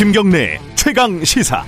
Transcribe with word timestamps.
김경래 0.00 0.58
최강 0.76 1.22
시사. 1.22 1.62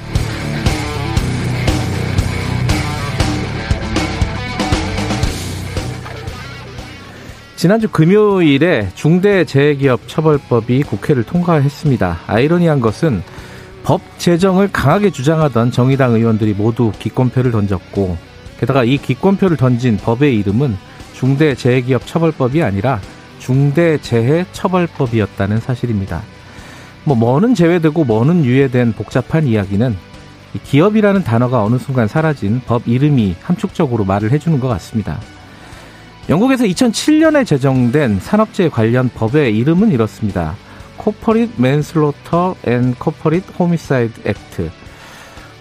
지난주 7.57 7.89
금요일에 7.91 8.89
중대재해기업 8.95 10.09
처벌법이 10.09 10.83
국회를 10.83 11.25
통과했습니다. 11.25 12.21
아이러니한 12.27 12.81
것은 12.81 13.23
법 13.85 14.01
제정을 14.19 14.73
강하게 14.73 15.11
주장하던 15.11 15.71
정의당 15.71 16.15
의원들이 16.15 16.55
모두 16.55 16.91
기권표를 16.99 17.53
던졌고 17.53 18.32
게다가 18.63 18.83
이 18.85 18.97
기권표를 18.97 19.57
던진 19.57 19.97
법의 19.97 20.39
이름은 20.39 20.77
중대재해기업 21.15 22.07
처벌법이 22.07 22.63
아니라 22.63 23.01
중대재해처벌법이었다는 23.41 25.59
사실입니다. 25.59 26.23
뭐 27.03 27.17
뭐는 27.17 27.57
제외되고 27.57 28.05
뭐는 28.05 28.45
유예된 28.45 28.93
복잡한 28.93 29.49
이야기는 29.49 29.97
기업이라는 30.63 31.25
단어가 31.25 31.65
어느 31.65 31.77
순간 31.79 32.07
사라진 32.07 32.61
법 32.65 32.87
이름이 32.87 33.35
함축적으로 33.43 34.05
말을 34.05 34.31
해주는 34.31 34.61
것 34.61 34.69
같습니다. 34.69 35.19
영국에서 36.29 36.63
2007년에 36.63 37.45
제정된 37.45 38.21
산업재해 38.21 38.69
관련 38.69 39.11
법의 39.13 39.59
이름은 39.59 39.91
이렇습니다. 39.91 40.55
Corporate 41.03 41.53
Manslaughter 41.59 42.55
and 42.69 42.97
Corporate 43.03 43.53
Homicide 43.59 44.23
Act. 44.25 44.71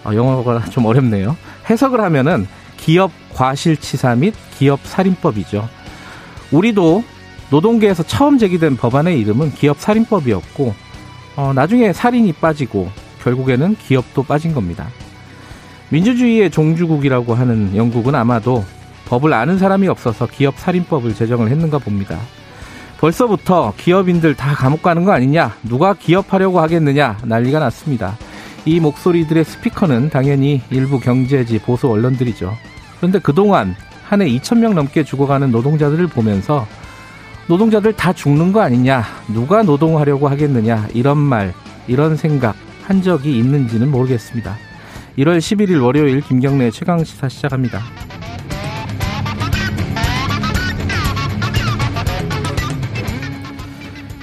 아, 0.04 0.14
영어가 0.14 0.66
좀 0.66 0.86
어렵네요. 0.86 1.36
해석을 1.68 2.00
하면은 2.00 2.46
기업 2.82 3.12
과실치사 3.32 4.16
및 4.16 4.34
기업 4.58 4.80
살인법이죠. 4.82 5.68
우리도 6.50 7.04
노동계에서 7.50 8.02
처음 8.02 8.38
제기된 8.38 8.76
법안의 8.76 9.20
이름은 9.20 9.52
기업 9.52 9.78
살인법이었고 9.78 10.74
어, 11.36 11.52
나중에 11.54 11.92
살인이 11.92 12.32
빠지고 12.32 12.90
결국에는 13.22 13.76
기업도 13.76 14.24
빠진 14.24 14.52
겁니다. 14.52 14.88
민주주의의 15.90 16.50
종주국이라고 16.50 17.34
하는 17.34 17.76
영국은 17.76 18.14
아마도 18.16 18.64
법을 19.06 19.32
아는 19.32 19.58
사람이 19.58 19.86
없어서 19.86 20.26
기업 20.26 20.58
살인법을 20.58 21.14
제정을 21.14 21.50
했는가 21.50 21.78
봅니다. 21.78 22.18
벌써부터 22.98 23.74
기업인들 23.76 24.34
다 24.34 24.54
감옥 24.54 24.82
가는 24.82 25.04
거 25.04 25.12
아니냐? 25.12 25.56
누가 25.62 25.94
기업하려고 25.94 26.60
하겠느냐? 26.60 27.18
난리가 27.24 27.58
났습니다. 27.58 28.16
이 28.64 28.80
목소리들의 28.80 29.44
스피커는 29.44 30.10
당연히 30.10 30.62
일부 30.70 30.98
경제지 31.00 31.58
보수 31.58 31.88
언론들이죠. 31.88 32.56
그런데 33.02 33.18
그동안 33.18 33.74
한 34.04 34.20
해 34.22 34.28
2천명 34.28 34.74
넘게 34.74 35.02
죽어가는 35.02 35.50
노동자들을 35.50 36.06
보면서 36.06 36.68
노동자들 37.48 37.94
다 37.94 38.12
죽는 38.12 38.52
거 38.52 38.60
아니냐, 38.60 39.02
누가 39.34 39.64
노동하려고 39.64 40.28
하겠느냐, 40.28 40.86
이런 40.94 41.18
말, 41.18 41.52
이런 41.88 42.16
생각 42.16 42.54
한 42.84 43.02
적이 43.02 43.38
있는지는 43.38 43.90
모르겠습니다. 43.90 44.56
1월 45.18 45.38
11일 45.38 45.82
월요일 45.82 46.20
김경래 46.20 46.70
최강시사 46.70 47.28
시작합니다. 47.28 47.80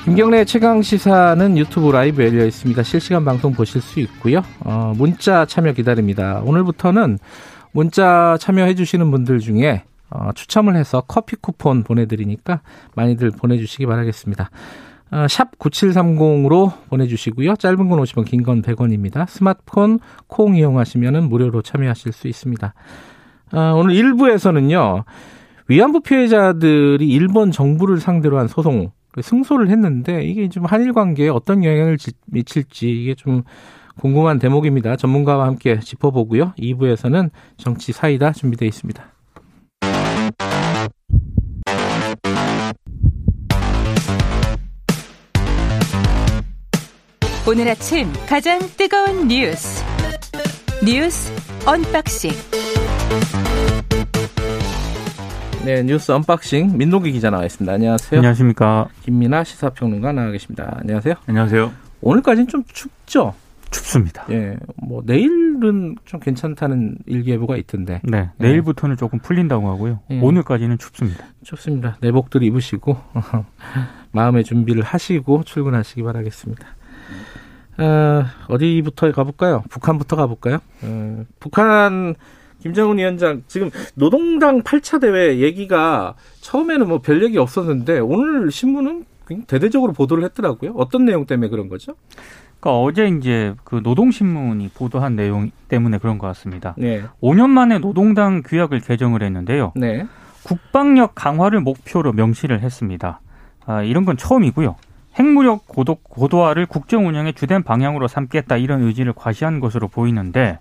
김경래 0.06 0.46
최강 0.46 0.82
시사는 0.82 1.58
유튜브 1.58 1.92
라이브 1.92 2.24
열려 2.24 2.46
있습니다. 2.46 2.82
실시간 2.84 3.26
방송 3.26 3.54
보실 3.54 3.82
수 3.82 4.00
있고요. 4.00 4.42
어, 4.62 4.94
문자 4.96 5.46
참여 5.46 5.74
기다립니다. 5.74 6.42
오늘부터는 6.46 7.20
문자 7.72 8.38
참여해 8.40 8.76
주시는 8.76 9.12
분들 9.12 9.40
중에 9.40 9.84
어, 10.10 10.32
추첨을 10.34 10.76
해서 10.76 11.02
커피 11.08 11.36
쿠폰 11.36 11.84
보내드리니까 11.84 12.62
많이들 12.96 13.32
보내주시기 13.32 13.86
바라겠습니다. 13.86 14.50
어, 15.12 15.28
샵 15.28 15.58
9730으로 15.58 16.72
보내주시고요. 16.90 17.56
짧은 17.56 17.90
건 17.90 18.00
50원, 18.00 18.26
긴 18.26 18.44
건 18.44 18.62
100원입니다. 18.62 19.28
스마트폰 19.28 20.00
콩 20.28 20.56
이용하시면 20.56 21.30
무료로 21.30 21.62
참여하실 21.62 22.12
수 22.12 22.28
있습니다. 22.28 22.74
어, 23.54 23.60
오늘 23.76 23.96
1부에서는요. 23.96 25.04
위안부 25.68 26.02
피해자들이 26.02 27.08
일본 27.08 27.52
정부를 27.52 28.00
상대로 28.00 28.40
한 28.40 28.48
소송 28.48 28.92
승소를 29.20 29.70
했는데 29.70 30.24
이게 30.24 30.48
좀 30.50 30.66
한일 30.66 30.94
관계에 30.94 31.30
어떤 31.30 31.64
영향을 31.64 31.98
미칠지 32.28 32.90
이게 32.90 33.16
좀 33.16 33.44
궁금한 34.00 34.40
대목입니다. 34.40 34.96
전문가와 34.96 35.46
함께 35.46 35.80
짚어보고요. 35.80 36.54
2부에서는 36.58 37.30
정치 37.58 37.92
사이다 37.92 38.32
준비되어 38.32 38.68
있습니다. 38.68 39.04
오늘 47.48 47.68
아침 47.68 48.08
가장 48.28 48.60
뜨거운 48.78 49.28
뉴스 49.28 49.84
뉴스 50.86 51.32
언박싱 51.66 52.32
네 55.66 55.84
뉴스 55.84 56.12
언박싱 56.12 56.78
민동기 56.78 57.12
기자 57.12 57.30
나와 57.32 57.46
있습니다. 57.46 57.74
안녕하세요. 57.74 58.20
안녕하십니까. 58.20 58.88
김민아 59.04 59.44
시사평론가 59.44 60.14
나와 60.14 60.32
계십니다. 60.32 60.78
안녕하세요. 60.80 61.16
안녕하세요. 61.26 61.72
오늘까지는 62.02 62.48
좀 62.48 62.64
춥죠? 62.72 63.34
춥습니다. 63.72 64.26
예, 64.32 64.58
뭐 64.76 65.02
내일은 65.06 65.96
좀 66.06 66.20
괜찮다는 66.20 66.98
일기예보가 67.06 67.58
있던데. 67.58 68.02
네, 68.04 68.30
예. 68.40 68.44
내일부터는 68.44 68.98
조금 68.98 69.20
풀린다고 69.20 69.70
하고요. 69.70 70.00
예. 70.12 70.20
오늘까지는 70.20 70.78
춥습니다. 70.78 71.26
춥습니다. 71.44 71.98
내복들 72.02 72.44
입으시고 72.44 72.98
마음의 74.12 74.44
준비를 74.44 74.84
하시고 74.84 75.44
출근하시기 75.44 76.02
바라겠습니다. 76.04 76.68
어, 77.78 78.26
어디부터 78.50 79.12
가볼까요? 79.12 79.64
북한부터 79.70 80.16
가볼까요? 80.16 80.60
어, 80.84 81.24
북한 81.40 82.16
김정은 82.62 82.98
위원장 82.98 83.44
지금 83.48 83.70
노동당 83.96 84.62
8차 84.64 85.00
대회 85.00 85.40
얘기가 85.40 86.16
처음에는 86.42 86.88
뭐 86.90 87.00
별 87.00 87.24
얘기 87.24 87.38
없었는데 87.38 88.00
오늘 88.00 88.52
신문은 88.52 89.06
대대적으로 89.48 89.94
보도를 89.94 90.24
했더라고요. 90.26 90.74
어떤 90.76 91.06
내용 91.06 91.26
때문에 91.26 91.50
그런 91.50 91.70
거죠? 91.70 91.96
그러니까 92.60 92.82
어제 92.82 93.08
이제 93.08 93.56
그 93.64 93.80
노동신문이 93.84 94.70
보도한 94.70 95.16
내용 95.16 95.50
때문에 95.70 95.98
그런 95.98 96.18
것 96.18 96.28
같습니다. 96.28 96.76
네. 96.78 97.04
5년 97.22 97.50
만에 97.50 97.80
노동당 97.80 98.44
규약을 98.44 98.82
개정을 98.82 99.24
했는데요. 99.24 99.72
네. 99.76 100.06
국방력 100.44 101.16
강화를 101.16 101.62
목표로 101.62 102.14
명시를 102.14 102.62
했습니다. 102.62 103.22
아, 103.66 103.82
이런 103.82 104.04
건 104.06 104.18
처음이고요. 104.18 104.76
핵무력 105.16 105.68
고도, 105.68 105.96
고도화를 105.96 106.66
국정 106.66 107.08
운영의 107.08 107.34
주된 107.34 107.64
방향으로 107.64 108.08
삼겠다 108.08 108.58
이런 108.58 108.82
의지를 108.84 109.14
과시한 109.14 109.60
것으로 109.60 109.88
보이는데 109.88 110.60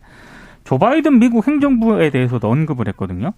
조 0.64 0.78
바이든 0.78 1.18
미국 1.18 1.46
행정부에 1.46 2.10
대해서도 2.10 2.50
언급을 2.50 2.88
했거든요. 2.88 3.32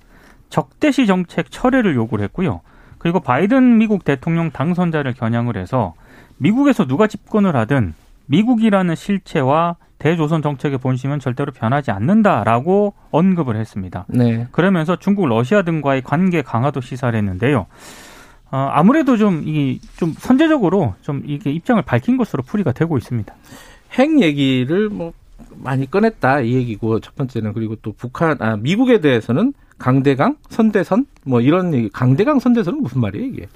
적대시 0.48 1.06
정책 1.06 1.50
철회를 1.50 1.94
요구를 1.94 2.24
했고요. 2.24 2.60
그리고 2.98 3.20
바이든 3.20 3.78
미국 3.78 4.04
대통령 4.04 4.50
당선자를 4.50 5.14
겨냥을 5.14 5.56
해서 5.56 5.94
미국에서 6.38 6.86
누가 6.86 7.06
집권을 7.06 7.54
하든 7.56 7.94
미국이라는 8.30 8.94
실체와 8.94 9.76
대조선 9.98 10.40
정책의 10.40 10.78
본심은 10.78 11.18
절대로 11.20 11.52
변하지 11.52 11.90
않는다라고 11.90 12.94
언급을 13.10 13.56
했습니다. 13.56 14.06
네. 14.08 14.46
그러면서 14.50 14.96
중국, 14.96 15.26
러시아 15.26 15.62
등과의 15.62 16.02
관계 16.02 16.40
강화도 16.40 16.80
시사를 16.80 17.16
했는데요. 17.18 17.66
어, 18.52 18.56
아무래도 18.72 19.16
좀, 19.16 19.42
이, 19.44 19.78
좀 19.96 20.14
선제적으로 20.16 20.94
좀 21.02 21.22
이게 21.26 21.50
입장을 21.50 21.80
밝힌 21.82 22.16
것으로 22.16 22.42
풀이가 22.42 22.72
되고 22.72 22.96
있습니다. 22.96 23.32
핵 23.92 24.20
얘기를 24.20 24.88
뭐 24.88 25.12
많이 25.56 25.90
꺼냈다 25.90 26.40
이 26.40 26.54
얘기고 26.54 27.00
첫 27.00 27.14
번째는 27.16 27.52
그리고 27.52 27.76
또 27.76 27.92
북한, 27.92 28.36
아, 28.40 28.56
미국에 28.56 29.00
대해서는 29.00 29.52
강대강, 29.78 30.36
선대선 30.48 31.06
뭐 31.24 31.40
이런 31.40 31.74
얘기, 31.74 31.88
강대강, 31.90 32.38
선대선은 32.38 32.82
무슨 32.82 33.00
말이에요 33.00 33.26
이게? 33.26 33.48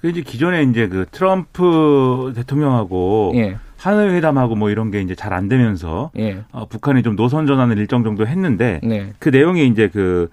그 0.00 0.08
이제 0.08 0.20
기존에 0.22 0.62
이제 0.64 0.88
그 0.88 1.06
트럼프 1.10 2.32
대통령하고 2.34 3.32
예. 3.36 3.56
하늘 3.82 4.12
회담하고 4.12 4.54
뭐 4.54 4.70
이런 4.70 4.90
게 4.90 5.00
이제 5.00 5.14
잘 5.14 5.32
안 5.32 5.48
되면서 5.48 6.10
예. 6.18 6.44
어, 6.52 6.66
북한이 6.68 7.02
좀 7.02 7.16
노선 7.16 7.46
전환을 7.46 7.78
일정 7.78 8.04
정도 8.04 8.26
했는데 8.26 8.80
네. 8.82 9.14
그 9.18 9.30
내용이 9.30 9.66
이제 9.66 9.88
그 9.88 10.28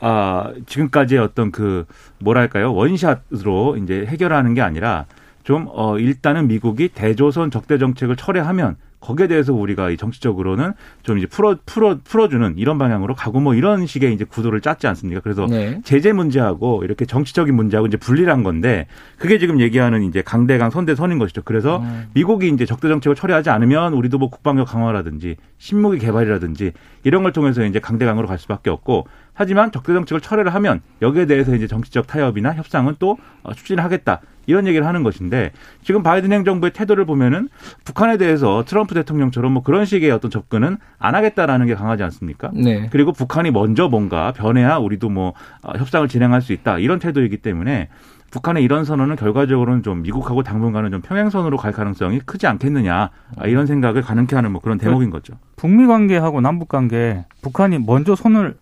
아, 0.00 0.52
지금까지의 0.66 1.20
어떤 1.20 1.50
그 1.50 1.86
뭐랄까요 2.20 2.72
원샷으로 2.72 3.76
이제 3.78 4.06
해결하는 4.06 4.54
게 4.54 4.60
아니라 4.62 5.06
좀 5.42 5.66
어, 5.70 5.98
일단은 5.98 6.46
미국이 6.46 6.88
대조선 6.88 7.50
적대 7.50 7.78
정책을 7.78 8.14
철회하면 8.16 8.76
거기에 9.04 9.26
대해서 9.26 9.52
우리가 9.52 9.90
이 9.90 9.96
정치적으로는 9.98 10.72
좀 11.02 11.18
이제 11.18 11.26
풀어 11.26 11.56
풀어 11.66 11.98
풀어주는 12.02 12.54
이런 12.56 12.78
방향으로 12.78 13.14
가고 13.14 13.38
뭐 13.38 13.54
이런 13.54 13.86
식의 13.86 14.14
이제 14.14 14.24
구도를 14.24 14.62
짰지 14.62 14.86
않습니까? 14.86 15.20
그래서 15.20 15.46
네. 15.46 15.80
제재 15.84 16.12
문제하고 16.12 16.82
이렇게 16.84 17.04
정치적인 17.04 17.54
문제하고 17.54 17.86
이제 17.86 17.98
분리한 17.98 18.42
건데 18.42 18.86
그게 19.18 19.38
지금 19.38 19.60
얘기하는 19.60 20.02
이제 20.02 20.22
강대강 20.22 20.70
선대선인 20.70 21.18
것이죠. 21.18 21.42
그래서 21.44 21.78
음. 21.78 22.06
미국이 22.14 22.48
이제 22.48 22.64
적대 22.64 22.88
정책을 22.88 23.14
처리하지 23.14 23.50
않으면 23.50 23.92
우리도 23.92 24.18
뭐 24.18 24.30
국방력 24.30 24.68
강화라든지 24.68 25.36
신무기 25.58 25.98
개발이라든지 25.98 26.72
이런 27.02 27.22
걸 27.22 27.32
통해서 27.32 27.64
이제 27.64 27.80
강대강으로 27.80 28.26
갈 28.26 28.38
수밖에 28.38 28.70
없고 28.70 29.06
하지만 29.34 29.72
적대 29.72 29.92
정책을 29.92 30.20
철회를 30.20 30.54
하면 30.54 30.80
여기에 31.02 31.26
대해서 31.26 31.54
이제 31.54 31.66
정치적 31.66 32.06
타협이나 32.06 32.54
협상은 32.54 32.94
또 32.98 33.18
어, 33.42 33.52
추진을 33.52 33.84
하겠다. 33.84 34.20
이런 34.46 34.66
얘기를 34.66 34.86
하는 34.86 35.02
것인데 35.02 35.52
지금 35.82 36.02
바이든 36.02 36.30
행정부의 36.30 36.72
태도를 36.72 37.06
보면은 37.06 37.48
북한에 37.84 38.18
대해서 38.18 38.62
트럼프 38.66 38.94
대통령처럼 38.94 39.52
뭐 39.52 39.62
그런 39.62 39.86
식의 39.86 40.10
어떤 40.10 40.30
접근은 40.30 40.76
안 40.98 41.14
하겠다라는 41.14 41.66
게 41.66 41.74
강하지 41.74 42.02
않습니까? 42.02 42.50
네. 42.52 42.88
그리고 42.90 43.12
북한이 43.12 43.50
먼저 43.50 43.88
뭔가 43.88 44.32
변해야 44.32 44.76
우리도 44.76 45.08
뭐 45.08 45.32
어, 45.62 45.72
협상을 45.76 46.06
진행할 46.08 46.42
수 46.42 46.52
있다 46.52 46.78
이런 46.78 46.98
태도이기 46.98 47.38
때문에 47.38 47.88
북한의 48.30 48.64
이런 48.64 48.84
선언은 48.84 49.14
결과적으로는 49.14 49.84
좀 49.84 50.02
미국하고 50.02 50.42
당분간은 50.42 50.90
좀 50.90 51.00
평행선으로 51.02 51.56
갈 51.56 51.70
가능성이 51.70 52.18
크지 52.18 52.48
않겠느냐 52.48 53.10
아, 53.36 53.46
이런 53.46 53.66
생각을 53.66 54.02
가능케 54.02 54.34
하는 54.34 54.50
뭐 54.50 54.60
그런 54.60 54.76
대목인 54.76 55.10
거죠. 55.10 55.34
북미 55.56 55.86
관계하고 55.86 56.40
남북 56.40 56.68
관계 56.68 57.24
북한이 57.42 57.78
먼저 57.78 58.16
손을 58.16 58.56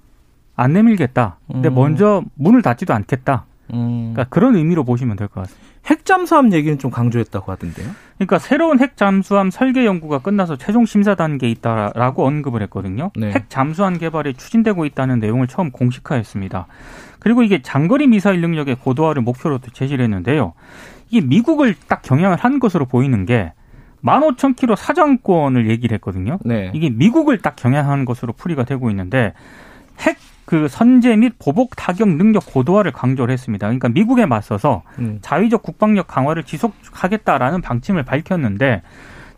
안 0.62 0.72
내밀겠다. 0.72 1.38
근데 1.50 1.68
음. 1.68 1.74
먼저 1.74 2.22
문을 2.34 2.62
닫지도 2.62 2.94
않겠다. 2.94 3.44
음. 3.72 4.12
그러니까 4.12 4.24
그런 4.24 4.54
의미로 4.56 4.84
보시면 4.84 5.16
될 5.16 5.28
것 5.28 5.42
같습니다. 5.42 5.72
핵 5.86 6.04
잠수함 6.04 6.52
얘기는 6.52 6.78
좀 6.78 6.92
강조했다고 6.92 7.50
하던데요. 7.50 7.88
그러니까 8.16 8.38
새로운 8.38 8.78
핵 8.78 8.96
잠수함 8.96 9.50
설계 9.50 9.84
연구가 9.84 10.20
끝나서 10.20 10.56
최종 10.56 10.86
심사 10.86 11.16
단계에 11.16 11.50
있다라고 11.50 12.24
언급을 12.24 12.62
했거든요. 12.62 13.10
네. 13.16 13.32
핵 13.32 13.50
잠수함 13.50 13.98
개발이 13.98 14.34
추진되고 14.34 14.84
있다는 14.86 15.18
내용을 15.18 15.48
처음 15.48 15.72
공식화했습니다. 15.72 16.66
그리고 17.18 17.42
이게 17.42 17.62
장거리 17.62 18.06
미사일 18.06 18.40
능력의 18.42 18.76
고도화를 18.76 19.22
목표로 19.22 19.58
제시를 19.72 20.04
했는데요. 20.04 20.52
이게 21.10 21.26
미국을 21.26 21.74
딱 21.88 22.02
경향을 22.02 22.36
한 22.36 22.60
것으로 22.60 22.86
보이는 22.86 23.26
게 23.26 23.52
15,000km 24.04 24.76
사정권을 24.76 25.68
얘기를 25.68 25.94
했거든요. 25.96 26.38
네. 26.44 26.70
이게 26.74 26.90
미국을 26.90 27.38
딱 27.38 27.56
경향한 27.56 28.04
것으로 28.04 28.32
풀이가 28.34 28.64
되고 28.64 28.88
있는데 28.90 29.32
핵 30.00 30.16
그 30.52 30.68
선제 30.68 31.16
및 31.16 31.32
보복 31.38 31.76
타격 31.76 32.10
능력 32.10 32.44
고도화를 32.44 32.92
강조를 32.92 33.32
했습니다. 33.32 33.68
그러니까 33.68 33.88
미국에 33.88 34.26
맞서서 34.26 34.82
음. 34.98 35.16
자위적 35.22 35.62
국방력 35.62 36.06
강화를 36.06 36.42
지속하겠다라는 36.42 37.62
방침을 37.62 38.02
밝혔는데 38.02 38.82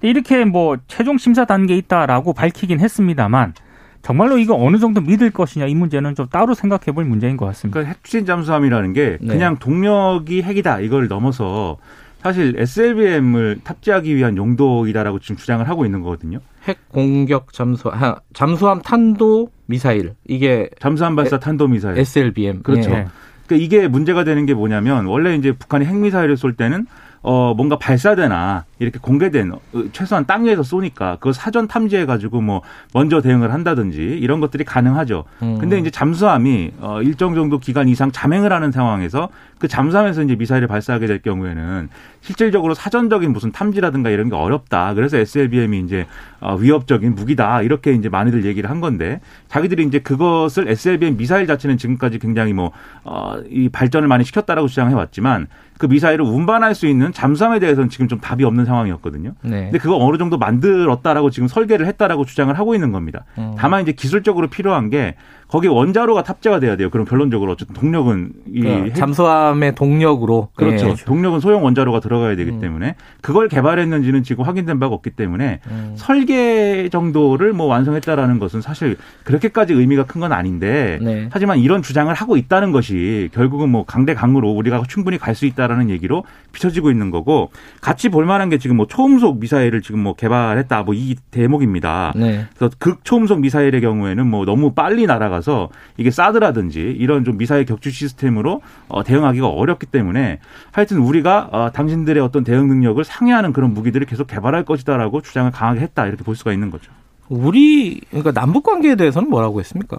이렇게 0.02 0.44
뭐 0.44 0.76
최종 0.88 1.16
심사 1.16 1.44
단계에 1.44 1.76
있다라고 1.76 2.32
밝히긴 2.32 2.80
했습니다만 2.80 3.54
정말로 4.02 4.38
이거 4.38 4.56
어느 4.56 4.78
정도 4.78 5.00
믿을 5.00 5.30
것이냐 5.30 5.66
이 5.66 5.76
문제는 5.76 6.16
좀 6.16 6.26
따로 6.26 6.52
생각해 6.52 6.86
볼 6.86 7.04
문제인 7.04 7.36
것 7.36 7.46
같습니다. 7.46 7.74
그러니까 7.74 7.94
핵추진 7.94 8.26
잠수함이라는 8.26 8.92
게 8.92 9.18
네. 9.20 9.34
그냥 9.34 9.56
동력이 9.60 10.42
핵이다 10.42 10.80
이걸 10.80 11.06
넘어서 11.06 11.76
사실 12.22 12.56
SLBM을 12.58 13.60
탑재하기 13.62 14.16
위한 14.16 14.36
용도이다라고 14.36 15.20
지금 15.20 15.36
주장을 15.36 15.68
하고 15.68 15.84
있는 15.84 16.00
거거든요. 16.00 16.40
핵 16.66 16.88
공격 16.88 17.52
잠수 17.52 17.90
잠수함 18.32 18.82
탄도 18.82 19.50
미사일 19.66 20.14
이게 20.26 20.68
잠수함 20.80 21.16
발사 21.16 21.38
탄도 21.38 21.68
미사일 21.68 21.98
SLBM 21.98 22.62
그렇죠. 22.62 22.90
예. 22.90 23.06
그러니까 23.46 23.64
이게 23.64 23.88
문제가 23.88 24.24
되는 24.24 24.46
게 24.46 24.54
뭐냐면 24.54 25.06
원래 25.06 25.34
이제 25.34 25.52
북한이 25.52 25.84
핵 25.84 25.96
미사일을 25.96 26.36
쏠 26.36 26.54
때는 26.54 26.86
어, 27.26 27.54
뭔가 27.54 27.78
발사되나 27.78 28.66
이렇게 28.78 28.98
공개된 28.98 29.52
어, 29.52 29.58
최소한 29.92 30.26
땅 30.26 30.44
위에서 30.44 30.62
쏘니까 30.62 31.16
그거 31.16 31.32
사전 31.32 31.66
탐지해 31.66 32.04
가지고 32.04 32.42
뭐 32.42 32.60
먼저 32.92 33.22
대응을 33.22 33.50
한다든지 33.50 33.96
이런 33.96 34.40
것들이 34.40 34.62
가능하죠. 34.64 35.24
음. 35.42 35.56
근데 35.58 35.78
이제 35.78 35.90
잠수함이 35.90 36.72
어, 36.80 37.00
일정 37.00 37.34
정도 37.34 37.58
기간 37.58 37.88
이상 37.88 38.12
잠행을 38.12 38.52
하는 38.52 38.70
상황에서 38.72 39.30
그 39.64 39.68
잠수함에서 39.68 40.22
이제 40.22 40.36
미사일을 40.36 40.68
발사하게 40.68 41.06
될 41.06 41.22
경우에는 41.22 41.88
실질적으로 42.20 42.74
사전적인 42.74 43.32
무슨 43.32 43.50
탐지라든가 43.50 44.10
이런 44.10 44.28
게 44.28 44.36
어렵다. 44.36 44.92
그래서 44.92 45.16
SLBM이 45.16 45.80
이제 45.80 46.06
어, 46.38 46.54
위협적인 46.56 47.14
무기다. 47.14 47.62
이렇게 47.62 47.94
이제 47.94 48.10
많이들 48.10 48.44
얘기를 48.44 48.68
한 48.68 48.82
건데 48.82 49.22
자기들이 49.48 49.84
이제 49.84 50.00
그것을 50.00 50.68
SLBM 50.68 51.16
미사일 51.16 51.46
자체는 51.46 51.78
지금까지 51.78 52.18
굉장히 52.18 52.52
뭐, 52.52 52.72
어, 53.04 53.38
이 53.48 53.70
발전을 53.70 54.06
많이 54.06 54.24
시켰다라고 54.24 54.68
주장해 54.68 54.92
왔지만 54.92 55.46
그 55.78 55.86
미사일을 55.86 56.24
운반할 56.24 56.74
수 56.74 56.86
있는 56.86 57.12
잠수함에 57.12 57.58
대해서는 57.58 57.88
지금 57.88 58.06
좀 58.06 58.20
답이 58.20 58.44
없는 58.44 58.64
상황이었거든요. 58.64 59.32
네. 59.42 59.64
근데 59.64 59.78
그거 59.78 59.96
어느 59.96 60.18
정도 60.18 60.38
만들었다라고 60.38 61.30
지금 61.30 61.48
설계를 61.48 61.86
했다라고 61.86 62.26
주장을 62.26 62.56
하고 62.56 62.74
있는 62.74 62.92
겁니다. 62.92 63.24
음. 63.38 63.54
다만 63.56 63.82
이제 63.82 63.92
기술적으로 63.92 64.48
필요한 64.48 64.90
게 64.90 65.16
거기 65.48 65.68
원자로가 65.68 66.22
탑재가 66.22 66.60
돼야 66.60 66.76
돼요. 66.76 66.90
그럼 66.90 67.06
결론적으로 67.06 67.52
어쨌든 67.52 67.74
동력은 67.74 68.32
이 68.52 68.60
그러니까 68.60 68.94
잠수함 68.94 69.53
의 69.62 69.74
동력으로 69.74 70.48
그렇죠. 70.56 70.88
예. 70.90 70.94
동력은 70.94 71.40
소형 71.40 71.64
원자로가 71.64 72.00
들어가야 72.00 72.34
되기 72.36 72.50
음. 72.50 72.60
때문에 72.60 72.96
그걸 73.20 73.48
개발했는지는 73.48 74.22
지금 74.24 74.44
확인된 74.44 74.80
바가 74.80 74.94
없기 74.94 75.10
때문에 75.10 75.60
음. 75.70 75.92
설계 75.96 76.88
정도를 76.90 77.52
뭐 77.52 77.66
완성했다라는 77.66 78.38
것은 78.38 78.60
사실 78.60 78.96
그렇게까지 79.24 79.72
의미가 79.74 80.04
큰 80.06 80.20
건 80.24 80.32
아닌데 80.32 80.98
네. 81.02 81.28
하지만 81.30 81.58
이런 81.58 81.82
주장을 81.82 82.12
하고 82.14 82.36
있다는 82.38 82.72
것이 82.72 83.28
결국은 83.34 83.68
뭐 83.68 83.84
강대 83.84 84.14
강으로 84.14 84.50
우리가 84.52 84.82
충분히 84.88 85.18
갈 85.18 85.34
수 85.34 85.44
있다라는 85.46 85.90
얘기로 85.90 86.22
비춰지고 86.52 86.90
있는 86.92 87.10
거고 87.10 87.50
같이 87.80 88.08
볼 88.08 88.24
만한 88.24 88.48
게 88.50 88.56
지금 88.58 88.76
뭐 88.76 88.86
초음속 88.86 89.40
미사일을 89.40 89.82
지금 89.82 90.00
뭐 90.00 90.14
개발했다 90.14 90.82
뭐 90.84 90.94
이 90.94 91.16
대목입니다. 91.32 92.12
네. 92.16 92.46
그래서 92.56 92.74
극초음속 92.78 93.40
미사일의 93.40 93.80
경우에는 93.80 94.26
뭐 94.26 94.44
너무 94.44 94.72
빨리 94.72 95.06
날아가서 95.06 95.70
이게 95.96 96.10
사드라든지 96.12 96.80
이런 96.80 97.24
좀 97.24 97.36
미사일 97.36 97.64
격추 97.64 97.90
시스템으로 97.90 98.60
어, 98.88 99.02
대응하기 99.02 99.33
가 99.40 99.48
어렵기 99.48 99.86
때문에 99.86 100.40
하여튼 100.72 100.98
우리가 100.98 101.48
어, 101.52 101.70
당신들의 101.72 102.22
어떤 102.22 102.44
대응 102.44 102.68
능력을 102.68 103.02
상회하는 103.02 103.52
그런 103.52 103.74
무기들을 103.74 104.06
계속 104.06 104.26
개발할 104.26 104.64
것이다라고 104.64 105.20
주장을 105.20 105.50
강하게 105.50 105.80
했다 105.80 106.06
이렇게 106.06 106.24
볼 106.24 106.36
수가 106.36 106.52
있는 106.52 106.70
거죠. 106.70 106.92
우리 107.28 108.00
그러니까 108.10 108.32
남북 108.32 108.64
관계에 108.64 108.96
대해서는 108.96 109.30
뭐라고 109.30 109.60
했습니까? 109.60 109.98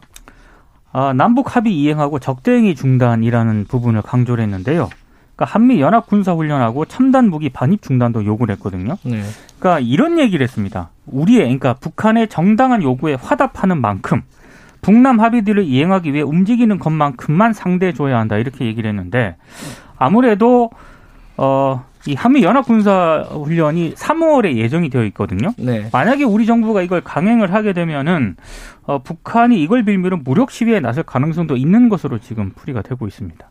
아, 0.92 1.14
남북 1.14 1.56
합의 1.56 1.78
이행하고 1.78 2.20
적대행위 2.20 2.76
중단이라는 2.76 3.66
부분을 3.68 4.02
강조를 4.02 4.44
했는데요. 4.44 4.90
그러니까 5.36 5.54
한미 5.54 5.82
연합 5.82 6.08
군사 6.08 6.34
훈련하고 6.34 6.86
첨단 6.86 7.30
무기 7.30 7.50
반입 7.50 7.82
중단도 7.82 8.26
요구를 8.26 8.56
했거든요. 8.56 8.98
네. 9.04 9.22
그러니까 9.60 9.80
이런 9.82 10.18
얘기를 10.20 10.42
했습니다. 10.44 10.90
우리의 11.08 11.42
그러니까 11.42 11.74
북한의 11.74 12.30
정당한 12.30 12.82
요구에 12.82 13.16
화답하는 13.16 13.82
만큼 13.82 14.22
북남 14.86 15.20
합의들을 15.20 15.64
이행하기 15.64 16.14
위해 16.14 16.22
움직이는 16.22 16.78
것만큼만 16.78 17.54
상대해줘야 17.54 18.20
한다 18.20 18.38
이렇게 18.38 18.66
얘기를 18.66 18.88
했는데 18.88 19.36
아무래도 19.98 20.70
어. 21.38 21.84
이 22.08 22.14
한미 22.14 22.44
연합 22.44 22.68
군사 22.68 23.26
훈련이 23.28 23.96
3월에 23.96 24.58
예정이 24.58 24.92
되어 24.92 25.06
있거든요. 25.06 25.50
네. 25.58 25.90
만약에 25.92 26.24
우리 26.24 26.46
정부가 26.46 26.84
이걸 26.84 27.02
강행을 27.02 27.52
하게 27.52 27.74
되면은 27.74 28.36
어, 28.84 29.02
북한이 29.02 29.60
이걸 29.60 29.84
빌미로 29.84 30.18
무력 30.18 30.52
시위에 30.52 30.80
나설 30.80 31.04
가능성도 31.04 31.58
있는 31.58 31.90
것으로 31.90 32.20
지금 32.20 32.52
풀이가 32.52 32.84
되고 32.84 33.08
있습니다. 33.08 33.44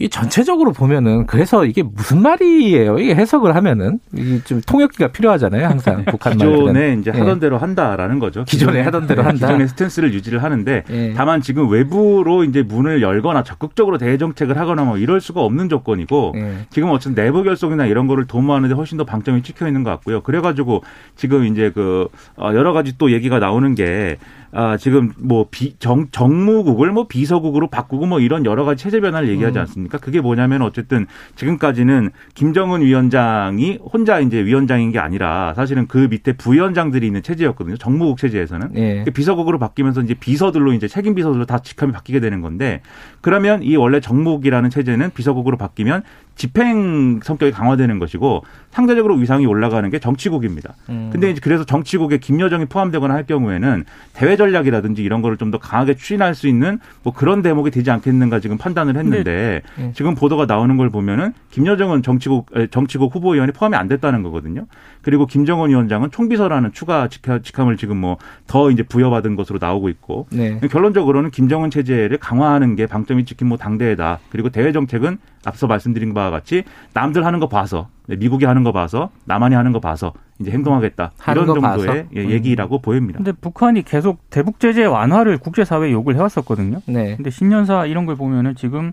이 0.00 0.08
전체적으로 0.08 0.72
보면은 0.72 1.24
그래서 1.26 1.64
이게 1.64 1.84
무슨 1.84 2.20
말이에요? 2.20 2.98
이게 2.98 3.14
해석을 3.14 3.54
하면은 3.54 4.00
좀 4.44 4.60
통역기가 4.66 5.12
필요하잖아요. 5.12 5.68
항상 5.68 6.04
북한 6.10 6.36
말들은. 6.36 6.58
기존에 6.58 6.96
이제 7.00 7.10
하던 7.12 7.36
예. 7.36 7.40
대로 7.40 7.58
한다라는 7.58 8.18
거죠. 8.18 8.42
기존에 8.44 8.82
하던 8.82 9.06
대로 9.06 9.22
한다. 9.22 9.46
기존의 9.46 9.68
스탠스를 9.68 10.12
유지를 10.12 10.42
하는데 10.42 10.82
예. 10.90 11.12
다만 11.16 11.40
지금 11.40 11.68
외부로 11.70 12.42
이제 12.42 12.62
문을 12.62 13.02
열거나 13.02 13.44
적극적으로 13.44 13.96
대외 13.98 14.18
정책을 14.18 14.58
하거나 14.58 14.82
뭐 14.82 14.98
이럴 14.98 15.20
수가 15.20 15.42
없는 15.42 15.68
조건이고 15.68 16.32
예. 16.38 16.54
지금 16.70 16.90
어쨌든 16.90 17.14
내부 17.14 17.44
결속이나 17.44 17.86
이런 17.86 18.08
거를 18.08 18.24
도모하는데 18.26 18.74
훨씬 18.74 18.98
더 18.98 19.04
방점이 19.04 19.42
찍혀 19.44 19.68
있는 19.68 19.84
것 19.84 19.90
같고요. 19.90 20.22
그래가지고 20.22 20.82
지금 21.14 21.44
이제 21.44 21.70
그 21.72 22.08
어, 22.36 22.50
여러 22.52 22.72
가지 22.72 22.98
또 22.98 23.12
얘기가 23.12 23.38
나오는 23.38 23.76
게 23.76 24.16
아, 24.56 24.76
지금 24.76 25.12
뭐 25.18 25.48
비, 25.50 25.74
정, 25.80 26.06
정무국을 26.12 26.92
뭐 26.92 27.08
비서국으로 27.08 27.68
바꾸고 27.68 28.06
뭐 28.06 28.20
이런 28.20 28.46
여러 28.46 28.64
가지 28.64 28.84
체제 28.84 29.00
변화를 29.00 29.28
얘기하지 29.28 29.58
음. 29.58 29.60
않습니까? 29.60 29.98
그게 29.98 30.20
뭐냐면 30.20 30.62
어쨌든 30.62 31.06
지금까지는 31.34 32.10
김정은 32.34 32.80
위원장이 32.80 33.80
혼자 33.92 34.20
이제 34.20 34.44
위원장인 34.44 34.92
게 34.92 35.00
아니라 35.00 35.54
사실은 35.54 35.88
그 35.88 36.06
밑에 36.08 36.34
부위원장들이 36.34 37.04
있는 37.04 37.22
체제였거든요. 37.22 37.76
정무국 37.76 38.18
체제에서는. 38.18 38.68
네. 38.72 39.04
비서국으로 39.12 39.58
바뀌면서 39.58 40.02
이제 40.02 40.14
비서들로 40.14 40.72
이제 40.72 40.86
책임 40.86 41.16
비서들로 41.16 41.46
다 41.46 41.58
직함이 41.58 41.92
바뀌게 41.92 42.20
되는 42.20 42.40
건데 42.40 42.80
그러면 43.22 43.62
이 43.64 43.74
원래 43.76 43.98
정무국이라는 43.98 44.70
체제는 44.70 45.10
비서국으로 45.14 45.56
바뀌면 45.56 46.02
집행 46.34 47.20
성격이 47.22 47.52
강화되는 47.52 47.98
것이고 47.98 48.44
상대적으로 48.70 49.14
위상이 49.14 49.46
올라가는 49.46 49.88
게 49.90 49.98
정치국입니다. 50.00 50.74
음. 50.88 51.10
근데 51.12 51.30
이제 51.30 51.40
그래서 51.42 51.64
정치국에 51.64 52.18
김여정이 52.18 52.66
포함되거나 52.66 53.14
할 53.14 53.24
경우에는 53.24 53.84
대외 54.14 54.36
전략이라든지 54.36 55.02
이런 55.02 55.22
거를 55.22 55.36
좀 55.36 55.44
더 55.50 55.58
강하게 55.58 55.94
추진할 55.94 56.34
수 56.34 56.48
있는 56.48 56.80
뭐 57.02 57.12
그런 57.12 57.42
대목이 57.42 57.70
되지 57.70 57.90
않겠는가 57.90 58.40
지금 58.40 58.56
판단을 58.58 58.96
했는데 58.96 59.60
네. 59.76 59.92
지금 59.94 60.14
보도가 60.14 60.46
나오는 60.46 60.76
걸 60.78 60.88
보면은 60.90 61.34
김여정은 61.50 62.02
정치국 62.02 62.46
정치국 62.70 63.14
후보위원이 63.14 63.52
포함이 63.52 63.76
안 63.76 63.86
됐다는 63.88 64.22
거거든요. 64.22 64.66
그리고 65.02 65.26
김정은 65.26 65.68
위원장은 65.68 66.10
총비서라는 66.10 66.72
추가 66.72 67.08
직함을 67.08 67.76
지금 67.76 67.98
뭐 67.98 68.16
더 68.46 68.70
이제 68.70 68.82
부여받은 68.82 69.36
것으로 69.36 69.58
나오고 69.60 69.88
있고 69.88 70.26
네. 70.30 70.60
결론적으로는 70.70 71.30
김정은 71.30 71.70
체제를 71.70 72.18
강화하는 72.18 72.76
게 72.76 72.86
방점이 72.86 73.24
찍힌 73.24 73.48
뭐 73.48 73.56
당대회다. 73.58 74.20
그리고 74.30 74.48
대외 74.50 74.72
정책은 74.72 75.18
앞서 75.46 75.66
말씀드린 75.66 76.14
바와 76.14 76.30
같이 76.30 76.64
남들 76.92 77.24
하는 77.24 77.40
거 77.40 77.48
봐서 77.48 77.88
네, 78.06 78.16
미국이 78.16 78.44
하는 78.44 78.64
거 78.64 78.72
봐서 78.72 79.10
남한이 79.24 79.54
하는 79.54 79.72
거 79.72 79.80
봐서 79.80 80.12
이제 80.40 80.50
행동하겠다 80.50 81.12
이런 81.30 81.46
정도의 81.46 82.06
예, 82.16 82.24
음. 82.24 82.30
얘기라고 82.30 82.76
음. 82.76 82.82
보입니다. 82.82 83.16
근데 83.18 83.32
북한이 83.32 83.82
계속 83.82 84.28
대북 84.30 84.60
제재 84.60 84.84
완화를 84.84 85.38
국제사회에 85.38 85.92
요구를 85.92 86.16
해왔었거든요. 86.18 86.80
네. 86.86 87.16
근데 87.16 87.30
신년사 87.30 87.86
이런 87.86 88.04
걸 88.06 88.16
보면은 88.16 88.54
지금 88.56 88.92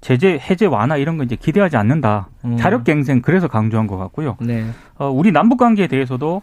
제재 0.00 0.40
해제 0.40 0.64
완화 0.64 0.96
이런 0.96 1.18
거 1.18 1.24
이제 1.24 1.36
기대하지 1.36 1.76
않는다. 1.76 2.30
음. 2.46 2.56
자력갱생 2.56 3.20
그래서 3.20 3.48
강조한 3.48 3.86
것 3.86 3.98
같고요. 3.98 4.38
네. 4.40 4.64
어, 4.96 5.10
우리 5.10 5.30
남북 5.30 5.58
관계에 5.58 5.88
대해서도 5.88 6.40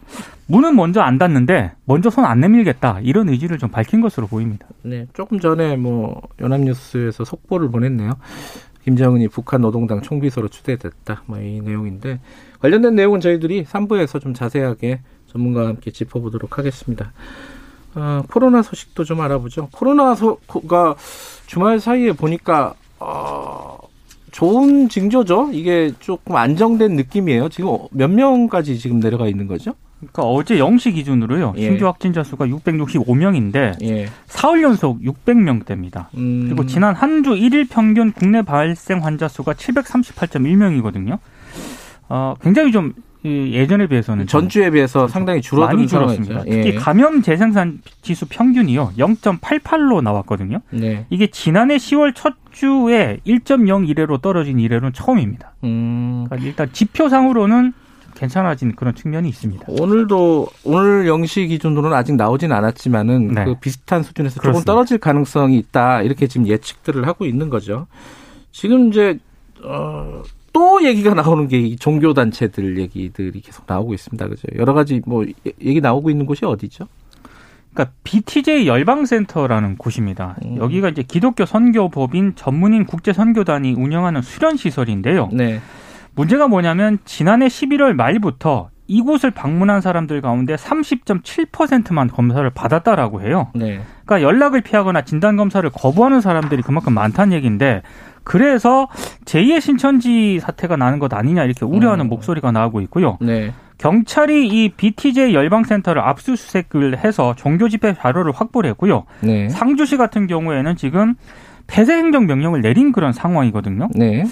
문은 0.48 0.76
먼저 0.76 1.02
안 1.02 1.18
닫는데 1.18 1.72
먼저 1.86 2.12
손 2.12 2.24
안 2.26 2.40
내밀겠다 2.40 3.00
이런 3.02 3.30
의지를 3.30 3.58
좀 3.58 3.70
밝힌 3.72 4.00
것으로 4.02 4.28
보입니다. 4.28 4.68
네, 4.84 5.08
조금 5.14 5.40
전에 5.40 5.76
뭐 5.76 6.22
연합뉴스에서 6.40 7.24
속보를 7.26 7.70
보냈네요. 7.72 8.12
김정은이 8.92 9.28
북한 9.28 9.60
노동당 9.60 10.02
총비서로 10.02 10.48
추대됐다. 10.48 11.24
뭐 11.26 11.40
이 11.42 11.60
내용인데 11.60 12.22
관련된 12.62 12.96
내용은 12.96 13.20
저희들이 13.20 13.66
3부에서 13.66 14.22
좀 14.22 14.34
자세하게 14.34 15.02
전문가와 15.30 15.68
함께 15.68 15.92
짚어보도록 15.92 16.58
하겠습니다. 16.58 17.12
어, 17.96 18.22
코로나 18.32 18.62
소식도 18.62 19.04
좀 19.04 19.20
알아보죠. 19.20 19.68
코로나가 19.74 20.96
주말 21.48 21.82
사이에 21.82 22.14
보니까 22.14 22.76
어, 23.00 23.78
좋은 24.32 24.88
징조죠. 24.88 25.50
이게 25.52 25.92
조금 26.00 26.38
안정된 26.38 26.96
느낌이에요. 26.96 27.50
지금 27.50 27.78
몇 27.92 28.10
명까지 28.10 28.80
지금 28.80 29.02
내려가 29.02 29.28
있는 29.28 29.48
거죠? 29.48 29.74
그러니까 30.00 30.24
어제 30.24 30.58
0시 30.58 30.94
기준으로요. 30.94 31.54
예. 31.58 31.62
신규 31.64 31.86
확진자 31.88 32.24
수가 32.24 32.46
665명인데 32.48 33.82
예. 33.84 34.08
사흘 34.28 34.62
연속 34.64 35.02
600명대입니다. 35.02 36.08
음. 36.18 36.46
그리고 36.46 36.66
지난 36.66 36.94
한 36.96 37.24
주 37.24 37.32
1일 37.32 37.68
평균 37.70 38.12
국내 38.12 38.42
발생 38.44 39.04
환자 39.04 39.28
수가 39.28 39.54
738.1명이거든요. 39.54 41.18
어, 42.10 42.36
굉장히 42.42 42.72
좀 42.72 42.94
예전에 43.26 43.88
비해서는 43.88 44.28
전주에 44.28 44.70
비해서 44.70 45.08
상당히 45.08 45.42
줄어든 45.42 45.76
많이 45.76 45.88
줄었습니다. 45.88 46.44
예. 46.48 46.62
특히 46.62 46.76
감염 46.76 47.22
재생산 47.22 47.82
지수 48.02 48.26
평균이요 48.30 48.94
0.88로 48.98 50.02
나왔거든요. 50.02 50.60
네. 50.70 51.06
이게 51.10 51.28
지난해 51.28 51.76
10월 51.78 52.14
첫 52.16 52.36
주에 52.52 53.18
1.01회로 53.28 54.22
떨어진 54.22 54.60
이래로는 54.60 54.94
처음입니다. 54.94 55.54
음. 55.66 56.26
그러니까 56.30 56.48
일단 56.48 56.70
지표상으로는 56.72 57.74
괜찮아진 58.18 58.76
그런 58.76 58.96
측면이 58.96 59.30
있습니다. 59.30 59.66
오늘도 59.70 60.48
오늘 60.64 61.06
0시 61.06 61.48
기준으로는 61.50 61.96
아직 61.96 62.16
나오진 62.16 62.52
않았지만은 62.52 63.28
네. 63.28 63.46
그 63.46 63.56
비슷한 63.60 64.02
수준에서 64.02 64.42
그렇습니다. 64.42 64.60
조금 64.60 64.66
떨어질 64.66 64.98
가능성이 64.98 65.58
있다 65.58 66.02
이렇게 66.02 66.28
지금 66.28 66.48
예측들을 66.48 67.08
하고 67.08 67.26
있는 67.26 67.50
거죠. 67.50 67.88
지금 68.52 68.90
이제 68.90 69.20
어, 69.64 70.24
또 70.52 70.84
얘기가 70.84 71.14
나오는 71.14 71.48
게이 71.48 71.76
종교 71.78 72.14
단체들 72.14 72.80
얘기들이 72.80 73.40
계속 73.42 73.66
나오고 73.68 73.94
있습니다. 73.94 74.28
그죠? 74.28 74.48
여러 74.56 74.74
가지 74.74 75.02
뭐 75.06 75.24
얘기 75.62 75.80
나오고 75.80 76.10
있는 76.10 76.26
곳이 76.26 76.46
어디죠? 76.46 76.88
그러니까 77.74 77.94
BTJ 78.04 78.68
열방센터라는 78.68 79.78
곳입니다. 79.78 80.36
음. 80.44 80.58
여기가 80.58 80.90
이제 80.90 81.04
기독교 81.04 81.46
선교법인 81.46 82.34
전문인 82.36 82.86
국제 82.86 83.14
선교단이 83.14 83.74
운영하는 83.74 84.24
수련 84.24 84.58
시설인데요. 84.58 85.30
네. 85.32 85.62
문제가 86.18 86.48
뭐냐면 86.48 86.98
지난해 87.06 87.48
11월 87.48 87.94
말부터 87.94 88.70
이곳을 88.88 89.32
방문한 89.32 89.82
사람들 89.82 90.22
가운데 90.22 90.56
30.7%만 90.56 92.08
검사를 92.08 92.50
받았다라고 92.50 93.22
해요. 93.22 93.50
네. 93.54 93.82
그러니까 94.06 94.22
연락을 94.28 94.62
피하거나 94.62 95.04
진단 95.04 95.36
검사를 95.36 95.70
거부하는 95.70 96.22
사람들이 96.22 96.62
그만큼 96.64 96.94
많다는 96.94 97.34
얘기인데 97.34 97.84
그래서 98.24 98.88
제2의 99.26 99.62
신천지 99.62 100.40
사태가 100.40 100.76
나는 100.76 101.00
것 101.00 101.14
아니냐 101.14 101.44
이렇게 101.44 101.66
우려하는 101.66 102.06
음. 102.06 102.10
목소리가 102.10 102.52
나오고 102.52 102.82
있고요. 102.82 103.18
네. 103.22 103.54
경찰이 103.78 104.48
이 104.48 104.70
BTJ 104.70 105.36
열방센터를 105.36 106.02
압수수색을 106.02 106.98
해서 106.98 107.36
종교 107.38 107.70
집회 107.70 107.94
자료를 107.94 108.32
확보를 108.32 108.72
했고요. 108.72 109.04
네. 109.22 109.50
상주시 109.50 109.98
같은 109.98 110.26
경우에는 110.26 110.76
지금 110.78 111.14
폐쇄 111.68 111.94
행정 111.94 112.26
명령을 112.26 112.62
내린 112.62 112.92
그런 112.92 113.14
상황이거든요. 113.14 113.90
네. 113.94 114.24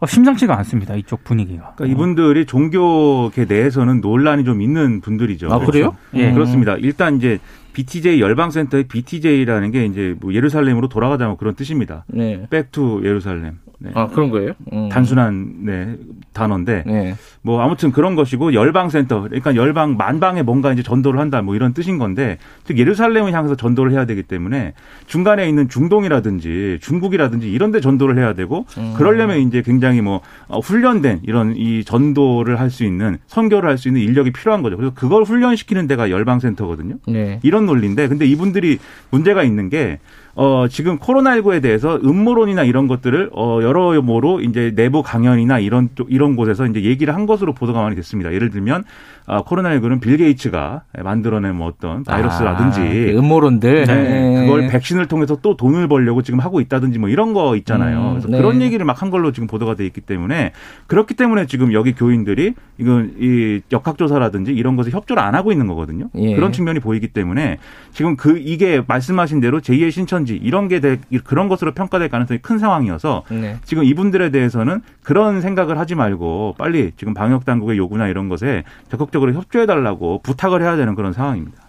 어, 0.00 0.06
심상치가 0.06 0.56
않습니다. 0.58 0.94
이쪽 0.96 1.24
분위기가. 1.24 1.74
그러니까 1.76 1.86
이분들이 1.86 2.46
종교계 2.46 3.44
내에서는 3.44 4.00
논란이 4.00 4.44
좀 4.44 4.62
있는 4.62 5.00
분들이죠. 5.02 5.52
아, 5.52 5.58
그래요? 5.58 5.96
예. 6.14 6.28
음. 6.28 6.34
그렇습니다. 6.34 6.76
일단 6.76 7.16
이제 7.16 7.38
BTJ 7.74 8.20
열방센터의 8.20 8.84
BTJ라는 8.84 9.70
게 9.70 9.84
이제 9.84 10.16
뭐 10.20 10.32
예루살렘으로 10.32 10.88
돌아가자면 10.88 11.36
그런 11.36 11.54
뜻입니다. 11.54 12.04
네. 12.08 12.46
Back 12.50 12.85
to 12.85 13.02
Jerusalem. 13.04 13.58
네. 13.82 13.90
아 13.94 14.08
그런 14.08 14.28
거예요? 14.30 14.52
음. 14.74 14.90
단순한 14.90 15.64
네, 15.64 15.96
단어인데 16.34 16.84
네. 16.86 17.14
뭐 17.40 17.62
아무튼 17.62 17.90
그런 17.92 18.14
것이고 18.14 18.52
열방센터 18.52 19.22
그러니까 19.22 19.56
열방 19.56 19.96
만방에 19.96 20.42
뭔가 20.42 20.70
이제 20.72 20.82
전도를 20.82 21.18
한다 21.18 21.40
뭐 21.40 21.54
이런 21.56 21.72
뜻인 21.72 21.96
건데 21.96 22.36
즉 22.64 22.78
예루살렘을 22.78 23.32
향해서 23.32 23.56
전도를 23.56 23.92
해야 23.92 24.04
되기 24.04 24.22
때문에 24.22 24.74
중간에 25.06 25.48
있는 25.48 25.68
중동이라든지 25.70 26.78
중국이라든지 26.82 27.50
이런 27.50 27.72
데 27.72 27.80
전도를 27.80 28.18
해야 28.18 28.34
되고 28.34 28.66
음. 28.78 28.94
그러려면 28.96 29.38
이제 29.38 29.62
굉장히 29.62 30.02
뭐 30.02 30.20
어, 30.48 30.58
훈련된 30.60 31.20
이런 31.22 31.56
이 31.56 31.82
전도를 31.84 32.58
할 32.60 32.70
수 32.70 32.84
있는 32.84 33.18
선교를 33.26 33.68
할 33.68 33.78
수 33.78 33.88
있는 33.88 34.00
인력이 34.02 34.30
필요한 34.30 34.62
거죠. 34.62 34.76
그래서 34.76 34.94
그걸 34.94 35.24
훈련시키는 35.24 35.86
데가 35.88 36.10
열방센터거든요. 36.10 36.96
네. 37.08 37.40
이런 37.42 37.66
논리인데 37.66 38.06
근데 38.08 38.26
이분들이 38.26 38.78
문제가 39.10 39.42
있는 39.42 39.68
게 39.70 39.98
어, 40.34 40.66
지금 40.68 40.98
코로나19에 40.98 41.60
대해서 41.62 41.96
음모론이나 41.96 42.64
이런 42.64 42.86
것들을 42.86 43.30
어, 43.32 43.60
여러모로 43.62 44.40
이제 44.40 44.72
내부 44.74 45.02
강연이나 45.02 45.58
이런 45.58 45.88
이런 46.08 46.36
곳에서 46.36 46.66
이제 46.66 46.82
얘기를 46.82 47.14
한 47.14 47.26
것으로 47.26 47.52
보도가 47.52 47.82
많이 47.82 47.96
됐습니다. 47.96 48.32
예를 48.32 48.50
들면 48.50 48.84
아, 49.30 49.42
코로나19는 49.42 50.00
빌 50.00 50.16
게이츠가 50.16 50.82
만들어낸 51.02 51.56
뭐 51.56 51.66
어떤 51.66 52.04
바이러스라든지 52.04 52.80
아, 52.80 52.84
그 52.84 53.18
음모론들 53.18 53.86
네, 53.86 53.94
네. 53.94 54.46
그걸 54.46 54.68
백신을 54.68 55.06
통해서 55.06 55.36
또 55.42 55.56
돈을 55.56 55.88
벌려고 55.88 56.22
지금 56.22 56.38
하고 56.38 56.60
있다든지 56.60 56.98
뭐 56.98 57.08
이런 57.08 57.32
거 57.32 57.56
있잖아요. 57.56 58.00
음, 58.00 58.10
그래서 58.10 58.28
네. 58.28 58.38
그런 58.38 58.62
얘기를 58.62 58.86
막 58.86 59.00
한 59.00 59.10
걸로 59.10 59.32
지금 59.32 59.46
보도가 59.46 59.74
돼 59.74 59.86
있기 59.86 60.00
때문에 60.00 60.52
그렇기 60.86 61.14
때문에 61.14 61.46
지금 61.46 61.72
여기 61.72 61.94
교인들이 61.94 62.54
이건 62.78 63.14
이 63.18 63.60
역학조사라든지 63.72 64.52
이런 64.52 64.76
것을 64.76 64.92
협조를 64.92 65.22
안 65.22 65.34
하고 65.34 65.52
있는 65.52 65.66
거거든요. 65.66 66.08
예. 66.16 66.34
그런 66.34 66.52
측면이 66.52 66.80
보이기 66.80 67.08
때문에 67.08 67.58
지금 67.92 68.16
그 68.16 68.38
이게 68.38 68.82
말씀하신 68.86 69.40
대로 69.40 69.60
제2의 69.60 69.90
신천지 69.90 70.36
이런 70.36 70.68
게 70.68 70.80
되, 70.80 70.98
그런 71.24 71.48
것으로 71.48 71.72
평가될 71.72 72.08
가능성이 72.08 72.40
큰 72.40 72.58
상황이어서 72.58 73.24
네. 73.30 73.56
지금 73.64 73.84
이분들에 73.84 74.30
대해서는 74.30 74.80
그런 75.02 75.40
생각을 75.40 75.78
하지 75.78 75.94
말고 75.94 76.54
빨리 76.58 76.92
지금 76.96 77.14
방역 77.14 77.44
당국의 77.44 77.78
요구나 77.78 78.08
이런 78.08 78.28
것에 78.28 78.64
적극적으로 78.90 79.19
적극적으로 79.20 79.34
협조해달라고 79.34 80.20
부탁을 80.22 80.62
해야 80.62 80.76
되는 80.76 80.94
그런 80.94 81.12
상황입니다. 81.12 81.62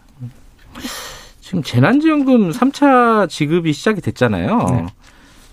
지금 1.41 1.61
재난지원금 1.61 2.51
3차 2.51 3.27
지급이 3.29 3.73
시작이 3.73 3.99
됐잖아요. 4.01 4.57
네. 4.71 4.85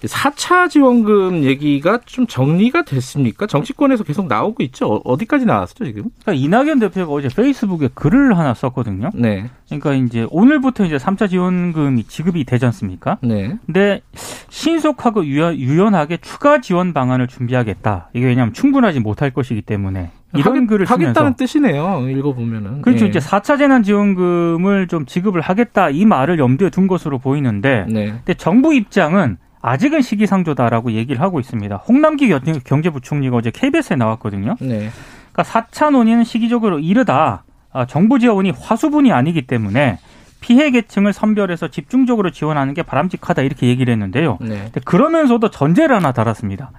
4차 0.02 0.71
지원금 0.71 1.43
얘기가 1.43 1.99
좀 2.07 2.28
정리가 2.28 2.85
됐습니까? 2.85 3.49
정치권에서 3.49 4.05
계속 4.05 4.28
나오고 4.28 4.62
있죠. 4.64 5.02
어디까지 5.05 5.45
나왔죠, 5.45 5.85
지금? 5.87 6.05
그러니까 6.23 6.35
이낙연 6.35 6.78
대표가 6.78 7.12
어제 7.12 7.26
페이스북에 7.26 7.88
글을 7.95 8.38
하나 8.38 8.55
썼거든요. 8.55 9.11
네. 9.12 9.50
그러니까 9.67 9.95
이제 9.95 10.25
오늘부터 10.31 10.85
이제 10.85 10.99
3차 10.99 11.28
지원금이 11.28 12.05
지급이 12.05 12.45
되지 12.45 12.64
않습니까? 12.67 13.19
네. 13.23 13.59
근데 13.67 14.02
신속하고 14.50 15.26
유연 15.26 15.97
하게 15.97 16.19
추가 16.19 16.61
지원 16.61 16.93
방안을 16.93 17.26
준비하겠다. 17.26 18.11
이게 18.14 18.25
왜냐하면 18.26 18.55
충분하지 18.55 19.00
못할 19.00 19.33
것이기 19.33 19.62
때문에 19.62 20.12
이런 20.35 20.56
하겠, 20.56 20.66
글을 20.68 20.87
쓰면서 20.87 21.04
하겠다는 21.04 21.35
뜻이네요. 21.35 22.08
읽어보면은. 22.08 22.82
그렇죠. 22.82 23.04
네. 23.04 23.11
이제 23.11 23.18
4차 23.18 23.58
재난지원금을 23.58 24.88
좀 24.88 25.06
지급을 25.06 25.40
하겠다 25.40 25.90
이 25.90 26.04
말을 26.04 26.38
염두에 26.38 26.70
둔 26.70 26.87
것으로 26.87 27.18
보이는데 27.18 27.87
네. 27.88 28.06
근데 28.08 28.35
정부 28.35 28.75
입장은 28.75 29.38
아직은 29.62 30.02
시기상조다라고 30.02 30.92
얘기를 30.92 31.20
하고 31.20 31.40
있습니다. 31.40 31.76
홍남기 31.76 32.28
경제부총리가 32.64 33.37
어제 33.37 33.50
KBS에 33.50 33.97
나왔거든요. 33.97 34.56
네. 34.61 34.90
그러니까 35.32 35.42
4차 35.42 35.90
논의는 35.90 36.25
시기적으로 36.25 36.78
이르다. 36.78 37.44
아, 37.73 37.87
정부 37.87 38.18
지원이 38.18 38.52
화수분이 38.58 39.12
아니기 39.12 39.47
때문에 39.47 39.99
피해 40.40 40.70
계층을 40.70 41.12
선별해서 41.12 41.68
집중적으로 41.68 42.30
지원하는 42.30 42.75
게 42.75 42.82
바람직하다 42.82 43.42
이렇게 43.42 43.66
얘기를 43.66 43.92
했는데요. 43.92 44.38
네. 44.40 44.70
그러면서도 44.85 45.50
전제를 45.50 45.97
하나 45.97 46.12
달았습니다. 46.12 46.70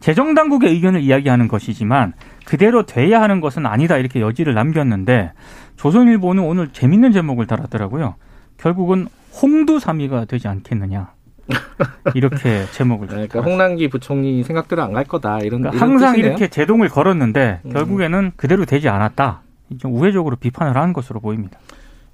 재정 0.00 0.34
당국의 0.34 0.70
의견을 0.70 1.00
이야기하는 1.00 1.48
것이지만 1.48 2.12
그대로 2.44 2.84
돼야 2.86 3.20
하는 3.22 3.40
것은 3.40 3.66
아니다 3.66 3.96
이렇게 3.96 4.20
여지를 4.20 4.54
남겼는데 4.54 5.32
조선일보는 5.76 6.42
오늘 6.42 6.68
재밌는 6.68 7.12
제목을 7.12 7.46
달았더라고요. 7.46 8.14
결국은 8.58 9.08
홍두삼이가 9.42 10.26
되지 10.26 10.48
않겠느냐. 10.48 11.12
이렇게 12.14 12.64
제목을 12.72 13.06
그러니까 13.08 13.40
홍남기 13.42 13.88
부총리 13.88 14.42
생각대로 14.44 14.82
안 14.82 14.94
갈 14.94 15.04
거다 15.04 15.40
이런, 15.40 15.60
그러니까 15.60 15.70
이런 15.76 15.80
항상 15.90 16.12
뜻이네요. 16.12 16.30
이렇게 16.30 16.48
제동을 16.48 16.88
걸었는데 16.88 17.60
음. 17.64 17.70
결국에는 17.72 18.32
그대로 18.36 18.64
되지 18.64 18.88
않았다. 18.88 19.42
좀 19.78 19.94
우회적으로 19.94 20.36
비판을 20.36 20.76
하는 20.76 20.92
것으로 20.92 21.20
보입니다. 21.20 21.58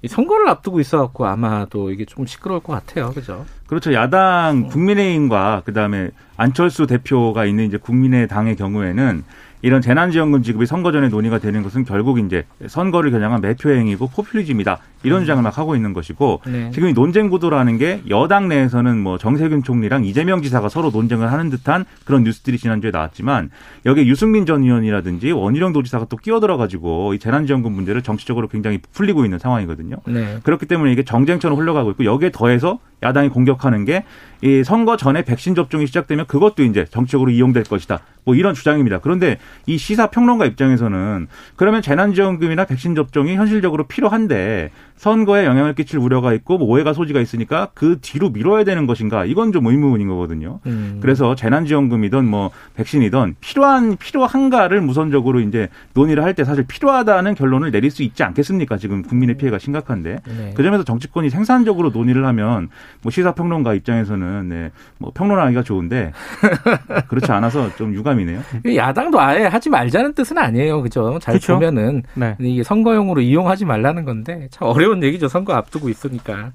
선거를 0.07 0.49
앞두고 0.49 0.79
있어갖고 0.79 1.27
아마도 1.27 1.91
이게 1.91 2.05
좀 2.05 2.25
시끄러울 2.25 2.61
것 2.61 2.73
같아요. 2.73 3.11
그죠? 3.11 3.45
그렇죠. 3.67 3.93
야당 3.93 4.67
국민의힘과 4.67 5.61
그 5.63 5.73
다음에 5.73 6.09
안철수 6.37 6.87
대표가 6.87 7.45
있는 7.45 7.65
이제 7.65 7.77
국민의당의 7.77 8.55
경우에는 8.55 9.23
이런 9.61 9.81
재난지원금 9.81 10.43
지급이 10.43 10.65
선거 10.65 10.91
전에 10.91 11.09
논의가 11.09 11.39
되는 11.39 11.63
것은 11.63 11.85
결국 11.85 12.19
이제 12.19 12.45
선거를 12.67 13.11
겨냥한 13.11 13.41
매표 13.41 13.69
행위고 13.69 14.07
포퓰리즘이다 14.07 14.79
이런 15.03 15.19
음. 15.19 15.23
주장을 15.23 15.41
막 15.41 15.57
하고 15.57 15.75
있는 15.75 15.93
것이고 15.93 16.41
네. 16.45 16.71
지금 16.71 16.89
이 16.89 16.93
논쟁 16.93 17.29
구도라는 17.29 17.77
게 17.77 18.01
여당 18.09 18.47
내에서는 18.47 18.97
뭐 18.97 19.17
정세균 19.17 19.63
총리랑 19.63 20.05
이재명 20.05 20.41
지사가 20.41 20.69
서로 20.69 20.89
논쟁을 20.91 21.31
하는 21.31 21.49
듯한 21.49 21.85
그런 22.05 22.23
뉴스들이 22.23 22.57
지난주에 22.57 22.91
나왔지만 22.91 23.49
여기에 23.85 24.05
유승민 24.05 24.45
전 24.45 24.63
의원이라든지 24.63 25.31
원희룡 25.31 25.73
도지사가 25.73 26.05
또 26.05 26.17
끼어들어 26.17 26.57
가지고 26.57 27.13
이 27.13 27.19
재난지원금 27.19 27.71
문제를 27.71 28.01
정치적으로 28.01 28.47
굉장히 28.47 28.79
풀리고 28.93 29.25
있는 29.25 29.39
상황이거든요. 29.39 29.97
네. 30.05 30.39
그렇기 30.43 30.65
때문에 30.65 30.91
이게 30.91 31.03
정쟁처럼 31.03 31.57
흘러가고 31.57 31.91
있고 31.91 32.05
여기에 32.05 32.31
더해서 32.31 32.79
야당이 33.03 33.29
공격하는 33.29 33.85
게 33.85 34.03
이 34.41 34.63
선거 34.63 34.97
전에 34.97 35.23
백신 35.23 35.55
접종이 35.55 35.87
시작되면 35.87 36.25
그것도 36.27 36.63
이제 36.63 36.85
정치적으로 36.85 37.31
이용될 37.31 37.63
것이다. 37.63 37.99
뭐 38.23 38.35
이런 38.35 38.53
주장입니다. 38.53 38.99
그런데 38.99 39.37
이 39.65 39.77
시사 39.79 40.07
평론가 40.11 40.45
입장에서는 40.45 41.27
그러면 41.55 41.81
재난지원금이나 41.81 42.65
백신 42.65 42.93
접종이 42.93 43.35
현실적으로 43.35 43.87
필요한데 43.87 44.69
선거에 44.95 45.45
영향을 45.45 45.73
끼칠 45.73 45.97
우려가 45.97 46.31
있고 46.33 46.59
뭐 46.59 46.67
오해가 46.67 46.93
소지가 46.93 47.19
있으니까 47.19 47.69
그 47.73 47.97
뒤로 47.99 48.29
미뤄야 48.29 48.63
되는 48.63 48.85
것인가 48.85 49.25
이건 49.25 49.51
좀 49.51 49.65
의문인 49.65 50.07
거거든요. 50.07 50.59
음. 50.67 50.99
그래서 51.01 51.33
재난지원금이든 51.33 52.23
뭐 52.25 52.51
백신이든 52.75 53.37
필요한 53.39 53.97
필요한가를 53.97 54.79
우선적으로 54.87 55.39
이제 55.39 55.69
논의를 55.93 56.23
할 56.23 56.31
때 56.31 56.45
사실 56.45 56.63
필요하다는 56.65 57.35
결론을 57.35 57.71
내릴 57.71 57.91
수 57.91 58.03
있지 58.03 58.23
않겠습니까? 58.23 58.77
지금 58.77 59.01
국민의 59.01 59.35
피해가 59.35 59.57
심각한데 59.59 60.19
네. 60.25 60.53
그 60.55 60.63
점에서 60.63 60.85
정치권이 60.85 61.29
생산적으로 61.29 61.89
논의를 61.89 62.25
하면 62.25 62.69
뭐 63.01 63.11
시사평론가 63.11 63.73
입장에서는 63.73 64.30
네, 64.43 64.71
뭐 64.97 65.11
평론하기가 65.13 65.63
좋은데 65.63 66.11
그렇지 67.09 67.31
않아서 67.31 67.73
좀 67.75 67.93
유감이네요. 67.93 68.41
야당도 68.75 69.19
아예 69.19 69.45
하지 69.45 69.69
말자는 69.69 70.13
뜻은 70.13 70.37
아니에요, 70.37 70.81
그죠? 70.81 71.19
잘 71.21 71.33
그렇죠? 71.33 71.53
보면은 71.55 72.03
네. 72.15 72.35
이게 72.39 72.63
선거용으로 72.63 73.21
이용하지 73.21 73.65
말라는 73.65 74.05
건데 74.05 74.47
참. 74.51 74.67
어려운 74.67 75.03
얘기죠. 75.03 75.27
선거 75.27 75.53
앞두고 75.53 75.89
있으니까. 75.89 76.51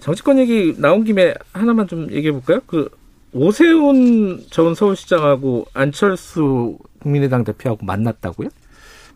정치권 0.00 0.38
얘기 0.38 0.74
나온 0.78 1.04
김에 1.04 1.34
하나만 1.52 1.88
좀 1.88 2.10
얘기해 2.10 2.32
볼까요? 2.32 2.60
그 2.66 2.88
오세훈 3.32 4.44
전 4.50 4.74
서울시장하고 4.74 5.66
안철수 5.74 6.78
국민의당 7.00 7.42
대표하고 7.44 7.84
만났다고요? 7.84 8.48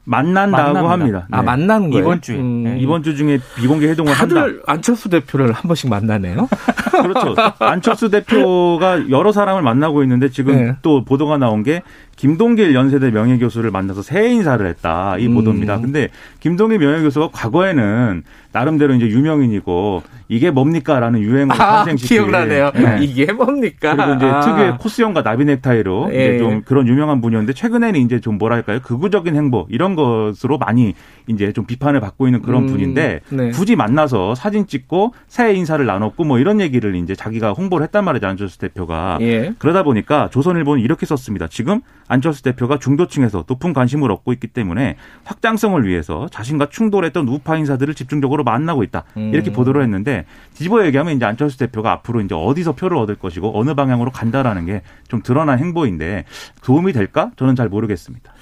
만난다고 0.09 0.73
만납니다. 0.73 0.91
합니다. 0.91 1.19
아, 1.31 1.37
네. 1.37 1.39
아 1.39 1.43
만나는 1.43 1.91
거예요? 1.91 2.05
이번 2.05 2.21
주에. 2.23 2.37
음. 2.39 2.65
네. 2.65 2.79
이번 2.79 3.03
주 3.03 3.15
중에 3.15 3.39
비공개 3.57 3.87
회동을 3.89 4.15
다들 4.15 4.37
한다. 4.39 4.63
안철수 4.67 5.11
대표를 5.11 5.53
한 5.53 5.63
번씩 5.65 5.91
만나네요. 5.91 6.49
그렇죠. 7.03 7.35
안철수 7.59 8.09
대표가 8.09 9.11
여러 9.11 9.33
사람을 9.33 9.63
만나고 9.63 10.03
있는데 10.05 10.31
지금 10.31 10.57
네. 10.57 10.77
또 10.81 11.05
보도가 11.05 11.37
나온 11.37 11.63
게 11.63 11.83
김동길 12.19 12.75
연세대 12.75 13.13
명예교수를 13.13 13.71
만나서 13.71 14.03
새해 14.03 14.29
인사를 14.31 14.67
했다. 14.67 15.17
이 15.19 15.29
음. 15.29 15.35
보도입니다. 15.35 15.81
근데 15.81 16.09
김동길 16.41 16.81
명예교수가 16.81 17.31
과거에는 17.33 18.25
나름대로 18.51 18.95
이제 18.95 19.07
유명인이고 19.07 20.03
이게 20.29 20.51
뭡니까라는 20.51 21.21
유행을 21.21 21.55
아, 21.55 21.77
탄생시킨 21.85 22.17
기억나네요. 22.17 22.73
네. 22.75 22.99
이게 23.01 23.33
뭡니까? 23.33 23.95
그리고 23.95 24.15
이제 24.15 24.27
아. 24.27 24.41
특유의 24.41 24.79
코스형과 24.79 25.23
나비 25.23 25.45
넥타이로 25.45 26.11
예. 26.13 26.27
이제 26.27 26.39
좀 26.39 26.63
그런 26.65 26.89
유명한 26.89 27.21
분이었는데 27.21 27.53
최근에는 27.53 28.01
이제 28.01 28.21
좀 28.21 28.37
뭐랄까요 28.37 28.81
극우적인 28.81 29.37
행보 29.37 29.67
이런 29.71 29.95
것으로 29.95 30.59
많이 30.59 30.95
이제 31.29 31.53
좀 31.53 31.67
비판을 31.67 32.01
받고 32.01 32.27
있는 32.27 32.43
그런 32.43 32.65
음. 32.65 32.67
분인데 32.69 33.21
네. 33.29 33.51
굳이 33.51 33.77
만나서 33.77 34.35
사진 34.35 34.67
찍고 34.67 35.15
새해 35.29 35.55
인사를 35.55 35.85
나눴고 35.85 36.25
뭐 36.25 36.39
이런 36.39 36.61
얘기를 36.61 36.95
이제 36.97 37.15
자기가 37.15 37.53
홍보를 37.53 37.85
했단 37.85 38.05
말이죠 38.05 38.27
안철수 38.27 38.59
대표가 38.59 39.19
예. 39.21 39.53
그러다 39.59 39.83
보니까 39.83 40.29
조선일보는 40.31 40.83
이렇게 40.83 41.07
썼습니다. 41.07 41.47
지금 41.49 41.81
안철수 42.09 42.43
대표가 42.43 42.79
중도층에서 42.79 43.45
높은 43.47 43.73
관심을 43.73 44.11
얻고 44.11 44.33
있기 44.33 44.49
때문에 44.49 44.97
확장성을 45.25 45.87
위해서 45.87 46.27
자신과 46.31 46.71
충돌했던 46.71 47.29
우파 47.29 47.57
인사들을 47.57 47.95
집중적으로 47.95 48.43
만나고 48.45 48.83
있다. 48.83 49.05
이렇게 49.15 49.51
음. 49.51 49.53
보도를 49.53 49.83
했는데 49.83 50.25
뒤집어 50.55 50.85
얘기하면 50.87 51.17
이제 51.17 51.25
안철수 51.25 51.59
대표가 51.59 51.93
앞으로 51.93 52.21
이제 52.23 52.35
어디서 52.35 52.73
표를 52.73 52.97
얻을 52.97 53.15
것이고 53.15 53.59
어느 53.59 53.75
방향으로 53.75 54.11
간다라는 54.11 54.67
게 54.67 54.83
좀 55.09 55.23
드러난 55.23 55.59
행보인데 55.59 56.25
도움이 56.63 56.93
될까? 56.93 57.31
저는 57.37 57.57
잘 57.57 57.69
모르겠습니다. 57.69 58.33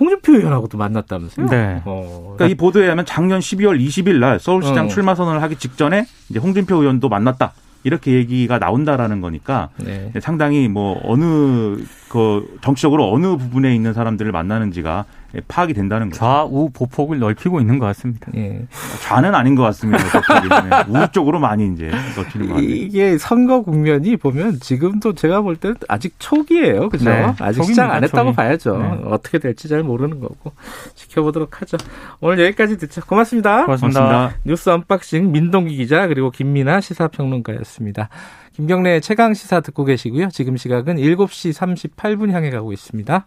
홍준표 0.00 0.32
의원하고도 0.34 0.76
만났다면서요? 0.76 1.46
네. 1.48 1.82
어. 1.84 2.34
그러니까 2.36 2.46
이 2.52 2.56
보도에 2.56 2.88
하면 2.88 3.04
작년 3.06 3.38
12월 3.40 3.78
20일 3.80 4.18
날 4.18 4.40
서울시장 4.40 4.86
어. 4.86 4.88
출마 4.88 5.14
선언을 5.14 5.40
하기 5.42 5.56
직전에 5.56 6.06
이제 6.30 6.38
홍준표 6.40 6.76
의원도 6.76 7.08
만났다. 7.08 7.52
이렇게 7.84 8.12
얘기가 8.12 8.58
나온다라는 8.58 9.20
거니까 9.20 9.68
네. 9.76 10.10
상당히 10.20 10.68
뭐 10.68 11.00
어느 11.04 11.76
그 12.08 12.58
정치적으로 12.62 13.12
어느 13.12 13.36
부분에 13.36 13.74
있는 13.74 13.92
사람들을 13.92 14.32
만나는지가 14.32 15.04
예, 15.04 15.23
파악이 15.48 15.74
된다는 15.74 16.08
거죠. 16.10 16.18
좌우 16.20 16.70
보폭을 16.70 17.18
넓히고 17.18 17.60
있는 17.60 17.78
것 17.78 17.86
같습니다. 17.86 18.30
예. 18.36 18.66
좌는 19.02 19.34
아닌 19.34 19.54
것 19.54 19.62
같습니다. 19.64 20.04
우측 20.88 21.12
쪽으로 21.12 21.38
많이 21.38 21.66
이제 21.72 21.90
넓히는 22.16 22.48
것 22.48 22.54
같아요. 22.54 22.68
이게 22.68 23.18
선거 23.18 23.62
국면이 23.62 24.16
보면 24.16 24.60
지금도 24.60 25.14
제가 25.14 25.40
볼 25.42 25.56
때는 25.56 25.76
아직 25.88 26.14
초기예요. 26.18 26.88
그죠? 26.88 27.10
네. 27.10 27.32
아직 27.40 27.64
시작 27.64 27.90
안 27.90 28.04
했다고 28.04 28.30
초기. 28.30 28.36
봐야죠. 28.36 28.78
네. 28.78 29.00
어떻게 29.06 29.38
될지 29.38 29.68
잘 29.68 29.82
모르는 29.82 30.20
거고 30.20 30.52
지켜보도록 30.94 31.60
하죠. 31.62 31.76
오늘 32.20 32.44
여기까지 32.46 32.76
듣죠. 32.78 33.00
고맙습니다. 33.06 33.64
고맙습니다. 33.64 34.00
고맙습니다. 34.00 34.40
뉴스 34.44 34.70
언박싱 34.70 35.32
민동기 35.32 35.76
기자 35.76 36.06
그리고 36.06 36.30
김민아 36.30 36.80
시사평론가였습니다. 36.80 38.08
김경래 38.52 39.00
최강 39.00 39.34
시사 39.34 39.60
듣고 39.60 39.84
계시고요. 39.84 40.28
지금 40.28 40.56
시각은 40.56 40.96
7시 40.96 41.52
38분 41.96 42.30
향해 42.30 42.50
가고 42.50 42.72
있습니다. 42.72 43.26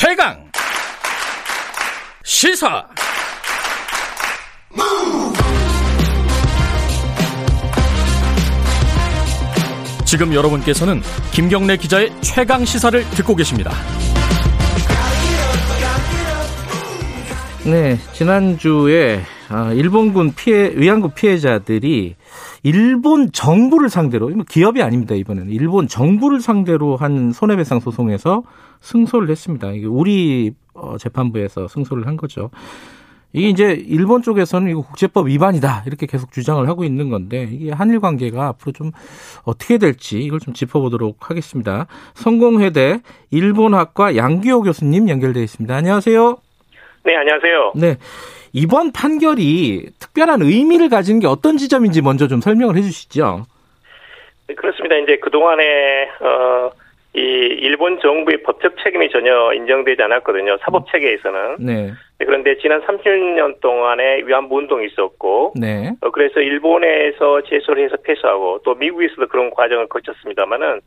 최강 0.00 0.36
시사 2.22 2.86
지금 10.04 10.32
여러분께서는 10.32 11.00
김경래 11.32 11.76
기자의 11.76 12.12
최강 12.20 12.64
시사를 12.64 13.02
듣고 13.10 13.34
계십니다. 13.34 13.72
네, 17.66 17.98
지난주에 18.12 19.22
아, 19.48 19.72
일본군 19.72 20.34
피해 20.36 20.70
위안부 20.76 21.10
피해자들이 21.16 22.14
일본 22.62 23.32
정부를 23.32 23.88
상대로 23.88 24.28
기업이 24.48 24.80
아닙니다 24.80 25.16
이번에는 25.16 25.50
일본 25.50 25.88
정부를 25.88 26.40
상대로 26.40 26.96
한 26.96 27.32
손해배상 27.32 27.80
소송에서 27.80 28.44
승소를 28.80 29.28
했습니다. 29.30 29.70
이게 29.72 29.86
우리 29.86 30.52
어, 30.74 30.96
재판부에서 30.98 31.68
승소를 31.68 32.06
한 32.06 32.16
거죠. 32.16 32.50
이게 33.32 33.48
이제 33.48 33.72
일본 33.86 34.22
쪽에서는 34.22 34.70
이거 34.70 34.80
국제법 34.80 35.26
위반이다 35.26 35.84
이렇게 35.86 36.06
계속 36.06 36.32
주장을 36.32 36.66
하고 36.66 36.84
있는 36.84 37.10
건데 37.10 37.46
이게 37.50 37.70
한일 37.72 38.00
관계가 38.00 38.46
앞으로 38.46 38.72
좀 38.72 38.90
어떻게 39.44 39.76
될지 39.76 40.18
이걸 40.20 40.40
좀 40.40 40.54
짚어보도록 40.54 41.28
하겠습니다. 41.28 41.86
성공회대 42.14 43.00
일본학과 43.30 44.16
양기호 44.16 44.62
교수님 44.62 45.10
연결돼 45.10 45.42
있습니다. 45.42 45.74
안녕하세요. 45.74 46.38
네, 47.04 47.16
안녕하세요. 47.16 47.72
네. 47.76 47.96
이번 48.52 48.92
판결이 48.92 49.90
특별한 49.98 50.42
의미를 50.42 50.88
가지는 50.88 51.20
게 51.20 51.26
어떤 51.26 51.58
지점인지 51.58 52.00
먼저 52.00 52.28
좀 52.28 52.40
설명을 52.40 52.76
해 52.76 52.82
주시죠. 52.82 53.44
네, 54.46 54.54
그렇습니다. 54.54 54.96
이제 54.96 55.18
그동안에, 55.18 55.64
어, 56.20 56.70
이 57.14 57.20
일본 57.20 57.98
정부의 58.00 58.42
법적 58.42 58.76
책임이 58.84 59.10
전혀 59.10 59.52
인정되지 59.54 60.02
않았거든요. 60.02 60.58
사법 60.62 60.90
체계에서는. 60.92 61.56
네. 61.58 61.92
네 62.18 62.24
그런데 62.26 62.58
지난 62.58 62.82
30년 62.82 63.60
동안에 63.60 64.22
위안부 64.26 64.56
운동이 64.56 64.86
있었고, 64.86 65.54
네. 65.58 65.92
어, 66.02 66.10
그래서 66.10 66.40
일본에서 66.40 67.42
제소를 67.42 67.84
해서 67.84 67.96
패소하고 68.02 68.60
또 68.64 68.74
미국에서도 68.74 69.26
그런 69.28 69.50
과정을 69.50 69.88
거쳤습니다만은 69.88 70.80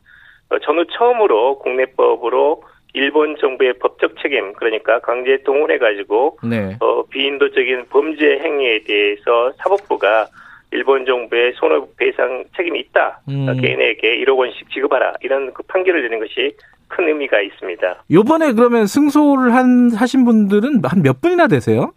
어, 0.50 0.58
전후 0.60 0.84
처음으로 0.86 1.58
국내법으로 1.58 2.62
일본 2.94 3.36
정부의 3.36 3.74
법적 3.78 4.16
책임 4.22 4.52
그러니까 4.52 5.00
강제 5.00 5.38
동원해 5.44 5.78
가지고 5.78 6.38
네. 6.44 6.76
어, 6.80 7.02
비인도적인 7.06 7.86
범죄 7.88 8.38
행위에 8.38 8.84
대해서 8.84 9.52
사법부가 9.58 10.26
일본 10.72 11.04
정부의 11.04 11.52
손해배상 11.56 12.44
책임이 12.56 12.80
있다. 12.80 13.20
음. 13.28 13.46
개인에게 13.60 14.18
1억 14.24 14.36
원씩 14.36 14.70
지급하라. 14.70 15.14
이런 15.20 15.52
그 15.52 15.62
판결을 15.64 16.02
내는 16.02 16.18
것이 16.18 16.56
큰 16.88 17.08
의미가 17.08 17.40
있습니다. 17.40 18.04
요번에 18.10 18.52
그러면 18.52 18.86
승소를 18.86 19.54
한 19.54 19.90
하신 19.94 20.24
분들은 20.24 20.80
한 20.84 21.02
몇 21.02 21.20
분이나 21.20 21.46
되세요? 21.46 21.92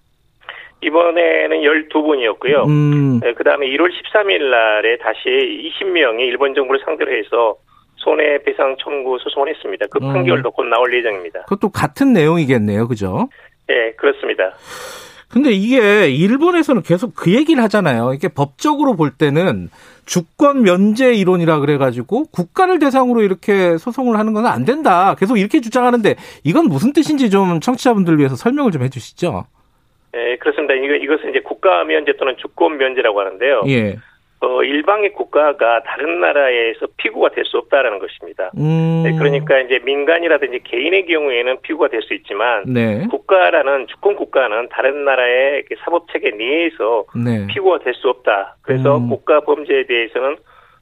이번에는 0.82 1.62
12분이었고요. 1.62 2.68
음. 2.68 3.20
네, 3.22 3.34
그 3.34 3.44
다음에 3.44 3.66
1월 3.68 3.90
13일 3.90 4.50
날에 4.50 4.98
다시 4.98 5.20
20명이 5.82 6.20
일본 6.22 6.54
정부를 6.54 6.82
상대로 6.86 7.12
해서 7.12 7.56
손해배상 7.98 8.76
청구 8.80 9.18
소송을 9.20 9.50
했습니다. 9.50 9.86
그 9.90 10.00
음. 10.04 10.14
판결도 10.14 10.50
음. 10.50 10.52
곧 10.52 10.64
나올 10.66 10.94
예정입니다. 10.94 11.44
그것도 11.44 11.70
같은 11.70 12.14
내용이겠네요. 12.14 12.88
그죠? 12.88 13.30
네, 13.68 13.92
그렇습니다. 13.94 14.54
근데 15.30 15.52
이게 15.52 16.10
일본에서는 16.10 16.82
계속 16.84 17.14
그 17.16 17.34
얘기를 17.34 17.62
하잖아요. 17.64 18.14
이게 18.14 18.28
법적으로 18.28 18.96
볼 18.96 19.12
때는 19.12 19.70
주권 20.06 20.62
면제 20.62 21.14
이론이라 21.14 21.60
그래가지고 21.60 22.26
국가를 22.26 22.80
대상으로 22.80 23.22
이렇게 23.24 23.78
소송을 23.78 24.18
하는 24.20 24.34
건 24.34 24.46
안 24.46 24.64
된다. 24.64 25.16
계속 25.18 25.38
이렇게 25.38 25.60
주장하는데 25.62 26.16
이건 26.44 26.66
무슨 26.68 26.94
뜻인지 26.94 27.30
좀 27.32 27.60
청취자분들 27.60 28.20
위해서 28.20 28.36
설명을 28.36 28.72
좀 28.72 28.84
해주시죠. 28.84 29.46
네, 30.14 30.38
그렇습니다. 30.38 30.74
이거, 30.76 30.94
이것은 30.94 31.32
이제 31.32 31.40
국가 31.42 31.84
면제 31.84 32.14
또는 32.18 32.36
주권 32.38 32.78
면제라고 32.78 33.20
하는데요. 33.20 33.64
예. 33.68 33.98
어, 34.41 34.63
일방의 34.63 35.13
국가가 35.13 35.82
다른 35.84 36.19
나라에서 36.19 36.88
피고가 36.98 37.30
될 37.30 37.45
수 37.45 37.58
없다라는 37.58 38.00
것입니다. 38.00 38.52
음. 38.58 39.04
네, 39.04 39.12
그러니까 39.17 39.60
이제 39.60 39.80
민간이라든지 39.84 40.60
개인의 40.63 41.06
경우에는 41.06 41.62
피고가 41.62 41.88
될 41.89 42.02
수 42.02 42.13
있지만 42.13 42.63
네. 42.67 43.06
국가라는 43.10 43.88
주권 43.88 44.15
국가는 44.15 44.67
다른 44.69 45.06
나라의 45.06 45.63
사법 45.84 46.12
체계 46.12 46.32
내에서 46.32 47.06
네. 47.15 47.48
피고가 47.48 47.80
될 47.80 47.93
수 47.93 48.10
없다. 48.10 48.58
그래서 48.62 48.98
음. 48.98 49.10
국가 49.10 49.39
범죄에 49.41 49.86
대해서는 49.86 50.38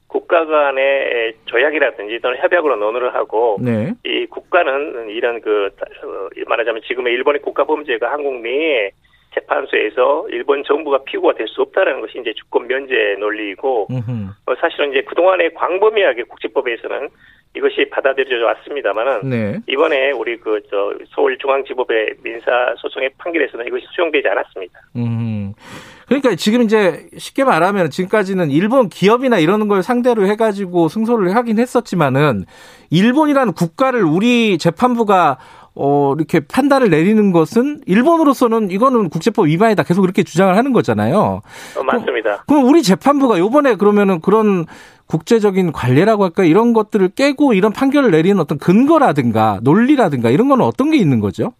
국가 0.08 0.46
간의 0.46 1.34
조약이라든지 1.46 2.20
또는 2.20 2.38
협약으로 2.38 2.76
논의를 2.76 3.14
하고 3.14 3.58
네. 3.60 3.92
이 4.04 4.26
국가는 4.26 5.08
이런 5.10 5.40
그 5.40 5.70
어, 6.02 6.28
말하자면 6.46 6.82
지금의 6.86 7.12
일본의 7.14 7.42
국가 7.42 7.64
범죄가 7.64 8.10
한국 8.12 8.40
내에 8.40 8.90
재판소에서 9.34 10.26
일본 10.30 10.62
정부가 10.64 11.04
피고가 11.04 11.34
될 11.34 11.46
수 11.48 11.62
없다라는 11.62 12.00
것이 12.00 12.18
이제 12.20 12.32
주권 12.34 12.66
면제 12.66 13.16
논리이고 13.18 13.88
어, 14.46 14.54
사실은 14.60 14.90
이제 14.90 15.02
그동안의 15.02 15.54
광범위하게 15.54 16.24
국제법에서는 16.24 17.08
이것이 17.56 17.88
받아들여져 17.90 18.44
왔습니다만은 18.46 19.30
네. 19.30 19.60
이번에 19.68 20.10
우리 20.10 20.36
그 20.38 20.60
저 20.70 20.92
서울중앙지법의 21.14 22.14
민사 22.22 22.74
소송의 22.78 23.10
판결에서는 23.18 23.66
이것이 23.66 23.84
수용되지 23.94 24.26
않았습니다. 24.26 24.80
음. 24.96 25.52
그러니까 26.06 26.34
지금 26.34 26.62
이제 26.62 27.06
쉽게 27.16 27.44
말하면 27.44 27.90
지금까지는 27.90 28.50
일본 28.50 28.88
기업이나 28.88 29.38
이러는 29.38 29.68
걸 29.68 29.82
상대로 29.82 30.26
해가지고 30.26 30.88
승소를 30.88 31.36
하긴 31.36 31.58
했었지만은 31.58 32.44
일본이라는 32.90 33.52
국가를 33.52 34.02
우리 34.02 34.58
재판부가 34.58 35.38
어, 35.76 36.14
이렇게 36.16 36.40
판단을 36.40 36.90
내리는 36.90 37.32
것은 37.32 37.80
일본으로서는 37.86 38.70
이거는 38.70 39.08
국제법 39.08 39.46
위반이다 39.46 39.82
계속 39.82 40.02
그렇게 40.02 40.22
주장을 40.22 40.56
하는 40.56 40.72
거잖아요. 40.72 41.42
어, 41.76 41.82
맞습니다. 41.82 42.44
그럼, 42.46 42.60
그럼 42.60 42.68
우리 42.68 42.82
재판부가 42.82 43.38
요번에 43.38 43.74
그러면은 43.74 44.20
그런 44.20 44.66
국제적인 45.06 45.72
관례라고 45.72 46.24
할까 46.24 46.44
이런 46.44 46.72
것들을 46.72 47.10
깨고 47.16 47.54
이런 47.54 47.72
판결을 47.72 48.10
내리는 48.10 48.38
어떤 48.40 48.58
근거라든가 48.58 49.58
논리라든가 49.62 50.30
이런 50.30 50.48
거는 50.48 50.64
어떤 50.64 50.90
게 50.90 50.96
있는 50.96 51.20
거죠? 51.20 51.52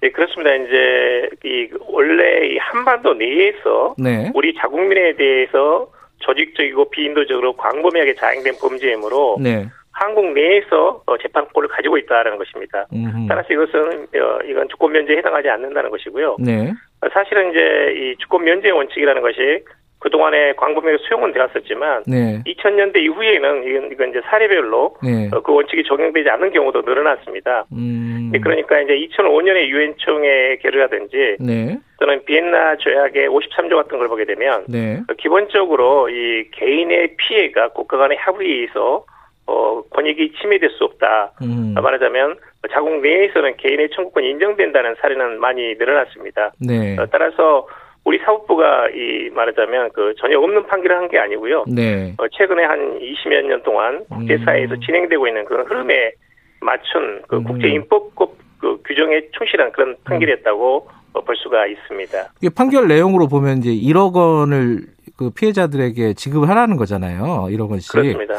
네, 0.00 0.10
그렇습니다. 0.10 0.54
이제 0.54 1.30
이 1.44 1.68
원래 1.88 2.48
이 2.48 2.58
한반도 2.58 3.14
내에서 3.14 3.94
네. 3.98 4.30
우리 4.34 4.54
자국민에 4.54 5.16
대해서 5.16 5.88
조직적이고 6.18 6.90
비인도적으로 6.90 7.54
광범위하게 7.56 8.14
자행된 8.14 8.54
범죄이므로 8.60 9.38
네. 9.40 9.68
한국 9.96 10.32
내에서 10.34 11.02
어, 11.06 11.16
재판권을 11.16 11.70
가지고 11.70 11.96
있다는 11.96 12.36
것입니다. 12.36 12.86
음흠. 12.92 13.28
따라서 13.28 13.48
이것은 13.50 14.06
어, 14.14 14.38
이건 14.44 14.68
주권 14.68 14.92
면제에 14.92 15.16
해당하지 15.16 15.48
않는다는 15.48 15.90
것이고요. 15.90 16.36
네. 16.38 16.70
사실은 17.12 17.50
이제 17.50 17.94
이 17.96 18.16
주권 18.18 18.44
면제 18.44 18.70
원칙이라는 18.70 19.22
것이 19.22 19.64
그동안에 20.00 20.52
광범위하게 20.56 21.02
수용은 21.08 21.32
되었었지만 21.32 22.02
네. 22.06 22.42
2000년대 22.46 22.98
이후에는 22.98 23.64
이건, 23.64 23.92
이건 23.92 24.10
이제 24.10 24.20
사례별로 24.26 24.96
네. 25.02 25.30
어, 25.32 25.40
그 25.40 25.54
원칙이 25.54 25.82
적용되지 25.84 26.28
않는 26.28 26.52
경우도 26.52 26.82
늘어났습니다. 26.82 27.64
음. 27.72 28.32
그러니까 28.42 28.78
이제 28.80 28.92
2005년에 28.92 29.66
유엔 29.68 29.94
총회 29.96 30.56
결의라든지 30.56 31.38
네. 31.40 31.78
또는 31.98 32.22
비엔나 32.26 32.76
조약의 32.76 33.30
53조 33.30 33.76
같은 33.76 33.96
걸 33.98 34.08
보게 34.08 34.26
되면 34.26 34.64
네. 34.68 35.00
기본적으로 35.16 36.10
이 36.10 36.50
개인의 36.52 37.16
피해가 37.16 37.68
국가 37.68 37.96
간의 37.96 38.18
합의에 38.18 38.56
의해서 38.56 39.06
어, 39.46 39.82
권익이 39.90 40.32
침해될 40.40 40.70
수 40.70 40.84
없다. 40.84 41.32
음. 41.42 41.74
말하자면 41.74 42.36
자국 42.72 43.00
내에서는 43.00 43.56
개인의 43.58 43.90
청구권이 43.90 44.30
인정된다는 44.30 44.96
사례는 45.00 45.40
많이 45.40 45.74
늘어났습니다. 45.74 46.52
네. 46.60 46.96
어, 46.98 47.06
따라서 47.10 47.66
우리 48.04 48.18
사법부가 48.18 48.88
이 48.90 49.30
말하자면 49.30 49.90
그 49.92 50.14
전혀 50.18 50.38
없는 50.38 50.66
판결을 50.66 50.96
한 50.96 51.08
게 51.08 51.18
아니고요. 51.18 51.64
네. 51.68 52.14
어, 52.18 52.26
최근에 52.28 52.64
한 52.64 52.98
20여 52.98 53.42
년 53.46 53.62
동안 53.62 54.04
국제사회에서 54.08 54.74
음. 54.74 54.80
진행되고 54.80 55.26
있는 55.28 55.44
그런 55.44 55.66
흐름에 55.66 56.12
맞춘 56.60 57.22
그 57.28 57.36
음. 57.36 57.44
국제인법급 57.44 58.30
그 58.60 58.78
규정에 58.84 59.22
충실한 59.32 59.70
그런 59.72 59.96
판결이었다고 60.04 60.88
음. 61.16 61.20
볼 61.24 61.36
수가 61.36 61.66
있습니다. 61.66 62.32
이 62.42 62.50
판결 62.50 62.88
내용으로 62.88 63.26
보면 63.28 63.58
이제 63.58 63.70
1억 63.70 64.14
원을 64.16 64.80
그 65.16 65.30
피해자들에게 65.30 66.14
지급을 66.14 66.48
하라는 66.50 66.76
거잖아요. 66.76 67.48
1억 67.50 67.70
원씩. 67.70 67.92
그렇습니다. 67.92 68.34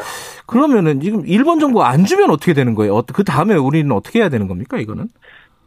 그러면은 0.46 1.00
지금 1.00 1.22
일본 1.26 1.58
정부가 1.58 1.88
안 1.88 2.04
주면 2.04 2.30
어떻게 2.30 2.54
되는 2.54 2.74
거예요? 2.74 2.96
어, 2.96 3.02
그 3.02 3.24
다음에 3.24 3.54
우리는 3.54 3.90
어떻게 3.92 4.20
해야 4.20 4.28
되는 4.28 4.46
겁니까? 4.48 4.78
이거는? 4.78 5.04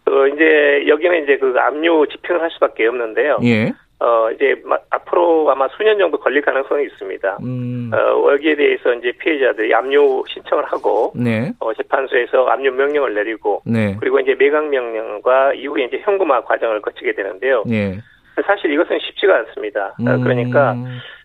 어, 0.06 0.28
이제 0.28 0.86
여기는 0.88 1.24
이제 1.24 1.38
그 1.38 1.54
압류 1.58 2.08
집행을 2.12 2.42
할 2.42 2.50
수밖에 2.52 2.88
없는데요. 2.88 3.40
예. 3.44 3.74
어, 4.00 4.32
이제 4.32 4.56
앞으로 4.90 5.52
아마 5.52 5.68
수년 5.78 6.00
정도 6.00 6.18
걸릴 6.18 6.42
가능성이 6.42 6.86
있습니다. 6.86 7.38
음. 7.44 7.92
어, 7.94 8.32
여기에 8.32 8.56
대해서 8.56 8.94
이제 8.96 9.12
피해자들이 9.20 9.76
압류 9.76 10.24
신청을 10.28 10.66
하고, 10.66 11.14
네. 11.16 11.52
어, 11.60 11.72
재판소에서 11.76 12.48
압류 12.48 12.72
명령을 12.72 13.14
내리고, 13.14 13.62
네. 13.64 13.96
그리고 14.00 14.20
이제 14.20 14.34
매각 14.34 14.68
명령과 14.68 15.54
이후에 15.54 15.84
이제 15.84 16.00
현금화 16.04 16.46
과정을 16.46 16.82
거치게 16.82 17.14
되는데요. 17.14 17.64
네. 17.68 18.00
사실 18.46 18.72
이것은 18.72 19.00
쉽지가 19.00 19.36
않습니다. 19.38 19.96
어, 20.00 20.04
음. 20.16 20.24
그러니까 20.24 20.76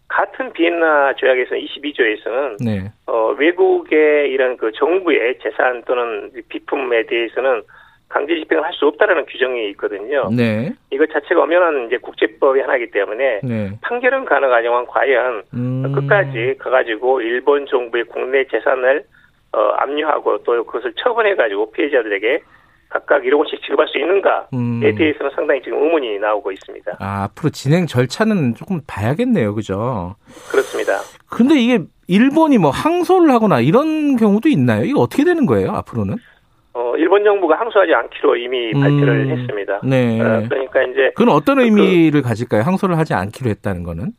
같은 0.08 0.52
비엔나 0.52 1.14
조약에서 1.14 1.54
22조에서는 1.56 2.64
네. 2.64 2.92
어, 3.06 3.34
외국의 3.38 4.30
이런 4.30 4.56
그 4.56 4.70
정부의 4.72 5.38
재산 5.42 5.82
또는 5.84 6.30
비품에 6.48 7.06
대해서는 7.06 7.62
강제 8.08 8.36
집행을 8.36 8.64
할 8.64 8.72
수 8.74 8.86
없다라는 8.86 9.26
규정이 9.26 9.70
있거든요. 9.70 10.28
네. 10.30 10.70
이것 10.90 11.10
자체가 11.10 11.42
엄연한 11.42 11.86
이제 11.86 11.96
국제법의 11.96 12.62
하나이기 12.62 12.90
때문에 12.90 13.40
네. 13.42 13.70
판결은 13.80 14.26
가능하지만 14.26 14.86
과연 14.86 15.42
음. 15.54 15.92
끝까지 15.92 16.56
가가지고 16.58 17.22
일본 17.22 17.66
정부의 17.66 18.04
국내 18.04 18.44
재산을 18.44 19.02
어, 19.52 19.58
압류하고 19.78 20.42
또 20.44 20.62
그것을 20.64 20.92
처분해가지고 20.98 21.72
피해자들에게 21.72 22.42
각각 22.88 23.22
1억 23.22 23.38
원씩 23.38 23.60
지급할 23.62 23.88
수 23.88 23.98
있는가에 23.98 24.44
음. 24.54 24.80
대해서는 24.80 25.30
상당히 25.34 25.60
지금 25.62 25.82
의문이 25.82 26.18
나오고 26.18 26.52
있습니다. 26.52 26.96
아, 27.00 27.24
앞으로 27.24 27.50
진행 27.50 27.86
절차는 27.86 28.54
조금 28.54 28.80
봐야겠네요. 28.86 29.54
그죠? 29.54 30.14
그렇습니다. 30.50 31.00
근데 31.28 31.56
이게 31.56 31.84
일본이 32.08 32.58
뭐 32.58 32.70
항소를 32.70 33.30
하거나 33.30 33.60
이런 33.60 34.16
경우도 34.16 34.48
있나요? 34.48 34.84
이게 34.84 34.94
어떻게 34.96 35.24
되는 35.24 35.46
거예요, 35.46 35.70
앞으로는? 35.72 36.16
어, 36.74 36.94
일본 36.96 37.24
정부가 37.24 37.58
항소하지 37.58 37.92
않기로 37.92 38.36
이미 38.36 38.72
음. 38.74 38.80
발표를 38.80 39.28
했습니다. 39.28 39.80
네. 39.82 40.20
어, 40.20 40.46
그러니까 40.48 40.82
이제. 40.82 41.10
그건 41.16 41.30
어떤 41.30 41.56
그 41.56 41.62
의미를 41.64 42.22
그, 42.22 42.28
가질까요? 42.28 42.62
항소를 42.62 42.98
하지 42.98 43.14
않기로 43.14 43.50
했다는 43.50 43.82
거는? 43.82 44.12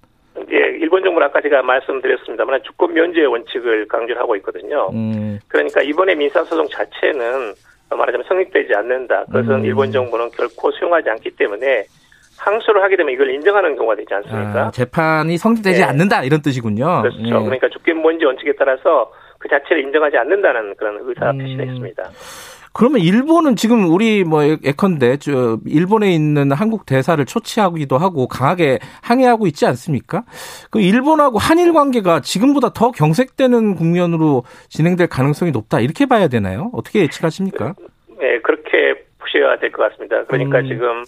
예, 0.51 0.57
일본 0.81 1.03
정부는 1.03 1.27
아까 1.27 1.39
제가 1.39 1.61
말씀드렸습니다만 1.61 2.61
주권 2.63 2.93
면제 2.93 3.23
원칙을 3.25 3.87
강조를 3.87 4.19
하고 4.21 4.35
있거든요. 4.37 4.89
음. 4.91 5.39
그러니까 5.47 5.81
이번에 5.81 6.15
민사소송 6.15 6.67
자체는 6.69 7.53
말하자면 7.95 8.25
성립되지 8.27 8.73
않는다. 8.75 9.25
그것은 9.25 9.51
음. 9.51 9.65
일본 9.65 9.91
정부는 9.91 10.29
결코 10.31 10.71
수용하지 10.71 11.09
않기 11.09 11.31
때문에 11.31 11.85
항소를 12.37 12.83
하게 12.83 12.95
되면 12.97 13.13
이걸 13.13 13.29
인정하는 13.31 13.75
경우가 13.75 13.95
되지 13.95 14.13
않습니까? 14.13 14.67
아, 14.67 14.71
재판이 14.71 15.37
성립되지 15.37 15.79
네. 15.79 15.83
않는다 15.85 16.23
이런 16.23 16.41
뜻이군요. 16.41 17.01
그렇죠. 17.01 17.19
예. 17.19 17.29
그러니까 17.29 17.67
주권 17.69 17.97
뭔지 17.97 18.25
원칙에 18.25 18.53
따라서 18.57 19.11
그 19.39 19.47
자체를 19.47 19.83
인정하지 19.83 20.17
않는다는 20.17 20.75
그런 20.75 20.99
의사 21.01 21.31
표시를 21.31 21.65
음. 21.65 21.69
했습니다. 21.69 22.03
그러면 22.77 23.01
일본은 23.01 23.55
지금 23.55 23.89
우리 23.91 24.23
뭐 24.23 24.43
예컨대 24.45 25.17
저 25.17 25.57
일본에 25.65 26.13
있는 26.13 26.51
한국 26.51 26.85
대사를 26.85 27.23
초치하기도 27.25 27.97
하고 27.97 28.27
강하게 28.27 28.77
항의하고 29.01 29.47
있지 29.47 29.65
않습니까? 29.65 30.23
그 30.69 30.79
일본하고 30.79 31.39
한일 31.39 31.73
관계가 31.73 32.21
지금보다 32.21 32.69
더 32.73 32.91
경색되는 32.91 33.73
국면으로 33.75 34.43
진행될 34.69 35.07
가능성이 35.07 35.49
높다 35.49 35.79
이렇게 35.79 36.05
봐야 36.05 36.27
되나요? 36.27 36.69
어떻게 36.73 37.01
예측하십니까? 37.01 37.73
네, 38.19 38.39
그렇게 38.41 38.93
보셔야 39.17 39.57
될 39.59 39.71
것 39.71 39.89
같습니다. 39.89 40.23
그러니까 40.25 40.59
음. 40.59 40.67
지금 40.67 41.03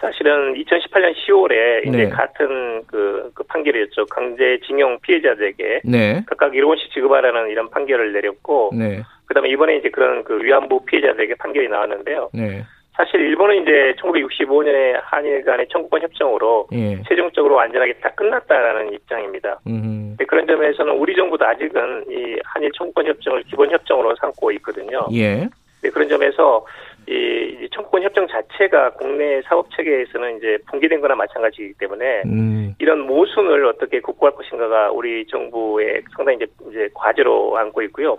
사실은 0.00 0.54
2018년 0.54 1.12
10월에 1.14 1.86
이제 1.86 1.96
네. 1.96 2.08
같은 2.08 2.82
그, 2.86 3.30
그 3.34 3.42
판결이었죠. 3.44 4.06
강제징용 4.06 4.98
피해자들에게 5.02 5.80
네. 5.84 6.22
각각 6.26 6.52
1억 6.52 6.68
원씩 6.68 6.92
지급하라는 6.92 7.50
이런 7.50 7.68
판결을 7.70 8.12
내렸고, 8.12 8.70
네. 8.74 9.02
그다음에 9.26 9.48
이번에 9.50 9.76
이제 9.76 9.90
그런 9.90 10.22
그 10.22 10.40
위안부 10.42 10.84
피해자들에게 10.84 11.34
판결이 11.34 11.68
나왔는데요. 11.68 12.30
네. 12.32 12.62
사실 12.92 13.20
일본은 13.20 13.62
이제 13.62 13.94
1965년에 14.00 15.00
한일 15.04 15.44
간의 15.44 15.66
청구권 15.70 16.02
협정으로 16.02 16.66
예. 16.72 17.00
최종적으로 17.08 17.54
완전하게 17.54 17.92
다 18.00 18.10
끝났다라는 18.10 18.92
입장입니다. 18.92 19.60
네, 19.64 20.24
그런 20.24 20.48
점에서는 20.48 20.94
우리 20.94 21.14
정부도 21.14 21.46
아직은 21.46 22.06
이 22.10 22.36
한일 22.44 22.72
청구권 22.72 23.06
협정을 23.06 23.44
기본 23.44 23.70
협정으로 23.70 24.16
삼고 24.16 24.50
있거든요. 24.52 25.06
예. 25.12 25.48
네, 25.80 25.90
그런 25.90 26.08
점에서 26.08 26.66
이 27.10 27.68
청구권 27.72 28.02
협정 28.02 28.26
자체가 28.28 28.90
국내 28.90 29.40
사법 29.42 29.70
체계에서는 29.74 30.36
이제 30.36 30.58
붕괴된 30.68 31.00
거나 31.00 31.14
마찬가지이기 31.14 31.74
때문에 31.78 32.22
음. 32.26 32.74
이런 32.78 33.00
모순을 33.00 33.64
어떻게 33.64 34.00
극복할 34.00 34.34
것인가가 34.34 34.90
우리 34.90 35.26
정부의 35.26 36.02
상당히 36.14 36.36
이제, 36.36 36.46
이제 36.70 36.88
과제로 36.92 37.56
안고 37.56 37.80
있고요. 37.82 38.18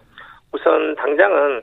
우선 0.51 0.95
당장은 0.95 1.61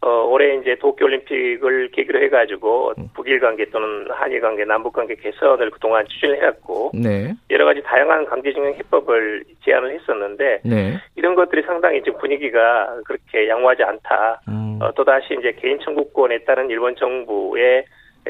어, 0.00 0.24
올해 0.30 0.56
이제 0.56 0.76
도쿄올림픽을 0.76 1.90
계기로 1.90 2.22
해가지고 2.22 2.92
음. 2.98 3.08
북일 3.14 3.40
관계 3.40 3.64
또는 3.66 4.08
한일 4.10 4.40
관계, 4.40 4.64
남북 4.64 4.92
관계 4.92 5.16
개선을 5.16 5.70
그동안 5.70 6.06
추진을 6.06 6.36
해왔고 6.40 6.92
네. 6.94 7.34
여러 7.50 7.64
가지 7.64 7.82
다양한 7.82 8.26
강제징용 8.26 8.74
해법을 8.74 9.42
제안을 9.64 9.92
했었는데 9.94 10.60
네. 10.64 10.98
이런 11.16 11.34
것들이 11.34 11.62
상당히 11.62 12.00
지금 12.04 12.18
분위기가 12.18 12.96
그렇게 13.06 13.48
양호하지 13.48 13.82
않다. 13.82 14.40
음. 14.48 14.78
어, 14.80 14.92
또다시 14.92 15.34
이제 15.38 15.52
개인 15.58 15.80
청구권에 15.80 16.44
따른 16.44 16.70
일본 16.70 16.94
정부의 16.94 17.84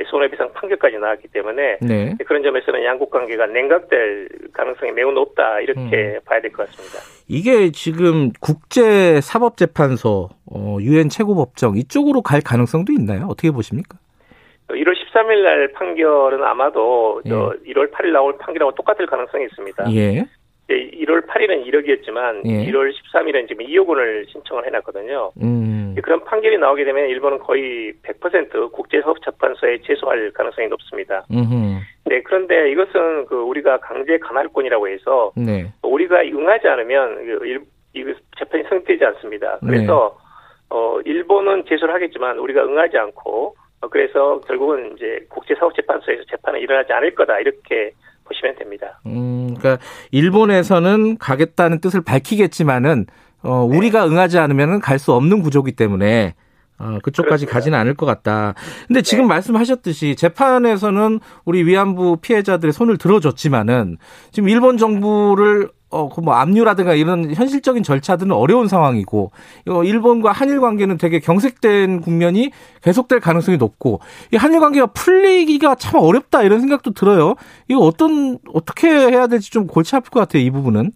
손해배상 0.07 0.53
판결까지 0.53 0.99
나왔기 0.99 1.29
때문에 1.29 1.79
네. 1.81 2.17
그런 2.27 2.43
점에서는 2.43 2.85
양국 2.85 3.11
관계가 3.11 3.47
냉각될 3.47 4.29
가능성이 4.53 4.93
매우 4.93 5.11
높다 5.13 5.61
이렇게 5.61 5.81
음. 5.81 6.21
봐야 6.25 6.41
될 6.41 6.51
것 6.53 6.67
같습니다. 6.69 6.99
이게 7.29 7.71
지금 7.73 8.31
국제 8.41 9.21
사법재판소 9.21 10.29
어, 10.51 10.77
유엔 10.81 11.09
최고법정 11.09 11.77
이쪽으로 11.77 12.23
갈 12.23 12.41
가능성도 12.41 12.93
있나요? 12.93 13.27
어떻게 13.29 13.51
보십니까? 13.51 13.99
1월 14.69 14.93
13일 14.95 15.43
날 15.45 15.73
판결은 15.73 16.45
아마도 16.45 17.23
예. 17.25 17.31
1월 17.31 17.91
8일 17.91 18.13
나올 18.13 18.37
판결하고 18.39 18.75
똑같을 18.75 19.07
가능성이 19.07 19.45
있습니다. 19.45 19.95
예. 19.95 20.27
1월 20.69 21.27
8일은 21.27 21.67
1억이었지만 21.67 22.43
예. 22.47 22.71
1월 22.71 22.93
13일은 22.93 23.49
지금 23.49 23.65
2억 23.65 23.87
원을 23.89 24.27
신청을 24.31 24.67
해놨거든요. 24.67 25.33
음. 25.43 25.95
그런 26.03 26.23
판결이 26.25 26.59
나오게 26.59 26.85
되면 26.85 27.09
일본은 27.09 27.39
거의 27.39 27.93
100% 28.03 28.73
국제사법재판소에 28.73 29.79
제소할 29.83 30.31
가능성이 30.33 30.69
높습니다. 30.69 31.25
음흠. 31.31 31.81
네, 32.05 32.23
그런데 32.23 32.71
이것은 32.71 33.27
그 33.27 33.37
우리가 33.37 33.79
강제 33.79 34.19
감할권이라고 34.19 34.89
해서 34.89 35.33
네. 35.37 35.73
우리가 35.83 36.21
응하지 36.21 36.69
않으면 36.69 37.39
그이 37.39 37.59
재판이 38.39 38.65
성립되지 38.69 39.05
않습니다. 39.05 39.59
그래서 39.61 40.17
네. 40.17 40.29
어 40.71 41.01
일본은 41.05 41.65
제소를 41.67 41.95
하겠지만 41.95 42.39
우리가 42.39 42.63
응하지 42.65 42.99
않고 42.99 43.55
어, 43.81 43.89
그래서 43.89 44.41
결국은 44.43 44.95
이제 44.97 45.25
국제사법재판소에서 45.31 46.25
재판은 46.31 46.61
일어나지 46.61 46.93
않을 46.93 47.15
거다 47.15 47.39
이렇게 47.41 47.93
보시면 48.29 48.57
됩니다. 48.57 49.01
음, 49.07 49.55
그러니까 49.59 49.79
일본에서는 50.11 51.19
가겠다는 51.19 51.81
뜻을 51.81 52.03
밝히겠지만은 52.03 53.07
어, 53.43 53.65
우리가 53.65 54.05
네. 54.05 54.11
응하지 54.11 54.39
않으면 54.39 54.81
갈 54.81 54.99
수 54.99 55.13
없는 55.13 55.43
구조기 55.43 55.73
때문에 55.73 56.35
어, 56.81 56.99
그쪽까지 57.03 57.47
그렇습니다. 57.47 57.53
가지는 57.53 57.79
않을 57.79 57.95
것 57.95 58.07
같다. 58.07 58.55
근데 58.87 59.03
지금 59.03 59.25
네. 59.25 59.29
말씀하셨듯이 59.29 60.15
재판에서는 60.17 61.21
우리 61.45 61.65
위안부 61.65 62.19
피해자들의 62.21 62.73
손을 62.73 62.99
들어줬지만은 62.99 63.97
지금 64.33 64.49
일본 64.49 64.77
정부를 64.77 65.71
어, 65.91 66.09
그 66.09 66.21
뭐 66.21 66.35
압류라든가 66.35 66.95
이런 66.95 67.35
현실적인 67.35 67.83
절차들은 67.83 68.33
어려운 68.33 68.69
상황이고, 68.69 69.31
어, 69.69 69.85
일본과 69.85 70.33
한일 70.33 70.61
관계는 70.61 70.99
되게 70.99 71.19
경색된 71.19 72.03
국면이 72.03 72.51
계속될 72.83 73.21
가능성이 73.21 73.57
높고, 73.57 74.01
이 74.33 74.37
한일 74.37 74.61
관계가 74.61 74.89
풀리기가 74.89 75.77
참 75.77 76.01
어렵다 76.01 76.43
이런 76.43 76.61
생각도 76.61 76.93
들어요. 76.93 77.35
이거 77.69 77.81
어떤, 77.81 78.39
어떻게 78.53 78.89
해야 78.89 79.27
될지 79.27 79.51
좀 79.51 79.67
골치 79.67 79.97
아플 79.97 80.11
것 80.11 80.21
같아요, 80.21 80.43
이 80.43 80.51
부분은. 80.51 80.91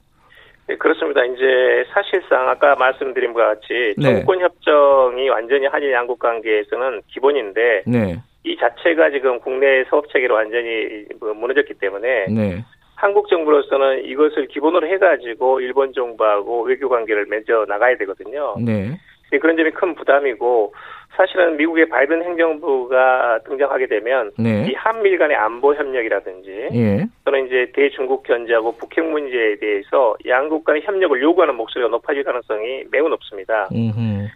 네, 0.69 0.77
그렇습니다. 0.77 1.25
이제 1.25 1.85
사실상 1.93 2.49
아까 2.49 2.75
말씀드린 2.77 3.33
것 3.33 3.41
같이 3.41 3.95
네. 3.97 4.17
정권 4.17 4.41
협정이 4.41 5.29
완전히 5.31 5.67
한일 5.67 5.93
양국 5.93 6.19
관계에서는 6.19 7.03
기본인데, 7.09 7.85
네. 7.87 8.23
이 8.45 8.57
자체가 8.57 9.11
지금 9.11 9.39
국내 9.41 9.85
사업 9.89 10.13
체계로 10.13 10.35
완전히 10.35 11.05
뭐 11.21 11.33
무너졌기 11.33 11.75
때문에 11.75 12.27
네. 12.29 12.65
한국 13.03 13.29
정부로서는 13.29 14.05
이것을 14.05 14.47
기본으로 14.47 14.87
해가지고 14.87 15.61
일본 15.61 15.93
정부하고 15.93 16.63
외교 16.63 16.89
관계를 16.89 17.27
맺어 17.27 17.65
나가야 17.67 17.97
되거든요. 17.97 18.55
네. 18.65 18.97
그런 19.41 19.57
점이 19.57 19.73
큰 19.73 19.97
부담이고 19.97 20.73
사실은 21.17 21.57
미국의 21.57 21.89
바이든 21.89 22.23
행정부가 22.23 23.41
등장하게 23.45 23.89
되면 23.89 24.31
네. 24.39 24.69
이 24.71 24.75
한미일 24.75 25.19
간의 25.19 25.37
안보 25.37 25.75
협력이라든지 25.75 26.69
예. 26.75 27.07
또는 27.25 27.47
이제 27.47 27.73
대중국 27.75 28.23
견제하고 28.23 28.77
북핵 28.77 29.05
문제에 29.05 29.57
대해서 29.57 30.15
양국 30.29 30.63
간의 30.63 30.83
협력을 30.85 31.21
요구하는 31.21 31.57
목소리가 31.57 31.91
높아질 31.91 32.23
가능성이 32.23 32.85
매우 32.93 33.09
높습니다. 33.09 33.69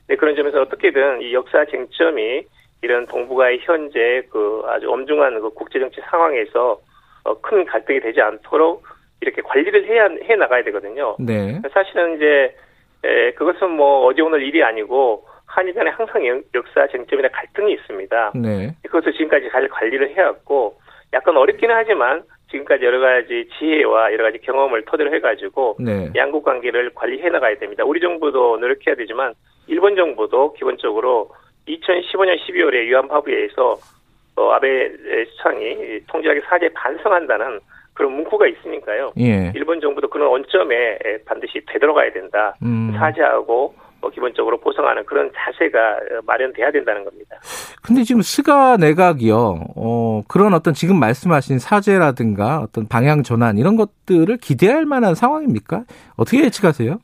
네, 0.09 0.16
그런 0.16 0.35
점에서 0.35 0.62
어떻게든 0.62 1.22
이 1.22 1.33
역사 1.35 1.64
쟁점이 1.66 2.42
이런 2.83 3.07
동북아의 3.07 3.61
현재 3.62 4.22
그 4.33 4.62
아주 4.66 4.90
엄중한 4.90 5.40
그 5.40 5.50
국제 5.50 5.79
정치 5.79 6.00
상황에서 6.11 6.72
어, 6.72 6.79
큰 7.35 7.65
갈등이 7.65 8.01
되지 8.01 8.21
않도록 8.21 8.85
이렇게 9.21 9.43
관리를 9.43 9.87
해야 9.87 10.05
해 10.05 10.37
나가야 10.37 10.62
되거든요. 10.65 11.17
네. 11.19 11.61
사실은 11.73 12.17
이제 12.17 12.55
에, 13.05 13.33
그것은 13.33 13.71
뭐 13.71 14.07
어제 14.07 14.23
오늘 14.23 14.43
일이 14.43 14.62
아니고 14.62 15.27
한일 15.47 15.75
간에 15.75 15.91
항상 15.91 16.25
역사 16.55 16.87
쟁점이나 16.89 17.29
갈등이 17.29 17.73
있습니다. 17.73 18.33
네. 18.35 18.75
그것을 18.83 19.12
지금까지 19.12 19.49
잘 19.51 19.69
관리를 19.69 20.15
해왔고 20.17 20.79
약간 21.12 21.37
어렵기는 21.37 21.75
하지만 21.75 22.23
지금까지 22.51 22.85
여러 22.85 23.01
가지 23.01 23.49
지혜와 23.59 24.12
여러 24.12 24.25
가지 24.25 24.39
경험을 24.39 24.85
토대로 24.85 25.15
해가지고 25.15 25.77
네. 25.81 26.11
양국 26.15 26.45
관계를 26.45 26.91
관리해 26.95 27.29
나가야 27.29 27.59
됩니다. 27.59 27.85
우리 27.85 28.01
정부도 28.01 28.59
노력해야 28.59 28.95
되지만 28.97 29.35
일본 29.67 29.97
정부도 29.97 30.53
기본적으로 30.55 31.31
2015년 31.67 32.39
12월에 32.41 32.87
위안부 32.87 33.15
합의에서 33.15 33.77
어, 34.37 34.53
아베 34.53 34.90
수상이 35.31 36.01
통제하게 36.07 36.42
사죄에 36.49 36.68
반성한다는 36.75 37.61
그런 37.94 38.12
문구가 38.12 38.46
있으니까요. 38.46 39.12
예. 39.18 39.53
일본 39.55 39.81
정부도 39.81 40.09
그런 40.09 40.29
원점에 40.29 40.99
반드시 41.25 41.62
되돌아가야 41.66 42.12
된다. 42.12 42.55
음. 42.62 42.94
사죄하고 42.99 43.75
뭐 44.03 44.11
기본적으로 44.11 44.59
보상하는 44.59 45.07
그런 45.07 45.31
자세가 45.35 46.20
마련돼야 46.27 46.70
된다는 46.70 47.05
겁니다. 47.05 47.37
근데 47.83 48.03
지금 48.03 48.20
스가 48.20 48.77
내각이요, 48.77 49.61
어, 49.75 50.22
그런 50.29 50.53
어떤 50.53 50.75
지금 50.75 51.01
말씀하신 51.01 51.59
사죄라든가 51.59 52.59
어떤 52.59 52.87
방향 52.87 53.22
전환 53.22 53.57
이런 53.57 53.77
것들을 53.77 54.37
기대할 54.37 54.85
만한 54.85 55.14
상황입니까? 55.14 55.85
어떻게 56.18 56.44
예측하세요? 56.44 56.99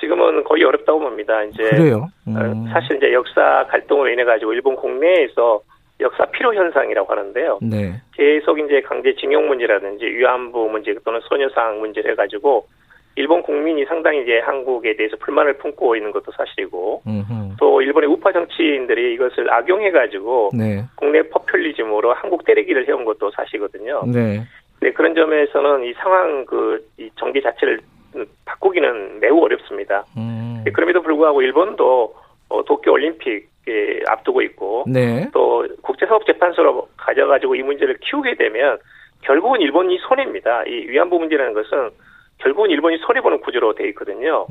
지금은 0.00 0.42
거의 0.44 0.64
어렵다고 0.64 0.98
봅니다. 0.98 1.42
이제 1.44 1.62
그래요. 1.62 2.08
음. 2.26 2.66
사실 2.72 2.96
이제 2.96 3.12
역사 3.12 3.66
갈등으로 3.68 4.08
인해 4.08 4.24
가지고 4.24 4.52
일본 4.52 4.74
국내에서 4.74 5.60
역사 6.00 6.24
필요 6.26 6.54
현상이라고 6.54 7.10
하는데요. 7.10 7.58
네. 7.62 8.00
계속 8.14 8.58
이제 8.58 8.80
강제징용 8.82 9.48
문제라든지 9.48 10.04
위안부 10.04 10.68
문제 10.70 10.94
또는 11.04 11.20
소녀상 11.22 11.80
문제를 11.80 12.12
해가지고 12.12 12.66
일본 13.16 13.42
국민이 13.42 13.84
상당히 13.84 14.22
이제 14.22 14.38
한국에 14.38 14.94
대해서 14.94 15.16
불만을 15.16 15.54
품고 15.54 15.96
있는 15.96 16.12
것도 16.12 16.30
사실이고 16.30 17.02
음흠. 17.04 17.56
또 17.58 17.82
일본의 17.82 18.08
우파 18.08 18.30
정치인들이 18.30 19.14
이것을 19.14 19.52
악용해가지고 19.52 20.50
네. 20.56 20.84
국내 20.94 21.22
포퓰리즘으로 21.22 22.12
한국 22.14 22.44
때리기를 22.44 22.86
해온 22.86 23.04
것도 23.04 23.32
사실이거든요. 23.32 24.04
네. 24.06 24.44
네 24.80 24.92
그런 24.92 25.16
점에서는 25.16 25.84
이 25.84 25.92
상황 25.94 26.44
그이 26.46 27.10
정계 27.16 27.40
자체를 27.40 27.80
바꾸기는 28.44 29.18
매우 29.18 29.40
어렵습니다. 29.40 30.04
음. 30.16 30.62
네, 30.64 30.70
그럼에도 30.70 31.02
불구하고 31.02 31.42
일본도 31.42 32.14
어, 32.50 32.64
도쿄 32.64 32.92
올림픽 32.92 33.48
예, 33.68 34.00
앞두고 34.06 34.42
있고 34.42 34.84
네. 34.88 35.28
또 35.32 35.66
국제사법재판소로 35.82 36.88
가져가지고 36.96 37.54
이 37.54 37.62
문제를 37.62 37.98
키우게 38.00 38.36
되면 38.36 38.78
결국은 39.22 39.60
일본이 39.60 39.98
손해입니다. 40.08 40.64
이 40.64 40.86
위안부 40.88 41.18
문제라는 41.18 41.52
것은 41.54 41.90
결국은 42.38 42.70
일본이 42.70 42.96
손해보는 42.98 43.40
구조로 43.40 43.74
돼 43.74 43.88
있거든요. 43.88 44.46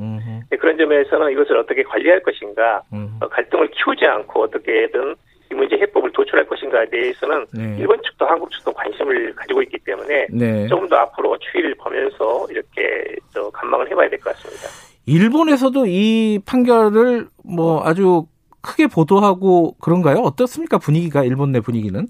네, 0.50 0.56
그런 0.58 0.76
점에서는 0.76 1.32
이것을 1.32 1.56
어떻게 1.56 1.82
관리할 1.82 2.22
것인가, 2.22 2.82
어, 2.92 3.28
갈등을 3.28 3.70
키우지 3.70 4.04
않고 4.04 4.42
어떻게든 4.42 5.14
이 5.50 5.54
문제 5.54 5.76
해법을 5.76 6.12
도출할 6.12 6.46
것인가에 6.46 6.86
대해서는 6.90 7.46
네. 7.54 7.76
일본 7.78 7.98
측도 8.02 8.26
한국 8.26 8.50
측도 8.52 8.70
관심을 8.72 9.34
가지고 9.34 9.62
있기 9.62 9.78
때문에 9.78 10.26
네. 10.30 10.66
조금 10.66 10.86
더 10.88 10.96
앞으로 10.96 11.38
추이를 11.38 11.74
보면서 11.76 12.46
이렇게 12.50 13.16
저 13.32 13.48
감망을 13.50 13.90
해봐야 13.90 14.10
될 14.10 14.18
것 14.20 14.34
같습니다. 14.34 14.68
일본에서도 15.06 15.86
이 15.86 16.38
판결을 16.44 17.28
뭐 17.42 17.80
아주 17.82 18.26
크게 18.68 18.86
보도하고 18.86 19.72
그런가요? 19.80 20.18
어떻습니까? 20.18 20.76
분위기가 20.78 21.24
일본 21.24 21.52
내 21.52 21.60
분위기는? 21.60 22.06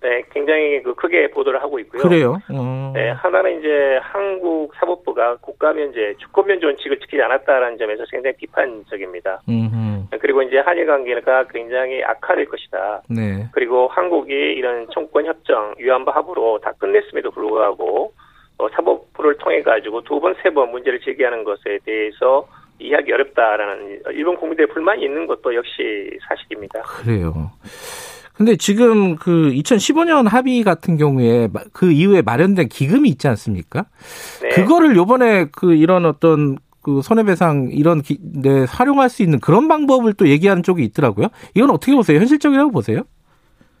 네, 0.00 0.22
굉장히 0.32 0.80
그 0.82 0.94
크게 0.94 1.30
보도를 1.32 1.60
하고 1.60 1.78
있고요. 1.80 2.00
그래요? 2.02 2.38
어. 2.50 2.92
네, 2.94 3.10
하나는 3.10 3.58
이제 3.58 3.98
한국 4.00 4.72
사법부가 4.76 5.36
국가 5.40 5.72
면제, 5.72 6.14
주권 6.18 6.46
면제 6.46 6.66
원칙을 6.66 7.00
지키지 7.00 7.20
않았다라는 7.20 7.78
점에서 7.78 8.04
굉장히 8.10 8.36
비판적입니다. 8.36 9.40
음흠. 9.48 10.16
그리고 10.20 10.42
이제 10.42 10.58
한일 10.60 10.86
관계가 10.86 11.48
굉장히 11.48 12.02
악화될 12.04 12.46
것이다. 12.46 13.02
네. 13.10 13.48
그리고 13.52 13.88
한국이 13.88 14.32
이런 14.32 14.88
총권 14.90 15.26
협정, 15.26 15.74
위안부 15.78 16.10
합의로 16.12 16.60
다 16.60 16.72
끝냈음에도 16.78 17.30
불구하고 17.32 18.12
어, 18.58 18.68
사법부를 18.70 19.36
통해 19.38 19.62
가지고 19.62 20.02
두 20.02 20.20
번, 20.20 20.34
세 20.42 20.50
번 20.50 20.70
문제를 20.70 21.00
제기하는 21.00 21.44
것에 21.44 21.78
대해서 21.84 22.46
이해하기 22.80 23.12
어렵다라는 23.12 24.02
일본 24.12 24.36
국민들의 24.36 24.68
불만이 24.68 25.04
있는 25.04 25.26
것도 25.26 25.54
역시 25.54 26.10
사실입니다. 26.28 26.82
그래요. 26.82 27.50
근데 28.34 28.54
지금 28.54 29.16
그 29.16 29.50
2015년 29.52 30.28
합의 30.28 30.62
같은 30.62 30.96
경우에 30.96 31.48
그 31.72 31.90
이후에 31.90 32.22
마련된 32.22 32.68
기금이 32.68 33.08
있지 33.08 33.26
않습니까? 33.26 33.86
네. 34.42 34.50
그거를 34.50 34.94
요번에 34.94 35.46
그 35.50 35.74
이런 35.74 36.06
어떤 36.06 36.56
그 36.80 37.02
손해배상 37.02 37.70
이런 37.72 38.00
기, 38.00 38.16
네, 38.22 38.64
활용할 38.64 39.08
수 39.10 39.24
있는 39.24 39.40
그런 39.40 39.66
방법을 39.66 40.14
또 40.14 40.28
얘기하는 40.28 40.62
쪽이 40.62 40.84
있더라고요. 40.84 41.28
이건 41.54 41.70
어떻게 41.70 41.94
보세요? 41.94 42.18
현실적이라고 42.20 42.70
보세요? 42.70 43.02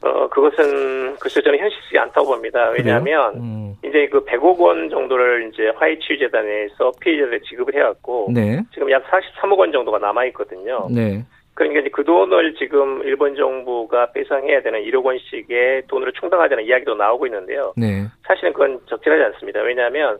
어, 0.00 0.28
그것은 0.28 1.16
글쎄 1.16 1.42
저는 1.42 1.58
현실적이 1.58 1.98
않다고 1.98 2.28
봅니다. 2.28 2.70
왜냐하면 2.70 3.34
음. 3.34 3.74
이제 3.84 4.06
그 4.06 4.24
100억 4.24 4.58
원 4.58 4.88
정도를 4.90 5.50
이제 5.52 5.70
화해치유재단에서 5.76 6.92
피해자들 7.00 7.40
지급을 7.42 7.74
해왔고 7.74 8.30
네. 8.32 8.62
지금 8.72 8.90
약 8.90 9.04
43억 9.04 9.58
원 9.58 9.72
정도가 9.72 9.98
남아 9.98 10.26
있거든요. 10.26 10.86
네. 10.90 11.24
그러니까 11.54 11.80
이제 11.80 11.90
그 11.92 12.04
돈을 12.04 12.54
지금 12.54 13.02
일본 13.02 13.34
정부가 13.34 14.12
배상해야 14.12 14.62
되는 14.62 14.80
1억 14.80 15.04
원씩의 15.04 15.82
돈으로 15.88 16.12
충당하자는 16.12 16.64
이야기도 16.64 16.94
나오고 16.94 17.26
있는데요. 17.26 17.72
네. 17.76 18.04
사실은 18.24 18.52
그건 18.52 18.78
적절하지 18.86 19.24
않습니다. 19.34 19.60
왜냐하면 19.62 20.18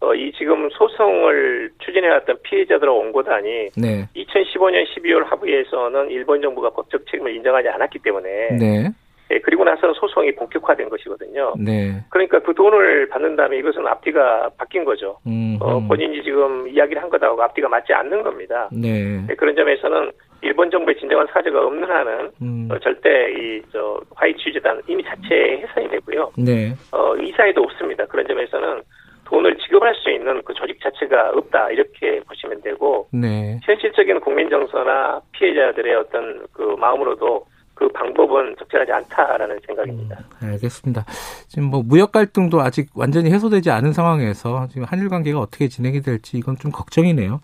어, 0.00 0.14
이 0.14 0.32
지금 0.32 0.70
소송을 0.70 1.70
추진해왔던 1.80 2.38
피해자들의 2.42 2.96
원고단이 2.96 3.68
네. 3.76 4.08
2015년 4.16 4.86
12월 4.94 5.24
합의에서는 5.26 6.10
일본 6.10 6.40
정부가 6.40 6.70
법적 6.70 7.04
책임을 7.10 7.36
인정하지 7.36 7.68
않았기 7.68 7.98
때문에 7.98 8.56
네. 8.58 8.88
예, 9.30 9.38
그리고 9.38 9.64
나서는 9.64 9.94
소송이 9.94 10.34
본격화된 10.34 10.88
것이거든요. 10.88 11.54
네. 11.58 12.02
그러니까 12.10 12.40
그 12.40 12.52
돈을 12.52 13.08
받는 13.08 13.36
다음에 13.36 13.58
이것은 13.58 13.86
앞뒤가 13.86 14.50
바뀐 14.58 14.84
거죠. 14.84 15.18
음, 15.26 15.56
어, 15.60 15.80
본인이 15.86 16.22
지금 16.22 16.68
이야기를 16.68 17.00
한 17.00 17.08
것하고 17.08 17.40
앞뒤가 17.42 17.68
맞지 17.68 17.92
않는 17.92 18.22
겁니다. 18.22 18.68
네. 18.72 19.24
예, 19.28 19.34
그런 19.34 19.54
점에서는 19.54 20.10
일본 20.42 20.70
정부의 20.70 20.96
진정한 20.98 21.26
사죄가 21.32 21.60
없는 21.66 21.88
한은 21.88 22.30
음. 22.42 22.68
어, 22.70 22.78
절대 22.78 23.30
이저 23.32 24.00
화이 24.14 24.34
취재단 24.36 24.80
이미 24.88 25.04
자체 25.04 25.62
해산이 25.62 25.88
되고요. 25.90 26.32
네. 26.38 26.74
어, 26.92 27.14
이 27.16 27.30
사이도 27.32 27.62
없습니다. 27.62 28.06
그런 28.06 28.26
점에서는 28.26 28.82
돈을 29.26 29.56
지급할 29.58 29.94
수 29.94 30.10
있는 30.10 30.42
그 30.42 30.52
조직 30.54 30.80
자체가 30.80 31.30
없다 31.34 31.70
이렇게 31.70 32.20
보시면 32.26 32.62
되고 32.62 33.06
네. 33.12 33.60
현실적인 33.62 34.18
국민 34.20 34.50
정서나 34.50 35.20
피해자들의 35.32 35.94
어떤 35.94 36.46
그 36.52 36.74
마음으로도 36.78 37.46
그 37.80 37.88
방법은 37.92 38.56
적절하지 38.58 38.92
않다라는 38.92 39.58
생각입니다. 39.66 40.18
음, 40.42 40.48
알겠습니다. 40.50 41.06
지금 41.48 41.64
뭐 41.64 41.82
무역 41.82 42.12
갈등도 42.12 42.60
아직 42.60 42.90
완전히 42.94 43.32
해소되지 43.32 43.70
않은 43.70 43.94
상황에서 43.94 44.68
지금 44.68 44.84
한일 44.84 45.08
관계가 45.08 45.40
어떻게 45.40 45.68
진행이 45.68 46.02
될지 46.02 46.36
이건 46.36 46.58
좀 46.58 46.70
걱정이네요. 46.70 47.40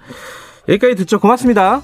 여기까지 0.68 0.94
듣죠. 0.96 1.18
고맙습니다. 1.20 1.80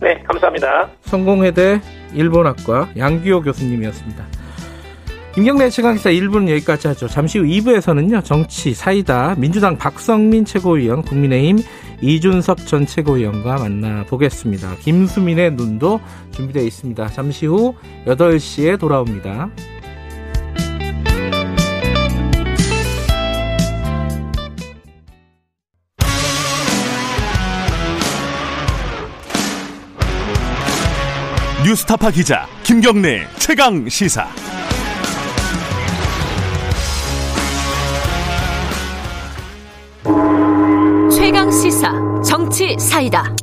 네, 0.00 0.20
감사합니다. 0.24 0.90
성공회대 1.02 1.80
일본학과 2.14 2.88
양규호 2.98 3.42
교수님이었습니다. 3.42 4.43
김경래 5.34 5.68
최강기사 5.68 6.10
1부는 6.10 6.48
여기까지 6.48 6.86
하죠. 6.88 7.08
잠시 7.08 7.40
후 7.40 7.44
2부에서는요. 7.44 8.24
정치, 8.24 8.72
사이다, 8.72 9.34
민주당 9.36 9.76
박성민 9.76 10.44
최고위원, 10.44 11.02
국민의힘 11.02 11.58
이준석 12.00 12.68
전 12.68 12.86
최고위원과 12.86 13.58
만나보겠습니다. 13.58 14.76
김수민의 14.76 15.54
눈도 15.54 16.00
준비되어 16.30 16.62
있습니다. 16.62 17.08
잠시 17.08 17.46
후 17.46 17.74
8시에 18.06 18.78
돌아옵니다. 18.78 19.50
뉴스타파 31.64 32.12
기자 32.12 32.46
김경래 32.62 33.26
최강 33.38 33.88
시사. 33.88 34.28
최강 41.10 41.50
시사 41.50 41.92
정치 42.22 42.76
사이다. 42.78 43.34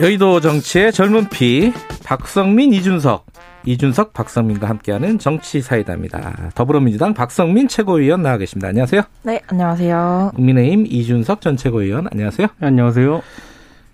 여의도 0.00 0.40
정치의 0.40 0.92
젊은 0.92 1.28
피 1.28 1.72
박성민 2.04 2.72
이준석 2.74 3.26
이준석 3.64 4.12
박성민과 4.12 4.68
함께하는 4.68 5.18
정치 5.18 5.60
사이다입니다. 5.60 6.50
더불어민주당 6.54 7.14
박성민 7.14 7.66
최고위원 7.66 8.22
나와 8.22 8.36
계십니다. 8.38 8.68
안녕하세요. 8.68 9.02
네, 9.24 9.40
안녕하세요. 9.48 10.32
국민의힘 10.36 10.86
이준석 10.86 11.40
전 11.40 11.56
최고위원 11.56 12.06
안녕하세요. 12.12 12.46
네, 12.58 12.66
안녕하세요. 12.66 13.22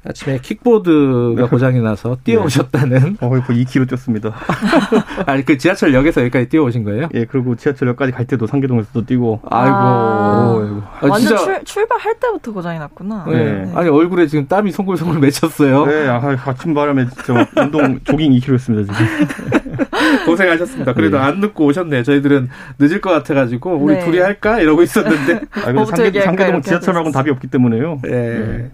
아침에 0.05 0.38
킥보드가 0.43 1.43
네. 1.43 1.49
고장이 1.49 1.81
나서 1.81 2.17
뛰어오셨다는. 2.25 3.17
네. 3.21 3.27
어, 3.27 3.29
거의 3.29 3.65
2km 3.65 3.88
뛰었습니다. 3.88 4.35
아니, 5.27 5.45
그 5.45 5.57
지하철역에서 5.57 6.23
여기까지 6.23 6.49
뛰어오신 6.49 6.83
거예요? 6.83 7.09
예, 7.15 7.25
그리고 7.25 7.55
지하철역까지 7.55 8.11
갈 8.11 8.27
때도 8.27 8.49
상계동에서도 8.49 9.07
뛰고. 9.07 9.41
아이고. 9.49 9.77
아, 9.77 10.99
아, 11.01 11.07
완전 11.07 11.38
출, 11.38 11.65
출발할 11.65 12.17
때부터 12.19 12.53
고장이 12.53 12.81
났구나. 12.81 13.27
네. 13.29 13.45
네. 13.45 13.73
아니, 13.77 13.88
얼굴에 13.88 14.27
지금 14.27 14.49
땀이 14.49 14.73
송글송글 14.73 15.21
맺혔어요. 15.21 15.87
네, 15.87 16.09
아, 16.09 16.37
아침 16.47 16.75
바람에 16.75 17.07
진짜 17.09 17.47
운동, 17.62 18.01
조깅 18.03 18.33
2km 18.33 18.55
했습니다, 18.55 18.93
지금. 18.93 19.87
고생하셨습니다. 20.27 20.95
그래도 20.95 21.19
네. 21.19 21.23
안 21.23 21.38
늦고 21.38 21.65
오셨네요. 21.67 22.03
저희들은 22.03 22.49
늦을 22.81 23.01
것 23.01 23.11
같아가지고, 23.11 23.77
우리 23.77 23.95
네. 23.95 24.05
둘이 24.05 24.19
할까? 24.19 24.61
이러고 24.61 24.83
있었는데. 24.83 25.43
아, 25.53 25.85
상계, 25.85 26.23
상계동은 26.23 26.62
지하철하고는 26.62 27.12
답이 27.12 27.31
없기 27.31 27.47
때문에요. 27.47 28.01
네. 28.03 28.71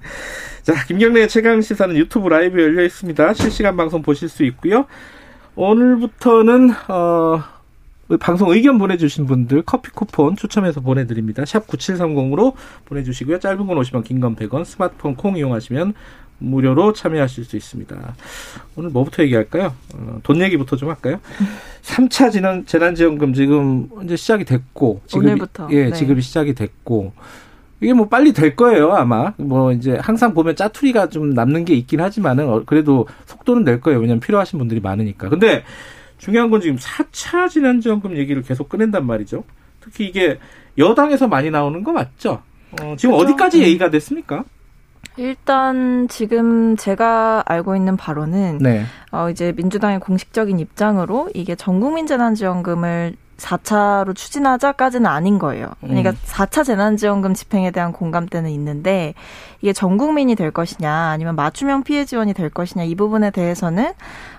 자, 0.68 0.84
김경래 0.84 1.26
최강 1.28 1.62
시사는 1.62 1.96
유튜브 1.96 2.28
라이브 2.28 2.60
열려 2.60 2.84
있습니다. 2.84 3.32
실시간 3.32 3.74
방송 3.74 4.02
보실 4.02 4.28
수 4.28 4.44
있고요. 4.44 4.84
오늘부터는 5.54 6.72
어 6.88 7.42
방송 8.20 8.50
의견 8.50 8.76
보내주신 8.76 9.24
분들 9.24 9.62
커피 9.62 9.90
쿠폰 9.90 10.36
추첨해서 10.36 10.82
보내드립니다. 10.82 11.46
샵 11.46 11.66
9730으로 11.68 12.52
보내주시고요. 12.84 13.38
짧은 13.38 13.66
건 13.66 13.78
50원, 13.78 14.04
긴 14.04 14.20
건 14.20 14.36
100원, 14.36 14.66
스마트폰 14.66 15.16
콩 15.16 15.38
이용하시면 15.38 15.94
무료로 16.36 16.92
참여하실 16.92 17.46
수 17.46 17.56
있습니다. 17.56 18.14
오늘 18.76 18.90
뭐부터 18.90 19.22
얘기할까요? 19.22 19.74
어, 19.94 20.20
돈 20.22 20.42
얘기부터 20.42 20.76
좀 20.76 20.90
할까요? 20.90 21.18
3차 21.80 22.30
재난, 22.30 22.66
재난지원금 22.66 23.32
지금 23.32 23.88
이제 24.04 24.16
시작이 24.16 24.44
됐고. 24.44 25.00
지급이, 25.06 25.28
오늘부터. 25.28 25.68
예, 25.70 25.86
네. 25.86 25.92
지급이 25.92 26.20
시작이 26.20 26.52
됐고. 26.52 27.14
이게 27.80 27.92
뭐 27.92 28.08
빨리 28.08 28.32
될 28.32 28.56
거예요, 28.56 28.92
아마. 28.92 29.32
뭐 29.36 29.72
이제 29.72 29.96
항상 30.00 30.34
보면 30.34 30.56
짜투리가 30.56 31.08
좀 31.08 31.30
남는 31.30 31.64
게 31.64 31.74
있긴 31.74 32.00
하지만은 32.00 32.48
어, 32.48 32.62
그래도 32.66 33.06
속도는 33.26 33.64
낼 33.64 33.80
거예요. 33.80 34.00
왜냐면 34.00 34.20
필요하신 34.20 34.58
분들이 34.58 34.80
많으니까. 34.80 35.28
근데 35.28 35.64
중요한 36.18 36.50
건 36.50 36.60
지금 36.60 36.76
4차 36.76 37.48
지난지원금 37.48 38.16
얘기를 38.16 38.42
계속 38.42 38.68
꺼낸단 38.68 39.06
말이죠. 39.06 39.44
특히 39.80 40.06
이게 40.06 40.38
여당에서 40.76 41.28
많이 41.28 41.50
나오는 41.50 41.82
거 41.84 41.92
맞죠? 41.92 42.42
어, 42.72 42.96
지금 42.96 43.14
그렇죠? 43.14 43.16
어디까지 43.16 43.58
음. 43.58 43.62
얘기가 43.62 43.90
됐습니까? 43.90 44.44
일단 45.16 46.06
지금 46.08 46.76
제가 46.76 47.42
알고 47.46 47.74
있는 47.74 47.96
바로는 47.96 48.58
네. 48.58 48.84
어 49.10 49.30
이제 49.30 49.52
민주당의 49.56 49.98
공식적인 49.98 50.60
입장으로 50.60 51.28
이게 51.34 51.56
전국민 51.56 52.06
재난지원금을 52.06 53.16
4차로 53.38 54.14
추진하자까지는 54.14 55.06
아닌 55.06 55.38
거예요. 55.38 55.68
그러니까 55.80 56.10
음. 56.10 56.16
4차 56.26 56.64
재난지원금 56.64 57.34
집행에 57.34 57.70
대한 57.70 57.92
공감대는 57.92 58.50
있는데 58.50 59.14
이게 59.60 59.72
전 59.72 59.96
국민이 59.96 60.34
될 60.34 60.50
것이냐 60.50 60.92
아니면 60.92 61.36
맞춤형 61.36 61.84
피해 61.84 62.04
지원이 62.04 62.34
될 62.34 62.50
것이냐 62.50 62.84
이 62.84 62.94
부분에 62.94 63.30
대해서는 63.30 63.92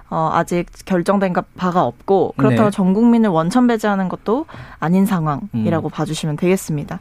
어, 0.10 0.30
아직 0.34 0.66
결정된 0.86 1.34
바가 1.56 1.84
없고 1.84 2.34
그렇다고 2.36 2.70
네. 2.70 2.72
전 2.72 2.94
국민을 2.94 3.30
원천 3.30 3.68
배제하는 3.68 4.10
것도 4.10 4.46
아닌 4.80 5.06
상황이라고 5.06 5.88
음. 5.88 5.90
봐주시면 5.90 6.36
되겠습니다. 6.36 7.00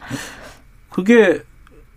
그게 0.91 1.43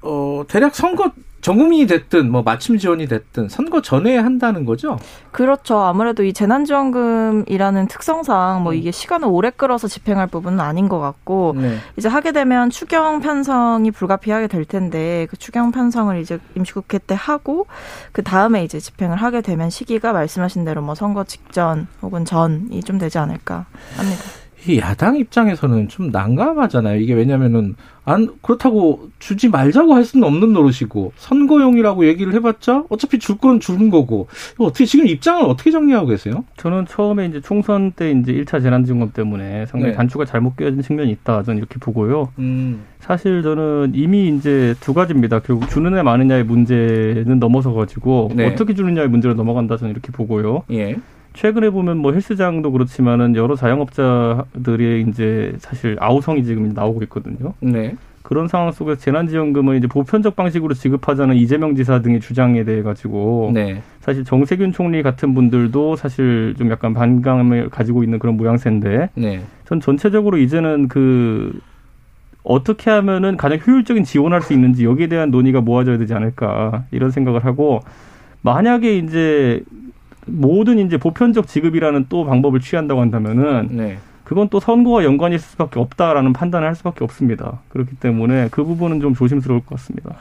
어, 0.01 0.43
대략 0.47 0.75
선거 0.75 1.11
전국민이 1.41 1.87
됐든 1.87 2.31
뭐 2.31 2.43
맞춤 2.43 2.77
지원이 2.77 3.07
됐든 3.07 3.49
선거 3.49 3.81
전에 3.81 4.17
한다는 4.17 4.63
거죠? 4.65 4.99
그렇죠. 5.31 5.79
아무래도 5.79 6.23
이 6.23 6.33
재난지원금이라는 6.33 7.87
특성상 7.87 8.63
뭐 8.63 8.73
음. 8.73 8.77
이게 8.77 8.91
시간을 8.91 9.27
오래 9.27 9.49
끌어서 9.49 9.87
집행할 9.87 10.27
부분은 10.27 10.59
아닌 10.59 10.87
것 10.87 10.99
같고 10.99 11.55
네. 11.57 11.77
이제 11.97 12.07
하게 12.07 12.31
되면 12.31 12.69
추경 12.69 13.21
편성이 13.21 13.91
불가피하게 13.91 14.47
될 14.47 14.65
텐데 14.65 15.27
그 15.29 15.37
추경 15.37 15.71
편성을 15.71 16.17
이제 16.19 16.39
임시국회 16.55 16.99
때 16.99 17.15
하고 17.17 17.65
그 18.11 18.23
다음에 18.23 18.63
이제 18.63 18.79
집행을 18.79 19.17
하게 19.17 19.41
되면 19.41 19.69
시기가 19.69 20.13
말씀하신 20.13 20.65
대로 20.65 20.81
뭐 20.81 20.95
선거 20.95 21.23
직전 21.23 21.87
혹은 22.01 22.25
전이 22.25 22.81
좀 22.83 22.97
되지 22.97 23.17
않을까 23.17 23.65
합니다. 23.97 24.40
이 24.67 24.77
야당 24.77 25.17
입장에서는 25.17 25.87
좀 25.87 26.11
난감하잖아요. 26.11 26.99
이게 26.99 27.13
왜냐면은 27.13 27.75
안 28.03 28.27
그렇다고 28.41 29.09
주지 29.19 29.47
말자고 29.49 29.93
할 29.93 30.03
수는 30.05 30.27
없는 30.27 30.53
노릇이고 30.53 31.13
선거용이라고 31.15 32.07
얘기를 32.07 32.33
해봤자 32.33 32.85
어차피 32.89 33.19
줄 33.19 33.37
건 33.41 33.59
주는 33.59 33.89
거고 33.89 34.27
어떻게 34.59 34.85
지금 34.85 35.07
입장을 35.07 35.43
어떻게 35.45 35.71
정리하고 35.71 36.07
계세요? 36.07 36.43
저는 36.57 36.85
처음에 36.87 37.25
이제 37.27 37.41
총선 37.41 37.91
때 37.91 38.11
이제 38.11 38.33
1차 38.33 38.61
재난지원금 38.61 39.11
때문에 39.13 39.65
상당히 39.67 39.91
네. 39.93 39.97
단추가 39.97 40.25
잘못 40.25 40.55
끼어진 40.57 40.81
측면이 40.81 41.11
있다 41.11 41.41
저는 41.43 41.57
이렇게 41.57 41.79
보고요. 41.79 42.29
음. 42.37 42.83
사실 42.99 43.41
저는 43.41 43.93
이미 43.95 44.27
이제 44.29 44.75
두 44.79 44.93
가지입니다. 44.93 45.39
결국 45.39 45.69
주는 45.69 45.97
애 45.97 46.03
많으냐의 46.03 46.43
문제는 46.43 47.39
넘어서 47.39 47.73
가지고 47.73 48.29
네. 48.35 48.45
어떻게 48.47 48.75
주느냐의 48.75 49.07
문제로 49.09 49.33
넘어간다 49.33 49.77
저는 49.77 49.91
이렇게 49.91 50.11
보고요. 50.11 50.63
예. 50.71 50.97
최근에 51.33 51.69
보면 51.69 51.97
뭐 51.97 52.11
헬스장도 52.13 52.71
그렇지만은 52.71 53.35
여러 53.35 53.55
자영업자들이 53.55 55.05
이제 55.07 55.53
사실 55.59 55.97
아우성이 55.99 56.43
지금 56.43 56.73
나오고 56.73 57.03
있거든요. 57.03 57.53
네. 57.59 57.95
그런 58.23 58.47
상황 58.47 58.71
속에서 58.71 58.99
재난지원금을 58.99 59.77
이제 59.77 59.87
보편적 59.87 60.35
방식으로 60.35 60.73
지급하자는 60.73 61.35
이재명 61.35 61.75
지사 61.75 62.01
등의 62.01 62.19
주장에 62.19 62.63
대해 62.63 62.81
가지고 62.81 63.51
네. 63.53 63.81
사실 63.99 64.23
정세균 64.23 64.71
총리 64.71 65.03
같은 65.03 65.33
분들도 65.33 65.95
사실 65.95 66.53
좀 66.57 66.69
약간 66.69 66.93
반감을 66.93 67.69
가지고 67.69 68.03
있는 68.03 68.19
그런 68.19 68.37
모양새인데 68.37 69.09
네. 69.15 69.41
전 69.65 69.79
전체적으로 69.79 70.37
이제는 70.37 70.87
그 70.87 71.59
어떻게 72.43 72.89
하면은 72.89 73.37
가장 73.37 73.59
효율적인 73.65 74.03
지원할 74.03 74.41
수 74.41 74.53
있는지 74.53 74.85
여기에 74.85 75.07
대한 75.07 75.31
논의가 75.31 75.61
모아져야 75.61 75.97
되지 75.97 76.13
않을까 76.13 76.85
이런 76.91 77.11
생각을 77.11 77.45
하고 77.45 77.81
만약에 78.41 78.97
이제 78.97 79.63
모든 80.25 80.79
이제 80.79 80.97
보편적 80.97 81.47
지급이라는 81.47 82.05
또 82.09 82.25
방법을 82.25 82.59
취한다고 82.59 83.01
한다면은 83.01 83.67
네. 83.71 83.97
그건 84.23 84.47
또 84.49 84.59
선거와 84.59 85.03
연관이 85.03 85.35
있을 85.35 85.45
수밖에 85.49 85.79
없다라는 85.79 86.31
판단을 86.33 86.67
할 86.67 86.75
수밖에 86.75 87.03
없습니다. 87.03 87.59
그렇기 87.69 87.95
때문에 87.97 88.47
그 88.51 88.63
부분은 88.63 89.01
좀 89.01 89.13
조심스러울 89.13 89.61
것 89.61 89.71
같습니다. 89.77 90.15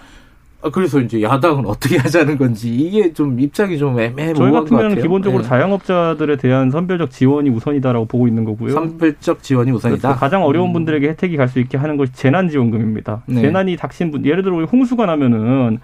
아, 0.63 0.69
그래서 0.69 1.01
이제 1.01 1.23
야당은 1.23 1.65
어떻게 1.65 1.97
하자는 1.97 2.37
건지 2.37 2.75
이게 2.75 3.15
좀 3.15 3.41
입장이 3.41 3.79
좀 3.79 3.99
애매해 3.99 4.35
저희 4.35 4.51
같은 4.53 4.69
경우는 4.77 5.01
기본적으로 5.01 5.43
네. 5.43 5.49
자영업자들의 5.49 6.37
대한 6.37 6.71
선별적 6.71 7.11
지원이 7.11 7.49
우선이다라고 7.51 8.05
보고 8.07 8.29
있는 8.29 8.45
거고요. 8.45 8.73
선별적 8.73 9.43
지원이 9.43 9.71
우선이다. 9.71 10.17
가장 10.17 10.45
어려운 10.45 10.71
음. 10.71 10.73
분들에게 10.75 11.09
혜택이 11.09 11.37
갈 11.39 11.49
수 11.49 11.61
있게 11.61 11.79
하는 11.79 11.97
것이 11.97 12.13
재난지원금입니다. 12.13 13.23
네. 13.27 13.41
재난이 13.41 13.77
닥친 13.77 14.11
분, 14.11 14.27
예를 14.27 14.43
들어 14.43 14.63
홍수가 14.65 15.07
나면은 15.07 15.79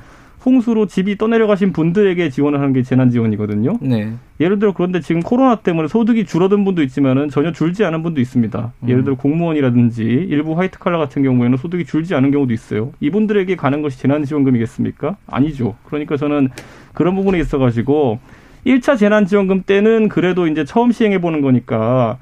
홍수로 0.46 0.86
집이 0.86 1.18
떠내려가신 1.18 1.72
분들에게 1.72 2.30
지원을 2.30 2.60
하는 2.60 2.72
게 2.72 2.82
재난지원이거든요. 2.82 3.78
네. 3.80 4.12
예를 4.38 4.60
들어 4.60 4.72
그런데 4.72 5.00
지금 5.00 5.20
코로나 5.20 5.56
때문에 5.56 5.88
소득이 5.88 6.24
줄어든 6.24 6.64
분도 6.64 6.82
있지만은 6.84 7.28
전혀 7.28 7.50
줄지 7.50 7.84
않은 7.84 8.04
분도 8.04 8.20
있습니다. 8.20 8.72
음. 8.82 8.88
예를 8.88 9.02
들어 9.02 9.16
공무원이라든지 9.16 10.02
일부 10.04 10.56
화이트 10.56 10.78
칼라 10.78 10.98
같은 10.98 11.24
경우에는 11.24 11.58
소득이 11.58 11.84
줄지 11.84 12.14
않은 12.14 12.30
경우도 12.30 12.54
있어요. 12.54 12.92
이분들에게 13.00 13.56
가는 13.56 13.82
것이 13.82 13.98
재난지원금이겠습니까? 13.98 15.16
아니죠. 15.26 15.74
그러니까 15.84 16.16
저는 16.16 16.50
그런 16.94 17.16
부분에 17.16 17.40
있어가지고 17.40 18.20
1차 18.64 18.96
재난지원금 18.96 19.64
때는 19.66 20.08
그래도 20.08 20.46
이제 20.46 20.64
처음 20.64 20.92
시행해 20.92 21.20
보는 21.20 21.40
거니까 21.40 22.18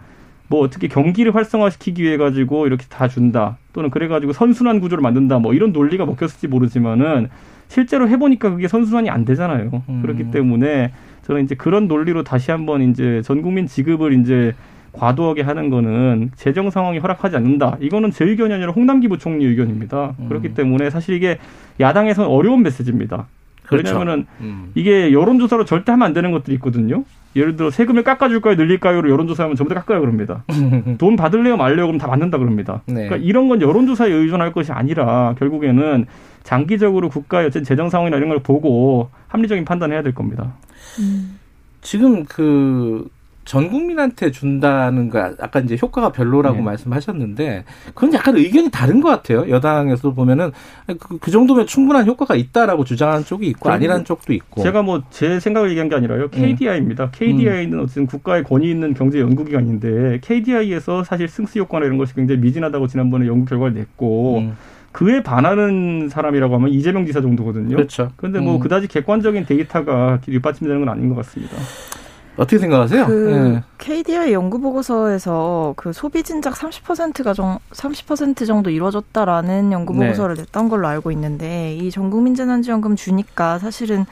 뭐 0.49 0.61
어떻게 0.61 0.89
경기를 0.89 1.35
활성화시키기 1.35 2.03
위해 2.03 2.17
가지고 2.17 2.67
이렇게 2.67 2.87
다 2.89 3.09
준다 3.09 3.59
또는 3.73 3.91
그래 3.91 4.09
가지고 4.09 4.33
선순환 4.33 4.81
구조를 4.81 5.03
만든다 5.03 5.39
뭐 5.39 5.53
이런 5.53 5.73
논리가 5.73 6.07
먹혔을지 6.07 6.49
모르지만은 6.49 7.29
실제로 7.69 8.09
해보니까 8.09 8.51
그게 8.51 8.69
선순환이 8.69 9.11
안 9.11 9.25
되잖아요. 9.25 9.83
음. 9.89 10.03
그렇기 10.03 10.31
때문에 10.31 10.93
저는 11.23 11.45
이제 11.45 11.55
그런 11.55 11.89
논리로 11.89 12.23
다시 12.23 12.51
한번 12.51 12.83
이제 12.83 13.23
전 13.23 13.43
국민 13.43 13.67
지급을 13.67 14.13
이제 14.21 14.55
과도하게 14.93 15.43
하는 15.43 15.71
거는 15.71 16.31
재정 16.37 16.71
상황이 16.71 16.99
허락하지 16.99 17.37
않는다. 17.37 17.77
이거는 17.81 18.11
제 18.11 18.25
의견이 18.25 18.55
아니라 18.55 18.73
홍남기 18.73 19.09
부총리 19.09 19.45
의견입니다. 19.45 20.15
음. 20.19 20.29
그렇기 20.29 20.55
때문에 20.55 20.91
사실 20.91 21.17
이게 21.17 21.39
야당에서는 21.81 22.29
어려운 22.29 22.63
메시지입니다. 22.63 23.27
그렇죠. 23.65 23.89
왜냐하면은 23.89 24.27
음. 24.41 24.71
이게 24.75 25.13
여론조사로 25.13 25.65
절대 25.65 25.93
하면 25.93 26.07
안 26.07 26.13
되는 26.13 26.31
것들이 26.33 26.55
있거든요. 26.57 27.05
예를 27.37 27.57
들어 27.57 27.71
세금을 27.71 28.05
깎아줄까요, 28.05 28.55
늘릴까요로 28.55 29.11
여론조사하면 29.11 29.57
전부 29.57 29.75
다 29.75 29.81
깎아요 29.81 30.01
그럽니다. 30.01 30.45
돈 30.99 31.17
받을래요, 31.17 31.57
말래요 31.57 31.87
그럼 31.87 31.99
다 31.99 32.07
받는다 32.07 32.39
그럽니다. 32.39 32.83
네. 32.87 33.09
그러니까 33.09 33.17
이런 33.17 33.49
건 33.49 33.61
여론조사에 33.61 34.13
의존할 34.13 34.53
것이 34.53 34.71
아니라 34.71 35.35
결국에는 35.39 36.07
장기적으로 36.45 37.09
국가의 37.09 37.47
어쨌든 37.47 37.65
재정 37.65 37.91
상황이나 37.91 38.17
이런 38.17 38.29
걸 38.29 38.39
보고 38.41 39.11
합리적인 39.29 39.65
판단을 39.65 39.95
해야 39.95 40.03
될 40.03 40.15
겁니다. 40.15 40.55
음. 41.01 41.39
지금 41.83 42.25
그 42.25 43.09
전 43.45 43.69
국민한테 43.71 44.31
준다는 44.31 45.11
거 45.11 45.19
아까 45.39 45.61
이제 45.61 45.77
효과가 45.81 46.13
별로라고 46.13 46.57
네. 46.57 46.63
말씀하셨는데 46.63 47.65
그건 47.95 48.15
약간 48.15 48.37
의견이 48.37 48.71
다른 48.71 49.01
것 49.01 49.09
같아요. 49.11 49.49
여당에서 49.51 50.13
보면은 50.13 50.51
그, 50.99 51.19
그 51.19 51.31
정도면 51.31 51.67
충분한 51.67 52.07
효과가 52.07 52.37
있다라고 52.37 52.85
주장하는 52.85 53.25
쪽이 53.25 53.47
있고 53.49 53.71
아니라는 53.71 54.05
쪽도 54.05 54.33
있고. 54.33 54.63
제가 54.63 54.83
뭐 54.83 55.03
제 55.11 55.39
생각을 55.39 55.69
얘기한 55.71 55.89
게 55.89 55.97
아니라요. 55.97 56.29
KDI입니다. 56.31 57.11
KDI는 57.11 57.75
음. 57.79 57.85
어쨌든 57.85 58.07
국가의 58.07 58.43
권위 58.45 58.71
있는 58.71 58.95
경제 58.95 59.21
연구기관인데 59.21 60.21
KDI에서 60.23 61.05
사실 61.05 61.29
승수 61.29 61.59
효과나 61.59 61.85
이런 61.85 61.99
것이 61.99 62.15
굉장히 62.15 62.41
미진하다고 62.41 62.87
지난번에 62.89 63.27
연구 63.27 63.45
결과를 63.45 63.75
냈고. 63.75 64.39
음. 64.39 64.57
그에 64.95 65.25
반하는 65.25 66.09
사람이라고 66.09 66.55
하면 66.55 66.69
이재명 66.69 67.05
지사 67.05 67.21
정도거든요. 67.21 67.75
그렇죠. 67.75 68.13
그런데 68.17 68.39
뭐 68.39 68.55
음. 68.55 68.61
그다지 68.61 68.87
객관적인 68.87 69.45
데이터가 69.45 70.21
뒷받침되는 70.21 70.85
건 70.85 70.89
아닌 70.89 71.09
것 71.09 71.17
같습니다. 71.17 71.57
어떻게 72.37 72.59
생각하세요? 72.59 73.07
그 73.07 73.13
네. 73.29 73.63
KDI 73.79 74.33
연구 74.33 74.61
보고서에서 74.61 75.75
그 75.77 75.93
소비 75.93 76.23
진작 76.23 76.55
30%가 76.55 77.33
정 77.35 77.59
30% 77.73 78.47
정도 78.47 78.71
이루어졌다라는 78.71 79.73
연구 79.73 79.95
네. 79.95 80.07
보고서를 80.07 80.37
네. 80.37 80.43
냈던 80.43 80.69
걸로 80.69 80.87
알고 80.87 81.11
있는데 81.11 81.75
이 81.75 81.91
전국민 81.91 82.37
재난지원금 82.37 82.95
주니까 82.95 83.59
사실은 83.59 84.07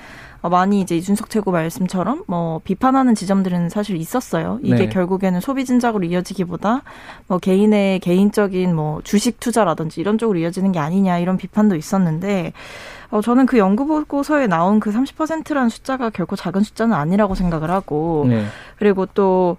많이 0.49 0.81
이제 0.81 0.97
이준석 0.97 1.31
최고 1.31 1.53
말씀처럼 1.53 2.25
뭐 2.27 2.61
비판하는 2.65 3.15
지점들은 3.15 3.69
사실 3.69 3.97
있었어요. 3.97 4.59
이게 4.63 4.77
네. 4.77 4.89
결국에는 4.89 5.41
소비 5.41 5.65
진작으로 5.65 6.05
이어지기보다 6.05 6.83
뭐 7.29 7.39
개인의 7.39 8.01
개인적인 8.01 8.75
뭐 8.75 9.01
주식 9.03 9.39
투자라든지 9.39 10.01
이런 10.01 10.19
쪽으로 10.19 10.39
이어지는 10.41 10.73
게 10.73 10.79
아니냐 10.79 11.19
이런 11.19 11.37
비판도 11.37 11.77
있었는데 11.77 12.53
어, 13.11 13.21
저는 13.21 13.47
그 13.47 13.59
연구 13.59 13.87
보고서에 13.87 14.47
나온 14.47 14.81
그 14.81 14.91
30%라는 14.91 15.69
숫자가 15.69 16.11
결코 16.11 16.35
작은 16.35 16.63
숫자는 16.63 16.97
아니라고 16.97 17.35
생각을 17.35 17.71
하고 17.71 18.25
네. 18.29 18.45
그리고 18.79 19.07
또 19.07 19.59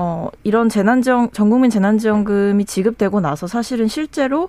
어, 0.00 0.28
이런 0.44 0.68
재난지원, 0.68 1.32
전국민 1.32 1.70
재난지원금이 1.70 2.66
지급되고 2.66 3.20
나서 3.20 3.48
사실은 3.48 3.88
실제로 3.88 4.48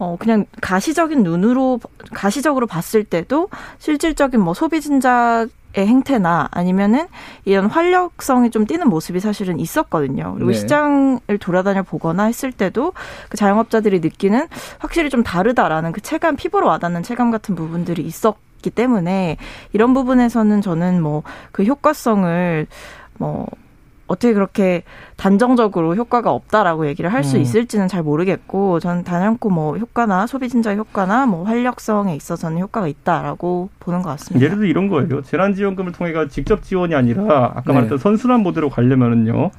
어, 0.00 0.16
그냥 0.18 0.46
가시적인 0.60 1.22
눈으로, 1.22 1.78
가시적으로 2.12 2.66
봤을 2.66 3.04
때도 3.04 3.48
실질적인 3.78 4.40
뭐 4.40 4.54
소비 4.54 4.80
진작 4.80 5.48
의 5.72 5.86
행태나 5.86 6.48
아니면은 6.50 7.06
이런 7.44 7.66
활력성이 7.66 8.50
좀 8.50 8.66
띄는 8.66 8.88
모습이 8.88 9.20
사실은 9.20 9.60
있었거든요. 9.60 10.34
그리고 10.34 10.50
네. 10.50 10.56
시장을 10.56 11.38
돌아다녀 11.38 11.84
보거나 11.84 12.24
했을 12.24 12.50
때도 12.50 12.92
그 13.28 13.36
자영업자들이 13.36 14.00
느끼는 14.00 14.48
확실히 14.80 15.10
좀 15.10 15.22
다르다라는 15.22 15.92
그 15.92 16.00
체감, 16.00 16.34
피부로 16.34 16.66
와닿는 16.66 17.04
체감 17.04 17.30
같은 17.30 17.54
부분들이 17.54 18.02
있었기 18.02 18.70
때문에 18.70 19.36
이런 19.72 19.94
부분에서는 19.94 20.60
저는 20.60 21.00
뭐 21.02 21.22
그 21.52 21.64
효과성을 21.64 22.66
뭐 23.18 23.46
어떻게 24.10 24.32
그렇게 24.32 24.82
단정적으로 25.16 25.94
효과가 25.94 26.32
없다라고 26.32 26.88
얘기를 26.88 27.12
할수 27.12 27.36
음. 27.36 27.42
있을지는 27.42 27.86
잘 27.86 28.02
모르겠고 28.02 28.80
저는 28.80 29.04
단연코 29.04 29.50
뭐 29.50 29.78
효과나 29.78 30.26
소비 30.26 30.48
진작 30.48 30.76
효과나 30.76 31.26
뭐 31.26 31.44
활력성에 31.44 32.16
있어서는 32.16 32.58
효과가 32.58 32.88
있다라고 32.88 33.70
보는 33.78 34.02
것 34.02 34.08
같습니다. 34.10 34.44
예를 34.44 34.56
들어 34.56 34.66
이런 34.66 34.88
거예요. 34.88 35.22
재난지원금을 35.22 35.92
통해가 35.92 36.26
직접 36.26 36.64
지원이 36.64 36.96
아니라 36.96 37.52
아까 37.54 37.62
네. 37.66 37.72
말했던 37.74 37.98
선순환 37.98 38.40
모드로 38.40 38.68
가려면은요. 38.68 39.52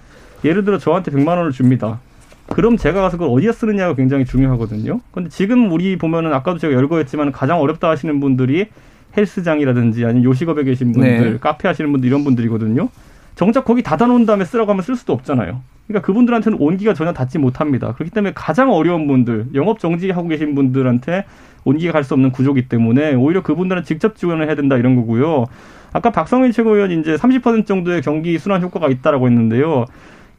예를 0.43 0.65
들어 0.65 0.77
저한테 0.77 1.11
100만 1.11 1.29
원을 1.29 1.53
줍니다. 1.53 2.01
그럼 2.47 2.75
제가 2.75 2.99
가서 2.99 3.15
그걸 3.15 3.33
어디에 3.33 3.53
쓰느냐가 3.53 3.95
굉장히 3.95 4.25
중요하거든요. 4.25 4.99
근데 5.13 5.29
지금 5.29 5.71
우리 5.71 5.97
보면은 5.97 6.33
아까도 6.33 6.57
제가 6.57 6.73
열거했지만 6.73 7.31
가장 7.31 7.61
어렵다 7.61 7.89
하시는 7.89 8.19
분들이 8.19 8.67
헬스장이라든지 9.15 10.03
아니면 10.03 10.25
요식업에 10.25 10.65
계신 10.65 10.91
분들, 10.91 11.31
네. 11.33 11.37
카페 11.39 11.69
하시는 11.69 11.89
분들 11.89 12.05
이런 12.09 12.25
분들이거든요. 12.25 12.89
정작 13.35 13.65
거기 13.65 13.81
닫아놓은 13.81 14.25
다음에 14.25 14.45
쓰라고 14.45 14.71
하면 14.71 14.83
쓸 14.83 14.95
수도 14.95 15.13
없잖아요. 15.13 15.61
그러니까 15.87 16.05
그분들한테는 16.05 16.57
온기가 16.59 16.93
전혀 16.93 17.11
닿지 17.13 17.37
못합니다. 17.37 17.93
그렇기 17.93 18.11
때문에 18.11 18.33
가장 18.35 18.71
어려운 18.71 19.07
분들, 19.07 19.47
영업 19.55 19.79
정지하고 19.79 20.27
계신 20.27 20.55
분들한테 20.55 21.25
온기가 21.65 21.93
갈 21.93 22.03
수 22.03 22.13
없는 22.13 22.31
구조기 22.31 22.69
때문에 22.69 23.13
오히려 23.13 23.43
그분들은 23.43 23.83
직접 23.83 24.15
지원을 24.15 24.47
해야 24.47 24.55
된다 24.55 24.77
이런 24.77 24.95
거고요. 24.95 25.45
아까 25.93 26.09
박성민 26.09 26.51
최고위원이 26.51 26.99
이제 26.99 27.15
30% 27.15 27.65
정도의 27.65 28.01
경기 28.01 28.37
순환 28.39 28.61
효과가 28.61 28.87
있다라고 28.87 29.27
했는데요. 29.27 29.85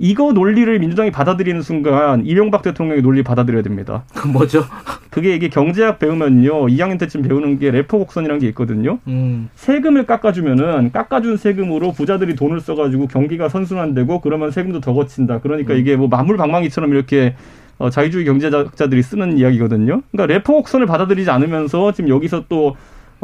이거 0.03 0.33
논리를 0.33 0.79
민주당이 0.81 1.13
받아들이는 1.13 1.63
순간 1.63 2.27
이명박 2.27 2.63
대통령의 2.63 3.03
논리 3.03 3.23
받아들여야 3.23 3.63
됩니다. 3.63 4.03
그 4.13 4.27
뭐죠? 4.27 4.65
그게 5.11 5.37
이게 5.37 5.49
경제학 5.49 6.01
배우면요. 6.01 6.67
2학년 6.67 6.99
때쯤 6.99 7.23
배우는 7.23 7.61
게 7.61 7.71
레포 7.71 8.01
곡선이라는 8.01 8.41
게 8.41 8.49
있거든요. 8.49 8.99
음. 9.07 9.49
세금을 9.55 10.05
깎아주면은 10.07 10.91
깎아준 10.91 11.37
세금으로 11.37 11.93
부자들이 11.93 12.35
돈을 12.35 12.61
써가지고 12.61 13.07
경기가 13.07 13.49
선순환되고 13.49 14.21
그러면 14.23 14.51
세금도 14.51 14.81
더 14.81 14.93
거친다. 14.93 15.39
그러니까 15.39 15.75
음. 15.75 15.79
이게 15.79 15.95
뭐 15.95 16.09
만물방망이처럼 16.09 16.93
이렇게 16.93 17.37
어, 17.79 17.89
자유주의 17.89 18.25
경제학자들이 18.25 19.03
쓰는 19.05 19.39
이야기거든요. 19.39 20.03
그러니까 20.11 20.35
레포 20.35 20.55
곡선을 20.55 20.87
받아들이지 20.87 21.31
않으면서 21.31 21.93
지금 21.93 22.11
여기서 22.11 22.47
또 22.49 22.75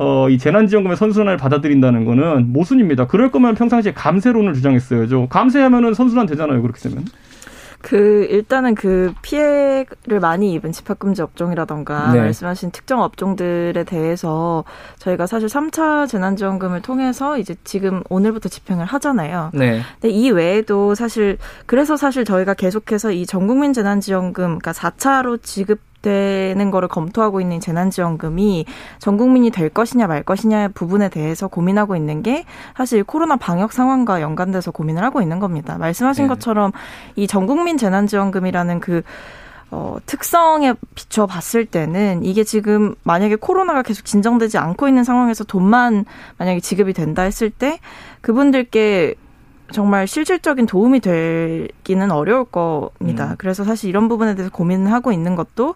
어, 0.01 0.29
이 0.29 0.39
재난지원금의 0.39 0.97
선순환을 0.97 1.37
받아들인다는 1.37 2.05
거는 2.05 2.53
모순입니다. 2.53 3.09
그럴 3.09 3.33
거면 3.33 3.57
평상시에 3.57 3.93
감세론을 3.95 4.55
주장했어야죠. 4.55 5.27
감세하면은 5.29 5.93
선순환 5.93 6.27
되잖아요. 6.27 6.63
그렇게 6.63 6.89
되면. 6.89 7.05
그 7.81 8.27
일단은 8.31 8.75
그 8.75 9.13
피해를 9.23 10.21
많이 10.21 10.53
입은 10.53 10.73
집합금지 10.73 11.23
업종이라던가 11.23 12.13
네. 12.13 12.21
말씀하신 12.21 12.71
특정 12.71 13.03
업종들에 13.03 13.85
대해서 13.85 14.65
저희가 14.99 15.27
사실 15.27 15.49
3차 15.49 16.09
재난지원금을 16.09 16.83
통해서 16.83 17.39
이제 17.39 17.55
지금 17.65 18.03
오늘부터 18.09 18.49
집행을 18.49 18.85
하잖아요. 18.85 19.51
네. 19.55 19.81
근데 20.01 20.11
이 20.11 20.31
외에도 20.31 20.95
사실 20.95 21.39
그래서 21.67 21.97
사실 21.97 22.25
저희가 22.25 22.55
계속해서 22.55 23.13
이 23.13 23.27
전국민 23.27 23.73
재난지원금 23.73 24.59
그러니까 24.59 24.73
4차로 24.73 25.43
지급 25.43 25.81
되는 26.03 26.71
거를 26.71 26.89
검토하고 26.89 27.41
있는 27.41 27.61
재난지원금이 27.61 28.67
전 28.99 29.17
국민이 29.17 29.51
될 29.51 29.69
것이냐 29.69 30.07
말 30.07 30.23
것이냐 30.23 30.69
부분에 30.69 31.09
대해서 31.09 31.49
고민하고 31.49 31.97
있는 31.97 32.23
게 32.23 32.45
사실 32.77 33.05
코로나 33.05 33.37
방역 33.37 33.73
상황과 33.73 34.21
연관돼서 34.21 34.71
고민을 34.71 35.03
하고 35.03 35.23
있는 35.23 35.39
겁니다. 35.39 35.79
말씀하신 35.79 36.25
네. 36.25 36.29
것처럼 36.29 36.73
이 37.17 37.27
전 37.29 37.47
국민 37.47 37.77
재난지원금이라는 37.77 38.81
그 38.81 39.03
어, 39.71 39.99
특성에 40.07 40.73
비춰 40.95 41.27
봤을 41.27 41.67
때는 41.67 42.25
이게 42.25 42.43
지금 42.43 42.95
만약에 43.03 43.37
코로나가 43.37 43.83
계속 43.83 44.07
진정되지 44.07 44.57
않고 44.57 44.89
있는 44.89 45.05
상황에서 45.05 45.45
돈만 45.45 46.07
만약에 46.39 46.61
지급이 46.61 46.95
된다 46.95 47.23
했을 47.23 47.51
때 47.51 47.79
그분들께 48.23 49.15
정말 49.73 50.07
실질적인 50.07 50.67
도움이 50.67 51.01
되기는 51.01 52.11
어려울 52.11 52.45
겁니다. 52.45 53.31
음. 53.33 53.35
그래서 53.39 53.65
사실 53.65 53.89
이런 53.91 54.09
부분에 54.09 54.35
대해서 54.35 54.51
고민을 54.51 54.93
하고 54.93 55.13
있는 55.13 55.37
것도 55.37 55.75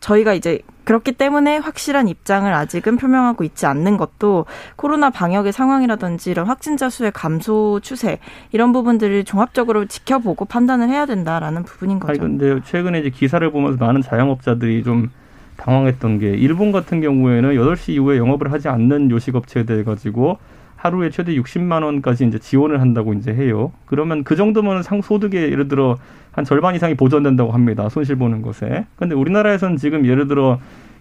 저희가 0.00 0.34
이제 0.34 0.60
그렇기 0.84 1.12
때문에 1.12 1.56
확실한 1.56 2.08
입장을 2.08 2.52
아직은 2.52 2.98
표명하고 2.98 3.42
있지 3.42 3.64
않는 3.64 3.96
것도 3.96 4.44
코로나 4.76 5.08
방역의 5.08 5.50
상황이라든지 5.52 6.30
이런 6.30 6.46
확진자 6.46 6.90
수의 6.90 7.10
감소 7.10 7.80
추세 7.82 8.18
이런 8.52 8.72
부분들을 8.72 9.24
종합적으로 9.24 9.86
지켜보고 9.86 10.44
판단을 10.44 10.90
해야 10.90 11.06
된다라는 11.06 11.62
부분인 11.62 12.00
거죠. 12.00 12.10
아니 12.10 12.18
근데 12.18 12.60
최근에 12.64 13.00
이제 13.00 13.08
기사를 13.08 13.50
보면서 13.50 13.82
많은 13.82 14.02
자영업자들이 14.02 14.84
좀 14.84 15.10
당황했던 15.56 16.18
게 16.18 16.30
일본 16.30 16.70
같은 16.70 17.00
경우에는 17.00 17.54
8시 17.54 17.94
이후에 17.94 18.18
영업을 18.18 18.52
하지 18.52 18.68
않는 18.68 19.10
요식업체에 19.10 19.64
대해 19.64 19.84
가지고 19.84 20.38
하루에 20.84 21.08
최대 21.08 21.34
60만 21.34 21.82
원까지 21.82 22.26
이제 22.26 22.38
지원을 22.38 22.82
한다고 22.82 23.14
이제 23.14 23.32
해요. 23.32 23.72
그러면 23.86 24.22
그 24.22 24.36
정도면 24.36 24.82
상소득의 24.82 25.50
예를 25.50 25.66
들어 25.66 25.96
한 26.30 26.44
절반 26.44 26.74
이상이 26.74 26.94
보전된다고 26.94 27.52
합니다. 27.52 27.88
손실 27.88 28.16
보는 28.16 28.42
것에. 28.42 28.84
근데 28.96 29.14
우리나라에서는 29.14 29.78
지금 29.78 30.04
예를 30.04 30.28
들어 30.28 30.58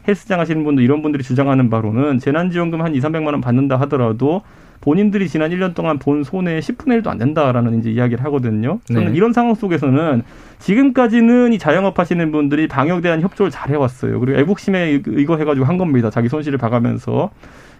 헬스장 0.07 0.39
하시는 0.39 0.63
분들 0.63 0.81
이런 0.85 1.01
분들이 1.01 1.21
주장하는 1.21 1.69
바로는 1.69 2.19
재난지원금 2.19 2.81
한 2.81 2.95
2, 2.95 3.01
300만 3.01 3.25
원 3.25 3.41
받는다 3.41 3.75
하더라도 3.81 4.41
본인들이 4.79 5.27
지난 5.27 5.51
1년 5.51 5.75
동안 5.75 5.99
본 5.99 6.23
손해의 6.23 6.61
10분의 6.61 7.01
1도 7.01 7.07
안 7.07 7.17
된다라는 7.17 7.79
이제 7.79 7.91
이야기를 7.91 8.23
하거든요. 8.25 8.79
저는 8.85 9.11
네. 9.11 9.17
이런 9.17 9.33
상황 9.33 9.53
속에서는 9.53 10.23
지금까지는 10.59 11.51
이 11.51 11.59
자영업 11.59 11.99
하시는 11.99 12.31
분들이 12.31 12.69
방역에 12.69 13.01
대한 13.01 13.19
협조를 13.19 13.51
잘 13.51 13.69
해왔어요. 13.69 14.21
그리고 14.21 14.39
애국심에 14.39 15.01
이거 15.17 15.35
해가지고 15.35 15.65
한 15.65 15.77
겁니다. 15.77 16.09
자기 16.09 16.29
손실을 16.29 16.57
봐가면서. 16.57 17.31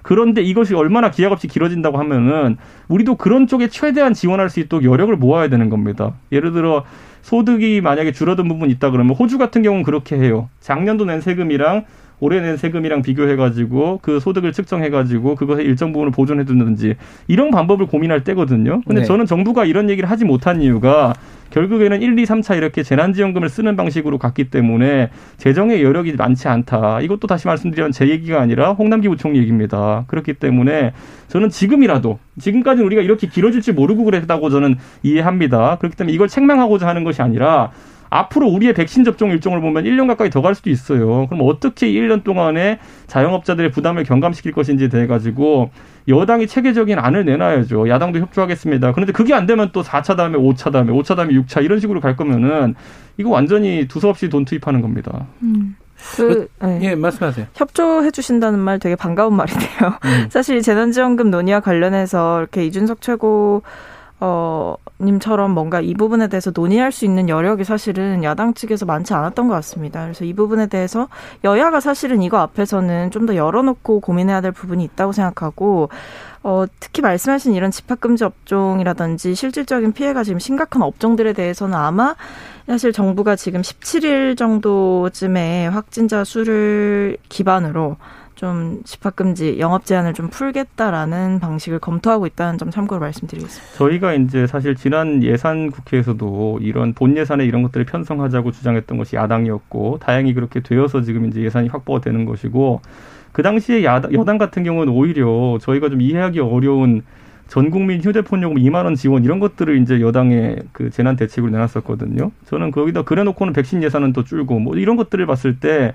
그런데 0.03 0.41
이것이 0.41 0.75
얼마나 0.75 1.09
기약 1.09 1.31
없이 1.31 1.47
길어진다고 1.47 1.97
하면은 1.97 2.57
우리도 2.89 3.15
그런 3.15 3.47
쪽에 3.47 3.69
최대한 3.69 4.13
지원할 4.13 4.49
수 4.49 4.59
있도록 4.59 4.85
여력을 4.85 5.15
모아야 5.15 5.47
되는 5.47 5.69
겁니다. 5.69 6.13
예를 6.31 6.51
들어 6.51 6.83
소득이 7.23 7.81
만약에 7.81 8.11
줄어든 8.11 8.47
부분이 8.47 8.71
있다 8.73 8.91
그러면 8.91 9.15
호주 9.15 9.37
같은 9.37 9.63
경우는 9.63 9.83
그렇게 9.83 10.17
해요. 10.17 10.49
작년도 10.59 11.05
낸 11.05 11.21
세금이랑 11.21 11.85
올해 12.23 12.39
낸 12.39 12.55
세금이랑 12.55 13.01
비교해가지고 13.01 13.99
그 14.01 14.21
소득을 14.21 14.53
측정해가지고 14.53 15.35
그것의 15.35 15.65
일정 15.65 15.91
부분을 15.91 16.11
보존해두는지 16.11 16.95
이런 17.27 17.51
방법을 17.51 17.87
고민할 17.87 18.23
때거든요. 18.23 18.81
근데 18.87 19.01
네. 19.01 19.05
저는 19.05 19.25
정부가 19.25 19.65
이런 19.65 19.89
얘기를 19.89 20.09
하지 20.09 20.23
못한 20.23 20.61
이유가 20.61 21.13
결국에는 21.49 22.01
1, 22.01 22.17
2, 22.17 22.23
3차 22.23 22.57
이렇게 22.57 22.81
재난지원금을 22.81 23.49
쓰는 23.49 23.75
방식으로 23.75 24.17
갔기 24.17 24.45
때문에 24.45 25.09
재정의 25.37 25.83
여력이 25.83 26.13
많지 26.13 26.47
않다. 26.47 27.01
이것도 27.01 27.27
다시 27.27 27.45
말씀드리면 27.47 27.91
제 27.91 28.07
얘기가 28.07 28.41
아니라 28.41 28.71
홍남기 28.71 29.09
부총리 29.09 29.37
얘기입니다. 29.39 30.05
그렇기 30.07 30.35
때문에 30.35 30.93
저는 31.27 31.49
지금이라도 31.49 32.19
지금까지는 32.39 32.85
우리가 32.85 33.01
이렇게 33.01 33.27
길어질지 33.27 33.73
모르고 33.73 34.05
그랬다고 34.05 34.49
저는 34.49 34.77
이해합니다. 35.03 35.77
그렇기 35.79 35.97
때문에 35.97 36.13
이걸 36.13 36.29
책망하고자 36.29 36.87
하는 36.87 37.03
것이 37.03 37.21
아니라 37.21 37.71
앞으로 38.13 38.47
우리의 38.47 38.73
백신 38.73 39.03
접종 39.03 39.31
일정을 39.31 39.59
보면 39.61 39.85
1년 39.85 40.07
가까이 40.07 40.29
더 40.29 40.41
갈 40.43 40.55
수도 40.55 40.69
있어요. 40.69 41.27
그럼 41.27 41.47
어떻게 41.47 41.87
1년 41.87 42.23
동안에 42.23 42.79
자영업자들의 43.07 43.71
부담을 43.71 44.03
경감시킬 44.03 44.51
것인지에 44.51 44.89
대해 44.89 45.07
가지고 45.07 45.71
여당이 46.07 46.47
체계적인 46.47 46.99
안을 46.99 47.25
내놔야죠. 47.25 47.87
야당도 47.87 48.19
협조하겠습니다. 48.19 48.91
그런데 48.91 49.13
그게 49.13 49.33
안 49.33 49.45
되면 49.45 49.69
또 49.71 49.81
4차 49.81 50.17
다음에 50.17 50.37
5차 50.37 50.71
다음에 50.71 50.91
5차 50.91 51.15
다음에 51.15 51.33
6차 51.33 51.63
이런 51.63 51.79
식으로 51.79 52.01
갈 52.01 52.15
거면은 52.17 52.75
이거 53.17 53.29
완전히 53.29 53.87
두서없이 53.87 54.29
돈 54.29 54.45
투입하는 54.45 54.81
겁니다. 54.81 55.27
음. 55.41 55.75
그, 56.17 56.49
네. 56.61 56.79
예, 56.81 56.95
말씀하세요. 56.95 57.47
협조해 57.55 58.11
주신다는 58.11 58.59
말 58.59 58.77
되게 58.79 58.97
반가운 58.97 59.35
말이네요. 59.35 59.97
음. 60.03 60.27
사실 60.29 60.61
재난지원금 60.61 61.31
논의와 61.31 61.61
관련해서 61.61 62.39
이렇게 62.41 62.65
이준석 62.65 62.99
최고 62.99 63.63
어, 64.25 64.77
님처럼 65.01 65.51
뭔가 65.51 65.81
이 65.81 65.93
부분에 65.93 66.29
대해서 66.29 66.49
논의할 66.55 66.93
수 66.93 67.03
있는 67.03 67.27
여력이 67.27 67.65
사실은 67.65 68.23
야당 68.23 68.53
측에서 68.53 68.85
많지 68.85 69.13
않았던 69.13 69.49
것 69.49 69.53
같습니다. 69.55 70.01
그래서 70.03 70.23
이 70.23 70.31
부분에 70.31 70.67
대해서 70.67 71.09
여야가 71.43 71.81
사실은 71.81 72.21
이거 72.21 72.37
앞에서는 72.37 73.11
좀 73.11 73.23
더 73.25 73.35
열어놓고 73.35 73.99
고민해야 74.01 74.39
될 74.41 74.51
부분이 74.53 74.83
있다고 74.83 75.11
생각하고, 75.13 75.89
어, 76.43 76.65
특히 76.79 77.01
말씀하신 77.01 77.53
이런 77.53 77.71
집합금지 77.71 78.23
업종이라든지 78.23 79.35
실질적인 79.35 79.91
피해가 79.91 80.23
지금 80.23 80.39
심각한 80.39 80.81
업종들에 80.81 81.33
대해서는 81.33 81.73
아마 81.77 82.15
사실 82.67 82.91
정부가 82.93 83.35
지금 83.35 83.61
17일 83.61 84.37
정도쯤에 84.37 85.67
확진자 85.67 86.23
수를 86.23 87.17
기반으로 87.27 87.97
좀 88.43 88.81
집합금지, 88.83 89.57
영업 89.59 89.85
제한을 89.85 90.13
좀 90.13 90.27
풀겠다라는 90.27 91.39
방식을 91.39 91.79
검토하고 91.79 92.25
있다는 92.25 92.57
점 92.57 92.71
참고로 92.71 92.99
말씀드리겠습니다. 92.99 93.77
저희가 93.77 94.15
이제 94.15 94.47
사실 94.47 94.75
지난 94.75 95.23
예산 95.23 95.71
국회에서도 95.71 96.59
이런 96.61 96.93
본 96.93 97.15
예산에 97.15 97.45
이런 97.45 97.63
것들을 97.63 97.85
편성하자고 97.85 98.51
주장했던 98.51 98.97
것이 98.97 99.15
야당이었고 99.15 99.99
다행히 100.01 100.33
그렇게 100.33 100.59
되어서 100.59 101.03
지금 101.03 101.25
이제 101.25 101.41
예산이 101.41 101.69
확보가 101.69 102.01
되는 102.01 102.25
것이고 102.25 102.81
그 103.31 103.43
당시에 103.43 103.85
야당, 103.85 104.11
여당 104.11 104.37
같은 104.37 104.65
경우는 104.65 104.91
오히려 104.91 105.57
저희가 105.61 105.87
좀 105.87 106.01
이해하기 106.01 106.41
어려운 106.41 107.03
전 107.47 107.71
국민 107.71 108.01
휴대폰 108.01 108.43
요금 108.43 108.57
2만 108.57 108.83
원 108.83 108.95
지원 108.95 109.23
이런 109.23 109.39
것들을 109.39 109.81
이제 109.81 110.01
여당의 110.01 110.63
그 110.73 110.89
재난 110.89 111.15
대책으로 111.15 111.49
내놨었거든요. 111.49 112.31
저는 112.47 112.71
거기다 112.71 113.03
그래놓고는 113.03 113.53
백신 113.53 113.83
예산은 113.83 114.11
또 114.11 114.25
줄고 114.25 114.59
뭐 114.59 114.75
이런 114.75 114.97
것들을 114.97 115.25
봤을 115.27 115.61
때 115.61 115.93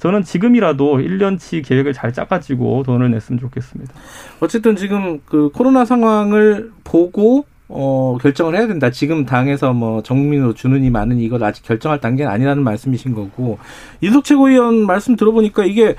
저는 0.00 0.24
지금이라도 0.24 0.96
1년치 0.98 1.64
계획을 1.64 1.92
잘 1.92 2.12
짜가지고 2.12 2.82
돈을 2.84 3.10
냈으면 3.10 3.38
좋겠습니다. 3.38 3.92
어쨌든 4.40 4.74
지금 4.74 5.20
그 5.26 5.50
코로나 5.50 5.84
상황을 5.84 6.72
보고 6.84 7.44
어, 7.68 8.18
결정을 8.20 8.56
해야 8.56 8.66
된다. 8.66 8.90
지금 8.90 9.24
당에서 9.24 9.72
뭐 9.72 10.02
정민으로 10.02 10.54
주는 10.54 10.82
이 10.82 10.90
많은 10.90 11.18
이걸 11.18 11.44
아직 11.44 11.64
결정할 11.64 12.00
단계는 12.00 12.32
아니라는 12.32 12.64
말씀이신 12.64 13.14
거고 13.14 13.58
이석 14.00 14.24
최고위원 14.24 14.86
말씀 14.86 15.14
들어보니까 15.16 15.64
이게 15.66 15.94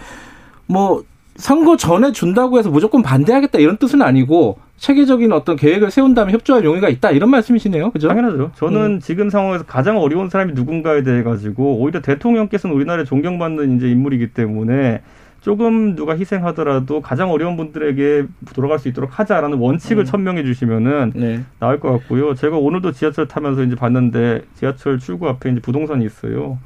뭐 0.65 1.03
선거 1.41 1.75
전에 1.75 2.11
준다고 2.11 2.59
해서 2.59 2.69
무조건 2.69 3.01
반대하겠다 3.01 3.59
이런 3.59 3.77
뜻은 3.77 4.01
아니고 4.01 4.59
체계적인 4.77 5.31
어떤 5.33 5.55
계획을 5.55 5.89
세운 5.89 6.13
다음에 6.13 6.31
협조할 6.31 6.63
용의가 6.63 6.87
있다 6.87 7.11
이런 7.11 7.29
말씀이시네요. 7.31 7.91
그죠? 7.91 8.07
당연하죠. 8.07 8.51
저는 8.55 8.81
음. 8.81 8.99
지금 8.99 9.29
상황에서 9.29 9.65
가장 9.65 9.97
어려운 9.97 10.29
사람이 10.29 10.53
누군가에 10.53 11.03
대해 11.03 11.23
가지고 11.23 11.77
오히려 11.77 12.01
대통령께서는 12.01 12.75
우리나라에 12.75 13.05
존경받는 13.05 13.75
이제 13.75 13.89
인물이기 13.89 14.33
때문에 14.33 15.01
조금 15.41 15.95
누가 15.95 16.15
희생하더라도 16.15 17.01
가장 17.01 17.31
어려운 17.31 17.57
분들에게 17.57 18.27
돌아갈 18.53 18.77
수 18.77 18.87
있도록 18.87 19.19
하자라는 19.19 19.57
원칙을 19.57 20.03
음. 20.03 20.05
천명해 20.05 20.43
주시면은 20.43 21.13
네. 21.15 21.41
나을 21.59 21.79
것 21.79 21.91
같고요. 21.91 22.35
제가 22.35 22.57
오늘도 22.57 22.91
지하철 22.91 23.27
타면서 23.27 23.63
이제 23.63 23.75
봤는데 23.75 24.43
지하철 24.55 24.99
출구 24.99 25.27
앞에 25.27 25.49
이제 25.49 25.59
부동산이 25.59 26.05
있어요. 26.05 26.59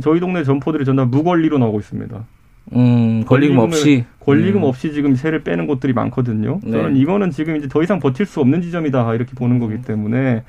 저희 0.00 0.20
동네 0.20 0.44
점포들이 0.44 0.84
전부 0.84 1.04
무권리로 1.06 1.58
나오고 1.58 1.80
있습니다. 1.80 2.24
음, 2.74 3.24
권리금 3.24 3.58
없이 3.58 4.04
권리금 4.20 4.62
음. 4.62 4.64
없이 4.64 4.92
지금 4.92 5.14
세를 5.14 5.42
빼는 5.42 5.66
곳들이 5.66 5.92
많거든요. 5.92 6.60
네. 6.62 6.72
저는 6.72 6.96
이거는 6.96 7.30
지금 7.30 7.56
이제 7.56 7.68
더 7.68 7.82
이상 7.82 7.98
버틸 7.98 8.26
수 8.26 8.40
없는 8.40 8.62
지점이다 8.62 9.14
이렇게 9.14 9.32
보는 9.34 9.58
거기 9.58 9.82
때문에 9.82 10.42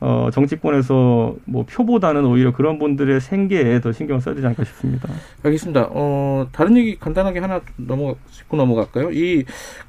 어, 0.00 0.28
정치권에서 0.32 1.36
뭐 1.44 1.64
표보다는 1.64 2.24
오히려 2.24 2.52
그런 2.52 2.78
분들의 2.78 3.20
생계에 3.20 3.80
더 3.80 3.90
신경을 3.92 4.20
써야 4.20 4.34
되지 4.34 4.46
않을까 4.46 4.64
싶습니다. 4.64 5.08
알겠습니다. 5.42 5.88
어, 5.90 6.46
다른 6.52 6.76
얘기 6.76 6.96
간단하게 6.96 7.40
하나 7.40 7.60
넘어 7.76 8.14
짚고 8.30 8.56
넘어갈까요? 8.56 9.10
이 9.10 9.44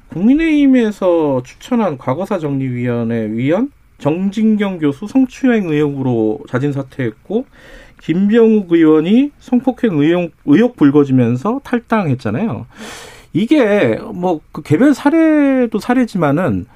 국민의힘에서 0.08 1.42
추천한 1.44 1.96
과거사 1.96 2.38
정리위원회 2.40 3.30
위원 3.30 3.70
정진경 3.98 4.78
교수 4.78 5.06
성추행 5.06 5.68
의혹으로 5.68 6.40
자진 6.48 6.72
사퇴했고 6.72 7.44
김병욱 8.00 8.72
의원이 8.72 9.30
성폭행 9.38 9.98
의혹, 9.98 10.32
의혹 10.46 10.76
불거지면서 10.76 11.60
탈당했잖아요. 11.64 12.66
이게 13.32 13.96
뭐 14.12 14.40
그 14.52 14.62
개별 14.62 14.94
사례도 14.94 15.78
사례지만은 15.78 16.66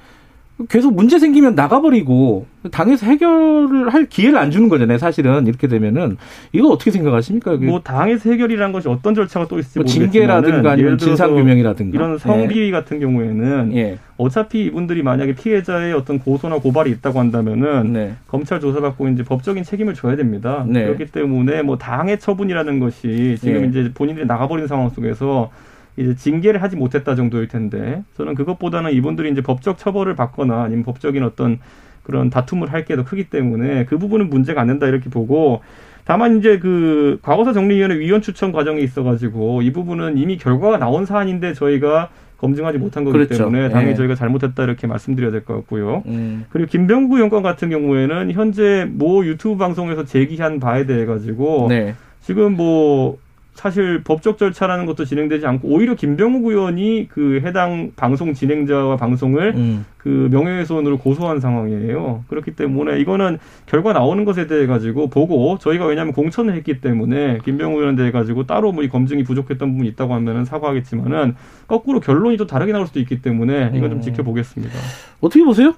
계속 0.69 0.95
문제 0.95 1.19
생기면 1.19 1.53
나가버리고 1.53 2.45
당에서 2.71 3.05
해결을 3.05 3.89
할 3.89 4.05
기회를 4.05 4.39
안 4.39 4.51
주는 4.51 4.69
거잖아요. 4.69 4.97
사실은 4.97 5.47
이렇게 5.47 5.67
되면은 5.67 6.15
이거 6.53 6.69
어떻게 6.69 6.91
생각하십니까? 6.91 7.57
뭐 7.57 7.81
당에서 7.81 8.29
해결이라는 8.31 8.71
것이 8.71 8.87
어떤 8.87 9.13
절차가 9.13 9.47
또 9.47 9.59
있을지 9.59 9.79
뭐 9.79 9.85
징계라든가 9.85 10.71
아니면 10.71 10.97
진상 10.97 11.35
규명이라든가 11.35 11.93
이런 11.93 12.17
성비위 12.17 12.67
네. 12.67 12.71
같은 12.71 13.01
경우에는 13.01 13.75
예. 13.75 13.97
어차피 14.15 14.63
이분들이 14.65 15.03
만약에 15.03 15.35
피해자의 15.35 15.93
어떤 15.93 16.19
고소나 16.19 16.59
고발이 16.59 16.89
있다고 16.89 17.19
한다면은 17.19 17.91
네. 17.91 18.13
검찰 18.27 18.61
조사받고 18.61 19.09
이제 19.09 19.23
법적인 19.23 19.65
책임을 19.65 19.93
져야 19.93 20.15
됩니다. 20.15 20.65
네. 20.69 20.85
그렇기 20.85 21.07
때문에 21.07 21.63
뭐 21.63 21.77
당의 21.77 22.17
처분이라는 22.17 22.79
것이 22.79 23.37
지금 23.41 23.65
예. 23.65 23.67
이제 23.67 23.91
본인들이 23.93 24.25
나가버린 24.25 24.67
상황 24.67 24.89
속에서 24.89 25.51
이제 25.97 26.15
징계를 26.15 26.61
하지 26.61 26.75
못했다 26.75 27.15
정도일 27.15 27.47
텐데 27.47 28.03
저는 28.17 28.35
그것보다는 28.35 28.91
이분들이 28.91 29.31
이제 29.31 29.41
법적 29.41 29.77
처벌을 29.77 30.15
받거나 30.15 30.63
아니면 30.63 30.83
법적인 30.83 31.23
어떤 31.23 31.59
그런 32.03 32.29
다툼을 32.29 32.71
할 32.71 32.85
게 32.85 32.95
더 32.95 33.03
크기 33.03 33.25
때문에 33.29 33.85
그 33.85 33.97
부분은 33.97 34.29
문제가 34.29 34.61
안 34.61 34.67
된다 34.67 34.87
이렇게 34.87 35.09
보고 35.09 35.61
다만 36.03 36.37
이제 36.37 36.59
그 36.59 37.17
과거사 37.23 37.51
정리위원회 37.53 37.97
위원 37.97 38.21
추천 38.21 38.51
과정이 38.51 38.83
있어가지고 38.83 39.61
이 39.63 39.71
부분은 39.73 40.17
이미 40.17 40.37
결과가 40.37 40.77
나온 40.77 41.05
사안인데 41.05 41.53
저희가 41.53 42.09
검증하지 42.37 42.77
못한 42.77 43.05
거기 43.05 43.13
그렇죠. 43.17 43.45
때문에 43.45 43.69
당연히 43.69 43.91
네. 43.91 43.95
저희가 43.95 44.13
잘못했다 44.13 44.61
이렇게 44.65 44.85
말씀드려야 44.85 45.31
될 45.31 45.45
것 45.45 45.55
같고요. 45.55 46.03
음. 46.05 46.45
그리고 46.49 46.69
김병구 46.69 47.15
의원권 47.15 47.41
같은 47.41 47.69
경우에는 47.69 48.31
현재 48.33 48.85
모 48.91 49.25
유튜브 49.25 49.57
방송에서 49.57 50.03
제기한 50.03 50.59
바에 50.59 50.85
대해 50.85 51.05
가지고 51.05 51.67
네. 51.69 51.95
지금 52.21 52.55
뭐 52.55 53.17
사실 53.55 54.03
법적 54.03 54.37
절차라는 54.37 54.85
것도 54.85 55.05
진행되지 55.05 55.47
않고 55.47 55.69
오히려 55.69 55.95
김병욱 55.95 56.45
의원이 56.45 57.07
그 57.09 57.41
해당 57.43 57.91
방송 57.95 58.33
진행자와 58.33 58.97
방송을 58.97 59.55
음. 59.55 59.85
그 59.97 60.27
명예훼손으로 60.29 60.99
고소한 60.99 61.39
상황이에요. 61.39 62.25
그렇기 62.27 62.51
때문에 62.51 62.99
이거는 62.99 63.39
결과 63.65 63.93
나오는 63.93 64.23
것에 64.25 64.45
대해 64.45 64.67
가지고 64.67 65.09
보고 65.09 65.57
저희가 65.57 65.85
왜냐하면 65.85 66.13
공천을 66.13 66.53
했기 66.53 66.81
때문에 66.81 67.39
김병욱 67.45 67.79
의원에 67.79 67.95
대해 67.95 68.11
가지고 68.11 68.45
따로 68.45 68.71
뭐 68.73 68.85
검증이 68.87 69.23
부족했던 69.23 69.71
부분이 69.71 69.89
있다고 69.89 70.13
하면은 70.13 70.45
사과하겠지만은 70.45 71.35
거꾸로 71.65 72.01
결론이 72.01 72.37
또 72.37 72.45
다르게 72.45 72.73
나올 72.73 72.85
수도 72.85 72.99
있기 72.99 73.21
때문에 73.21 73.71
이건 73.73 73.89
좀 73.89 73.99
음. 73.99 74.01
지켜보겠습니다. 74.01 74.77
어떻게 75.21 75.43
보세요? 75.43 75.73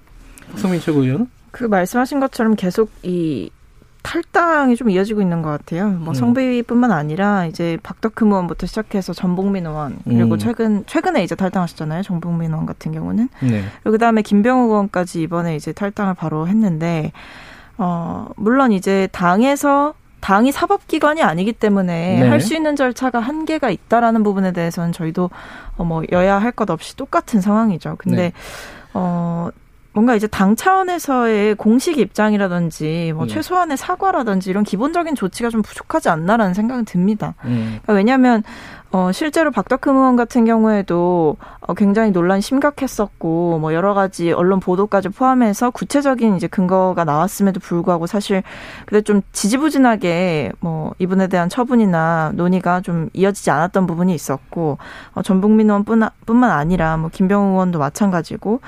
박성민 0.49 0.81
최고위원은? 0.81 1.27
그 1.51 1.63
말씀하신 1.65 2.19
것처럼 2.19 2.55
계속 2.55 2.89
이 3.03 3.49
탈당이 4.07 4.77
좀 4.77 4.89
이어지고 4.89 5.21
있는 5.21 5.41
것 5.41 5.49
같아요. 5.49 5.89
뭐 5.89 6.09
음. 6.09 6.13
성비뿐만 6.13 6.91
아니라 6.93 7.45
이제 7.45 7.77
박덕흠 7.83 8.31
의원부터 8.31 8.65
시작해서 8.65 9.11
전복민 9.13 9.65
의원 9.65 9.97
그리고 10.05 10.35
음. 10.35 10.39
최근 10.39 10.83
최근에 10.87 11.23
이제 11.25 11.35
탈당하셨잖아요. 11.35 12.03
전복민 12.03 12.51
의원 12.51 12.65
같은 12.65 12.93
경우는 12.93 13.27
네. 13.41 13.63
그리고 13.83 13.91
그다음에 13.91 14.21
김병욱 14.21 14.69
의원까지 14.71 15.21
이번에 15.21 15.57
이제 15.57 15.73
탈당을 15.73 16.13
바로 16.13 16.47
했는데 16.47 17.11
어 17.77 18.29
물론 18.37 18.71
이제 18.71 19.09
당에서 19.11 19.93
당이 20.21 20.51
사법기관이 20.51 21.21
아니기 21.21 21.51
때문에 21.53 22.19
네. 22.21 22.27
할수 22.29 22.55
있는 22.55 22.75
절차가 22.75 23.19
한계가 23.19 23.69
있다라는 23.69 24.23
부분에 24.23 24.51
대해서는 24.53 24.91
저희도 24.93 25.29
어 25.77 25.83
뭐 25.83 26.01
여야 26.11 26.39
할 26.39 26.51
것 26.53 26.69
없이 26.69 26.95
똑같은 26.95 27.39
상황이죠. 27.41 27.95
근데 27.99 28.17
네. 28.17 28.33
어 28.93 29.49
뭔가 29.97 30.13
이제 30.13 30.27
당 30.27 30.55
차원에서의 30.55 31.55
공식 31.55 31.97
입장이라든지 31.97 33.13
뭐 33.15 33.25
네. 33.25 33.33
최소한의 33.33 33.77
사과라든지 33.77 34.51
이런 34.51 34.63
기본적인 34.63 35.15
조치가 35.15 35.49
좀 35.49 35.63
부족하지 35.63 36.09
않나라는 36.09 36.53
생각은 36.53 36.85
듭니다. 36.85 37.33
음. 37.45 37.79
그러니까 37.81 37.93
왜냐하면 37.93 38.43
어, 38.91 39.11
실제로 39.11 39.51
박덕흠 39.51 39.95
의원 39.95 40.15
같은 40.15 40.45
경우에도 40.45 41.35
어, 41.59 41.73
굉장히 41.73 42.11
논란이 42.11 42.41
심각했었고, 42.41 43.59
뭐 43.59 43.73
여러 43.73 43.93
가지 43.93 44.31
언론 44.31 44.59
보도까지 44.59 45.09
포함해서 45.09 45.71
구체적인 45.71 46.37
이제 46.37 46.47
근거가 46.47 47.03
나왔음에도 47.03 47.59
불구하고 47.59 48.07
사실 48.07 48.43
그때 48.85 49.01
좀 49.01 49.21
지지부진하게 49.33 50.53
뭐 50.61 50.93
이분에 50.99 51.27
대한 51.27 51.49
처분이나 51.49 52.31
논의가 52.35 52.81
좀 52.81 53.09
이어지지 53.13 53.51
않았던 53.51 53.87
부분이 53.87 54.15
있었고, 54.15 54.77
어, 55.13 55.21
전북민 55.21 55.69
의원뿐, 55.69 56.03
뿐만 56.25 56.51
아니라 56.51 56.97
뭐 56.97 57.09
김병우 57.11 57.51
의원도 57.51 57.79
마찬가지고, 57.79 58.61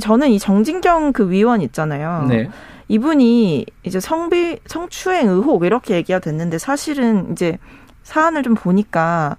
저는 0.00 0.30
이 0.30 0.38
정진경 0.38 1.12
그 1.12 1.30
위원 1.30 1.60
있잖아요. 1.62 2.26
네. 2.28 2.50
이분이 2.88 3.66
이제 3.84 4.00
성비, 4.00 4.58
성추행 4.66 5.28
의혹 5.28 5.62
이렇게 5.64 5.94
얘기가 5.94 6.18
됐는데 6.18 6.58
사실은 6.58 7.30
이제 7.30 7.56
사안을 8.02 8.42
좀 8.42 8.54
보니까 8.54 9.36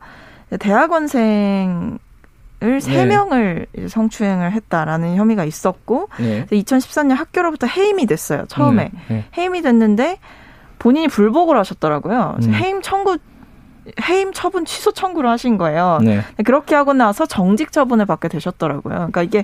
대학원생 0.60 1.99
을3 2.62 2.89
네. 2.91 3.06
명을 3.08 3.66
성추행을 3.88 4.52
했다라는 4.52 5.16
혐의가 5.16 5.45
있었고 5.45 6.10
네. 6.20 6.45
2014년 6.52 7.16
학교로부터 7.16 7.68
해임이 7.68 8.06
됐어요. 8.06 8.45
처음에 8.47 8.91
네. 8.93 9.02
네. 9.08 9.26
해임이 9.38 9.62
됐는데 9.62 10.20
본인이 10.78 11.08
불복을 11.08 11.58
하셨더라고요. 11.58 12.38
음. 12.43 12.54
해임 12.54 12.82
청구 12.82 13.18
해임 14.08 14.32
처분 14.32 14.64
취소 14.66 14.91
청구를 14.91 15.30
하신 15.30 15.58
거예요. 15.58 15.99
네. 16.04 16.22
그렇게 16.43 16.76
하고 16.76 16.93
나서 16.93 17.26
정직 17.26 17.72
처분을 17.72 18.06
받게 18.06 18.28
되셨더라고요. 18.28 18.93
그러니까 18.93 19.24
이게 19.24 19.43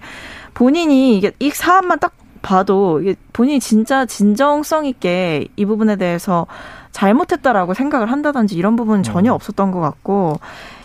본인이 0.54 1.18
이게 1.18 1.32
이 1.40 1.50
사안만 1.50 2.00
딱 2.00 2.14
봐도 2.44 3.02
이게 3.02 3.16
본인이 3.34 3.60
진짜 3.60 4.06
진정성 4.06 4.86
있게 4.86 5.48
이 5.56 5.66
부분에 5.66 5.96
대해서 5.96 6.46
잘못했다라고 6.92 7.74
생각을 7.74 8.12
한다든지 8.12 8.56
이런 8.56 8.76
부분은 8.76 9.04
전혀 9.04 9.32
음. 9.32 9.36
없었던 9.36 9.72
것 9.72 9.80
같고 9.80 10.40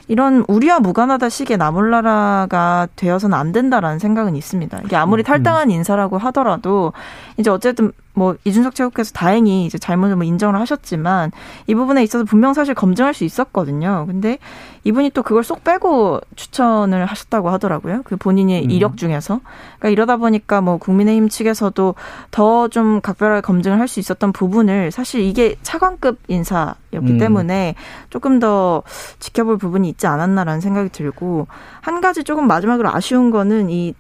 이런 0.09 0.45
우리와 0.49 0.81
무관하다 0.81 1.29
식의 1.29 1.57
나몰라라가 1.57 2.89
되어서는 2.97 3.37
안 3.37 3.53
된다라는 3.53 3.99
생각은 3.99 4.37
있습니다. 4.37 4.81
이게 4.85 4.97
아무리 4.97 5.21
음, 5.21 5.25
음. 5.25 5.27
탈당한 5.27 5.71
인사라고 5.71 6.19
하더라도 6.19 6.93
이제 7.37 7.51
어쨌든 7.51 7.93
뭐 8.15 8.37
이준석 8.45 8.75
최고께서 8.75 9.13
다행히 9.13 9.65
이제 9.67 9.79
잘못을 9.79 10.17
뭐 10.17 10.25
인정을 10.25 10.59
하셨지만 10.61 11.31
이 11.67 11.75
부분에 11.75 12.03
있어서 12.03 12.25
분명 12.25 12.55
사실 12.55 12.75
검증할 12.75 13.15
수 13.15 13.25
있었거든요. 13.25 14.05
근데 14.07 14.39
이분이 14.85 15.11
또 15.11 15.23
그걸 15.23 15.45
쏙 15.45 15.63
빼고 15.63 16.21
추천을 16.35 17.07
하셨다고 17.07 17.51
하더라고요. 17.51 18.03
그 18.05 18.17
본인의 18.17 18.65
음. 18.65 18.71
이력 18.71 18.97
중에서. 18.97 19.41
그러니까 19.79 19.89
이러다 19.91 20.17
보니까 20.17 20.61
뭐 20.61 20.79
국민의힘 20.79 21.29
측에서도 21.29 21.95
더 22.31 22.69
좀 22.73 23.01
각별하게 23.01 23.43
검증을 23.43 23.79
할 23.79 23.89
수 23.93 24.01
있었던 24.01 24.33
부분을 24.33 24.91
사실 24.91 25.21
이게 25.21 25.57
차관급 25.63 26.19
인사였기 26.29 26.97
음. 26.97 27.19
때문에 27.19 27.75
조금 28.09 28.39
더 28.39 28.83
지켜볼 29.19 29.59
부분이 29.59 29.89
있지 29.91 30.07
않았나라는 30.07 30.61
생각이 30.61 30.89
들고 30.89 31.47
한 31.83 32.01
가지 32.01 32.25
조금 32.25 32.47
마지막으로 32.47 32.89
아쉬운 32.95 33.31
거는 33.31 33.69
이 33.69 33.95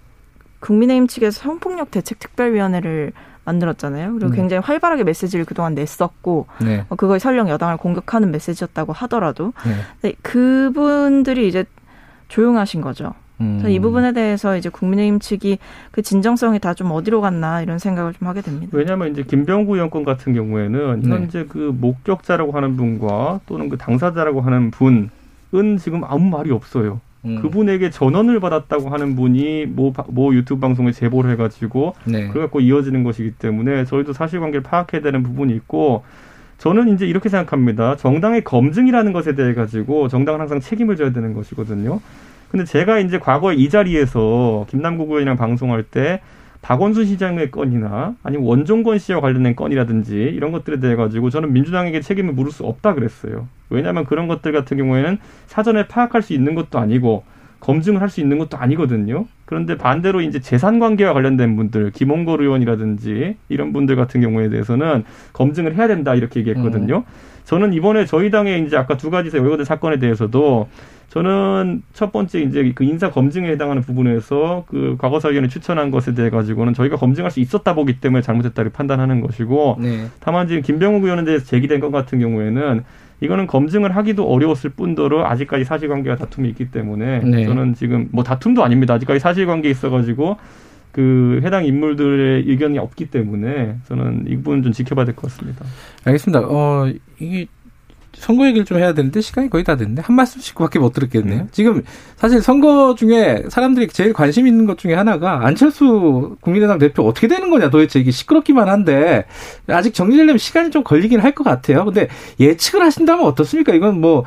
국민의힘 0.61 1.09
측에서 1.09 1.43
성폭력 1.43 1.91
대책 1.91 2.19
특별위원회를 2.21 3.13
만들었잖아요. 3.45 4.13
그리고 4.15 4.31
음. 4.31 4.37
굉장히 4.37 4.63
활발하게 4.63 5.05
메시지를 5.05 5.45
그동안 5.45 5.75
냈었고 5.75 6.47
네. 6.63 6.85
어, 6.89 6.97
그걸 6.97 7.19
설령 7.21 7.49
여당을 7.49 7.77
공격하는 7.77 8.31
메시지였다고 8.31 8.93
하더라도 8.93 9.53
네. 10.03 10.13
그분들이 10.23 11.49
이제 11.49 11.65
조용하신 12.29 12.81
거죠. 12.81 13.15
음. 13.41 13.63
이 13.67 13.81
부분에 13.81 14.13
대해서 14.13 14.57
이제 14.57 14.69
국민의힘 14.69 15.19
측이 15.19 15.59
그 15.91 16.03
진정성이 16.03 16.59
다 16.61 16.73
좀 16.75 16.91
어디로 16.93 17.21
갔나 17.21 17.61
이런 17.61 17.79
생각을 17.79 18.15
좀 18.15 18.29
하게 18.29 18.41
됩니다. 18.41 18.71
왜냐하면 18.77 19.11
이제 19.11 19.23
김병구 19.25 19.75
의원권 19.75 20.05
같은 20.05 20.33
경우에는 20.35 21.01
네. 21.03 21.11
현재 21.11 21.45
그 21.49 21.75
목격자라고 21.79 22.53
하는 22.53 22.77
분과 22.77 23.41
또는 23.47 23.69
그 23.69 23.77
당사자라고 23.77 24.41
하는 24.41 24.71
분은 24.71 25.11
지금 25.79 26.05
아무 26.05 26.31
말이 26.31 26.51
없어요. 26.53 27.01
음. 27.25 27.41
그분에게 27.41 27.91
전원을 27.91 28.41
받았다고 28.41 28.89
하는 28.91 29.15
분이 29.15 29.67
모, 29.67 29.93
모 30.09 30.35
유튜브 30.35 30.61
방송에 30.61 30.93
제보를 30.93 31.31
해가지고 31.33 31.95
네. 32.05 32.29
그래갖고 32.29 32.61
이어지는 32.61 33.05
것이기 33.05 33.33
때문에 33.33 33.85
저희도 33.85 34.13
사실관계를 34.13 34.63
파악해야 34.63 35.03
되는 35.03 35.23
부분이 35.23 35.55
있고 35.55 36.05
저는 36.59 36.95
이제 36.95 37.07
이렇게 37.07 37.29
생각합니다. 37.29 37.97
정당의 37.97 38.45
검증이라는 38.45 39.13
것에 39.13 39.35
대해 39.35 39.55
가지고 39.55 40.09
정당은 40.09 40.41
항상 40.41 40.61
책임을 40.61 40.97
져야 40.97 41.13
되는 41.13 41.35
것이거든요. 41.35 42.01
근데 42.51 42.65
제가 42.65 42.99
이제 42.99 43.19
과거에 43.19 43.55
이 43.55 43.69
자리에서 43.69 44.67
김남국 44.69 45.09
의원이랑 45.09 45.37
방송할 45.37 45.83
때 45.85 46.21
박원순 46.63 47.07
시장의 47.07 47.51
건이나 47.51 48.15
아니면 48.23 48.47
원종건 48.47 48.99
씨와 48.99 49.21
관련된 49.21 49.57
건이라든지 49.57 50.15
이런 50.15 50.53
것들에 50.53 50.79
대해 50.79 50.95
가지고 50.95 51.29
저는 51.29 51.53
민주당에게 51.53 52.01
책임을 52.01 52.33
물을 52.35 52.53
수 52.53 52.65
없다 52.65 52.95
그랬어요. 52.95 53.49
왜냐하면 53.69 54.05
그런 54.05 54.29
것들 54.29 54.53
같은 54.53 54.77
경우에는 54.77 55.19
사전에 55.47 55.89
파악할 55.89 56.23
수 56.23 56.33
있는 56.33 56.55
것도 56.55 56.79
아니고 56.79 57.25
검증을 57.63 58.01
할 58.01 58.09
수 58.11 58.21
있는 58.21 58.39
것도 58.39 58.59
아니거든요. 58.59 59.25
그런데 59.47 59.77
반대로 59.77 60.21
이제 60.21 60.41
재산 60.41 60.79
관계와 60.79 61.15
관련된 61.15 61.57
분들, 61.57 61.93
김홍걸 61.93 62.43
의원이라든지 62.43 63.37
이런 63.49 63.73
분들 63.73 63.97
같은 63.97 64.21
경우에 64.21 64.49
대해서는 64.51 65.05
검증을 65.33 65.77
해야 65.77 65.87
된다 65.87 66.15
이렇게 66.15 66.41
얘기했거든요. 66.41 66.99
음. 66.99 67.03
저는 67.45 67.73
이번에 67.73 68.05
저희 68.05 68.31
당에 68.31 68.59
이제 68.59 68.77
아까 68.77 68.97
두 68.97 69.11
가지 69.11 69.35
여의거든 69.35 69.65
사건에 69.65 69.99
대해서도 69.99 70.69
저는 71.09 71.83
첫 71.93 72.11
번째 72.11 72.41
이제 72.41 72.73
그 72.75 72.85
인사 72.85 73.11
검증에 73.11 73.51
해당하는 73.51 73.83
부분에서 73.83 74.65
그 74.67 74.97
과거사위원회 74.99 75.49
추천한 75.49 75.91
것에 75.91 76.15
대해 76.15 76.31
가지고는 76.31 76.75
저희가 76.75 76.97
검증할 76.97 77.31
수 77.31 77.41
있었다 77.41 77.75
보기 77.75 78.01
때문에 78.01 78.23
잘못했다를 78.23 78.71
판단하는 78.73 79.21
것이고 79.21 79.77
네. 79.81 80.07
다만 80.21 80.49
지금 80.49 80.63
김병욱 80.63 81.05
의원에 81.05 81.25
대해서 81.25 81.45
제기된 81.45 81.81
것 81.81 81.91
같은 81.91 82.19
경우에는 82.19 82.85
이거는 83.23 83.47
검증을 83.47 83.95
하기도 83.97 84.29
어려웠을 84.29 84.71
뿐더러 84.71 85.25
아직까지 85.27 85.65
사실관계가 85.65 86.17
다툼이 86.17 86.49
있기 86.51 86.71
때문에 86.71 87.21
네. 87.21 87.45
저는 87.47 87.75
지금 87.75 88.09
뭐 88.13 88.25
다툼도 88.25 88.63
아닙니다. 88.65 88.95
아직까지 88.95 89.21
사실관계 89.21 89.71
있어가지고 89.71 90.37
그 90.91 91.41
해당 91.43 91.65
인물들의 91.65 92.45
의견이 92.47 92.79
없기 92.79 93.07
때문에 93.07 93.77
저는 93.87 94.25
이 94.29 94.37
부분 94.37 94.63
좀 94.63 94.73
지켜봐야 94.73 95.07
될 95.07 95.15
것 95.15 95.31
같습니다. 95.31 95.65
알겠습니다. 96.05 96.43
어 96.49 96.93
이게 97.19 97.47
선거 98.23 98.47
얘기를 98.47 98.65
좀 98.65 98.79
해야 98.79 98.95
되는데 98.95 99.21
시간이 99.21 99.51
거의 99.51 99.65
다 99.65 99.75
됐는데 99.77 100.01
한 100.03 100.15
말씀씩밖에 100.15 100.79
못 100.79 100.93
들었겠네요. 100.93 101.41
음. 101.41 101.49
지금 101.51 101.83
사실 102.17 102.41
선거 102.41 102.95
중에 102.95 103.43
사람들이 103.49 103.89
제일 103.89 104.13
관심 104.13 104.47
있는 104.47 104.65
것 104.65 104.79
중에 104.79 104.95
하나가 104.95 105.45
안철수 105.45 106.37
국민의당 106.41 106.79
대표 106.79 107.03
어떻게 107.03 107.27
되는 107.27 107.51
거냐 107.51 107.69
도대체 107.71 107.99
이게 107.99 108.13
시끄럽기만 108.13 108.69
한데 108.69 109.25
아직 109.67 109.93
정리되려면 109.93 110.39
시간이 110.39 110.71
좀 110.71 110.85
걸리긴 110.85 111.19
할 111.21 111.33
것 111.33 111.45
같아요. 111.45 111.87
근데 111.87 112.09
예측을 112.39 112.83
하신다면 112.83 113.25
어떻습니까? 113.25 113.73
이건 113.73 114.01
뭐 114.03 114.25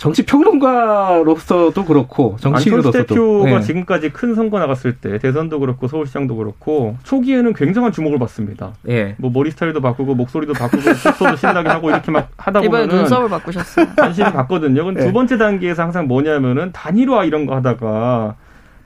정치 0.00 0.24
평론가로서도 0.24 1.84
그렇고 1.84 2.34
정치인으로서도 2.40 3.04
대표가 3.04 3.58
네. 3.58 3.60
지금까지 3.60 4.08
큰 4.08 4.34
선거 4.34 4.58
나갔을 4.58 4.96
때 4.96 5.18
대선도 5.18 5.60
그렇고 5.60 5.88
서울시장도 5.88 6.36
그렇고 6.36 6.96
초기에는 7.02 7.52
굉장한 7.52 7.92
주목을 7.92 8.18
받습니다. 8.18 8.72
예. 8.88 9.14
뭐 9.18 9.30
머리 9.30 9.50
스타일도 9.50 9.82
바꾸고 9.82 10.14
목소리도 10.14 10.54
바꾸고 10.54 10.94
속도도 10.94 11.36
신나게 11.36 11.68
하고 11.68 11.90
이렇게 11.90 12.10
막 12.10 12.30
하다 12.38 12.62
보면 12.62 12.88
눈썹을 12.88 13.28
바꾸셨어요. 13.28 13.88
관심이 13.94 14.32
받거든요. 14.32 14.86
근데 14.86 15.02
예. 15.02 15.06
두 15.06 15.12
번째 15.12 15.36
단계에서 15.36 15.82
항상 15.82 16.08
뭐냐면은 16.08 16.72
단일화 16.72 17.24
이런 17.24 17.44
거 17.44 17.54
하다가 17.56 18.36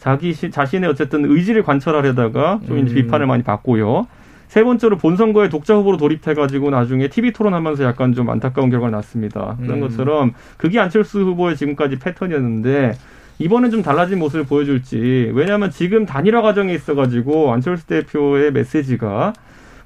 자기 0.01 0.33
시, 0.33 0.51
자신의 0.51 0.91
어쨌든 0.91 1.31
의지를 1.31 1.63
관철하려다가 1.63 2.59
좀 2.67 2.79
음. 2.79 2.85
비판을 2.87 3.29
많이 3.29 3.45
받고요. 3.45 4.09
세 4.55 4.63
번째로 4.63 4.97
본선거에 4.99 5.49
독자 5.49 5.75
후보로 5.75 5.97
돌입해가지고 5.97 6.71
나중에 6.71 7.09
TV 7.09 7.33
토론하면서 7.33 7.83
약간 7.83 8.15
좀 8.15 8.31
안타까운 8.31 8.71
결과가 8.71 8.93
났습니다. 8.93 9.57
그런 9.61 9.79
음. 9.79 9.81
것처럼 9.81 10.33
그게 10.57 10.79
안철수 10.79 11.23
후보의 11.23 11.57
지금까지 11.57 11.99
패턴이었는데 11.99 12.93
이번엔 13.41 13.73
좀 13.73 13.83
달라진 13.83 14.21
모습을 14.21 14.45
보여줄지 14.45 15.33
왜냐하면 15.35 15.73
지금 15.73 16.07
단일화 16.07 16.41
과정에 16.41 16.73
있어가지고 16.73 17.53
안철수 17.53 17.89
대표의 17.89 18.53
메시지가 18.53 19.33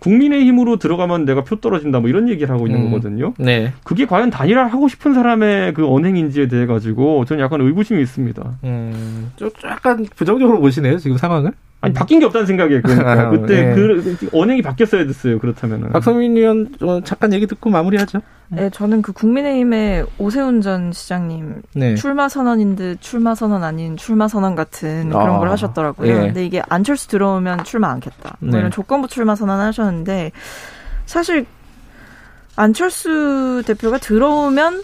국민의힘으로 0.01 0.77
들어가면 0.77 1.25
내가 1.25 1.45
표 1.45 1.57
떨어진다 1.57 2.01
뭐 2.01 2.11
이런 2.11 2.29
얘기를 2.29 2.55
하고 2.55 2.67
있는 2.67 2.83
음. 2.83 2.91
거거든요. 2.91 3.33
네. 3.39 3.73
그게 3.85 4.05
과연 4.05 4.29
단일화를 4.29 4.71
하고 4.71 4.87
싶은 4.89 5.15
사람의 5.15 5.73
그 5.73 5.87
언행인지에 5.87 6.47
대해 6.49 6.67
가지고 6.67 7.25
저는 7.25 7.43
약간 7.43 7.63
의구심이 7.63 8.03
있습니다. 8.03 8.59
음. 8.65 9.33
좀 9.37 9.49
약간 9.65 10.05
부정적으로 10.15 10.61
보시네요 10.61 10.99
지금 10.99 11.17
상황을? 11.17 11.53
아니 11.81 11.95
바뀐 11.95 12.19
게 12.19 12.27
없다는 12.27 12.47
생각이에요. 12.47 12.83
그러니까 12.83 13.13
아, 13.13 13.31
그때 13.31 13.67
네. 13.67 13.75
그 13.75 14.29
언행이 14.33 14.63
바뀌었어야 14.63 15.07
됐어요. 15.07 15.39
그렇다면은. 15.39 15.91
박성민 15.91 16.37
의원 16.37 16.69
잠깐 17.05 17.33
얘기 17.33 17.47
듣고 17.47 17.71
마무리하죠. 17.71 18.21
네, 18.49 18.71
저는 18.71 19.03
그 19.03 19.13
국민의힘의 19.13 20.07
오세훈 20.19 20.61
전 20.61 20.91
시장님 20.93 21.63
네. 21.75 21.95
출마 21.95 22.29
선언인 22.29 22.77
듯 22.77 23.01
출마 23.01 23.35
선언 23.35 23.63
아닌 23.63 23.97
출마 23.97 24.27
선언 24.27 24.57
같은 24.57 25.11
그런 25.11 25.37
아, 25.37 25.39
걸 25.39 25.51
하셨더라고요. 25.51 26.11
예. 26.11 26.15
근데 26.15 26.47
이게 26.47 26.63
안철수 26.69 27.09
들어오면 27.09 27.65
출마 27.65 27.91
않겠다. 27.91 28.39
뭐 28.41 28.51
네. 28.53 28.59
이런 28.59 28.71
조건부 28.71 29.07
출마 29.07 29.35
선언 29.37 29.61
하셨는데 29.61 30.33
사실 31.07 31.47
안철수 32.57 33.63
대표가 33.67 33.99
들어오면 33.99 34.83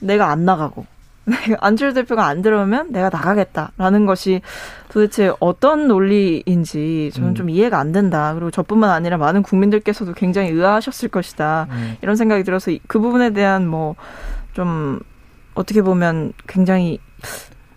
내가 0.00 0.30
안 0.30 0.44
나가고 0.44 0.86
안철수 1.60 1.94
대표가 1.94 2.26
안 2.26 2.42
들어오면 2.42 2.92
내가 2.92 3.08
나가겠다라는 3.08 4.06
것이 4.06 4.42
도대체 4.88 5.32
어떤 5.40 5.88
논리인지 5.88 7.10
저는 7.14 7.30
음. 7.30 7.34
좀 7.34 7.50
이해가 7.50 7.78
안 7.78 7.92
된다. 7.92 8.34
그리고 8.34 8.50
저뿐만 8.50 8.90
아니라 8.90 9.16
많은 9.16 9.42
국민들께서도 9.42 10.12
굉장히 10.14 10.50
의아하셨을 10.50 11.08
것이다. 11.08 11.66
음. 11.70 11.96
이런 12.02 12.16
생각이 12.16 12.44
들어서 12.44 12.70
그 12.86 12.98
부분에 13.00 13.30
대한 13.30 13.66
뭐 13.66 13.96
좀 14.54 15.00
어떻게 15.54 15.82
보면 15.82 16.32
굉장히 16.46 16.98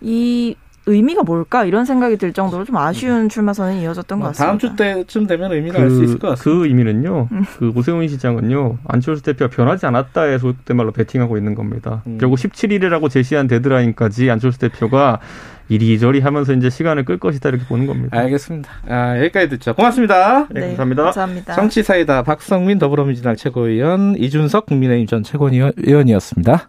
이 0.00 0.56
의미가 0.88 1.22
뭘까 1.22 1.64
이런 1.64 1.84
생각이 1.84 2.16
들 2.16 2.32
정도로 2.32 2.64
좀 2.64 2.76
아쉬운 2.76 3.28
출마 3.28 3.52
선언이 3.52 3.82
이어졌던 3.82 4.20
것 4.20 4.26
같습니다. 4.28 4.46
다음 4.46 4.58
주 4.58 4.74
때쯤 4.74 5.26
되면 5.26 5.52
의미가 5.52 5.78
그, 5.78 5.84
알수 5.84 6.04
있을 6.04 6.18
것 6.18 6.28
같습니다. 6.30 6.44
그 6.44 6.66
의미는요. 6.66 7.28
음. 7.30 7.44
그 7.58 7.72
오세훈 7.76 8.08
시장은요. 8.08 8.78
안철수 8.86 9.22
대표가 9.22 9.54
변하지 9.54 9.86
않았다에 9.86 10.38
소속된 10.38 10.76
말로 10.76 10.92
베팅하고 10.92 11.36
있는 11.36 11.54
겁니다. 11.54 12.02
음. 12.06 12.18
결국 12.18 12.36
17일이라고 12.36 13.10
제시한 13.10 13.46
데드라인까지 13.46 14.30
안철수 14.30 14.58
대표가 14.58 15.20
이리저리 15.68 16.20
하면서 16.20 16.54
이제 16.54 16.70
시간을 16.70 17.04
끌 17.04 17.18
것이다 17.18 17.50
이렇게 17.50 17.64
보는 17.66 17.86
겁니다. 17.86 18.18
알겠습니다. 18.18 18.70
아, 18.88 19.18
여기까지 19.18 19.50
듣죠. 19.50 19.74
고맙습니다. 19.74 20.46
네, 20.50 20.60
네 20.60 20.66
감사합니다. 20.68 21.04
감사합니다. 21.04 21.54
정치사이다 21.54 22.22
박성민 22.22 22.78
더불어민주당 22.78 23.36
최고위원 23.36 24.16
이준석 24.16 24.66
국민의힘 24.66 25.06
전 25.06 25.22
최고위원이었습니다. 25.22 26.68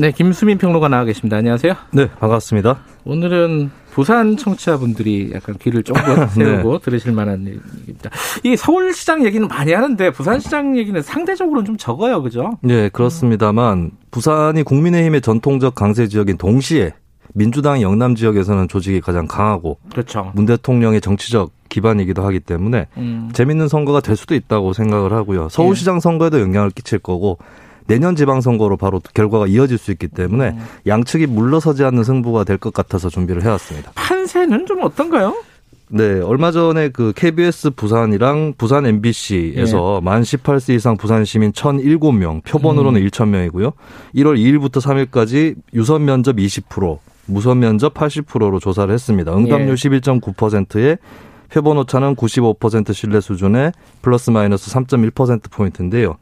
네, 0.00 0.12
김수민 0.12 0.56
평론가 0.56 0.88
나와 0.88 1.04
계십니다. 1.04 1.36
안녕하세요. 1.36 1.74
네, 1.92 2.08
반갑습니다. 2.18 2.78
오늘은 3.04 3.70
부산 3.90 4.38
청취자분들이 4.38 5.32
약간 5.34 5.56
귀를 5.60 5.82
쫑긋 5.82 6.16
네. 6.38 6.44
세우고 6.46 6.78
네. 6.78 6.78
들으실 6.82 7.12
만한 7.12 7.40
얘기입니다. 7.46 8.08
이 8.42 8.56
서울시장 8.56 9.26
얘기는 9.26 9.46
많이 9.46 9.74
하는데 9.74 10.10
부산시장 10.10 10.78
얘기는 10.78 11.02
상대적으로는 11.02 11.66
좀 11.66 11.76
적어요, 11.76 12.22
그죠? 12.22 12.52
네, 12.62 12.88
그렇습니다만 12.88 13.90
부산이 14.10 14.62
국민의힘의 14.62 15.20
전통적 15.20 15.74
강세 15.74 16.08
지역인 16.08 16.38
동시에 16.38 16.94
민주당 17.34 17.82
영남 17.82 18.14
지역에서는 18.14 18.68
조직이 18.68 19.02
가장 19.02 19.26
강하고 19.26 19.76
그렇죠. 19.90 20.32
문 20.34 20.46
대통령의 20.46 21.02
정치적 21.02 21.50
기반이기도 21.68 22.24
하기 22.24 22.40
때문에 22.40 22.86
음. 22.96 23.30
재밌는 23.34 23.68
선거가 23.68 24.00
될 24.00 24.16
수도 24.16 24.34
있다고 24.34 24.72
생각을 24.72 25.12
하고요. 25.12 25.50
서울시장 25.50 25.96
예. 25.96 26.00
선거에도 26.00 26.40
영향을 26.40 26.70
끼칠 26.70 26.98
거고 26.98 27.38
내년 27.90 28.14
지방선거로 28.14 28.76
바로 28.76 29.00
결과가 29.14 29.48
이어질 29.48 29.76
수 29.76 29.90
있기 29.90 30.06
때문에 30.06 30.50
음. 30.50 30.64
양측이 30.86 31.26
물러서지 31.26 31.82
않는 31.84 32.04
승부가 32.04 32.44
될 32.44 32.56
것 32.60 32.72
같아서 32.72 33.08
준비를 33.08 33.42
해왔습니다. 33.42 33.90
판세는 33.94 34.66
좀 34.66 34.82
어떤가요? 34.84 35.34
네, 35.88 36.20
얼마 36.20 36.52
전에 36.52 36.90
그 36.90 37.12
KBS 37.16 37.70
부산이랑 37.70 38.54
부산 38.56 38.86
MBC에서 38.86 39.98
예. 40.00 40.04
만 40.04 40.22
18세 40.22 40.74
이상 40.76 40.96
부산 40.96 41.24
시민 41.24 41.50
1,007명, 41.50 42.44
표본으로는 42.44 43.00
음. 43.02 43.06
1,000명이고요. 43.08 43.72
1월 44.14 44.38
2일부터 44.38 44.80
3일까지 44.80 45.56
유선 45.74 46.04
면접 46.04 46.36
20%, 46.36 46.98
무선 47.26 47.58
면접 47.58 47.92
80%로 47.94 48.60
조사를 48.60 48.92
했습니다. 48.94 49.36
응답률 49.36 49.70
예. 49.70 49.74
11.9%에 49.74 50.98
표본 51.52 51.78
오차는 51.78 52.14
95% 52.14 52.92
신뢰 52.94 53.20
수준에 53.20 53.72
플러스 54.02 54.30
마이너스 54.30 54.70
3.1% 54.70 55.50
포인트인데요. 55.50 56.18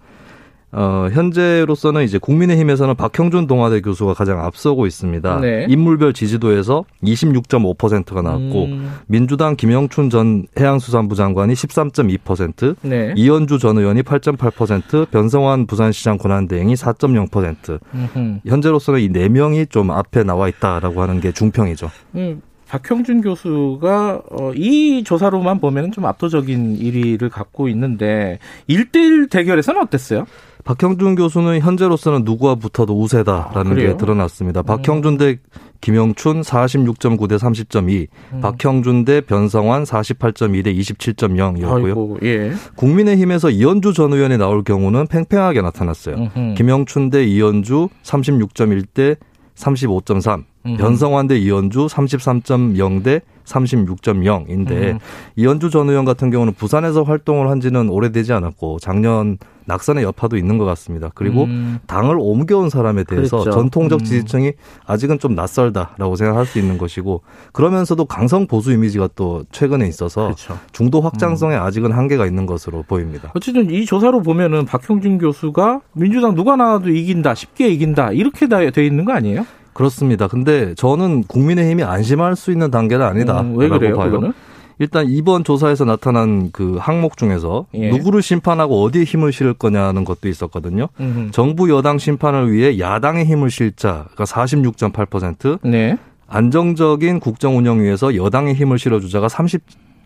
어, 0.70 1.08
현재로서는 1.12 2.04
이제 2.04 2.18
국민의힘에서는 2.18 2.94
박형준 2.94 3.46
동아대 3.46 3.80
교수가 3.80 4.12
가장 4.14 4.44
앞서고 4.44 4.86
있습니다. 4.86 5.40
네. 5.40 5.66
인물별 5.68 6.12
지지도에서 6.12 6.84
26.5%가 7.02 8.20
나왔고 8.22 8.64
음. 8.66 8.92
민주당 9.06 9.56
김영춘 9.56 10.10
전 10.10 10.46
해양수산부 10.58 11.14
장관이 11.14 11.54
13.2%, 11.54 12.76
네. 12.82 13.14
이현주 13.16 13.58
전 13.58 13.78
의원이 13.78 14.02
8.8%, 14.02 15.10
변성환 15.10 15.66
부산시장 15.66 16.18
권한대행이 16.18 16.74
4.0%. 16.74 17.78
음흠. 17.94 18.40
현재로서는 18.46 19.00
이 19.00 19.08
네 19.08 19.28
명이 19.28 19.66
좀 19.66 19.90
앞에 19.90 20.22
나와 20.22 20.48
있다라고 20.48 21.00
하는 21.02 21.20
게 21.20 21.32
중평이죠. 21.32 21.90
음. 22.16 22.42
박형준 22.68 23.22
교수가 23.22 24.22
어, 24.30 24.52
이 24.54 25.02
조사로만 25.02 25.58
보면 25.60 25.90
좀 25.92 26.04
압도적인 26.04 26.78
1위를 26.78 27.30
갖고 27.30 27.66
있는데 27.70 28.38
1대1 28.68 29.30
대결에서는 29.30 29.80
어땠어요? 29.80 30.26
박형준 30.64 31.14
교수는 31.14 31.60
현재로서는 31.60 32.24
누구와 32.24 32.56
붙어도 32.56 33.00
우세다라는 33.00 33.72
아, 33.72 33.74
게 33.74 33.96
드러났습니다. 33.96 34.60
음. 34.60 34.64
박형준 34.64 35.16
대 35.18 35.38
김영춘 35.80 36.40
46.9 36.42 37.28
대 37.28 37.36
30.2, 37.36 38.06
음. 38.32 38.40
박형준 38.40 39.04
대 39.04 39.20
변성환 39.20 39.84
48.2 39.84 40.64
대 40.64 40.74
27.0이었고요. 40.74 41.86
아이고, 41.86 42.18
예. 42.24 42.52
국민의힘에서 42.74 43.50
이현주 43.50 43.92
전 43.92 44.12
의원이 44.12 44.38
나올 44.38 44.64
경우는 44.64 45.06
팽팽하게 45.06 45.62
나타났어요. 45.62 46.16
음흠. 46.16 46.54
김영춘 46.56 47.10
대 47.10 47.24
이현주 47.24 47.88
36.1 48.02 48.86
대 48.92 49.16
35.3, 49.54 50.44
음. 50.66 50.76
변성환 50.76 51.26
대 51.28 51.38
이현주 51.38 51.86
33.0 51.86 53.04
대 53.04 53.20
36.0인데 53.44 54.70
음. 54.70 54.98
이현주 55.36 55.70
전 55.70 55.88
의원 55.88 56.04
같은 56.04 56.30
경우는 56.30 56.54
부산에서 56.54 57.02
활동을 57.02 57.48
한 57.48 57.60
지는 57.60 57.88
오래되지 57.88 58.32
않았고 58.32 58.78
작년 58.80 59.38
낙선의 59.64 60.02
여파도 60.02 60.38
있는 60.38 60.56
것 60.56 60.64
같습니다. 60.64 61.10
그리고 61.14 61.44
음. 61.44 61.78
당을 61.86 62.16
옮겨온 62.18 62.70
사람에 62.70 63.04
대해서 63.04 63.40
그렇죠. 63.40 63.50
전통적 63.50 64.00
음. 64.00 64.04
지지층이 64.04 64.52
아직은 64.86 65.18
좀 65.18 65.34
낯설다라고 65.34 66.16
생각할 66.16 66.46
수 66.46 66.58
있는 66.58 66.78
것이고 66.78 67.22
그러면서도 67.52 68.06
강성 68.06 68.46
보수 68.46 68.72
이미지가 68.72 69.10
또 69.14 69.44
최근에 69.52 69.86
있어서 69.86 70.24
그렇죠. 70.24 70.58
중도 70.72 71.02
확장성에 71.02 71.56
음. 71.56 71.62
아직은 71.62 71.92
한계가 71.92 72.24
있는 72.26 72.46
것으로 72.46 72.82
보입니다. 72.82 73.30
어쨌든 73.34 73.70
이 73.70 73.84
조사로 73.84 74.22
보면은 74.22 74.64
박형준 74.64 75.18
교수가 75.18 75.82
민주당 75.92 76.34
누가 76.34 76.56
나와도 76.56 76.88
이긴다, 76.88 77.34
쉽게 77.34 77.68
이긴다 77.68 78.12
이렇게 78.12 78.48
돼 78.48 78.86
있는 78.86 79.04
거 79.04 79.12
아니에요? 79.12 79.44
그렇습니다. 79.78 80.26
근데 80.26 80.74
저는 80.74 81.22
국민의힘이 81.22 81.84
안심할 81.84 82.34
수 82.34 82.50
있는 82.50 82.68
단계는 82.68 83.06
아니다. 83.06 83.42
음, 83.42 83.56
왜 83.56 83.68
그래요? 83.68 83.96
봐요. 83.96 84.10
그거는? 84.10 84.32
일단 84.80 85.06
이번 85.08 85.44
조사에서 85.44 85.84
나타난 85.84 86.50
그 86.50 86.78
항목 86.80 87.16
중에서 87.16 87.66
예. 87.74 87.90
누구를 87.90 88.20
심판하고 88.20 88.82
어디에 88.82 89.04
힘을 89.04 89.30
실을 89.30 89.54
거냐는 89.54 90.04
것도 90.04 90.28
있었거든요. 90.28 90.88
음흠. 90.98 91.30
정부 91.30 91.70
여당 91.70 91.98
심판을 91.98 92.50
위해 92.50 92.80
야당의 92.80 93.24
힘을 93.26 93.50
실자가 93.52 94.24
46.8%, 94.24 95.60
네. 95.62 95.96
안정적인 96.26 97.20
국정 97.20 97.56
운영 97.56 97.80
위해서 97.80 98.16
여당의 98.16 98.54
힘을 98.54 98.80
실어주자가 98.80 99.28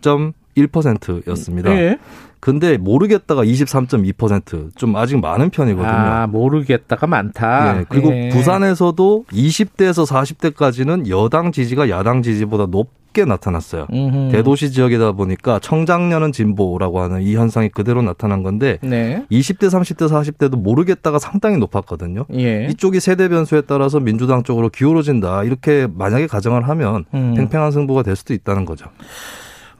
30.1%였습니다. 0.03 1.71
예. 1.71 1.97
근데 2.39 2.77
모르겠다가 2.77 3.45
23.2%좀 3.45 4.95
아직 4.97 5.17
많은 5.17 5.49
편이거든요. 5.49 5.89
아, 5.89 6.27
모르겠다가 6.27 7.07
많다. 7.07 7.79
예, 7.79 7.85
그리고 7.87 8.13
예. 8.13 8.29
부산에서도 8.29 9.25
20대에서 9.31 10.05
40대까지는 10.05 11.07
여당 11.07 11.53
지지가 11.53 11.89
야당 11.89 12.21
지지보다 12.21 12.65
높게 12.65 13.23
나타났어요. 13.23 13.87
음흠. 13.93 14.31
대도시 14.33 14.73
지역이다 14.73 15.13
보니까 15.13 15.59
청장년은 15.59 16.33
진보라고 16.33 16.99
하는 16.99 17.21
이 17.21 17.33
현상이 17.33 17.69
그대로 17.69 18.01
나타난 18.01 18.43
건데 18.43 18.77
네. 18.81 19.25
20대, 19.31 19.69
30대, 19.69 20.09
40대도 20.09 20.57
모르겠다가 20.57 21.19
상당히 21.19 21.57
높았거든요. 21.59 22.25
예. 22.33 22.67
이쪽이 22.69 22.99
세대 22.99 23.29
변수에 23.29 23.61
따라서 23.61 24.01
민주당 24.01 24.43
쪽으로 24.43 24.67
기울어진다. 24.67 25.45
이렇게 25.45 25.87
만약에 25.95 26.27
가정을 26.27 26.67
하면 26.67 27.05
음. 27.13 27.35
팽팽한 27.37 27.71
승부가 27.71 28.03
될 28.03 28.17
수도 28.17 28.33
있다는 28.33 28.65
거죠. 28.65 28.87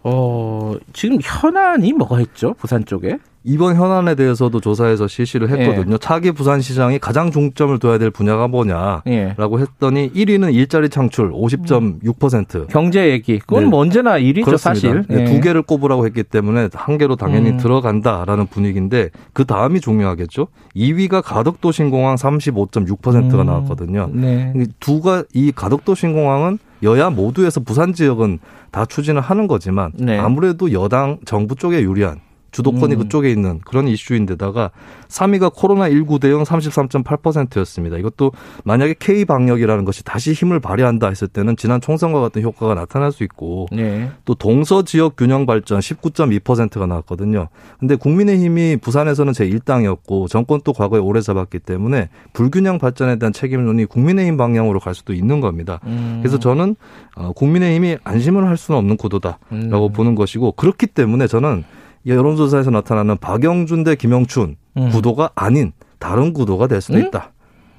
어, 0.04 0.76
지금 0.94 1.18
현안이 1.22 1.94
뭐가 1.94 2.20
있죠? 2.22 2.54
부산 2.60 2.86
쪽에? 2.86 3.18
이번 3.46 3.76
현안에 3.76 4.16
대해서도 4.16 4.62
조사해서 4.62 5.08
실시를 5.08 5.50
했거든요. 5.50 5.94
예. 5.94 5.98
차기 5.98 6.32
부산시장이 6.32 7.00
가장 7.00 7.30
중점을 7.30 7.78
둬야 7.80 7.98
될 7.98 8.10
분야가 8.10 8.48
뭐냐라고 8.48 9.04
예. 9.08 9.36
했더니 9.38 10.12
1위는 10.14 10.54
일자리 10.54 10.90
창출 10.90 11.32
50.6%. 11.34 12.68
경제 12.70 13.10
얘기. 13.10 13.40
그건 13.40 13.64
네. 13.66 13.70
뭐 13.70 13.80
언제나 13.80 14.18
1위죠, 14.18 14.46
그렇습니다. 14.46 14.74
사실. 14.74 15.04
네. 15.10 15.26
두 15.26 15.42
개를 15.42 15.62
꼽으라고 15.62 16.06
했기 16.06 16.24
때문에 16.24 16.70
한 16.74 16.98
개로 16.98 17.18
당연히 17.18 17.52
음. 17.52 17.58
들어간다라는 17.58 18.48
분위기인데 18.48 19.10
그 19.34 19.44
다음이 19.44 19.82
중요하겠죠. 19.82 20.48
2위가 20.76 21.22
가덕도 21.22 21.74
신공항 21.74 22.16
35.6%가 22.16 23.42
음. 23.42 23.46
나왔거든요. 23.46 24.10
네. 24.14 24.54
두가 24.80 25.24
이 25.34 25.52
가덕도 25.52 25.96
신공항은 25.96 26.60
여야 26.84 27.10
모두에서 27.10 27.62
부산 27.62 27.94
지역은 27.94 28.40
다 28.72 28.86
추진을 28.86 29.22
하는 29.22 29.48
거지만 29.48 29.92
네. 29.96 30.18
아무래도 30.20 30.72
여당 30.72 31.18
정부 31.26 31.56
쪽에 31.56 31.82
유리한 31.82 32.20
주도권이 32.54 32.96
음. 32.96 33.00
그쪽에 33.00 33.30
있는 33.30 33.60
그런 33.66 33.88
이슈인데다가 33.88 34.72
3위가 35.10 35.54
코로나19 35.54 36.22
대응 36.22 36.44
33.8%였습니다. 36.44 37.98
이것도 37.98 38.32
만약에 38.64 38.96
K방역이라는 38.98 39.84
것이 39.84 40.06
다시 40.06 40.32
힘을 40.32 40.60
발휘한다 40.60 41.10
했을 41.10 41.28
때는 41.28 41.58
지난 41.58 41.82
총선과 41.82 42.22
같은 42.22 42.42
효과가 42.42 42.76
나타날 42.76 43.12
수 43.12 43.24
있고 43.24 43.68
네. 43.72 44.10
또 44.24 44.36
동서 44.36 44.84
지역 44.84 45.16
균형 45.18 45.46
발전 45.46 45.80
19.2%가 45.80 46.86
나왔거든요. 46.86 47.50
근데 47.80 47.96
국민의힘이 47.96 48.78
부산에서는 48.78 49.34
제1당이었고 49.34 50.30
정권도 50.30 50.74
과거에 50.74 51.00
오래 51.00 51.22
잡았기 51.22 51.60
때문에 51.60 52.10
불균형 52.34 52.78
발전에 52.78 53.18
대한 53.18 53.34
책임론이 53.34 53.86
국민의힘 53.86 54.38
방향으로 54.38 54.80
갈 54.80 54.94
수도 54.94 55.14
있는 55.14 55.42
겁니다. 55.42 55.80
음. 55.86 56.20
그래서 56.22 56.38
저는 56.38 56.76
어, 57.16 57.32
국민의힘이 57.34 57.98
안심을 58.04 58.48
할 58.48 58.58
수는 58.58 58.78
없는 58.78 58.98
구도다라고 58.98 59.88
음. 59.88 59.94
보는 59.94 60.16
것이고 60.16 60.54
그렇기 60.54 60.88
때문에 60.88 61.28
저는 61.28 61.64
여론조사에서 62.06 62.72
나타나는 62.72 63.18
박영준 63.18 63.84
대 63.84 63.96
김영춘 63.96 64.56
음. 64.78 64.90
구도가 64.90 65.32
아닌 65.36 65.74
다른 66.00 66.34
구도가 66.34 66.68
될 66.68 66.82
수도 66.82 66.98
음? 66.98 67.06
있다. 67.06 67.33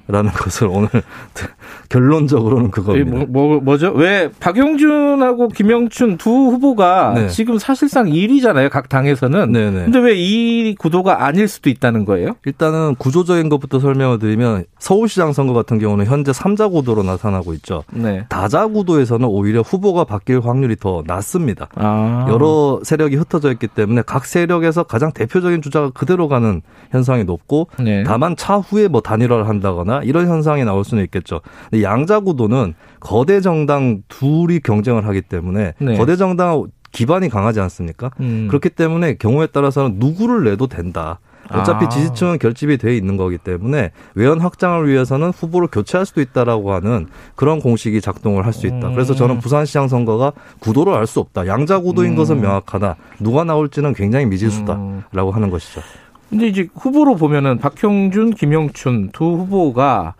라는 0.07 0.31
것을 0.33 0.67
오늘 0.67 0.89
결론적으로는 1.89 2.71
그겁니다. 2.71 3.25
뭐, 3.29 3.59
뭐, 3.61 3.77
죠왜 3.77 4.31
박용준하고 4.39 5.49
김영춘 5.49 6.17
두 6.17 6.29
후보가 6.29 7.13
네. 7.15 7.27
지금 7.29 7.57
사실상 7.57 8.05
1위잖아요. 8.07 8.69
각 8.69 8.89
당에서는. 8.89 9.51
네네. 9.51 9.83
근데 9.85 9.99
왜 9.99 10.15
이 10.15 10.75
구도가 10.77 11.25
아닐 11.25 11.47
수도 11.47 11.69
있다는 11.69 12.05
거예요? 12.05 12.35
일단은 12.45 12.95
구조적인 12.95 13.49
것부터 13.49 13.79
설명을 13.79 14.19
드리면 14.19 14.65
서울시장 14.79 15.33
선거 15.33 15.53
같은 15.53 15.77
경우는 15.77 16.05
현재 16.05 16.31
3자 16.31 16.71
구도로 16.71 17.03
나타나고 17.03 17.53
있죠. 17.55 17.83
네. 17.91 18.25
다자 18.29 18.67
구도에서는 18.67 19.27
오히려 19.27 19.61
후보가 19.61 20.05
바뀔 20.05 20.39
확률이 20.41 20.75
더 20.75 21.03
낮습니다. 21.05 21.67
아. 21.75 22.25
여러 22.29 22.79
세력이 22.83 23.15
흩어져 23.15 23.51
있기 23.51 23.67
때문에 23.67 24.03
각 24.05 24.25
세력에서 24.25 24.83
가장 24.83 25.11
대표적인 25.11 25.61
주자가 25.61 25.91
그대로 25.91 26.27
가는 26.27 26.61
현상이 26.91 27.23
높고 27.23 27.67
네. 27.79 28.03
다만 28.03 28.35
차후에 28.35 28.87
뭐 28.87 29.01
단일화를 29.01 29.47
한다거나 29.47 29.94
이런 30.03 30.27
현상이 30.27 30.63
나올 30.65 30.83
수는 30.83 31.03
있겠죠. 31.05 31.41
양자 31.81 32.19
구도는 32.21 32.73
거대 32.99 33.41
정당 33.41 34.01
둘이 34.07 34.59
경쟁을 34.59 35.05
하기 35.07 35.21
때문에 35.21 35.73
네. 35.79 35.97
거대 35.97 36.15
정당 36.15 36.65
기반이 36.91 37.29
강하지 37.29 37.59
않습니까? 37.59 38.11
음. 38.21 38.47
그렇기 38.49 38.69
때문에 38.69 39.15
경우에 39.15 39.47
따라서는 39.47 39.95
누구를 39.99 40.43
내도 40.45 40.67
된다. 40.67 41.19
어차피 41.51 41.85
아. 41.85 41.89
지지층은 41.89 42.39
결집이 42.39 42.77
돼 42.77 42.97
있는 42.97 43.17
거기 43.17 43.37
때문에 43.37 43.91
외연 44.15 44.41
확장을 44.41 44.87
위해서는 44.87 45.29
후보를 45.29 45.67
교체할 45.67 46.05
수도 46.07 46.19
있다라고 46.21 46.73
하는 46.73 47.05
그런 47.35 47.59
공식이 47.59 48.01
작동을 48.01 48.45
할 48.45 48.53
수 48.53 48.65
있다. 48.65 48.89
그래서 48.89 49.13
음. 49.13 49.17
저는 49.17 49.39
부산시장 49.41 49.87
선거가 49.87 50.31
구도를 50.59 50.93
알 50.95 51.05
수 51.05 51.19
없다. 51.19 51.45
양자 51.45 51.81
구도인 51.81 52.13
음. 52.13 52.15
것은 52.15 52.41
명확하다. 52.41 52.95
누가 53.19 53.43
나올지는 53.43 53.93
굉장히 53.93 54.25
미지수다라고 54.25 55.29
음. 55.29 55.35
하는 55.35 55.49
것이죠. 55.51 55.81
근데 56.29 56.47
이제 56.47 56.67
후보로 56.75 57.15
보면은 57.15 57.59
박형준, 57.59 58.31
김영춘 58.31 59.09
두 59.13 59.25
후보가 59.25 60.15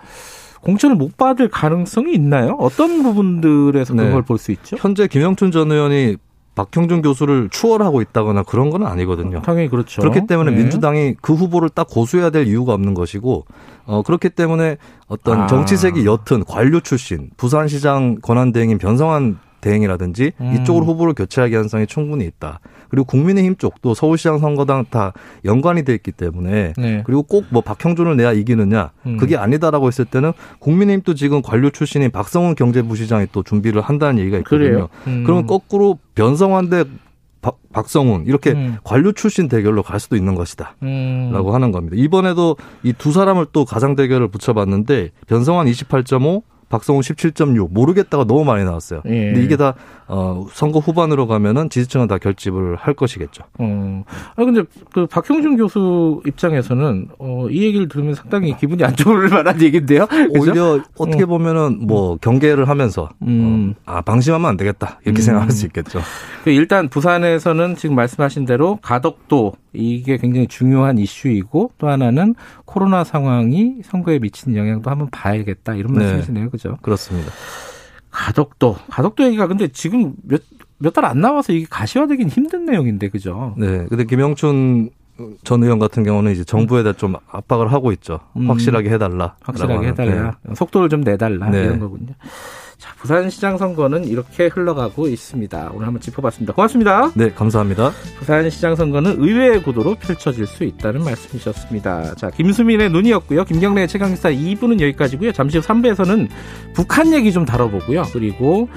공천을 0.61 0.95
못 0.95 1.15
받을 1.17 1.47
가능성이 1.47 2.13
있나요? 2.13 2.55
어떤 2.59 3.03
부분들에서 3.03 3.93
네. 3.93 4.05
그걸 4.05 4.23
볼수 4.23 4.51
있죠? 4.51 4.77
현재 4.79 5.07
김영춘 5.07 5.51
전 5.51 5.71
의원이 5.71 6.17
박형준 6.55 7.01
교수를 7.01 7.49
추월하고 7.51 8.01
있다거나 8.01 8.43
그런 8.43 8.69
건 8.69 8.85
아니거든요. 8.85 9.41
당연히 9.41 9.69
그렇죠. 9.69 10.01
그렇기 10.01 10.25
때문에 10.25 10.51
네. 10.51 10.57
민주당이 10.57 11.15
그 11.21 11.33
후보를 11.33 11.69
딱 11.69 11.87
고수해야 11.89 12.29
될 12.29 12.47
이유가 12.47 12.73
없는 12.73 12.93
것이고, 12.93 13.45
어, 13.85 14.01
그렇기 14.03 14.29
때문에 14.29 14.77
어떤 15.07 15.41
아. 15.41 15.47
정치색이 15.47 16.05
옅은 16.05 16.45
관료 16.47 16.79
출신, 16.79 17.29
부산시장 17.35 18.19
권한대행인 18.21 18.77
변성환 18.77 19.37
대행이라든지 19.65 20.31
음. 20.39 20.57
이쪽으로 20.61 20.85
후보를 20.85 21.13
교체할 21.15 21.49
가능성이 21.49 21.87
충분히 21.87 22.25
있다. 22.25 22.59
그리고 22.89 23.05
국민의힘 23.05 23.55
쪽도 23.57 23.95
서울시장 23.95 24.37
선거당 24.37 24.85
다 24.89 25.11
연관이 25.43 25.83
돼 25.83 25.93
있기 25.95 26.11
때문에 26.11 26.73
네. 26.77 27.03
그리고 27.05 27.23
꼭 27.23 27.45
뭐 27.49 27.61
박형준을 27.61 28.15
내야 28.17 28.33
이기느냐 28.33 28.91
음. 29.05 29.17
그게 29.17 29.37
아니다라고 29.37 29.87
했을 29.87 30.05
때는 30.05 30.33
국민의힘도 30.59 31.13
지금 31.15 31.41
관료 31.41 31.69
출신인 31.69 32.11
박성훈 32.11 32.55
경제부시장이 32.55 33.27
또 33.31 33.43
준비를 33.43 33.81
한다는 33.81 34.19
얘기가 34.19 34.37
있거든요. 34.39 34.89
음. 35.07 35.23
그러면 35.25 35.47
거꾸로 35.47 35.99
변성환 36.15 36.69
대 36.69 36.83
박 37.71 37.87
성훈 37.89 38.25
이렇게 38.25 38.53
음. 38.53 38.77
관료 38.83 39.11
출신 39.11 39.47
대결로 39.47 39.83
갈 39.83 39.99
수도 39.99 40.15
있는 40.15 40.33
것이다. 40.33 40.75
음. 40.81 41.29
라고 41.31 41.53
하는 41.53 41.71
겁니다. 41.71 41.95
이번에도 41.99 42.57
이 42.83 42.91
두 42.97 43.11
사람을 43.11 43.47
또 43.51 43.65
가상 43.65 43.95
대결을 43.95 44.29
붙여봤는데 44.29 45.11
변성환 45.27 45.67
28.5, 45.67 46.41
박성훈 46.69 47.01
17.6 47.01 47.69
모르겠다가 47.71 48.25
너무 48.25 48.43
많이 48.43 48.63
나왔어요. 48.63 49.01
예. 49.05 49.09
근데 49.09 49.43
이게 49.43 49.57
다 49.57 49.75
어, 50.07 50.45
선거 50.51 50.79
후반으로 50.79 51.27
가면은 51.27 51.69
지지층은 51.69 52.07
다 52.07 52.17
결집을 52.17 52.75
할 52.75 52.93
것이겠죠. 52.93 53.43
어. 53.57 54.03
아 54.35 54.45
근데 54.45 54.63
그 54.93 55.07
박형준 55.07 55.57
교수 55.57 56.21
입장에서는 56.27 57.09
어, 57.17 57.47
이 57.49 57.63
얘기를 57.63 57.87
들으면 57.87 58.13
상당히 58.13 58.55
기분이 58.57 58.83
안 58.83 58.95
좋을 58.95 59.29
만한 59.29 59.61
얘기인데요. 59.61 60.07
오히려 60.37 60.79
어떻게 60.97 61.23
어. 61.23 61.27
보면은 61.27 61.85
뭐 61.87 62.17
경계를 62.17 62.69
하면서 62.69 63.09
음. 63.23 63.73
어, 63.85 63.95
아 63.95 64.01
방심하면 64.01 64.47
안 64.47 64.57
되겠다 64.57 64.99
이렇게 65.05 65.21
음. 65.21 65.23
생각할 65.23 65.51
수 65.51 65.65
있겠죠. 65.65 66.01
그 66.43 66.51
일단 66.51 66.89
부산에서는 66.89 67.75
지금 67.75 67.95
말씀하신 67.95 68.45
대로 68.45 68.77
가덕도 68.81 69.53
이게 69.73 70.17
굉장히 70.17 70.47
중요한 70.47 70.97
이슈이고 70.97 71.71
또 71.77 71.89
하나는 71.89 72.35
코로나 72.65 73.03
상황이 73.03 73.77
선거에 73.83 74.19
미치는 74.19 74.57
영향도 74.57 74.89
한번 74.89 75.09
봐야겠다 75.09 75.75
이런 75.75 75.93
네. 75.93 75.99
말씀이시네요, 75.99 76.49
그죠? 76.55 76.77
그렇습니다. 76.81 77.31
가덕도, 78.11 78.77
가덕도 78.89 79.23
얘기가 79.25 79.47
근데 79.47 79.67
지금 79.67 80.13
몇, 80.23 80.41
몇 80.77 80.93
달 80.93 81.05
안 81.05 81.21
나와서 81.21 81.53
이게 81.53 81.65
가시화되긴 81.69 82.29
힘든 82.29 82.65
내용인데, 82.65 83.09
그죠? 83.09 83.53
네. 83.57 83.85
근데 83.89 84.05
김영춘 84.05 84.89
전 85.43 85.63
의원 85.63 85.79
같은 85.79 86.03
경우는 86.03 86.31
이제 86.33 86.43
정부에다 86.43 86.93
좀 86.93 87.15
압박을 87.29 87.71
하고 87.71 87.91
있죠. 87.93 88.19
음. 88.35 88.49
확실하게 88.49 88.89
해달라. 88.89 89.35
확실하게 89.41 89.87
해달라. 89.87 90.37
네. 90.43 90.55
속도를 90.55 90.89
좀 90.89 91.01
내달라. 91.01 91.49
네. 91.49 91.63
이런 91.63 91.79
거군요. 91.79 92.13
자, 92.77 92.93
부산시장 92.97 93.57
선거는 93.57 94.05
이렇게 94.05 94.47
흘러가고 94.47 95.07
있습니다. 95.07 95.71
오늘 95.73 95.87
한번 95.87 96.01
짚어봤습니다. 96.01 96.53
고맙습니다. 96.53 97.11
네, 97.15 97.31
감사합니다. 97.31 97.91
부산시장 98.19 98.75
선거는 98.75 99.21
의외의 99.21 99.63
구도로 99.63 99.95
펼쳐질 99.95 100.45
수 100.45 100.63
있다는 100.63 101.03
말씀이셨습니다. 101.03 102.15
자, 102.15 102.29
김수민의 102.29 102.89
눈이었고요. 102.89 103.45
김경래의 103.45 103.87
최강기사 103.87 104.29
2부는 104.31 104.81
여기까지고요. 104.81 105.31
잠시 105.31 105.57
후 105.57 105.63
3부에서는 105.63 106.27
북한 106.73 107.13
얘기 107.13 107.31
좀 107.31 107.45
다뤄보고요. 107.45 108.03
그리고 108.11 108.69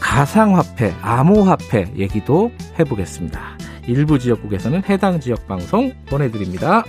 가상화폐, 0.00 0.94
암호화폐 1.02 1.92
얘기도 1.96 2.50
해보겠습니다. 2.78 3.58
일부 3.86 4.18
지역국에서는 4.18 4.82
해당 4.88 5.20
지역 5.20 5.46
방송 5.46 5.92
보내드립니다. 6.06 6.84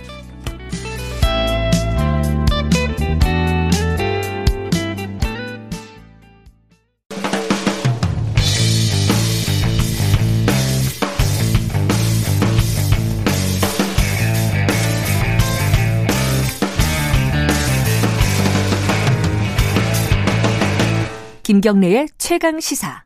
김경래의 21.62 22.08
최강 22.18 22.58
시사. 22.58 23.04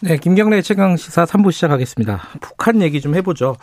네, 0.00 0.18
김경래 0.18 0.60
최강 0.60 0.94
시사 0.94 1.24
3부 1.24 1.50
시작하겠습니다. 1.52 2.20
북한 2.42 2.82
얘기 2.82 3.00
좀 3.00 3.14
해보죠. 3.14 3.56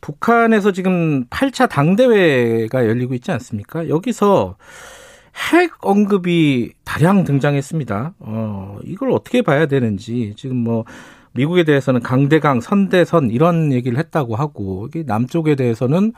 북한에서 0.00 0.70
지금 0.70 1.24
8차 1.24 1.68
당대회가 1.68 2.86
열리고 2.86 3.14
있지 3.14 3.32
않습니까? 3.32 3.88
여기서 3.88 4.56
핵 5.52 5.72
언급이 5.80 6.74
다량 6.84 7.24
등장했습니다. 7.24 8.14
어, 8.20 8.78
이걸 8.84 9.10
어떻게 9.10 9.42
봐야 9.42 9.66
되는지 9.66 10.34
지금 10.36 10.58
뭐 10.58 10.84
미국에 11.32 11.64
대해서는 11.64 12.00
강대강, 12.00 12.60
선대선 12.60 13.30
이런 13.30 13.72
얘기를 13.72 13.98
했다고 13.98 14.36
하고 14.36 14.88
남쪽에 15.04 15.56
대해서는 15.56 16.12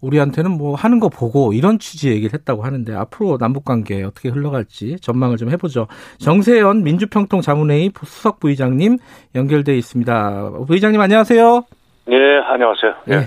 우리한테는 0.00 0.50
뭐 0.50 0.74
하는 0.74 1.00
거 1.00 1.08
보고 1.08 1.52
이런 1.52 1.78
취지 1.78 2.10
얘기를 2.10 2.34
했다고 2.34 2.64
하는데 2.64 2.94
앞으로 2.94 3.38
남북 3.38 3.64
관계 3.64 4.02
어떻게 4.02 4.28
흘러갈지 4.28 4.98
전망을 5.00 5.36
좀 5.36 5.50
해보죠. 5.50 5.86
정세현 6.18 6.82
민주평통 6.82 7.40
자문회의 7.40 7.90
수석 8.04 8.40
부의장님 8.40 8.98
연결돼 9.34 9.76
있습니다. 9.76 10.50
부의장님 10.66 11.00
안녕하세요. 11.00 11.64
네, 12.06 12.16
안녕하세요. 12.44 12.94
네. 13.06 13.16
네. 13.20 13.26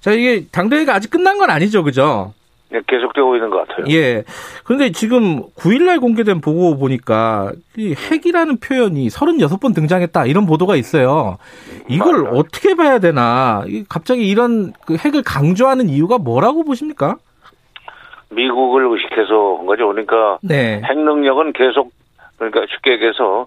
자 0.00 0.12
이게 0.12 0.44
당대회가 0.52 0.94
아직 0.94 1.10
끝난 1.10 1.38
건 1.38 1.50
아니죠, 1.50 1.82
그죠? 1.82 2.34
네, 2.74 2.80
계속되고 2.88 3.36
있는 3.36 3.50
것 3.50 3.68
같아요. 3.68 3.86
예. 3.90 4.24
그런데 4.64 4.90
지금 4.90 5.44
9일날 5.56 6.00
공개된 6.00 6.40
보고 6.40 6.76
보니까 6.76 7.52
이 7.76 7.94
핵이라는 7.94 8.58
표현이 8.58 9.06
36번 9.08 9.76
등장했다 9.76 10.26
이런 10.26 10.44
보도가 10.44 10.74
있어요. 10.74 11.38
이걸 11.88 12.22
맞아요. 12.22 12.36
어떻게 12.36 12.74
봐야 12.74 12.98
되나? 12.98 13.62
갑자기 13.88 14.28
이런 14.28 14.72
그 14.86 14.96
핵을 14.96 15.22
강조하는 15.22 15.88
이유가 15.88 16.18
뭐라고 16.18 16.64
보십니까? 16.64 17.16
미국을 18.30 18.86
의식해서 18.90 19.58
한 19.58 19.66
거죠. 19.66 19.86
그러니까 19.86 20.38
네. 20.42 20.82
핵 20.84 20.98
능력은 20.98 21.52
계속 21.52 21.92
그러니까 22.38 22.62
쉽게 22.74 22.94
얘기해서 22.94 23.46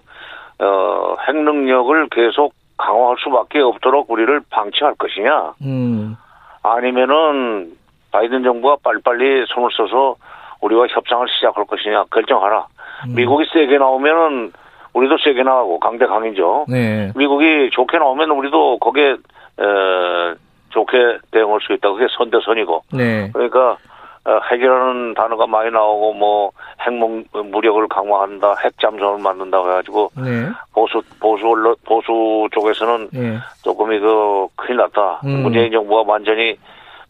어, 0.60 1.16
핵 1.26 1.36
능력을 1.36 2.08
계속 2.08 2.54
강화할 2.78 3.16
수밖에 3.22 3.60
없도록 3.60 4.10
우리를 4.10 4.40
방치할 4.48 4.94
것이냐? 4.94 5.52
음. 5.62 6.16
아니면은 6.62 7.76
바이든 8.18 8.42
정부가 8.42 8.76
빨리빨리 8.82 9.44
손을 9.46 9.70
써서 9.76 10.16
우리와 10.60 10.86
협상을 10.88 11.24
시작할 11.28 11.64
것이냐 11.66 12.04
결정하라. 12.12 12.66
음. 13.06 13.14
미국이 13.14 13.44
세게 13.52 13.78
나오면은 13.78 14.52
우리도 14.92 15.18
세게 15.18 15.44
나가고 15.44 15.78
강대 15.78 16.06
강이죠. 16.06 16.66
네. 16.68 17.12
미국이 17.14 17.70
좋게 17.72 17.98
나오면 17.98 18.30
우리도 18.32 18.78
거기에 18.78 19.10
에, 19.12 20.34
좋게 20.70 21.18
대응할 21.30 21.60
수 21.60 21.72
있다. 21.74 21.92
그게 21.92 22.06
선대선이고. 22.10 22.82
네. 22.92 23.30
그러니까 23.32 23.76
어, 24.24 24.40
핵이라는 24.50 25.14
단어가 25.14 25.46
많이 25.46 25.70
나오고 25.70 26.14
뭐 26.14 26.50
핵무 26.80 27.22
무력을 27.32 27.86
강화한다, 27.86 28.56
핵 28.64 28.78
잠수함을 28.80 29.22
만든다 29.22 29.58
해가지고 29.58 30.10
네. 30.16 30.48
보수 30.74 31.00
보수 31.20 31.76
보수 31.86 32.48
쪽에서는 32.50 33.10
네. 33.12 33.38
조금 33.62 33.92
이거 33.92 34.48
큰일 34.56 34.78
났다. 34.78 35.20
음. 35.24 35.42
문재인 35.44 35.70
정부가 35.70 36.02
완전히 36.04 36.58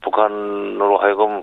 북한으로 0.03 0.99
하여금 0.99 1.43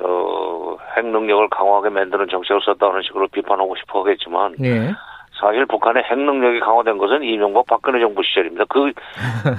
어, 0.00 0.76
핵 0.96 1.06
능력을 1.06 1.48
강화하게 1.48 1.88
만드는 1.90 2.28
정책을 2.28 2.60
썼다는 2.64 3.02
식으로 3.02 3.28
비판하고 3.28 3.76
싶어 3.76 4.00
하겠지만 4.00 4.54
예. 4.62 4.92
사실 5.40 5.66
북한의 5.66 6.02
핵 6.04 6.18
능력이 6.18 6.60
강화된 6.60 6.98
것은 6.98 7.22
이명박 7.22 7.66
박근혜 7.66 8.00
정부 8.00 8.22
시절입니다. 8.22 8.64
그 8.68 8.92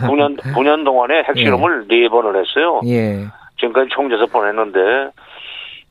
9년 0.07 0.37
9년 0.39 0.85
동안에 0.85 1.23
핵실험을 1.23 1.87
예. 1.89 1.95
네 2.01 2.09
번을 2.09 2.35
했어요. 2.39 2.81
예. 2.85 3.25
지금까지 3.59 3.89
총 3.91 4.11
여섯 4.11 4.31
번 4.31 4.47
했는데 4.47 5.11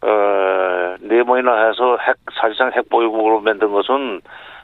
어, 0.03 0.97
네 1.01 1.23
번이나 1.23 1.67
해서 1.67 1.99
핵 2.07 2.17
사실상 2.41 2.73
핵 2.73 2.89
보유국으로 2.89 3.41
만든 3.41 3.73
것은 3.73 4.21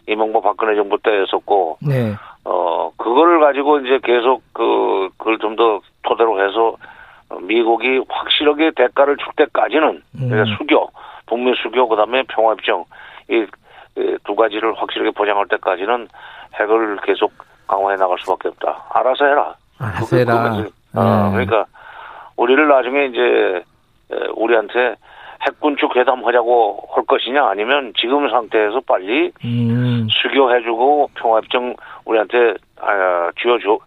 이명박 0.07 0.43
박근혜 0.43 0.75
정부 0.75 0.99
때였었고 0.99 1.79
네. 1.87 2.15
어 2.45 2.91
그거를 2.97 3.39
가지고 3.41 3.79
이제 3.79 4.01
계속 4.03 4.43
그 4.53 5.09
그걸 5.17 5.39
좀 5.39 5.55
더 5.55 5.81
토대로 6.03 6.41
해서 6.41 6.77
미국이 7.41 8.03
확실하게 8.09 8.73
대가를 8.77 9.17
줄 9.17 9.29
때까지는 9.37 10.03
음. 10.21 10.45
수교, 10.59 10.91
북미 11.27 11.55
수교 11.63 11.89
그다음에 11.89 12.23
평화협정 12.29 12.85
이 13.31 13.47
두 14.25 14.35
가지를 14.35 14.75
확실하게 14.75 15.11
보장할 15.11 15.47
때까지는 15.49 16.09
핵을 16.55 16.99
계속 17.05 17.33
강화해 17.67 17.97
나갈 17.97 18.19
수밖에 18.21 18.49
없다. 18.49 18.85
알아서 18.91 19.25
해라. 19.25 19.55
알아서 19.79 20.17
해라. 20.17 20.51
그, 20.57 20.63
그, 20.93 20.99
어, 20.99 21.31
그러니까 21.31 21.67
우리를 22.37 22.69
나중에 22.69 23.07
이제 23.07 23.63
우리한테 24.35 24.97
핵군축 25.47 25.97
회담하자고 25.97 26.89
할 26.95 27.05
것이냐 27.05 27.45
아니면 27.47 27.93
지금 27.99 28.29
상태에서 28.31 28.81
빨리 28.87 29.33
음. 29.45 30.07
수교해주고 30.11 31.11
평화협정 31.15 31.75
우리한테 32.05 32.55
아, 32.81 33.31
쥐어줘 33.41 33.79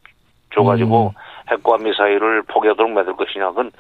줘가지고 0.53 1.07
음. 1.07 1.11
핵과 1.49 1.77
미사일을 1.77 2.43
포기하도록 2.43 2.91
만들 2.91 3.13
것이냐 3.15 3.49
그건 3.49 3.71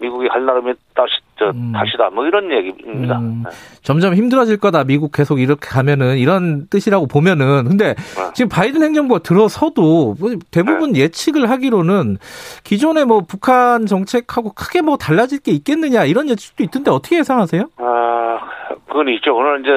미국이 0.00 0.26
할 0.28 0.44
나름의 0.44 0.74
다시 0.94 1.12
저 1.38 1.50
음. 1.50 1.72
다시다 1.72 2.10
뭐 2.10 2.26
이런 2.26 2.50
얘기입니다. 2.50 3.18
음. 3.18 3.42
네. 3.44 3.50
점점 3.82 4.14
힘들어질 4.14 4.58
거다. 4.58 4.84
미국 4.84 5.12
계속 5.12 5.40
이렇게 5.40 5.68
가면은 5.68 6.16
이런 6.16 6.66
뜻이라고 6.68 7.06
보면은 7.06 7.64
근데 7.64 7.94
네. 7.94 8.32
지금 8.34 8.48
바이든 8.48 8.82
행정부가 8.82 9.20
들어서도 9.20 10.16
뭐 10.18 10.30
대부분 10.50 10.92
네. 10.92 11.00
예측을 11.00 11.48
하기로는 11.50 12.16
기존의 12.64 13.04
뭐 13.04 13.20
북한 13.20 13.86
정책하고 13.86 14.54
크게 14.54 14.80
뭐 14.80 14.96
달라질 14.96 15.38
게 15.40 15.52
있겠느냐 15.52 16.04
이런 16.04 16.28
예측도 16.28 16.64
있던데 16.64 16.90
어떻게 16.90 17.18
예상하세요? 17.18 17.64
아 17.76 18.38
그건 18.86 19.08
있죠. 19.10 19.34
그건 19.36 19.60
이제 19.60 19.70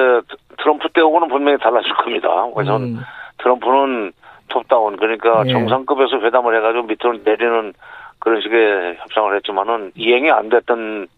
트럼프 0.58 0.88
때하고는 0.94 1.28
분명히 1.28 1.58
달라질 1.58 1.92
겁니다. 1.94 2.28
그래서 2.54 2.78
음. 2.78 3.00
트럼프는 3.38 4.12
톱다운 4.54 4.96
그러니까 4.96 5.42
예. 5.46 5.52
정상급에서 5.52 6.20
회담을 6.20 6.56
해가지고 6.56 6.84
밑으로 6.84 7.18
내리는 7.24 7.74
그런 8.20 8.40
식의 8.40 8.96
협상을 9.00 9.34
했지만은 9.34 9.92
이행이 9.96 10.30
안 10.30 10.48
됐던 10.48 11.08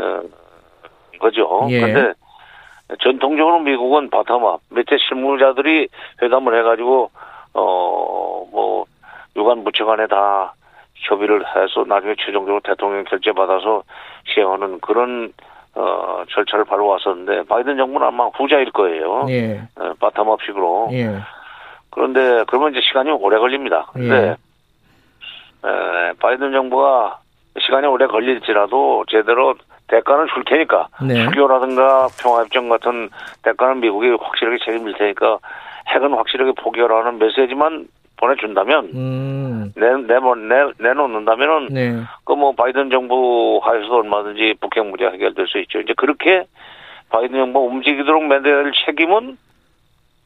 어, 0.00 0.22
거죠. 1.18 1.66
예. 1.70 1.80
근데 1.80 2.12
전통적으로 3.00 3.58
미국은 3.58 4.10
bottom-up 4.10 4.60
밑에 4.70 4.96
실무자들이 4.98 5.88
회담을 6.22 6.58
해가지고 6.60 7.10
어뭐 7.52 8.84
유관 9.36 9.64
부처 9.64 9.84
간에 9.84 10.06
다 10.06 10.54
협의를 10.94 11.44
해서 11.44 11.84
나중에 11.86 12.14
최종적으로 12.24 12.60
대통령 12.60 13.04
결재 13.04 13.32
받아서 13.32 13.82
시행하는 14.32 14.80
그런 14.80 15.32
어, 15.74 16.22
절차를 16.30 16.64
밟아왔었는데 16.66 17.48
바이든 17.48 17.76
정부는 17.76 18.06
아마 18.06 18.26
후자일 18.28 18.70
거예요. 18.70 19.26
예. 19.28 19.60
어, 19.74 19.92
bottom-up식으로. 19.94 20.92
예. 20.92 21.18
그런데 21.94 22.44
그러면 22.48 22.72
이제 22.72 22.80
시간이 22.82 23.10
오래 23.10 23.38
걸립니다. 23.38 23.86
그런데 23.92 24.36
예. 25.64 25.68
에, 25.68 26.12
바이든 26.18 26.52
정부가 26.52 27.18
시간이 27.60 27.86
오래 27.86 28.06
걸릴지라도 28.06 29.04
제대로 29.08 29.54
대가는 29.86 30.26
줄 30.34 30.44
테니까 30.44 30.88
네. 31.06 31.24
수교라든가 31.24 32.08
평화협정 32.20 32.68
같은 32.68 33.10
대가는 33.42 33.80
미국이 33.80 34.08
확실하게 34.10 34.58
책임질 34.64 34.94
테니까 34.94 35.38
핵은 35.88 36.12
확실하게 36.12 36.52
포기하라는 36.60 37.18
메시지만 37.18 37.86
보내준다면 38.16 38.90
음. 38.94 39.72
내, 39.76 39.86
내, 39.90 40.18
내, 40.20 40.72
내놓는다면은 40.78 41.66
네. 41.70 42.00
그뭐 42.24 42.52
바이든 42.52 42.90
정부 42.90 43.60
하에서 43.62 43.96
얼마든지 43.96 44.54
북핵 44.60 44.86
문제 44.86 45.04
해결될 45.04 45.46
수 45.46 45.58
있죠. 45.60 45.80
이제 45.80 45.92
그렇게 45.96 46.46
바이든 47.10 47.36
정부 47.36 47.60
움직이도록 47.66 48.24
만들 48.24 48.72
책임은 48.86 49.36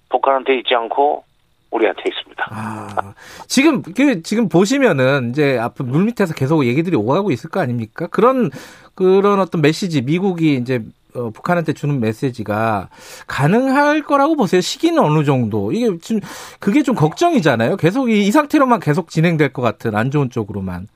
북한한테 0.09 0.57
있지 0.59 0.75
않고 0.75 1.25
우리한테 1.71 2.03
있습니다. 2.07 2.49
아, 2.51 3.14
지금 3.47 3.83
그 3.83 4.23
지금 4.23 4.49
보시면은 4.49 5.31
이제 5.31 5.59
앞으로 5.59 5.89
물 5.89 6.05
밑에서 6.05 6.35
계속 6.35 6.64
얘기들이 6.64 6.97
오가고 6.97 7.31
있을 7.31 7.51
거 7.51 7.61
아닙니까? 7.61 8.07
그런 8.07 8.51
그런 8.95 9.41
어떤 9.41 9.61
메시지 9.61 10.03
미국이 10.03 10.55
이제 10.55 10.83
어, 11.14 11.31
북한한테 11.31 11.73
주는 11.73 12.01
메시지가 12.01 12.89
가능할 13.27 14.03
거라고 14.03 14.37
보세요. 14.37 14.61
시기는 14.61 15.03
어느 15.03 15.25
정도. 15.25 15.73
이게 15.73 15.87
좀 15.99 16.21
그게 16.61 16.83
좀 16.83 16.95
걱정이잖아요. 16.95 17.77
계속 17.77 18.11
이, 18.11 18.27
이 18.27 18.31
상태로만 18.31 18.81
계속 18.81 19.09
진행될 19.09 19.53
것 19.53 19.62
같은 19.62 19.95
안 19.95 20.11
좋은 20.11 20.31
쪽으로만. 20.31 20.87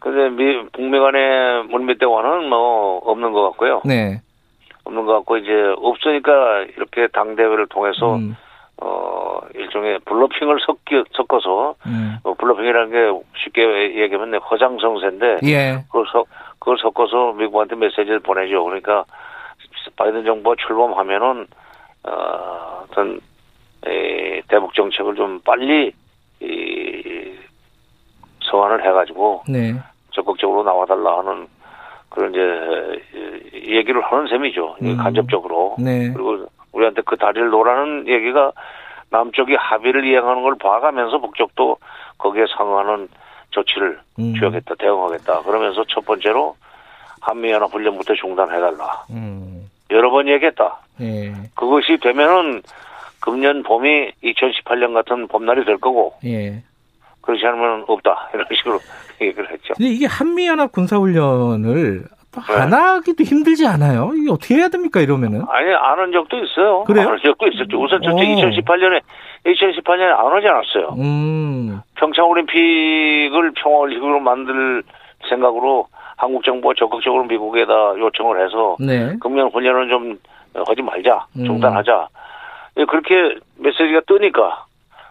근데 0.00 0.28
미, 0.30 0.66
북미 0.72 0.98
간의 0.98 1.64
물밑 1.64 1.98
대화는 1.98 2.48
뭐 2.48 2.98
없는 2.98 3.32
것 3.32 3.42
같고요. 3.50 3.82
네. 3.84 4.20
없는 4.84 5.04
것 5.06 5.12
같고 5.14 5.38
이제 5.38 5.50
없으니까 5.76 6.62
이렇게 6.76 7.08
당 7.12 7.36
대회를 7.36 7.66
통해서 7.68 8.16
음. 8.16 8.36
어 8.80 9.40
일종의 9.54 9.98
bluffing을 10.00 10.58
섞여, 10.64 11.04
섞어서 11.12 11.74
음. 11.86 12.18
어, 12.22 12.34
bluffing이라는 12.34 12.90
게 12.90 13.24
쉽게 13.44 14.00
얘기하면 14.00 14.40
허장성세인데 14.40 15.38
예. 15.44 15.84
그걸, 15.88 16.06
섞, 16.12 16.26
그걸 16.58 16.78
섞어서 16.78 17.32
미국한테 17.32 17.74
메시지를 17.76 18.20
보내죠. 18.20 18.62
그러니까 18.64 19.04
바이든 19.96 20.24
정부가 20.24 20.56
출범하면은 20.66 21.46
어, 22.04 22.84
어떤 22.84 23.20
이, 23.86 24.42
대북 24.48 24.74
정책을 24.74 25.16
좀 25.16 25.40
빨리 25.40 25.92
이, 26.40 27.38
성안을 28.42 28.84
해가지고 28.86 29.42
네. 29.48 29.74
적극적으로 30.12 30.62
나와달라 30.62 31.18
하는 31.18 31.46
그런 32.08 32.30
이제 32.30 33.70
얘기를 33.70 34.00
하는 34.02 34.26
셈이죠. 34.28 34.76
음. 34.82 34.96
간접적으로. 34.96 35.76
네. 35.78 36.12
그리고 36.12 36.46
우리한테 36.72 37.02
그 37.04 37.16
다리를 37.16 37.48
놓으라는 37.50 38.08
얘기가 38.08 38.52
남쪽이 39.10 39.54
합의를 39.54 40.04
이행하는 40.04 40.42
걸 40.42 40.56
봐가면서 40.58 41.18
북쪽도 41.18 41.78
거기에 42.18 42.44
상응하는 42.56 43.08
조치를 43.50 43.98
음. 44.18 44.34
취하겠다, 44.34 44.74
대응하겠다. 44.78 45.42
그러면서 45.42 45.84
첫 45.88 46.04
번째로 46.04 46.56
한미연합훈련부터 47.20 48.14
중단해달라. 48.14 49.04
음. 49.10 49.70
여러 49.90 50.10
번 50.10 50.28
얘기했다. 50.28 50.78
예. 51.00 51.32
그것이 51.54 51.98
되면은 51.98 52.62
금년 53.20 53.62
봄이 53.62 54.12
2018년 54.22 54.92
같은 54.94 55.26
봄날이 55.28 55.64
될 55.64 55.78
거고. 55.78 56.14
예. 56.24 56.62
그렇지 57.22 57.46
않으면 57.46 57.84
없다. 57.88 58.30
이런 58.34 58.46
식으로 58.54 58.78
얘기를 59.20 59.50
했죠. 59.50 59.74
근데 59.74 59.90
이게 59.90 60.06
한미연합 60.06 60.72
군사훈련을 60.72 62.04
안 62.36 62.70
네. 62.70 62.76
하기도 62.76 63.24
힘들지 63.24 63.66
않아요? 63.66 64.12
이게 64.14 64.30
어떻게 64.30 64.56
해야 64.56 64.68
됩니까, 64.68 65.00
이러면은? 65.00 65.42
아니, 65.48 65.72
안한 65.72 66.12
적도 66.12 66.38
있어요. 66.38 66.84
그래요? 66.84 67.06
안한 67.06 67.20
적도 67.24 67.48
있었죠. 67.48 67.82
우선 67.82 68.02
첫째 68.02 68.22
2018년에, 68.22 69.00
2018년에 69.46 70.10
안 70.12 70.32
하지 70.32 70.46
않았어요. 70.46 70.94
음. 70.98 71.80
평창 71.96 72.28
올림픽을 72.28 73.52
평화올림픽으로 73.56 74.20
만들 74.20 74.82
생각으로 75.28 75.86
한국 76.16 76.44
정부가 76.44 76.74
적극적으로 76.76 77.24
미국에다 77.24 77.98
요청을 77.98 78.44
해서 78.44 78.76
네. 78.78 79.16
금년 79.20 79.48
훈련을 79.48 79.88
좀 79.88 80.18
하지 80.66 80.82
말자, 80.82 81.26
음. 81.36 81.44
중단하자. 81.44 82.08
음. 82.76 82.86
그렇게 82.86 83.38
메시지가 83.56 84.02
뜨니까 84.06 84.64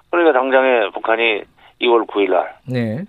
그러니까 0.10 0.40
당장에 0.40 0.90
북한이 0.94 1.42
2월 1.82 2.08
9일 2.08 2.32
날 2.32 2.56
네. 2.66 3.04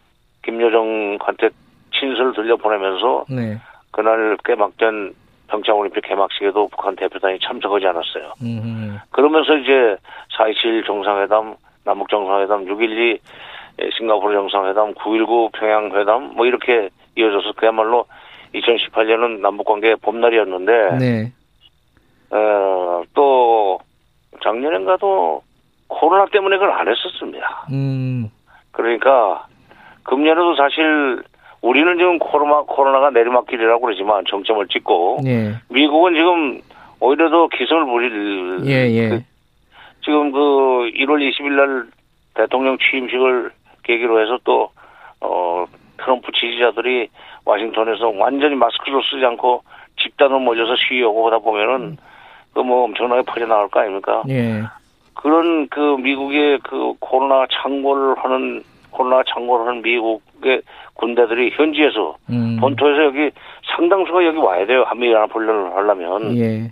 김여정한테 0.45 1.51
친서를 1.93 2.33
들려 2.35 2.57
보내면서 2.57 3.25
네. 3.29 3.59
그날 3.99 4.37
개막된 4.45 5.13
평창올림픽 5.49 6.05
개막식에도 6.05 6.69
북한 6.69 6.95
대표단이 6.95 7.41
참석하지 7.41 7.85
않았어요. 7.85 8.33
음흠. 8.41 8.97
그러면서 9.11 9.57
이제 9.57 9.97
4.27 10.39 10.87
정상회담, 10.87 11.57
남북 11.85 12.09
정상회담, 12.09 12.67
6.12 12.67 13.19
싱가포르 13.97 14.35
정상회담, 14.35 14.95
9.19 14.95 15.51
평양회담 15.53 16.35
뭐 16.37 16.47
이렇게 16.47 16.91
이어져서 17.17 17.55
그야말로 17.57 18.05
2018년은 18.55 19.41
남북관계 19.41 19.97
봄날이었는데 19.97 20.99
네. 21.01 21.33
어, 22.31 23.03
또 23.15 23.81
작년엔가도 24.45 25.43
코로나 25.89 26.27
때문에 26.27 26.57
그걸 26.57 26.71
안 26.71 26.87
했었습니다. 26.87 27.67
음. 27.73 28.31
그러니까 28.71 29.45
금년에도 30.05 30.55
사실 30.55 31.25
우리는 31.61 31.99
지금 31.99 32.19
코로나 32.19 32.63
코로나가 32.63 33.11
내리막길이라고 33.11 33.81
그러지만 33.81 34.25
정점을 34.29 34.67
찍고 34.69 35.19
예. 35.27 35.55
미국은 35.69 36.15
지금 36.15 36.61
오히려 37.01 37.31
더 37.31 37.49
기승을 37.49 37.85
부릴 37.85 38.61
예, 38.67 38.91
예. 38.91 39.09
그, 39.09 39.23
지금 40.05 40.33
그 40.33 40.39
1월 40.95 41.29
20일 41.29 41.51
날 41.53 41.87
대통령 42.35 42.79
취임식을 42.79 43.51
계기로 43.83 44.21
해서 44.23 44.39
또 44.45 44.71
어, 45.21 45.67
트럼프 45.99 46.31
지지자들이 46.33 47.09
와싱턴에서 47.45 48.11
완전히 48.11 48.55
마스크를 48.55 49.01
쓰지 49.11 49.25
않고 49.25 49.63
집단으로 50.01 50.39
몰려서 50.39 50.77
시위하고 50.77 51.27
하다 51.27 51.39
보면은 51.39 51.75
음. 51.75 51.97
그뭐 52.55 52.85
엄청나게 52.85 53.23
퍼져나갈 53.23 53.69
거 53.69 53.81
아닙니까? 53.81 54.23
예. 54.29 54.63
그런 55.15 55.69
그 55.69 55.97
미국의 55.97 56.61
그 56.63 56.95
코로나 57.01 57.47
창궐을 57.51 58.17
하는 58.19 58.63
코로나 58.91 59.23
창궐을 59.25 59.67
하는 59.67 59.83
미국의 59.83 60.63
군대들이 61.09 61.53
현지에서 61.55 62.17
음. 62.31 62.59
본토에서 62.61 63.05
여기 63.05 63.31
상당수가 63.77 64.25
여기 64.27 64.39
와야 64.39 64.67
돼요. 64.67 64.83
한미 64.87 65.11
연합 65.13 65.33
훈련을 65.33 65.75
하려면. 65.77 66.37
예. 66.37 66.71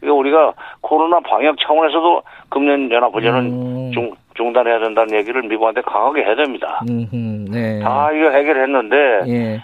그러니까 0.00 0.18
우리가 0.20 0.52
코로나 0.80 1.18
방역 1.20 1.56
차원에서도 1.58 2.22
금년 2.48 2.90
연합 2.92 3.12
훈련은 3.12 3.40
음. 3.88 3.92
중, 3.92 4.12
중단해야 4.34 4.78
된다는 4.78 5.14
얘기를 5.18 5.42
미국한테 5.42 5.80
강하게 5.80 6.22
해야 6.22 6.36
됩니다. 6.36 6.80
음흠, 6.88 7.50
네. 7.50 7.80
다 7.80 8.12
이거 8.12 8.30
해결했는데 8.30 8.96
예. 9.28 9.60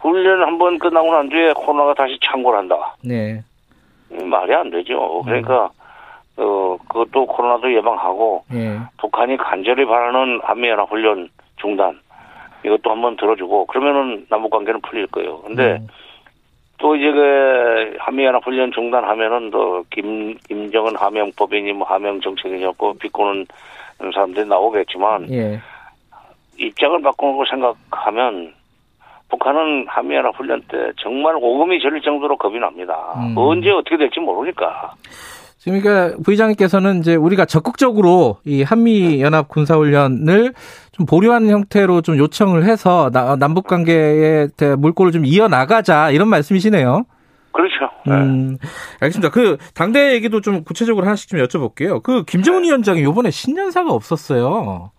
훈련 0.00 0.42
한 0.42 0.58
번 0.58 0.78
끝나고 0.78 1.12
난 1.12 1.28
뒤에 1.28 1.52
코로나가 1.52 1.94
다시 1.94 2.18
창궐한다. 2.24 2.96
네. 3.04 3.42
음, 4.12 4.28
말이 4.28 4.54
안 4.54 4.70
되죠. 4.70 5.22
그러니까 5.24 5.70
음. 6.38 6.42
어 6.42 6.76
그것도 6.88 7.26
코로나도 7.26 7.72
예방하고 7.74 8.42
예. 8.54 8.78
북한이 8.98 9.36
간절히 9.36 9.84
바라는 9.86 10.40
한미연합 10.42 10.90
훈련 10.90 11.28
중단 11.60 11.98
이것도 12.66 12.90
한번 12.90 13.16
들어주고 13.16 13.66
그러면은 13.66 14.26
남북 14.28 14.50
관계는 14.50 14.80
풀릴 14.80 15.06
거예요. 15.06 15.40
근데 15.42 15.74
음. 15.74 15.86
또 16.78 16.96
이제 16.96 17.10
그 17.10 17.96
한미연합 17.98 18.44
훈련 18.44 18.72
중단하면은 18.72 19.50
또 19.50 19.84
김, 19.90 20.36
김정은 20.48 20.96
하명법이니 20.96 21.72
뭐 21.72 21.86
하명 21.86 22.20
정책이냐고 22.20 22.94
비꼬는 22.94 23.46
사람들이 24.12 24.46
나오겠지만 24.46 25.32
예. 25.32 25.60
입장을 26.58 27.00
바꾸고 27.00 27.44
생각하면 27.46 28.52
북한은 29.28 29.86
한미연합 29.88 30.36
훈련 30.36 30.60
때 30.68 30.92
정말 31.00 31.36
오금이 31.36 31.80
저릴 31.80 32.02
정도로 32.02 32.36
겁이 32.36 32.58
납니다. 32.58 33.14
음. 33.16 33.34
언제 33.36 33.70
어떻게 33.70 33.96
될지 33.96 34.20
모르니까. 34.20 34.92
지금 35.66 35.80
그러니까 35.80 36.16
부의장님께서는 36.22 37.00
이제 37.00 37.16
우리가 37.16 37.44
적극적으로 37.44 38.36
이 38.44 38.62
한미 38.62 39.20
연합 39.20 39.48
군사 39.48 39.74
훈련을 39.74 40.52
좀 40.92 41.06
보류하는 41.06 41.50
형태로 41.50 42.02
좀 42.02 42.16
요청을 42.18 42.62
해서 42.62 43.10
남북 43.40 43.66
관계에 43.66 44.46
물꼬를 44.78 45.10
좀 45.10 45.24
이어 45.24 45.48
나가자 45.48 46.12
이런 46.12 46.28
말씀이시네요. 46.28 47.02
그렇죠. 47.50 47.90
음, 48.06 48.58
알겠습니다. 49.00 49.32
그 49.32 49.56
당대 49.74 50.12
얘기도 50.12 50.40
좀 50.40 50.62
구체적으로 50.62 51.04
하나씩 51.04 51.28
좀 51.30 51.40
여쭤볼게요. 51.40 52.00
그 52.00 52.22
김정은 52.22 52.62
네. 52.62 52.68
위원장이 52.68 53.02
요번에 53.02 53.32
신년사가 53.32 53.90
없었어요. 53.90 54.92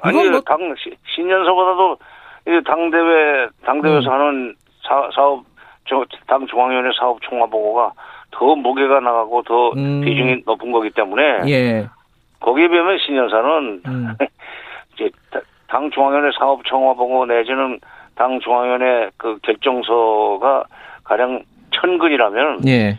아니 0.00 0.30
뭐... 0.30 0.40
당 0.40 0.58
신년사보다도 1.14 1.98
당대회 2.66 3.46
당대회에서 3.64 4.08
음. 4.08 4.12
하는 4.12 4.56
사, 4.82 5.08
사업 5.14 5.44
당 6.26 6.44
중앙위원회 6.48 6.90
사업 6.98 7.22
총화 7.22 7.46
보고가 7.46 7.92
더 8.32 8.56
무게가 8.56 9.00
나가고 9.00 9.42
더 9.42 9.70
음. 9.76 10.00
비중이 10.00 10.42
높은 10.44 10.72
거기 10.72 10.90
때문에 10.90 11.42
예. 11.46 11.88
거기에 12.40 12.68
비하면 12.68 12.98
신년사는 12.98 13.82
음. 13.86 14.14
이제 14.94 15.10
당 15.68 15.90
중앙위원회 15.90 16.30
사업 16.38 16.64
총화 16.64 16.94
보고 16.94 17.24
내지는 17.24 17.78
당 18.16 18.40
중앙위원회 18.40 19.10
그 19.16 19.38
결정서가 19.42 20.64
가령 21.04 21.42
천근이라면 21.70 22.66
예. 22.66 22.98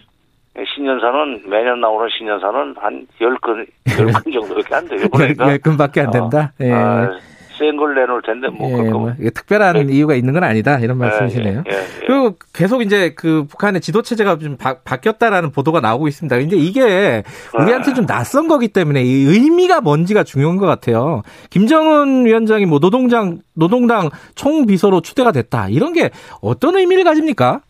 신년사는 0.76 1.50
매년 1.50 1.82
나오는 1.82 2.08
신년사는 2.16 2.76
한 2.78 3.08
10근, 3.20 3.68
10근 3.86 4.34
정도밖에 4.34 4.76
안 4.76 4.88
돼요. 4.88 5.08
그러니까 5.12 5.46
10근밖에 5.48 6.06
안 6.06 6.12
된다? 6.12 6.54
어, 6.60 6.64
예. 6.64 6.72
아, 6.72 7.12
센걸 7.58 7.96
내놓을 7.96 8.22
텐데 8.22 8.48
뭐, 8.50 8.70
예, 8.70 8.90
뭐 8.90 9.14
특별한 9.34 9.88
네. 9.88 9.94
이유가 9.94 10.16
있는 10.16 10.34
건 10.34 10.44
아니다 10.44 10.80
이런 10.80 10.98
예, 10.98 11.02
말씀이시네요. 11.02 11.64
예, 11.68 11.72
예, 11.72 11.78
예, 11.78 12.06
그리고 12.06 12.36
계속 12.54 12.82
이제 12.82 13.14
그 13.16 13.46
북한의 13.50 13.82
지도 13.82 14.02
체제가 14.02 14.38
좀 14.38 14.58
바, 14.58 14.76
뀌었다라는 14.76 15.52
보도가 15.52 15.80
나오고 15.80 16.08
있습니다. 16.08 16.38
이제 16.38 16.56
이게 16.56 17.24
우리한테 17.58 17.92
아. 17.92 17.94
좀 17.94 18.06
낯선 18.06 18.48
거기 18.48 18.68
때문에 18.68 19.02
이 19.04 19.26
의미가 19.26 19.82
뭔지가 19.82 20.24
중요한 20.24 20.58
것 20.58 20.66
같아요. 20.66 21.22
김정은 21.50 22.26
위원장이 22.26 22.66
뭐 22.66 22.80
노동장 22.80 23.40
노동당 23.54 24.10
총비서로 24.36 25.02
추대가 25.02 25.32
됐다 25.32 25.70
이런 25.70 25.94
게 25.94 26.10
어떤 26.42 26.78
의미를 26.78 27.04
가집니까? 27.04 27.62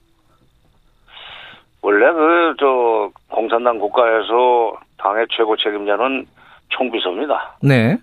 원래 1.81 2.11
그 2.13 2.43
저 2.59 3.09
공산당 3.29 3.79
국가에서 3.79 4.73
당의 4.97 5.27
최고 5.29 5.55
책임자는 5.57 6.25
총비서입니다. 6.69 7.57
네. 7.61 7.97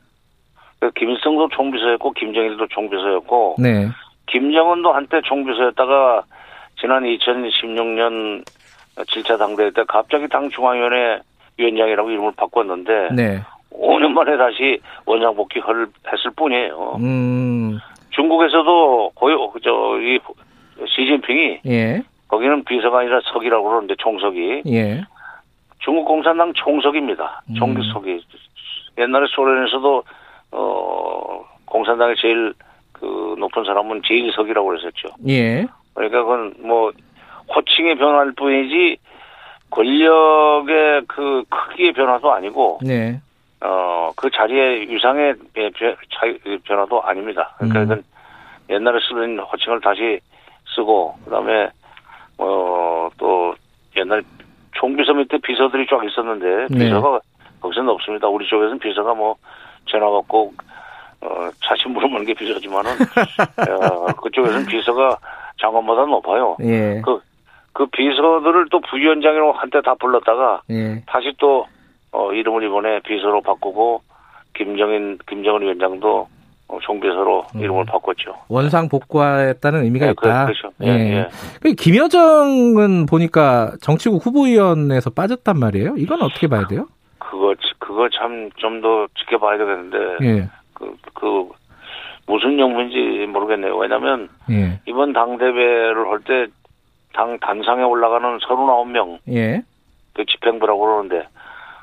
그 0.81 0.91
김일성도 0.93 1.49
총비서였고 1.49 2.13
김정일도 2.13 2.67
총비서였고 2.69 3.57
네. 3.59 3.89
김정은도 4.27 4.93
한때 4.93 5.21
총비서였다가 5.23 6.23
지난 6.81 7.05
2016년 7.05 8.43
7차 8.97 9.39
당대회 9.39 9.71
때 9.71 9.85
갑자기 9.87 10.27
당 10.29 10.49
중앙위원회 10.49 11.21
위원장이라고 11.59 12.11
이름을 12.11 12.33
바꿨는데 12.37 13.11
네. 13.15 13.41
5년 13.71 14.09
만에 14.13 14.37
다시 14.39 14.81
원장 15.05 15.35
복귀를 15.37 15.87
했을 16.11 16.31
뿐이에요. 16.35 16.97
음. 16.99 17.79
중국에서도 18.11 19.13
거의 19.15 19.37
저이 19.63 20.19
시진핑이 20.87 21.61
예. 21.67 22.03
거기는 22.27 22.65
비서가 22.65 23.01
아니라 23.01 23.21
석이라고 23.33 23.69
그러는데 23.69 23.95
총석이 23.99 24.63
예. 24.67 25.05
중국 25.81 26.07
공산당 26.07 26.53
총석입니다. 26.55 27.43
총기석이 27.57 28.13
음. 28.13 28.21
옛날에 28.99 29.27
소련에서도 29.29 30.03
어, 30.53 31.45
공산당의 31.67 32.17
제일 32.21 32.53
그 32.93 33.35
높은 33.39 33.65
사람은 33.65 34.03
제일석이라고 34.05 34.69
그랬었죠. 34.69 35.09
예. 35.29 35.67
그러니까 35.95 36.23
그건 36.23 36.55
뭐 36.59 36.93
호칭의 37.55 37.97
변화일 37.97 38.33
뿐이지 38.33 38.99
권력의 39.71 41.03
그 41.07 41.45
크기의 41.49 41.93
변화도 41.93 42.33
아니고 42.33 42.81
네. 42.83 43.21
어, 43.61 44.11
그 44.17 44.31
자리의 44.31 44.91
유상의 44.91 45.35
변화도 46.65 47.03
아닙니다. 47.03 47.55
그러니까 47.59 47.95
음. 47.95 48.03
옛날에 48.69 48.99
쓰던 49.01 49.39
호칭을 49.39 49.81
다시 49.81 50.21
쓰고 50.75 51.15
그다음에 51.25 51.71
어, 52.39 53.09
또 53.19 53.55
옛날 53.97 54.23
총비서 54.73 55.13
밑에 55.15 55.39
비서들이 55.39 55.87
쫙 55.89 56.05
있었는데 56.05 56.67
네. 56.71 56.85
비서가 56.85 57.21
거기서는 57.61 57.91
없습니다. 57.91 58.29
우리 58.29 58.47
쪽에서는 58.47 58.79
비서가 58.79 59.15
뭐 59.15 59.37
전화 59.91 60.11
받고 60.11 60.53
어, 61.23 61.51
자신 61.63 61.93
물어보는 61.93 62.25
게 62.25 62.35
비서지만은 62.35 62.93
어, 62.93 64.07
그쪽에서는 64.23 64.67
비서가 64.67 65.17
장관보다 65.61 66.07
높아요. 66.07 66.57
예. 66.63 67.01
그, 67.05 67.21
그 67.73 67.87
비서들을 67.87 68.69
또 68.71 68.81
부위원장이라고 68.81 69.53
한때 69.53 69.81
다 69.83 69.95
불렀다가 69.95 70.63
예. 70.71 71.03
다시 71.07 71.33
또 71.39 71.67
어, 72.13 72.33
이름을 72.33 72.65
이번에 72.65 73.01
비서로 73.01 73.43
바꾸고 73.43 74.03
김정인 74.55 75.19
김정은 75.29 75.63
위원장도 75.63 76.29
어, 76.69 76.79
총비서로 76.83 77.47
음. 77.55 77.61
이름을 77.61 77.85
바꿨죠. 77.85 78.35
원상 78.49 78.89
복구했다는 78.89 79.85
의미가 79.85 80.07
네, 80.07 80.13
있다. 80.13 80.47
그 80.47 80.51
렇죠. 80.51 80.71
예, 80.85 80.89
예. 80.89 81.29
예. 81.67 81.73
김여정은 81.73 83.07
보니까 83.07 83.73
정치국 83.83 84.25
후보위원회에서 84.25 85.11
빠졌단 85.11 85.59
말이에요. 85.59 85.95
이건 85.99 86.23
어떻게 86.23 86.47
봐야 86.47 86.67
돼요? 86.67 86.87
그거 87.19 87.55
그거 87.91 88.09
참 88.11 88.51
좀 88.57 88.81
더 88.81 89.07
지켜봐야 89.19 89.59
되겠는데 89.59 89.99
예. 90.23 90.49
그, 90.75 90.97
그 91.15 91.49
무슨 92.27 92.59
용무인지 92.59 93.27
모르겠네요. 93.27 93.77
왜냐하면 93.77 94.29
예. 94.51 94.81
이번 94.87 95.13
당 95.13 95.37
대회를 95.39 96.09
할 96.09 96.21
때 96.21 96.47
당 97.13 97.37
단상에 97.41 97.83
올라가는 97.83 98.39
39명 98.39 99.19
예. 99.31 99.63
그 100.15 100.25
집행부라고 100.27 100.81
그러는데 100.81 101.27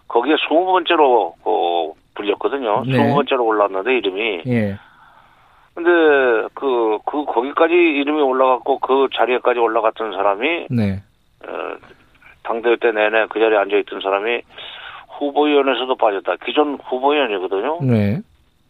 거기에 0.07 0.35
20번째로 0.35 1.33
어, 1.43 1.93
불렸거든요. 2.15 2.83
네. 2.85 2.93
20번째로 2.97 3.45
올랐는데 3.45 3.97
이름이. 3.97 4.43
예. 4.47 4.77
근데 5.75 6.47
그, 6.53 6.97
그, 7.05 7.25
거기까지 7.25 7.73
이름이 7.73 8.21
올라갔고 8.21 8.79
그 8.79 9.09
자리에까지 9.13 9.59
올라갔던 9.59 10.13
사람이. 10.13 10.67
네. 10.69 11.03
어, 11.45 11.75
당대회 12.43 12.77
때 12.77 12.91
내내 12.93 13.25
그 13.29 13.39
자리에 13.39 13.57
앉아있던 13.57 13.99
사람이 13.99 14.41
후보위원회에서도 15.17 15.95
빠졌다. 15.95 16.35
기존 16.45 16.77
후보위원이거든요. 16.83 17.79
네. 17.81 18.21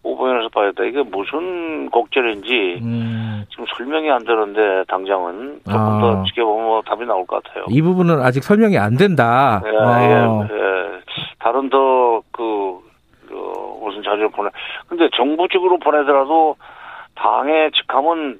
후보위원회에서 0.03 0.49
빠졌다. 0.49 0.84
이게 0.86 1.03
무슨 1.03 1.90
곡절인지 1.90 2.80
음. 2.82 3.45
지금 3.49 3.65
설명이 3.76 4.10
안 4.10 4.24
되는데 4.24 4.84
당장은 4.88 5.61
조금 5.65 5.80
아. 5.80 5.99
더 5.99 6.24
지켜보면 6.26 6.84
답이 6.86 7.06
나올 7.06 7.26
것 7.26 7.44
같아요. 7.44 7.65
이 7.69 7.82
부분은 7.82 8.22
아직 8.22 8.44
설명이 8.44 8.78
안 8.78 8.95
된다. 8.95 9.61
예, 9.65 9.78
아. 9.78 10.48
예, 10.49 10.53
예. 10.53 11.02
다른 11.40 11.69
더그 11.69 12.80
그 13.28 13.80
무슨 13.84 14.03
자료를 14.03 14.30
보내. 14.30 14.49
근데 14.88 15.10
정부직으로 15.15 15.80
보내더라도 15.80 16.56
당의 17.15 17.72
직함은 17.72 18.40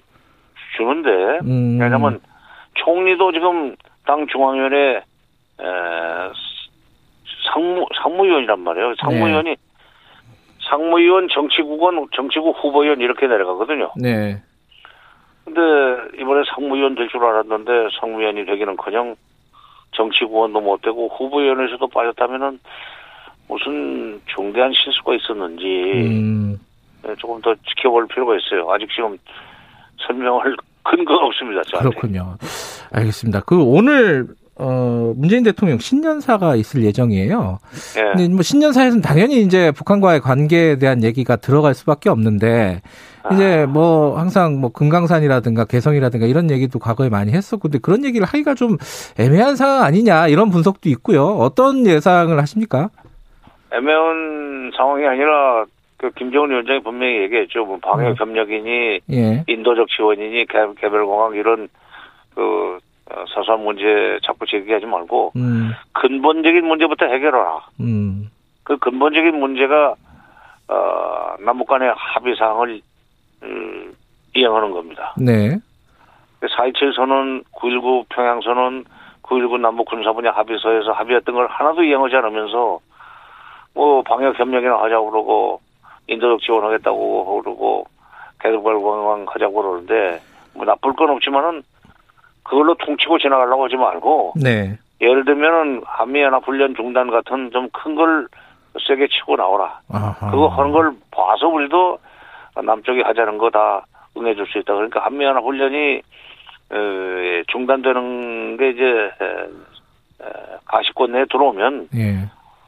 주는데 0.78 1.40
음. 1.46 1.80
왜냐면 1.80 2.20
총리도 2.76 3.32
지금 3.32 3.76
당 4.06 4.28
중앙위원회 4.28 4.98
에, 5.60 5.64
상무 7.52 7.86
상무위원이란 8.02 8.60
말이에요. 8.60 8.96
상무위원이 9.02 9.50
네. 9.52 9.56
상무위원, 10.70 11.28
정치국원, 11.34 12.08
정치국 12.16 12.58
후보위원 12.62 13.00
이렇게 13.00 13.28
내려가거든요. 13.28 13.92
네. 13.96 14.42
근데 15.46 15.62
이번에 16.22 16.44
상무위원 16.54 16.96
될 16.96 17.08
줄 17.08 17.24
알았는데 17.24 17.72
상무위원이 18.00 18.46
되기는커녕 18.46 19.16
정치국원도 19.96 20.60
못 20.60 20.82
되고 20.82 21.08
후보위원회에서도 21.18 21.88
빠졌다면은 21.88 22.60
무슨 23.48 24.20
중대한 24.36 24.74
실수가 24.74 25.16
있었는지 25.16 25.64
음. 25.66 26.60
네, 27.04 27.16
조금 27.18 27.42
더 27.42 27.56
지켜볼 27.56 28.08
필요가 28.08 28.36
있어요. 28.36 28.70
아직 28.70 28.90
지금 28.94 29.18
설명할 30.06 30.54
근거가 30.84 31.26
없습니다. 31.28 31.62
저한테. 31.64 31.90
그렇군요. 31.92 32.36
알겠습니다. 32.94 33.42
그 33.46 33.62
오늘 33.62 34.26
어, 34.60 35.14
문재인 35.16 35.44
대통령 35.44 35.78
신년사가 35.78 36.56
있을 36.56 36.84
예정이에요. 36.84 37.60
네. 37.96 38.04
근데 38.04 38.28
뭐 38.30 38.42
신년사에서는 38.42 39.02
당연히 39.02 39.42
이제 39.42 39.72
북한과의 39.72 40.22
관계에 40.22 40.78
대한 40.78 41.04
얘기가 41.04 41.36
들어갈 41.36 41.74
수밖에 41.74 42.10
없는데 42.10 42.82
이제 43.34 43.64
아. 43.64 43.68
뭐 43.68 44.18
항상 44.18 44.60
뭐 44.60 44.72
금강산이라든가 44.72 45.66
개성이라든가 45.66 46.26
이런 46.26 46.50
얘기도 46.50 46.80
과거에 46.80 47.10
많이 47.10 47.32
했었고 47.34 47.64
근데 47.64 47.80
그런 47.80 48.06
얘기를 48.06 48.26
하기가 48.26 48.56
좀 48.56 48.78
애매한 49.20 49.56
상황 49.56 49.84
아니냐 49.84 50.28
이런 50.28 50.50
분석도 50.50 50.90
있고요. 50.90 51.26
어떤 51.26 51.86
예상을 51.86 52.38
하십니까? 52.38 52.90
애매한 53.72 54.72
상황이 54.76 55.06
아니라 55.06 55.66
그 55.98 56.12
김정은 56.12 56.52
위원장이 56.52 56.82
분명히 56.82 57.22
얘기했죠. 57.24 57.66
뭐 57.66 57.80
방역 57.82 58.20
협력이니 58.20 59.00
예. 59.12 59.44
인도적 59.48 59.88
지원이니 59.90 60.46
개별 60.80 61.06
공항 61.06 61.34
이런 61.36 61.68
그 62.34 62.42
어, 62.42 62.78
사소한 63.34 63.64
문제 63.64 64.20
자꾸 64.24 64.46
제기하지 64.46 64.86
말고 64.86 65.34
음. 65.36 65.72
근본적인 65.94 66.66
문제부터 66.66 67.06
해결하라. 67.06 67.62
음. 67.80 68.30
그 68.64 68.78
근본적인 68.78 69.40
문제가 69.40 69.96
어, 70.68 71.36
남북 71.40 71.68
간의 71.68 71.94
합의 71.96 72.36
사항을 72.36 72.82
음, 73.44 73.96
이행하는 74.36 74.72
겁니다. 74.72 75.16
네. 75.18 75.58
4.27 76.42 76.96
선언, 76.96 77.44
9.19 77.54 78.06
평양 78.10 78.42
선언, 78.42 78.84
9.19 79.24 79.60
남북 79.60 79.86
군사 79.86 80.12
분야 80.12 80.32
합의서에서 80.32 80.92
합의했던 80.92 81.36
걸 81.36 81.48
하나도 81.48 81.84
이행하지 81.84 82.16
않으면서 82.16 82.80
뭐 83.74 84.02
방역 84.04 84.38
협력이나 84.38 84.82
하자고 84.84 85.12
그러고 85.12 85.62
인도적 86.08 86.42
지원하겠다고 86.42 87.42
그러고 87.42 87.86
개발 88.40 88.62
관광 88.62 89.26
하자고 89.28 89.62
그러는데 89.62 90.20
뭐 90.54 90.66
나쁠 90.66 90.94
건 90.94 91.10
없지만은 91.12 91.64
그걸로 92.48 92.76
퉁치고 92.76 93.20
지나가려고 93.20 93.66
하지 93.66 93.76
말고 93.76 94.34
네. 94.42 94.78
예를 95.02 95.26
들면은 95.26 95.82
한미연합 95.86 96.48
훈련 96.48 96.76
중단 96.76 97.10
같은 97.12 97.52
좀 97.52 97.70
큰 97.74 97.96
걸 97.96 98.28
세게 98.88 99.08
치고 99.08 99.36
나오라. 99.36 99.80
아하. 99.92 100.30
그거 100.32 100.48
하는 100.48 100.72
걸 100.72 100.92
봐서 101.12 101.48
우리도 101.48 101.98
남쪽이 102.64 103.02
하자는 103.02 103.38
거 103.38 103.50
다 103.50 103.86
응해줄 104.18 104.46
수 104.48 104.58
있다. 104.60 104.74
그러니까 104.74 105.04
한미연합 105.06 105.44
훈련이 105.44 106.02
중단되는 107.48 108.58
게 108.58 108.70
이제 108.70 109.12
가시권 110.66 111.12
내에 111.12 111.26
들어오면 111.32 111.90
예. 111.96 112.18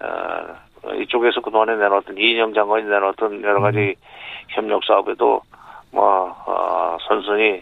어, 0.02 0.94
이쪽에서 0.96 1.42
그동안에 1.42 1.76
내놓았던 1.76 2.18
이인영 2.18 2.54
장관이 2.54 2.86
내놓았던 2.86 3.42
여러 3.44 3.60
가지 3.62 3.80
음. 3.80 3.94
협력 4.50 4.84
사업에도 4.86 5.42
뭐 5.92 6.34
어, 6.46 6.98
선선히 7.08 7.62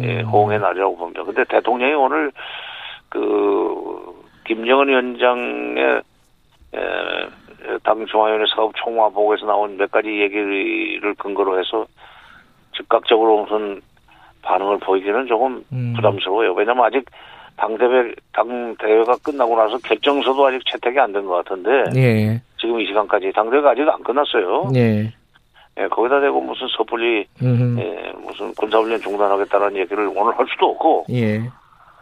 예, 0.00 0.20
음. 0.20 0.26
호응의 0.26 0.58
날이라고 0.60 0.96
봅니다. 0.96 1.22
근데 1.24 1.44
대통령이 1.44 1.94
오늘 1.94 2.32
그 3.08 4.14
김정은 4.44 4.88
위원장의 4.88 6.02
당 7.82 8.06
중앙위원회 8.06 8.44
사업 8.54 8.72
총화 8.76 9.08
보고에서 9.08 9.46
나온 9.46 9.76
몇 9.76 9.90
가지 9.90 10.08
얘기를 10.08 11.14
근거로 11.18 11.58
해서 11.58 11.86
즉각적으로 12.76 13.42
무슨 13.44 13.80
반응을 14.42 14.78
보이기는 14.78 15.26
조금 15.26 15.64
음. 15.72 15.92
부담스러워요. 15.96 16.52
왜냐면 16.54 16.84
아직 16.84 17.04
당대회, 17.56 18.12
당대회가 18.32 19.16
끝나고 19.24 19.56
나서 19.56 19.78
결정서도 19.78 20.46
아직 20.46 20.60
채택이 20.70 20.98
안 21.00 21.12
된 21.12 21.24
것 21.26 21.42
같은데. 21.44 21.70
예. 21.96 22.40
지금 22.60 22.78
이 22.80 22.86
시간까지 22.86 23.32
당대회가 23.32 23.70
아직 23.70 23.88
안 23.88 24.02
끝났어요. 24.02 24.68
예. 24.76 25.12
예, 25.78 25.88
거기다 25.88 26.20
대고 26.20 26.40
무슨 26.40 26.66
섣불리, 26.76 27.26
예, 27.42 28.12
무슨 28.18 28.54
군사훈련 28.54 28.98
중단하겠다는 29.00 29.76
얘기를 29.76 30.10
오늘 30.14 30.36
할 30.38 30.46
수도 30.50 30.70
없고. 30.70 31.06
예. 31.10 31.42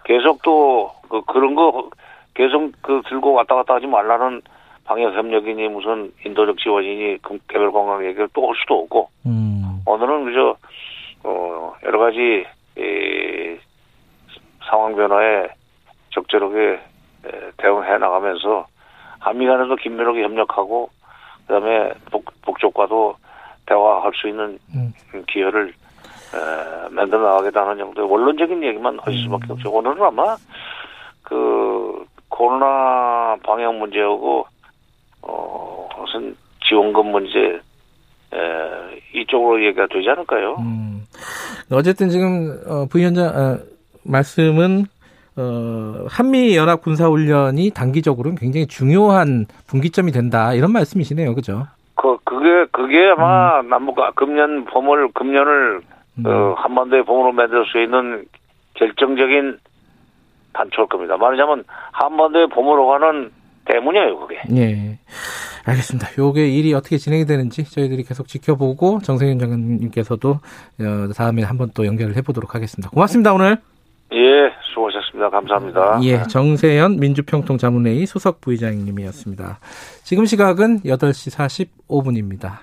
계속 0.05 0.43
또, 0.43 0.93
그, 1.09 1.23
그런 1.23 1.55
거 1.55 1.89
계속 2.35 2.71
그 2.83 3.03
들고 3.09 3.33
왔다 3.33 3.55
갔다 3.57 3.75
하지 3.75 3.87
말라는 3.87 4.43
방역 4.85 5.15
협력이니 5.15 5.69
무슨 5.69 6.13
인도적 6.25 6.59
지원이니 6.59 7.19
개별 7.49 7.73
관광 7.73 8.05
얘기를 8.05 8.29
또 8.33 8.49
할 8.49 8.55
수도 8.61 8.81
없고. 8.81 9.09
음. 9.27 9.81
오늘은 9.87 10.25
그저, 10.27 10.57
어, 11.25 11.73
여러 11.85 11.99
가지, 11.99 12.45
이, 12.77 13.57
상황 14.69 14.95
변화에 14.95 15.49
적절하게 16.11 16.81
대응해 17.57 17.99
나가면서 17.99 18.67
한미 19.19 19.47
간에도 19.47 19.77
긴밀하게 19.77 20.23
협력하고 20.23 20.91
그다음에 21.47 21.93
복, 22.11 22.25
북쪽과도 22.43 23.17
대화할 23.67 24.13
수 24.15 24.29
있는 24.29 24.59
음. 24.75 24.93
기회를 25.29 25.69
에, 25.69 26.89
만들어 26.91 27.23
나가겠다는 27.23 27.79
정도의 27.79 28.11
원론적인 28.11 28.63
얘기만 28.63 28.99
할 29.01 29.15
수밖에 29.15 29.47
음. 29.49 29.51
없죠. 29.53 29.71
오늘은 29.71 30.03
아마 30.03 30.37
그 31.23 32.05
코로나 32.29 33.37
방역 33.43 33.75
문제하고 33.77 34.47
어 35.23 35.89
무슨 35.99 36.37
지원금 36.69 37.07
문제 37.07 37.39
에, 37.39 38.39
이쪽으로 39.15 39.65
얘기가 39.65 39.87
되지 39.91 40.09
않을까요? 40.11 40.57
음. 40.59 41.05
어쨌든 41.73 42.09
지금 42.11 42.61
어, 42.67 42.87
부위원장 42.87 43.27
어, 43.27 43.59
말씀은 44.05 44.87
어, 45.37 46.07
한미 46.09 46.57
연합 46.57 46.83
군사 46.83 47.09
훈련이 47.09 47.71
단기적으로는 47.71 48.37
굉장히 48.37 48.67
중요한 48.67 49.47
분기점이 49.67 50.13
된다 50.13 50.55
이런 50.55 50.73
말씀이시네요, 50.73 51.35
그죠? 51.35 51.67
그 52.05 52.19
그게 52.25 52.67
그게 52.71 53.09
아마 53.17 53.61
음. 53.61 53.69
남북 53.71 53.97
금년 54.15 54.67
봄을 54.67 55.13
금년을 55.13 55.81
음. 56.19 56.27
어, 56.27 56.55
한반도의 56.59 57.05
봄으로 57.05 57.33
만들 57.33 57.65
수 57.67 57.81
있는 57.81 58.27
결정적인 58.75 59.59
단초일 60.53 60.89
겁니다. 60.89 61.17
말하자면 61.17 61.65
한반도의 61.93 62.49
봄으로 62.49 62.87
가는 62.87 63.31
대문이에요, 63.65 64.19
그게. 64.19 64.43
예. 64.55 64.99
알겠습니다. 65.67 66.09
요게 66.19 66.49
일이 66.49 66.75
어떻게 66.75 66.99
진행이 66.99 67.25
되는지 67.25 67.65
저희들이 67.65 68.03
계속 68.03 68.29
지켜보고 68.29 68.99
정세윤 68.99 69.39
장관님께서도 69.39 70.31
어, 70.31 71.13
다음에 71.17 71.43
한번 71.43 71.71
또 71.75 71.87
연결을 71.87 72.17
해보도록 72.17 72.55
하겠습니다. 72.55 72.91
고맙습니다, 72.91 73.33
오늘. 73.33 73.57
예, 74.13 74.53
수고하셨습니다. 74.75 74.94
감사합니다. 75.31 76.01
예, 76.03 76.23
정세현 76.25 76.99
민주평통 76.99 77.59
자문회의 77.59 78.07
수석 78.07 78.41
부의장님이었습니다. 78.41 79.59
지금 80.03 80.27
시각은 80.27 80.81
8시 80.81 81.31
45분입니다. 81.89 82.59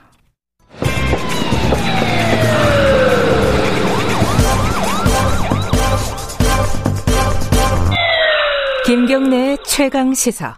김경래 8.86 9.56
최강 9.66 10.14
시사. 10.14 10.58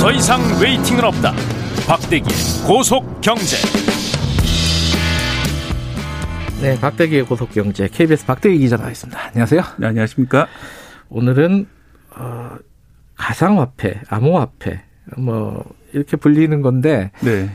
더 0.00 0.12
이상 0.12 0.40
웨이팅은 0.62 1.04
없다. 1.04 1.34
박대기 1.86 2.24
고속 2.66 3.20
경제. 3.20 3.56
네, 6.60 6.78
박대기의 6.80 7.24
고속 7.24 7.52
경제 7.52 7.86
KBS 7.86 8.26
박대기 8.26 8.58
기자 8.58 8.76
나와있습니다. 8.76 9.26
안녕하세요. 9.28 9.62
네, 9.78 9.86
안녕하십니까? 9.86 10.48
오늘은 11.08 11.66
어, 12.16 12.50
가상화폐, 13.16 14.00
암호화폐 14.08 14.80
뭐 15.18 15.64
이렇게 15.92 16.16
불리는 16.16 16.60
건데, 16.60 17.12
네. 17.20 17.48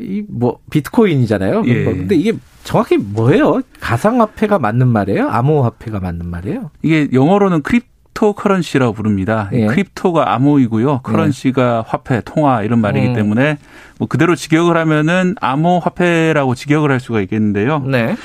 이뭐 0.00 0.58
비트코인이잖아요. 0.70 1.62
예. 1.66 1.84
근데 1.84 2.16
이게 2.16 2.32
정확히 2.64 2.96
뭐예요? 2.96 3.62
가상화폐가 3.80 4.58
맞는 4.58 4.88
말이에요? 4.88 5.28
암호화폐가 5.28 6.00
맞는 6.00 6.26
말이에요? 6.26 6.72
이게 6.82 7.08
영어로는 7.12 7.62
cryp- 7.62 7.86
crypto 8.18 8.32
currency라고 8.32 8.92
부릅니다. 8.92 9.48
예. 9.52 9.66
crypto가 9.66 10.34
암호이고요. 10.34 11.00
currency가 11.02 11.84
예. 11.86 11.88
화폐, 11.88 12.20
통화 12.24 12.62
이런 12.62 12.80
말이기 12.80 13.08
음. 13.08 13.14
때문에 13.14 13.58
뭐 13.98 14.08
그대로 14.08 14.34
직역을 14.34 14.76
하면은 14.76 15.36
암호 15.40 15.78
화폐라고 15.78 16.54
직역을 16.54 16.90
할 16.90 17.00
수가 17.00 17.20
있겠는데요. 17.22 17.80
네. 17.80 18.16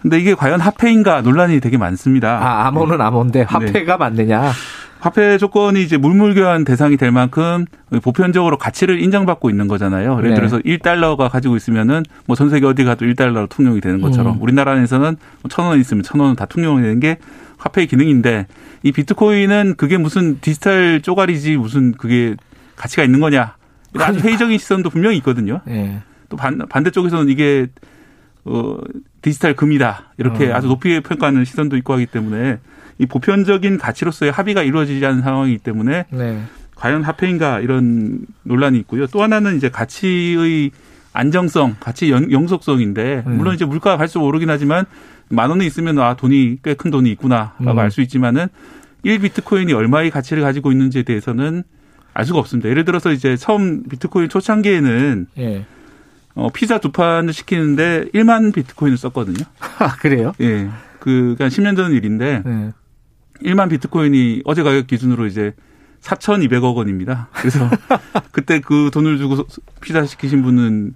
근데 0.00 0.18
이게 0.18 0.34
과연 0.34 0.60
화폐인가 0.60 1.22
논란이 1.22 1.60
되게 1.60 1.78
많습니다. 1.78 2.38
아, 2.38 2.66
암호는 2.66 3.00
암호인데 3.00 3.40
네. 3.40 3.44
화폐가 3.48 3.92
네. 3.94 3.96
맞느냐? 3.96 4.52
화폐 4.98 5.36
조건이 5.38 5.82
이제 5.82 5.96
물물 5.96 6.34
교환 6.34 6.64
대상이 6.64 6.96
될 6.96 7.10
만큼 7.12 7.64
보편적으로 8.02 8.56
가치를 8.58 9.00
인정받고 9.00 9.50
있는 9.50 9.68
거잖아요. 9.68 10.16
예를 10.18 10.30
네. 10.30 10.34
들어서 10.36 10.58
1달러가 10.58 11.30
가지고 11.30 11.56
있으면은 11.56 12.02
뭐 12.26 12.34
전 12.34 12.50
세계 12.50 12.66
어디 12.66 12.84
가도 12.84 13.04
1달러로 13.04 13.48
통용이 13.48 13.80
되는 13.80 14.00
것처럼 14.00 14.36
음. 14.36 14.42
우리나라에서는 14.42 15.16
1,000원 15.44 15.64
뭐 15.64 15.76
있으면 15.76 16.02
1,000원은 16.02 16.36
다 16.36 16.46
통용이 16.46 16.82
되는 16.82 16.98
게 17.00 17.18
화폐의 17.58 17.86
기능인데 17.86 18.46
이 18.82 18.92
비트코인은 18.92 19.74
그게 19.76 19.96
무슨 19.96 20.38
디지털 20.40 21.00
쪼가리지 21.02 21.56
무슨 21.56 21.92
그게 21.92 22.34
가치가 22.76 23.02
있는 23.04 23.20
거냐. 23.20 23.42
아주 23.42 23.92
그러니까. 23.92 24.28
회의적인 24.28 24.58
시선도 24.58 24.90
분명히 24.90 25.16
있거든요. 25.18 25.60
네. 25.66 26.00
또 26.28 26.36
반, 26.36 26.58
반대쪽에서는 26.68 27.28
이게 27.28 27.66
어, 28.44 28.76
디지털 29.26 29.54
금이다. 29.56 30.12
이렇게 30.18 30.52
어. 30.52 30.54
아주 30.54 30.68
높이 30.68 31.00
평가하는 31.00 31.44
시선도 31.44 31.76
있고 31.78 31.94
하기 31.94 32.06
때문에 32.06 32.60
이 32.98 33.06
보편적인 33.06 33.76
가치로서의 33.76 34.30
합의가 34.30 34.62
이루어지지 34.62 35.04
않은 35.04 35.22
상황이기 35.22 35.58
때문에 35.58 36.04
네. 36.10 36.42
과연 36.76 37.02
화폐인가 37.02 37.58
이런 37.58 38.20
논란이 38.44 38.78
있고요. 38.78 39.08
또 39.08 39.24
하나는 39.24 39.56
이제 39.56 39.68
가치의 39.68 40.70
안정성, 41.12 41.74
가치 41.80 42.12
영속성인데 42.12 43.24
음. 43.26 43.36
물론 43.38 43.56
이제 43.56 43.64
물가가 43.64 43.96
갈수록 43.96 44.26
오르긴 44.26 44.48
하지만 44.48 44.84
만 45.28 45.50
원이 45.50 45.66
있으면 45.66 45.98
아 45.98 46.14
돈이 46.14 46.58
꽤 46.62 46.74
큰 46.74 46.92
돈이 46.92 47.10
있구나라고 47.10 47.72
음. 47.72 47.78
알수 47.80 48.02
있지만은 48.02 48.46
1 49.02 49.18
비트코인이 49.18 49.72
얼마의 49.72 50.12
가치를 50.12 50.44
가지고 50.44 50.70
있는지에 50.70 51.02
대해서는 51.02 51.64
알 52.14 52.24
수가 52.24 52.38
없습니다. 52.38 52.68
예를 52.68 52.84
들어서 52.84 53.10
이제 53.10 53.36
처음 53.36 53.82
비트코인 53.88 54.28
초창기에는 54.28 55.26
예. 55.38 55.64
어, 56.36 56.50
피자 56.50 56.78
두 56.78 56.92
판을 56.92 57.32
시키는데 57.32 58.10
1만 58.14 58.52
비트코인을 58.54 58.98
썼거든요. 58.98 59.44
아, 59.78 59.96
그래요? 59.96 60.32
예. 60.40 60.68
그, 61.00 61.34
그러니까 61.36 61.48
10년 61.48 61.76
전 61.76 61.92
일인데 61.92 62.42
예. 62.46 62.72
1만 63.50 63.70
비트코인이 63.70 64.42
어제 64.44 64.62
가격 64.62 64.86
기준으로 64.86 65.26
이제 65.26 65.54
4,200억 66.02 66.76
원입니다. 66.76 67.28
그래서 67.32 67.68
그때 68.32 68.60
그 68.60 68.90
돈을 68.92 69.18
주고 69.18 69.44
피자 69.80 70.04
시키신 70.04 70.42
분은 70.42 70.94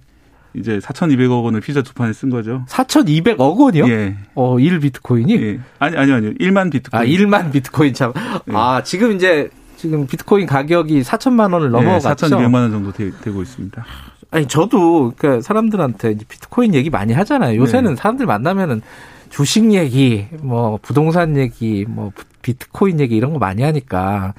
이제 0.53 0.77
4,200억 0.79 1.43
원을 1.43 1.59
피자 1.59 1.81
두 1.81 1.93
판에 1.93 2.13
쓴 2.13 2.29
거죠. 2.29 2.65
4,200억 2.69 3.57
원이요? 3.57 3.87
예. 3.89 4.17
어, 4.35 4.59
1 4.59 4.79
비트코인이? 4.79 5.35
예. 5.41 5.59
아니, 5.79 5.97
아니요, 5.97 6.15
아니요. 6.15 6.33
1만 6.33 6.71
비트코인. 6.71 7.01
아, 7.01 7.05
1만 7.05 7.51
비트코인 7.51 7.93
참. 7.93 8.13
예. 8.15 8.53
아, 8.53 8.83
지금 8.83 9.13
이제, 9.13 9.49
지금 9.77 10.05
비트코인 10.05 10.45
가격이 10.45 11.01
4천만 11.01 11.53
원을 11.53 11.71
넘어갔죠. 11.71 12.27
예, 12.27 12.29
4,200만 12.29 12.53
원 12.55 12.71
정도 12.71 12.91
되, 12.91 13.09
고 13.09 13.41
있습니다. 13.41 13.85
아니, 14.31 14.47
저도, 14.47 15.13
그러니까 15.17 15.41
사람들한테 15.41 16.11
이제 16.11 16.25
비트코인 16.27 16.73
얘기 16.73 16.89
많이 16.89 17.13
하잖아요. 17.13 17.59
요새는 17.59 17.91
네. 17.91 17.95
사람들 17.95 18.25
만나면은 18.25 18.81
주식 19.29 19.73
얘기, 19.73 20.27
뭐, 20.41 20.79
부동산 20.81 21.37
얘기, 21.37 21.85
뭐, 21.87 22.11
비트코인 22.41 22.99
얘기 22.99 23.15
이런 23.15 23.33
거 23.33 23.39
많이 23.39 23.61
하니까. 23.61 24.33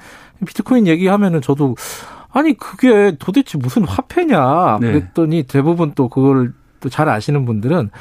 비트코인 0.45 0.87
얘기하면은 0.87 1.41
저도 1.41 1.75
아니 2.33 2.57
그게 2.57 3.15
도대체 3.19 3.57
무슨 3.57 3.83
화폐냐 3.85 4.79
네. 4.81 4.87
그랬더니 4.91 5.43
대부분 5.43 5.93
또 5.95 6.09
그걸 6.09 6.53
또 6.81 6.89
잘 6.89 7.07
아시는 7.07 7.45
분들은 7.45 7.91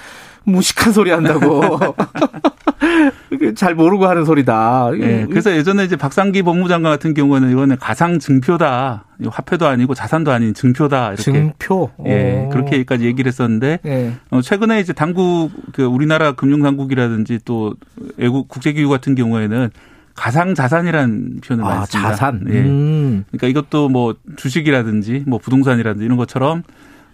무식한 0.44 0.92
소리 0.92 1.10
한다고. 1.10 1.62
잘 3.56 3.74
모르고 3.74 4.06
하는 4.06 4.24
소리다. 4.24 4.90
네, 4.98 5.26
그래서 5.28 5.54
예전에 5.56 5.84
이제 5.84 5.96
박상기 5.96 6.42
법무장관 6.42 6.92
같은 6.92 7.14
경우는 7.14 7.50
이거는 7.50 7.78
가상 7.78 8.18
증표다. 8.18 9.04
화폐도 9.26 9.66
아니고 9.66 9.94
자산도 9.94 10.32
아닌 10.32 10.52
증표다. 10.54 11.08
이렇게. 11.08 11.22
증표. 11.22 11.90
예, 12.06 12.48
그렇게까지 12.50 13.04
얘기를 13.04 13.28
했었는데 13.28 13.78
네. 13.82 14.12
어, 14.30 14.42
최근에 14.42 14.80
이제 14.80 14.92
당국 14.92 15.50
그 15.72 15.84
우리나라 15.84 16.32
금융 16.32 16.62
당국이라든지 16.62 17.40
또 17.44 17.74
외국 18.16 18.48
국제기구 18.48 18.88
같은 18.90 19.14
경우에는 19.14 19.70
가상 20.14 20.54
자산이라는 20.54 21.40
표현을 21.42 21.64
많이 21.64 21.80
아, 21.80 21.86
씁니다. 21.86 22.10
자산. 22.10 22.44
예. 22.50 22.60
음. 22.60 23.24
그러니까 23.30 23.46
이것도 23.46 23.88
뭐 23.88 24.14
주식이라든지 24.36 25.24
뭐 25.26 25.38
부동산이라든지 25.38 26.04
이런 26.04 26.16
것처럼 26.16 26.64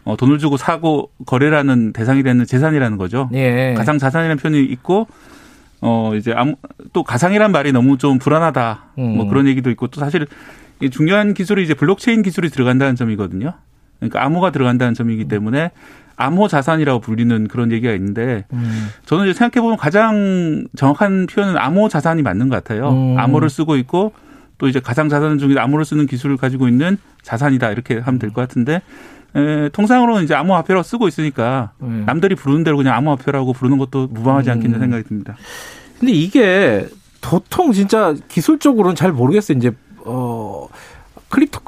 어, 0.08 0.16
돈을 0.16 0.38
주고 0.38 0.56
사고 0.56 1.10
거래라는 1.26 1.92
대상이 1.92 2.22
되는 2.22 2.46
재산이라는 2.46 2.96
거죠. 2.96 3.28
예. 3.34 3.74
가상 3.76 3.98
자산이라는 3.98 4.38
표현이 4.38 4.64
있고 4.64 5.06
어 5.82 6.12
이제 6.16 6.32
아무 6.34 6.54
또 6.94 7.02
가상이란 7.04 7.52
말이 7.52 7.72
너무 7.72 7.98
좀 7.98 8.18
불안하다. 8.18 8.84
뭐 8.94 9.04
음. 9.06 9.16
뭐 9.18 9.28
그런 9.28 9.46
얘기도 9.46 9.68
있고 9.70 9.88
또 9.88 10.00
사실 10.00 10.26
중요한 10.90 11.34
기술이 11.34 11.62
이제 11.62 11.74
블록체인 11.74 12.22
기술이 12.22 12.48
들어간다는 12.48 12.96
점이거든요. 12.96 13.52
그러니까 13.98 14.24
암호가 14.24 14.50
들어간다는 14.50 14.94
점이기 14.94 15.26
때문에 15.26 15.72
암호 16.16 16.48
자산이라고 16.48 17.00
불리는 17.00 17.46
그런 17.48 17.70
얘기가 17.70 17.92
있는데 17.92 18.46
음. 18.54 18.88
저는 19.04 19.26
이제 19.26 19.34
생각해 19.38 19.60
보면 19.62 19.76
가장 19.76 20.64
정확한 20.74 21.26
표현은 21.26 21.58
암호 21.58 21.90
자산이 21.90 22.22
맞는 22.22 22.48
것 22.48 22.56
같아요. 22.56 22.88
음. 22.92 23.18
암호를 23.18 23.50
쓰고 23.50 23.76
있고 23.76 24.12
또 24.56 24.68
이제 24.68 24.80
가상 24.80 25.10
자산 25.10 25.36
중에 25.38 25.56
암호를 25.58 25.84
쓰는 25.84 26.06
기술을 26.06 26.38
가지고 26.38 26.66
있는 26.66 26.96
자산이다 27.22 27.70
이렇게 27.72 27.98
하면 27.98 28.18
될 28.18 28.30
것 28.30 28.40
같은데 28.40 28.80
에, 29.34 29.68
통상으로는 29.70 30.24
이제 30.24 30.34
암호화폐로 30.34 30.82
쓰고 30.82 31.08
있으니까 31.08 31.72
음. 31.82 32.04
남들이 32.06 32.34
부르는 32.34 32.64
대로 32.64 32.76
그냥 32.76 32.94
암호화폐라고 32.94 33.52
부르는 33.52 33.78
것도 33.78 34.08
무방하지 34.08 34.50
않겠는 34.50 34.78
음. 34.78 34.80
생각이 34.80 35.04
듭니다. 35.04 35.36
근데 35.98 36.12
이게 36.12 36.88
보통 37.20 37.72
진짜 37.72 38.14
기술적으로는 38.28 38.94
잘 38.94 39.12
모르겠어요. 39.12 39.58
이제 39.58 39.72
어 40.04 40.68
crypto 41.28 41.60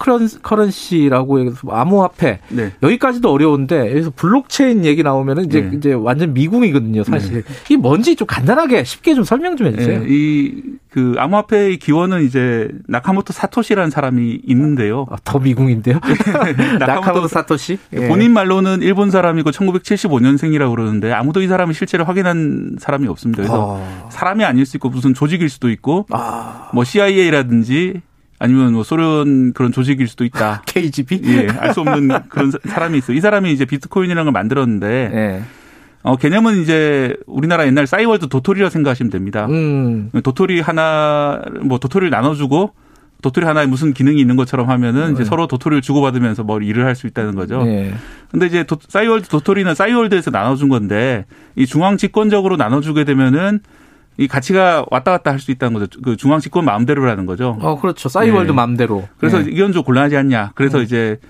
currency라고 0.43 1.41
해서 1.41 1.57
암호화폐 1.69 2.41
네. 2.49 2.73
여기까지도 2.83 3.31
어려운데 3.31 3.91
여기서 3.91 4.13
블록체인 4.17 4.85
얘기 4.85 5.03
나오면은 5.03 5.45
이제 5.45 5.61
네. 5.61 5.77
이제 5.77 5.93
완전 5.93 6.33
미궁이거든요, 6.33 7.05
사실. 7.05 7.35
네. 7.35 7.43
이게 7.67 7.77
뭔지 7.77 8.17
좀 8.17 8.27
간단하게 8.27 8.85
쉽게 8.85 9.15
좀 9.15 9.25
설명 9.25 9.57
좀 9.57 9.67
해주세요. 9.67 10.01
네. 10.01 10.07
이그 10.09 11.15
암호화폐의 11.19 11.79
기원은 11.79 12.25
이제 12.25 12.69
나카모토 12.89 13.33
사토시라는 13.33 13.91
사람이 13.91 14.41
있는데요. 14.47 15.07
아, 15.11 15.17
더 15.25 15.39
미궁인데요. 15.39 16.01
나카모토 16.81 17.29
사토시 17.29 17.79
예. 17.93 18.09
본인 18.09 18.33
말로는 18.33 18.81
일본 18.83 19.11
사람이고 19.11 19.51
1975년생이라고 19.51 20.71
그러는데 20.71 21.13
아무도 21.13 21.43
이 21.43 21.49
사람을 21.49 21.75
실제로 21.75 22.05
확인한 22.05 22.77
사람이 22.79 23.07
없습니다. 23.09 23.43
그래서 23.43 23.79
아. 23.79 24.09
사람이 24.11 24.43
아닐 24.45 24.65
수 24.65 24.79
있고 24.79 24.89
무슨 24.89 25.13
조직일 25.13 25.51
수도 25.51 25.69
있고 25.71 26.07
아. 26.11 26.71
뭐 26.73 26.85
CIA라든지 26.85 28.01
아니면 28.41 28.73
뭐 28.73 28.83
소련 28.83 29.53
그런 29.53 29.71
조직일 29.71 30.09
수도 30.09 30.25
있다. 30.25 30.63
KGB? 30.67 31.21
예, 31.27 31.47
알 31.59 31.73
수 31.75 31.81
없는 31.83 32.09
그런 32.31 32.51
사람이 32.65 32.99
있어요. 32.99 33.17
이 33.17 33.21
사람이 33.21 33.53
이제 33.53 33.65
비트코인이라는 33.65 34.25
걸 34.25 34.33
만들었는데 34.33 35.11
네. 35.13 35.43
어, 36.03 36.17
개념은 36.17 36.63
이제 36.63 37.15
우리나라 37.27 37.67
옛날 37.67 37.87
싸이월드 37.87 38.29
도토리라 38.29 38.71
생각하시면 38.71 39.11
됩니다. 39.11 39.47
음. 39.47 40.11
도토리 40.25 40.61
하나 40.61 41.43
뭐 41.63 41.79
도토리를 41.79 42.11
나눠주고 42.11 42.73
도토리 43.21 43.45
하나에 43.45 43.67
무슨 43.67 43.93
기능이 43.93 44.19
있는 44.19 44.35
것처럼 44.37 44.71
하면은 44.71 45.13
이제 45.13 45.25
네. 45.25 45.29
서로 45.29 45.47
도토리를 45.47 45.83
주고받으면서 45.83 46.43
뭐 46.43 46.59
일을 46.59 46.87
할 46.87 46.95
수 46.97 47.07
있다는 47.07 47.35
거죠. 47.35 47.63
네. 47.65 47.93
근데 48.31 48.47
이제 48.47 48.65
도, 48.65 48.79
싸이월드 48.89 49.29
도토리는 49.29 49.75
싸이월드에서 49.75 50.31
나눠준 50.31 50.71
건데 50.71 51.27
이 51.55 51.67
중앙 51.67 51.99
집권적으로 51.99 52.57
나눠주게 52.57 53.05
되면은 53.05 53.61
이 54.21 54.29
가치가 54.29 54.85
왔다 54.91 55.11
갔다 55.13 55.31
할 55.31 55.41
수 55.41 55.51
있다는 55.51 55.81
거죠. 55.81 55.99
그 56.03 56.15
중앙 56.17 56.41
집권 56.41 56.67
마음대로라는 56.67 57.25
거죠. 57.25 57.57
어, 57.63 57.81
그렇죠. 57.81 58.11
싸이월드 58.11 58.51
네. 58.51 58.55
마음대로. 58.55 59.09
그래서 59.17 59.39
네. 59.39 59.51
이건 59.51 59.73
좀 59.73 59.83
곤란하지 59.83 60.15
않냐. 60.19 60.53
그래서 60.55 60.77
네. 60.79 60.85
이제 60.85 61.21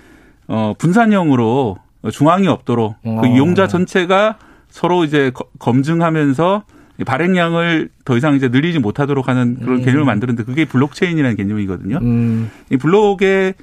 어 0.47 0.73
분산형으로 0.77 1.77
중앙이 2.11 2.49
없도록 2.49 2.95
그 3.01 3.09
어. 3.09 3.21
그 3.21 3.27
이용자 3.27 3.67
전체가 3.67 4.37
서로 4.69 5.05
이제 5.05 5.31
검증하면서 5.59 6.63
발행량을 7.05 7.89
더 8.03 8.17
이상 8.17 8.35
이제 8.35 8.49
늘리지 8.49 8.79
못하도록 8.79 9.25
하는 9.25 9.57
그런 9.61 9.79
음. 9.79 9.85
개념을 9.85 10.03
만드는데 10.03 10.43
그게 10.43 10.65
블록체인이라는 10.65 11.37
개념이거든요. 11.37 11.99
음. 12.01 12.51
이 12.69 12.75
블록에 12.75 13.53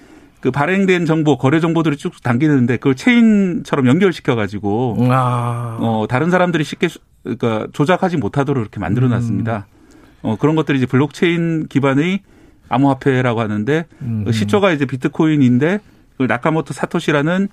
그 0.41 0.51
발행된 0.51 1.05
정보, 1.07 1.37
거래 1.37 1.61
정보들이 1.61 1.97
쭉 1.97 2.23
담기는데 2.23 2.77
그걸 2.77 2.95
체인처럼 2.95 3.87
연결시켜 3.87 4.37
가지고 4.37 4.97
아. 5.11 5.79
어 5.81 6.07
다른 6.09 6.31
사람들이 6.31 6.63
쉽게 6.65 6.89
그러니까 7.23 7.67
조작하지 7.73 8.17
못하도록 8.17 8.61
이렇게 8.61 8.79
만들어 8.79 9.09
놨습니다. 9.09 9.67
음. 9.71 9.79
어, 10.23 10.37
그런 10.39 10.57
것들이 10.57 10.79
이제 10.79 10.87
블록체인 10.87 11.67
기반의 11.69 12.21
암호화폐라고 12.69 13.41
하는데 13.41 13.87
음. 14.03 14.23
그 14.25 14.33
시초가 14.33 14.73
이제 14.73 14.85
비트코인인데 14.85 15.81
그 16.19 16.25
나카모토 16.25 16.75
사토시라는 16.75 17.49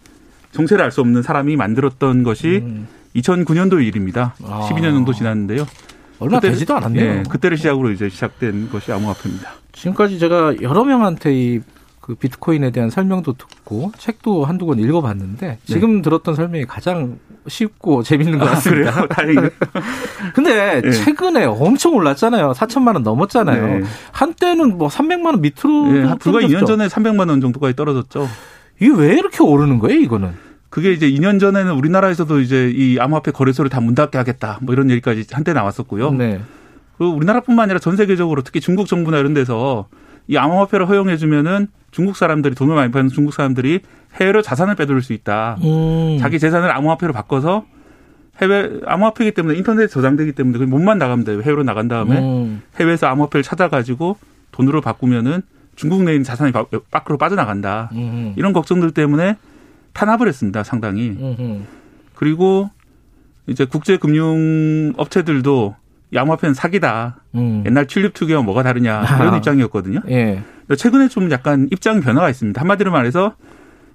정체를 0.52 0.84
알 0.84 0.92
수 0.92 1.02
없는 1.02 1.22
사람이 1.22 1.56
만들었던 1.56 2.24
것이 2.24 2.62
음. 2.64 2.88
2009년도 3.16 3.84
일입니다. 3.86 4.36
아. 4.44 4.68
12년 4.70 4.92
정도 4.92 5.14
지났는데요. 5.14 5.66
얼마 6.20 6.40
그때, 6.40 6.52
되지도 6.52 6.76
않았네요. 6.76 7.04
예, 7.04 7.24
그때를 7.30 7.58
시작으로 7.58 7.92
이제 7.92 8.10
시작된 8.10 8.70
것이 8.70 8.92
암호화폐입니다. 8.92 9.52
지금까지 9.74 10.18
제가 10.20 10.62
여러 10.62 10.86
명한테 10.86 11.34
이 11.34 11.62
그 12.06 12.14
비트코인에 12.14 12.70
대한 12.70 12.92
설명도 12.92 13.34
듣고 13.34 13.92
책도 13.98 14.46
한두 14.46 14.68
권 14.68 14.78
읽어봤는데 14.78 15.48
네. 15.48 15.58
지금 15.66 15.96
네. 15.96 16.02
들었던 16.04 16.36
설명이 16.36 16.66
가장 16.66 17.18
쉽고 17.48 18.04
재밌는 18.04 18.38
것 18.38 18.46
아, 18.48 18.52
같습니다. 18.52 18.92
아, 18.92 19.08
다행이네요. 19.10 19.50
근데 20.36 20.82
네. 20.82 20.92
최근에 20.92 21.46
엄청 21.46 21.96
올랐잖아요. 21.96 22.52
4천만 22.52 22.94
원 22.94 23.02
넘었잖아요. 23.02 23.80
네. 23.80 23.84
한때는 24.12 24.78
뭐 24.78 24.88
300만 24.88 25.26
원 25.26 25.42
밑으로 25.42 25.92
네, 25.92 26.16
불과 26.20 26.42
2년 26.42 26.68
전에 26.68 26.86
300만 26.86 27.28
원 27.28 27.42
정도까지 27.42 27.76
떨어졌죠. 27.76 28.30
이게 28.80 28.94
왜 28.96 29.14
이렇게 29.16 29.42
오르는 29.42 29.80
거예요, 29.80 30.00
이거는? 30.00 30.30
그게 30.70 30.92
이제 30.94 31.10
2년 31.10 31.40
전에는 31.40 31.72
우리나라에서도 31.74 32.40
이제 32.40 32.72
이 32.76 33.00
암호화폐 33.00 33.32
거래소를 33.32 33.70
다 33.72 33.80
문 33.82 33.96
닫게 33.96 34.20
하겠다. 34.20 34.60
뭐 34.62 34.74
이런 34.74 34.92
얘기까지 34.92 35.26
한때 35.32 35.54
나왔었고요. 35.54 36.12
네. 36.12 36.40
그 37.00 37.06
우리나라뿐만 37.06 37.64
아니라 37.64 37.80
전 37.80 37.98
세계적으로 37.98 38.44
특히 38.44 38.62
중국 38.62 38.86
정부나 38.86 39.18
이런 39.18 39.34
데서 39.34 39.88
이 40.28 40.38
암호화폐를 40.38 40.88
허용해 40.88 41.18
주면은 41.18 41.68
중국 41.96 42.18
사람들이 42.18 42.56
돈을 42.56 42.76
많이 42.76 42.92
버는 42.92 43.08
중국 43.08 43.34
사람들이 43.34 43.80
해외로 44.16 44.42
자산을 44.42 44.76
빼돌릴 44.76 45.02
수 45.02 45.14
있다. 45.14 45.56
음. 45.64 46.18
자기 46.20 46.40
재산을 46.40 46.70
암호화폐로 46.76 47.14
바꿔서 47.14 47.66
해외 48.42 48.82
암호화폐이기 48.86 49.34
때문에 49.34 49.58
인터넷에 49.58 49.88
저장되기 49.88 50.34
때문에 50.34 50.58
그 50.58 50.66
몸만 50.66 50.98
나가면 50.98 51.24
돼요. 51.24 51.42
해외로 51.42 51.64
나간 51.64 51.88
다음에 51.88 52.20
음. 52.20 52.62
해외에서 52.82 53.08
암호화폐를 53.08 53.44
찾아가지고 53.44 54.18
돈으로 54.52 54.82
바꾸면은 54.82 55.42
중국 55.78 56.04
내에 56.04 56.16
있는 56.16 56.26
자산이 56.26 56.52
밖으로 56.92 57.18
빠져나간다. 57.18 57.92
음. 57.94 58.34
이런 58.36 58.52
걱정들 58.52 58.92
때문에 58.92 59.38
탄압을 59.94 60.28
했습니다. 60.28 60.64
상당히. 60.64 61.16
그리고 62.14 62.72
이제 63.48 63.64
국제 63.64 63.96
금융 63.96 64.92
업체들도 64.98 65.78
암호화폐는 66.14 66.54
사기다. 66.54 67.18
음. 67.36 67.64
옛날 67.66 67.88
튤립 67.88 68.14
투기와 68.14 68.42
뭐가 68.42 68.64
다르냐 68.64 69.04
이런 69.20 69.34
아. 69.34 69.38
입장이었거든요. 69.38 70.02
예. 70.10 70.42
최근에 70.76 71.08
좀 71.08 71.32
약간 71.32 71.68
입장 71.72 72.02
변화가 72.02 72.30
있습니다. 72.30 72.60
한마디로 72.60 72.92
말해서 72.92 73.36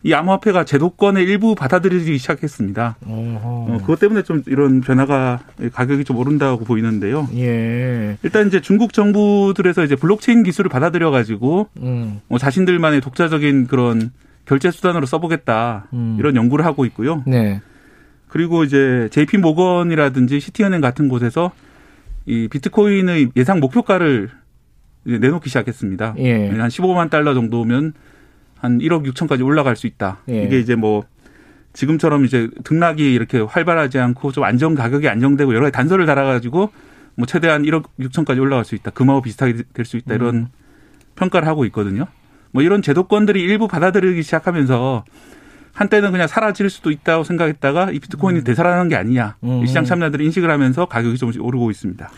이 0.03 0.15
암호화폐가 0.15 0.65
제도권의 0.65 1.25
일부 1.25 1.55
받아들이기 1.55 2.17
시작했습니다. 2.17 2.97
어, 3.03 3.79
그것 3.83 4.01
때문에 4.01 4.23
좀 4.23 4.43
이런 4.47 4.81
변화가 4.81 5.41
가격이 5.75 6.05
좀 6.05 6.17
오른다고 6.17 6.65
보이는데요. 6.65 7.29
예. 7.37 8.17
일단 8.23 8.47
이제 8.47 8.61
중국 8.61 8.95
정부들에서 8.95 9.85
이제 9.85 9.97
블록체인 9.97 10.43
기술을 10.43 10.71
받아들여 10.71 11.11
가지고 11.11 11.69
음. 11.83 12.21
뭐 12.29 12.39
자신들만의 12.39 13.03
독자적인 13.03 13.67
그런 13.67 14.11
결제 14.47 14.71
수단으로 14.71 15.05
써보겠다 15.05 15.89
음. 15.93 16.17
이런 16.19 16.35
연구를 16.35 16.65
하고 16.65 16.87
있고요. 16.87 17.23
네. 17.27 17.61
그리고 18.27 18.65
이제 18.65 19.09
JP 19.11 19.39
모건이라든지 19.39 20.41
시티은행 20.41 20.81
같은 20.81 21.09
곳에서 21.09 21.53
이 22.27 22.49
비트코인의 22.49 23.31
예상 23.37 23.61
목표가를 23.61 24.31
내놓기 25.05 25.49
시작했습니다. 25.49 26.15
예. 26.19 26.49
한 26.51 26.69
15만 26.69 27.11
달러 27.11 27.35
정도면 27.35 27.95
한 28.57 28.79
1억 28.79 29.07
6천까지 29.11 29.45
올라갈 29.45 29.77
수 29.77 29.87
있다. 29.87 30.19
예. 30.29 30.43
이게 30.45 30.59
이제 30.61 30.75
뭐 30.75 31.05
지금처럼 31.73 32.25
이제 32.25 32.49
등락이 32.65 33.15
이렇게 33.15 33.39
활발하지 33.41 33.99
않고 33.99 34.33
좀 34.33 34.45
안정 34.45 34.75
가격이 34.75 35.09
안정되고 35.09 35.55
여러 35.55 35.63
가지 35.67 35.73
단서를 35.73 36.05
달아가지고 36.07 36.71
뭐 37.15 37.27
최대한 37.27 37.63
1억 37.63 37.85
6천까지 37.99 38.41
올라갈 38.41 38.65
수 38.65 38.75
있다. 38.75 38.91
금하고 38.91 39.23
비슷하게 39.23 39.63
될 39.73 39.85
수 39.85 39.97
있다. 39.97 40.15
이런 40.15 40.35
음. 40.35 40.47
평가를 41.17 41.49
하고 41.49 41.65
있거든요. 41.67 42.07
뭐 42.53 42.63
이런 42.63 42.83
제도권들이 42.83 43.41
일부 43.41 43.69
받아들이기 43.69 44.23
시작하면서 44.23 45.05
한때는 45.73 46.13
그냥 46.13 46.27
사라질 46.27 46.69
수도 46.71 46.91
있다고 46.91 47.25
생각했다가 47.25 47.91
이 47.93 47.99
비트코인이 47.99 48.41
음. 48.41 48.45
되살아나는 48.45 48.89
게 48.89 48.97
아니냐. 48.97 49.37
음. 49.45 49.65
시장 49.67 49.85
참여들이 49.85 50.25
인식을 50.27 50.51
하면서 50.51 50.87
가격이 50.87 51.17
조금씩 51.17 51.45
오르고 51.45 51.71
있습니다. 51.71 52.11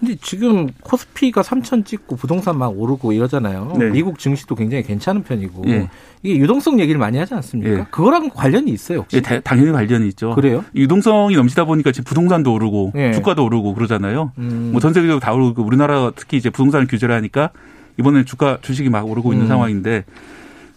근데 0.00 0.14
지금 0.22 0.68
코스피가 0.82 1.42
3천 1.42 1.84
찍고 1.84 2.16
부동산 2.16 2.56
막 2.56 2.68
오르고 2.68 3.12
이러잖아요. 3.12 3.74
네. 3.78 3.90
미국 3.90 4.18
증시도 4.20 4.54
굉장히 4.54 4.84
괜찮은 4.84 5.24
편이고 5.24 5.62
네. 5.64 5.90
이게 6.22 6.38
유동성 6.38 6.78
얘기를 6.78 7.00
많이 7.00 7.18
하지 7.18 7.34
않습니까? 7.34 7.76
네. 7.76 7.86
그거랑 7.90 8.30
관련이 8.30 8.70
있어요. 8.70 9.00
혹시? 9.00 9.20
네, 9.20 9.40
당연히 9.40 9.72
관련이 9.72 10.06
있죠. 10.08 10.34
그래요? 10.36 10.64
유동성이 10.76 11.34
넘치다 11.34 11.64
보니까 11.64 11.90
지금 11.90 12.04
부동산도 12.04 12.52
오르고 12.52 12.92
주가도 13.14 13.44
오르고 13.44 13.74
그러잖아요. 13.74 14.32
음. 14.38 14.70
뭐전 14.70 14.92
세계적으로 14.92 15.18
다 15.18 15.32
오르고 15.32 15.64
우리나라 15.64 16.12
특히 16.14 16.36
이제 16.36 16.48
부동산을 16.48 16.86
규제를 16.86 17.12
하니까 17.16 17.50
이번에 17.98 18.24
주가 18.24 18.58
주식이 18.62 18.90
막 18.90 19.08
오르고 19.08 19.32
있는 19.32 19.46
음. 19.46 19.48
상황인데 19.48 20.04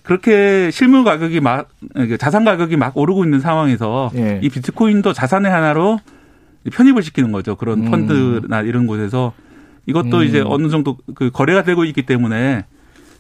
그렇게 0.04 0.72
실물 0.72 1.04
가격이 1.04 1.40
막 1.40 1.70
자산 2.20 2.44
가격이 2.44 2.76
막 2.78 2.98
오르고 2.98 3.24
있는 3.24 3.40
상황에서 3.40 4.12
이 4.42 4.50
비트코인도 4.50 5.14
자산의 5.14 5.52
하나로 5.52 6.00
편입을 6.72 7.04
시키는 7.04 7.32
거죠. 7.32 7.56
그런 7.56 7.88
음. 7.88 7.92
펀드나 7.92 8.62
이런 8.62 8.88
곳에서 8.88 9.34
이것도 9.86 10.20
음. 10.20 10.24
이제 10.24 10.44
어느 10.46 10.70
정도 10.70 10.98
그 11.16 11.32
거래가 11.32 11.64
되고 11.64 11.86
있기 11.86 12.06
때문에 12.06 12.66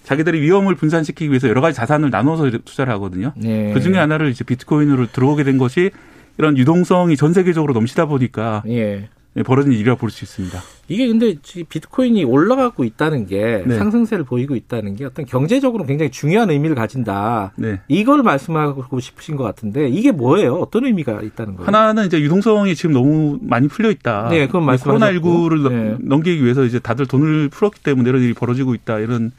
자기들이 0.03 0.41
위험을 0.41 0.75
분산시키기 0.75 1.29
위해서 1.29 1.47
여러 1.47 1.61
가지 1.61 1.75
자산을 1.75 2.09
나눠서 2.09 2.49
투자를 2.65 2.93
하거든요. 2.93 3.33
네. 3.35 3.71
그 3.73 3.81
중에 3.81 3.97
하나를 3.97 4.29
이제 4.29 4.43
비트코인으로 4.43 5.07
들어오게 5.07 5.43
된 5.43 5.57
것이 5.57 5.91
이런 6.37 6.57
유동성이 6.57 7.17
전 7.17 7.33
세계적으로 7.33 7.73
넘치다 7.73 8.05
보니까 8.05 8.63
예. 8.67 9.09
예 9.37 9.43
벌어진 9.43 9.71
일이라 9.71 9.95
볼 9.95 10.09
수 10.09 10.25
있습니다. 10.25 10.59
이게 10.89 11.07
근데 11.07 11.35
비트코인이 11.69 12.25
올라가고 12.25 12.83
있다는 12.83 13.27
게 13.27 13.63
네. 13.65 13.77
상승세를 13.77 14.25
보이고 14.25 14.57
있다는 14.57 14.95
게 14.97 15.05
어떤 15.05 15.25
경제적으로 15.25 15.85
굉장히 15.85 16.11
중요한 16.11 16.49
의미를 16.49 16.75
가진다. 16.75 17.53
네. 17.55 17.79
이걸 17.87 18.23
말씀하고 18.23 18.99
싶으신 18.99 19.37
것 19.37 19.43
같은데 19.45 19.87
이게 19.87 20.11
뭐예요? 20.11 20.55
어떤 20.55 20.83
의미가 20.85 21.21
있다는 21.21 21.55
거예요? 21.55 21.65
하나는 21.65 22.07
이제 22.07 22.19
유동성이 22.19 22.75
지금 22.75 22.91
너무 22.93 23.39
많이 23.41 23.69
풀려 23.69 23.89
있다. 23.89 24.27
네, 24.29 24.47
그건 24.47 24.65
말씀 24.65 24.91
코로나19를 24.91 25.69
네. 25.69 25.97
넘기기 26.01 26.43
위해서 26.43 26.65
이제 26.65 26.79
다들 26.79 27.05
돈을 27.05 27.47
풀었기 27.49 27.81
때문에 27.83 28.09
이런 28.09 28.21
일이 28.21 28.33
벌어지고 28.33 28.75
있다. 28.75 28.99
이런 28.99 29.31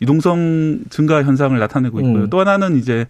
유동성 0.00 0.84
증가 0.88 1.22
현상을 1.22 1.58
나타내고 1.58 2.00
있고요. 2.00 2.22
음. 2.24 2.30
또 2.30 2.40
하나는 2.40 2.76
이제 2.76 3.06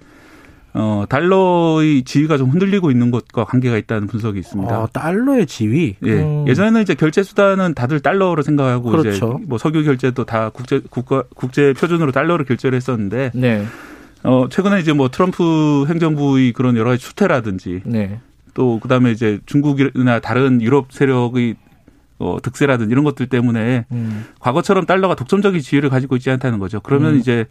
어, 0.76 1.04
달러의 1.08 2.02
지위가 2.02 2.36
좀 2.36 2.50
흔들리고 2.50 2.90
있는 2.90 3.12
것과 3.12 3.44
관계가 3.44 3.76
있다는 3.76 4.08
분석이 4.08 4.40
있습니다. 4.40 4.76
어, 4.76 4.88
달러의 4.92 5.46
지위? 5.46 5.94
예. 6.04 6.10
음. 6.10 6.44
예전에는 6.48 6.82
이제 6.82 6.94
결제 6.94 7.22
수단은 7.22 7.74
다들 7.74 8.00
달러로 8.00 8.42
생각하고 8.42 8.90
그렇죠. 8.90 9.10
이제 9.10 9.46
뭐 9.46 9.56
석유 9.56 9.84
결제도 9.84 10.24
다 10.24 10.50
국제 10.50 10.80
국가 10.90 11.22
국제 11.36 11.72
표준으로 11.74 12.10
달러로 12.10 12.44
결제를 12.44 12.74
했었는데 12.76 13.30
네. 13.34 13.64
어, 14.24 14.48
최근에 14.50 14.80
이제 14.80 14.92
뭐 14.92 15.08
트럼프 15.08 15.86
행정부의 15.88 16.52
그런 16.52 16.76
여러 16.76 16.90
가지 16.90 17.04
추태라든지 17.04 17.82
네. 17.84 18.18
또 18.54 18.80
그다음에 18.80 19.12
이제 19.12 19.38
중국이나 19.46 20.18
다른 20.18 20.60
유럽 20.60 20.90
세력의 20.90 21.54
어, 22.18 22.38
득세라든지 22.42 22.90
이런 22.90 23.04
것들 23.04 23.28
때문에 23.28 23.86
음. 23.92 24.24
과거처럼 24.40 24.86
달러가 24.86 25.14
독점적인 25.14 25.60
지위를 25.60 25.88
가지고 25.88 26.16
있지 26.16 26.30
않다는 26.30 26.58
거죠. 26.58 26.80
그러면 26.80 27.14
음. 27.14 27.18
이제 27.20 27.44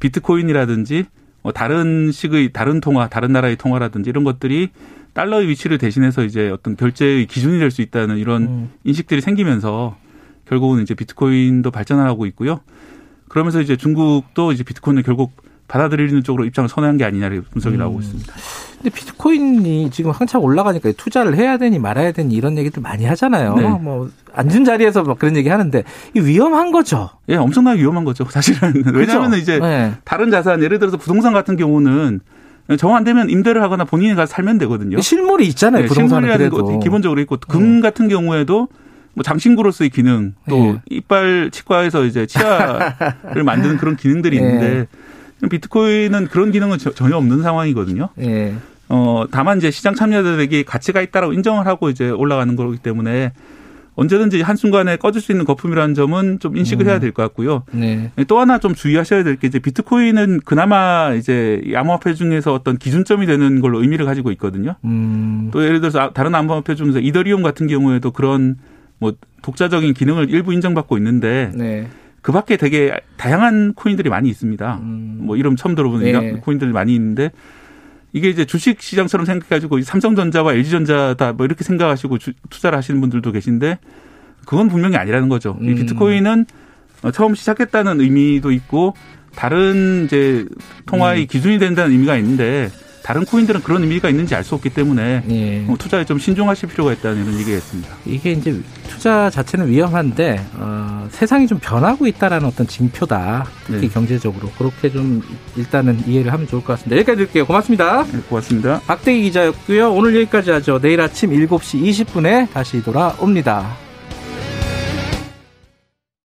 비트코인이라든지 0.00 0.96
뭐 0.96 1.25
다른 1.52 2.10
식의 2.12 2.52
다른 2.52 2.80
통화, 2.80 3.08
다른 3.08 3.32
나라의 3.32 3.56
통화라든지 3.56 4.10
이런 4.10 4.24
것들이 4.24 4.70
달러의 5.12 5.48
위치를 5.48 5.78
대신해서 5.78 6.24
이제 6.24 6.50
어떤 6.50 6.76
결제의 6.76 7.26
기준이 7.26 7.58
될 7.58 7.70
수 7.70 7.82
있다는 7.82 8.18
이런 8.18 8.42
음. 8.42 8.70
인식들이 8.84 9.20
생기면서 9.20 9.96
결국은 10.46 10.82
이제 10.82 10.94
비트코인도 10.94 11.70
발전하고 11.70 12.26
있고요. 12.26 12.60
그러면서 13.28 13.60
이제 13.60 13.76
중국도 13.76 14.52
이제 14.52 14.62
비트코인을 14.62 15.02
결국 15.02 15.32
받아들이는 15.68 16.22
쪽으로 16.22 16.44
입장을 16.44 16.68
선회한 16.68 16.96
게 16.96 17.04
아니냐를 17.04 17.42
분석이 17.42 17.76
음. 17.76 17.78
나오고 17.78 18.00
있습니다. 18.00 18.32
근데 18.76 18.90
비트코인이 18.90 19.90
지금 19.90 20.10
한참 20.10 20.42
올라가니까 20.42 20.92
투자를 20.96 21.36
해야 21.36 21.56
되니 21.56 21.78
말아야 21.78 22.12
되니 22.12 22.34
이런 22.34 22.56
얘기들 22.58 22.82
많이 22.82 23.04
하잖아요. 23.04 23.54
네. 23.54 23.68
뭐 23.68 24.10
앉은 24.34 24.64
자리에서 24.64 25.02
막 25.02 25.18
그런 25.18 25.36
얘기 25.36 25.48
하는데 25.48 25.82
이 26.14 26.20
위험한 26.20 26.72
거죠. 26.72 27.10
예, 27.28 27.36
엄청나게 27.36 27.80
위험한 27.80 28.04
거죠. 28.04 28.24
사실은 28.24 28.82
그렇죠? 28.84 28.98
왜냐하면 28.98 29.38
이제 29.38 29.58
네. 29.58 29.94
다른 30.04 30.30
자산 30.30 30.62
예를 30.62 30.78
들어서 30.78 30.96
부동산 30.96 31.32
같은 31.32 31.56
경우는 31.56 32.20
정안 32.78 33.04
되면 33.04 33.30
임대를 33.30 33.62
하거나 33.62 33.84
본인이 33.84 34.14
가서 34.14 34.32
살면 34.32 34.58
되거든요. 34.58 35.00
실물이 35.00 35.46
있잖아요. 35.48 35.82
네, 35.82 35.88
부동산은 35.88 36.50
것 36.50 36.80
기본적으로 36.80 37.20
있고 37.20 37.36
금 37.48 37.76
네. 37.76 37.80
같은 37.80 38.08
경우에도 38.08 38.68
뭐 39.14 39.22
장신구로서의 39.22 39.90
기능 39.90 40.34
또 40.48 40.56
네. 40.56 40.80
이빨 40.90 41.50
치과에서 41.50 42.04
이제 42.04 42.26
치아를 42.26 43.42
만드는 43.44 43.78
그런 43.78 43.96
기능들이 43.96 44.38
네. 44.38 44.44
있는데 44.44 44.86
비트코인은 45.50 46.28
그런 46.28 46.50
기능은 46.50 46.78
전혀 46.78 47.16
없는 47.16 47.42
상황이거든요. 47.42 48.08
예. 48.20 48.54
어, 48.88 49.24
다만 49.30 49.58
이제 49.58 49.70
시장 49.70 49.94
참여자들에게 49.94 50.62
가치가 50.64 51.00
있다라고 51.02 51.32
인정을 51.32 51.66
하고 51.66 51.90
이제 51.90 52.08
올라가는 52.08 52.54
거기 52.56 52.78
때문에 52.78 53.32
언제든지 53.96 54.42
한순간에 54.42 54.96
꺼질 54.96 55.22
수 55.22 55.32
있는 55.32 55.44
거품이라는 55.46 55.94
점은 55.94 56.38
좀 56.38 56.56
인식을 56.56 56.84
음. 56.84 56.88
해야 56.90 57.00
될 57.00 57.12
것 57.12 57.22
같고요. 57.22 57.64
네. 57.72 58.10
또 58.28 58.38
하나 58.38 58.58
좀 58.58 58.74
주의하셔야 58.74 59.24
될 59.24 59.36
게 59.36 59.46
이제 59.48 59.58
비트코인은 59.58 60.40
그나마 60.44 61.14
이제 61.14 61.62
암호화폐 61.74 62.12
중에서 62.14 62.52
어떤 62.52 62.76
기준점이 62.76 63.24
되는 63.26 63.60
걸로 63.60 63.80
의미를 63.80 64.04
가지고 64.04 64.30
있거든요. 64.32 64.74
음. 64.84 65.48
또 65.50 65.64
예를 65.64 65.80
들어서 65.80 66.10
다른 66.12 66.34
암호화폐 66.34 66.74
중에서 66.74 67.00
이더리움 67.00 67.42
같은 67.42 67.66
경우에도 67.68 68.10
그런 68.10 68.56
뭐 68.98 69.14
독자적인 69.42 69.94
기능을 69.94 70.28
일부 70.30 70.52
인정받고 70.52 70.98
있는데 70.98 71.50
네. 71.54 71.88
그 72.26 72.32
밖에 72.32 72.56
되게 72.56 72.92
다양한 73.16 73.74
코인들이 73.74 74.10
많이 74.10 74.28
있습니다. 74.28 74.80
음. 74.82 75.18
뭐 75.20 75.36
이름 75.36 75.54
처음 75.54 75.76
들어보는 75.76 76.04
네. 76.04 76.32
코인들이 76.40 76.72
많이 76.72 76.92
있는데 76.92 77.30
이게 78.12 78.28
이제 78.28 78.44
주식 78.44 78.82
시장처럼 78.82 79.24
생각해가지고 79.26 79.80
삼성전자와 79.82 80.54
LG전자다 80.54 81.34
뭐 81.34 81.46
이렇게 81.46 81.62
생각하시고 81.62 82.18
주, 82.18 82.32
투자를 82.50 82.76
하시는 82.76 83.00
분들도 83.00 83.30
계신데 83.30 83.78
그건 84.44 84.68
분명히 84.68 84.96
아니라는 84.96 85.28
거죠. 85.28 85.56
음. 85.60 85.68
이 85.68 85.74
비트코인은 85.76 86.46
처음 87.14 87.36
시작했다는 87.36 88.00
의미도 88.00 88.50
있고 88.50 88.94
다른 89.36 90.06
이제 90.06 90.46
통화의 90.86 91.22
음. 91.22 91.26
기준이 91.28 91.60
된다는 91.60 91.92
의미가 91.92 92.16
있는데 92.16 92.70
다른 93.06 93.24
코인들은 93.24 93.62
그런 93.62 93.84
의미가 93.84 94.08
있는지 94.08 94.34
알 94.34 94.42
수 94.42 94.56
없기 94.56 94.70
때문에 94.70 95.22
예. 95.30 95.64
어, 95.68 95.76
투자에 95.78 96.04
좀 96.04 96.18
신중하실 96.18 96.68
필요가 96.70 96.92
있다는 96.92 97.22
이런 97.22 97.34
얘기겠습니다. 97.40 97.88
이게 98.04 98.32
이제 98.32 98.60
투자 98.88 99.30
자체는 99.30 99.68
위험한데 99.68 100.44
어, 100.54 101.08
세상이 101.12 101.46
좀 101.46 101.58
변하고 101.60 102.08
있다라는 102.08 102.46
어떤 102.48 102.66
징표다. 102.66 103.46
특히 103.66 103.82
네. 103.82 103.88
경제적으로 103.88 104.50
그렇게 104.58 104.90
좀 104.90 105.22
일단은 105.56 106.02
이해를 106.06 106.32
하면 106.32 106.48
좋을 106.48 106.62
것 106.62 106.72
같습니다. 106.74 106.96
여기까지 106.96 107.16
드릴게요. 107.18 107.46
고맙습니다. 107.46 108.04
네, 108.04 108.18
고맙습니다. 108.28 108.80
박대기 108.86 109.22
기자였고요. 109.22 109.92
오늘 109.92 110.14
여기까지 110.16 110.50
하죠. 110.50 110.80
내일 110.80 111.00
아침 111.00 111.30
7시 111.30 111.82
20분에 111.82 112.50
다시 112.52 112.82
돌아옵니다. 112.82 113.85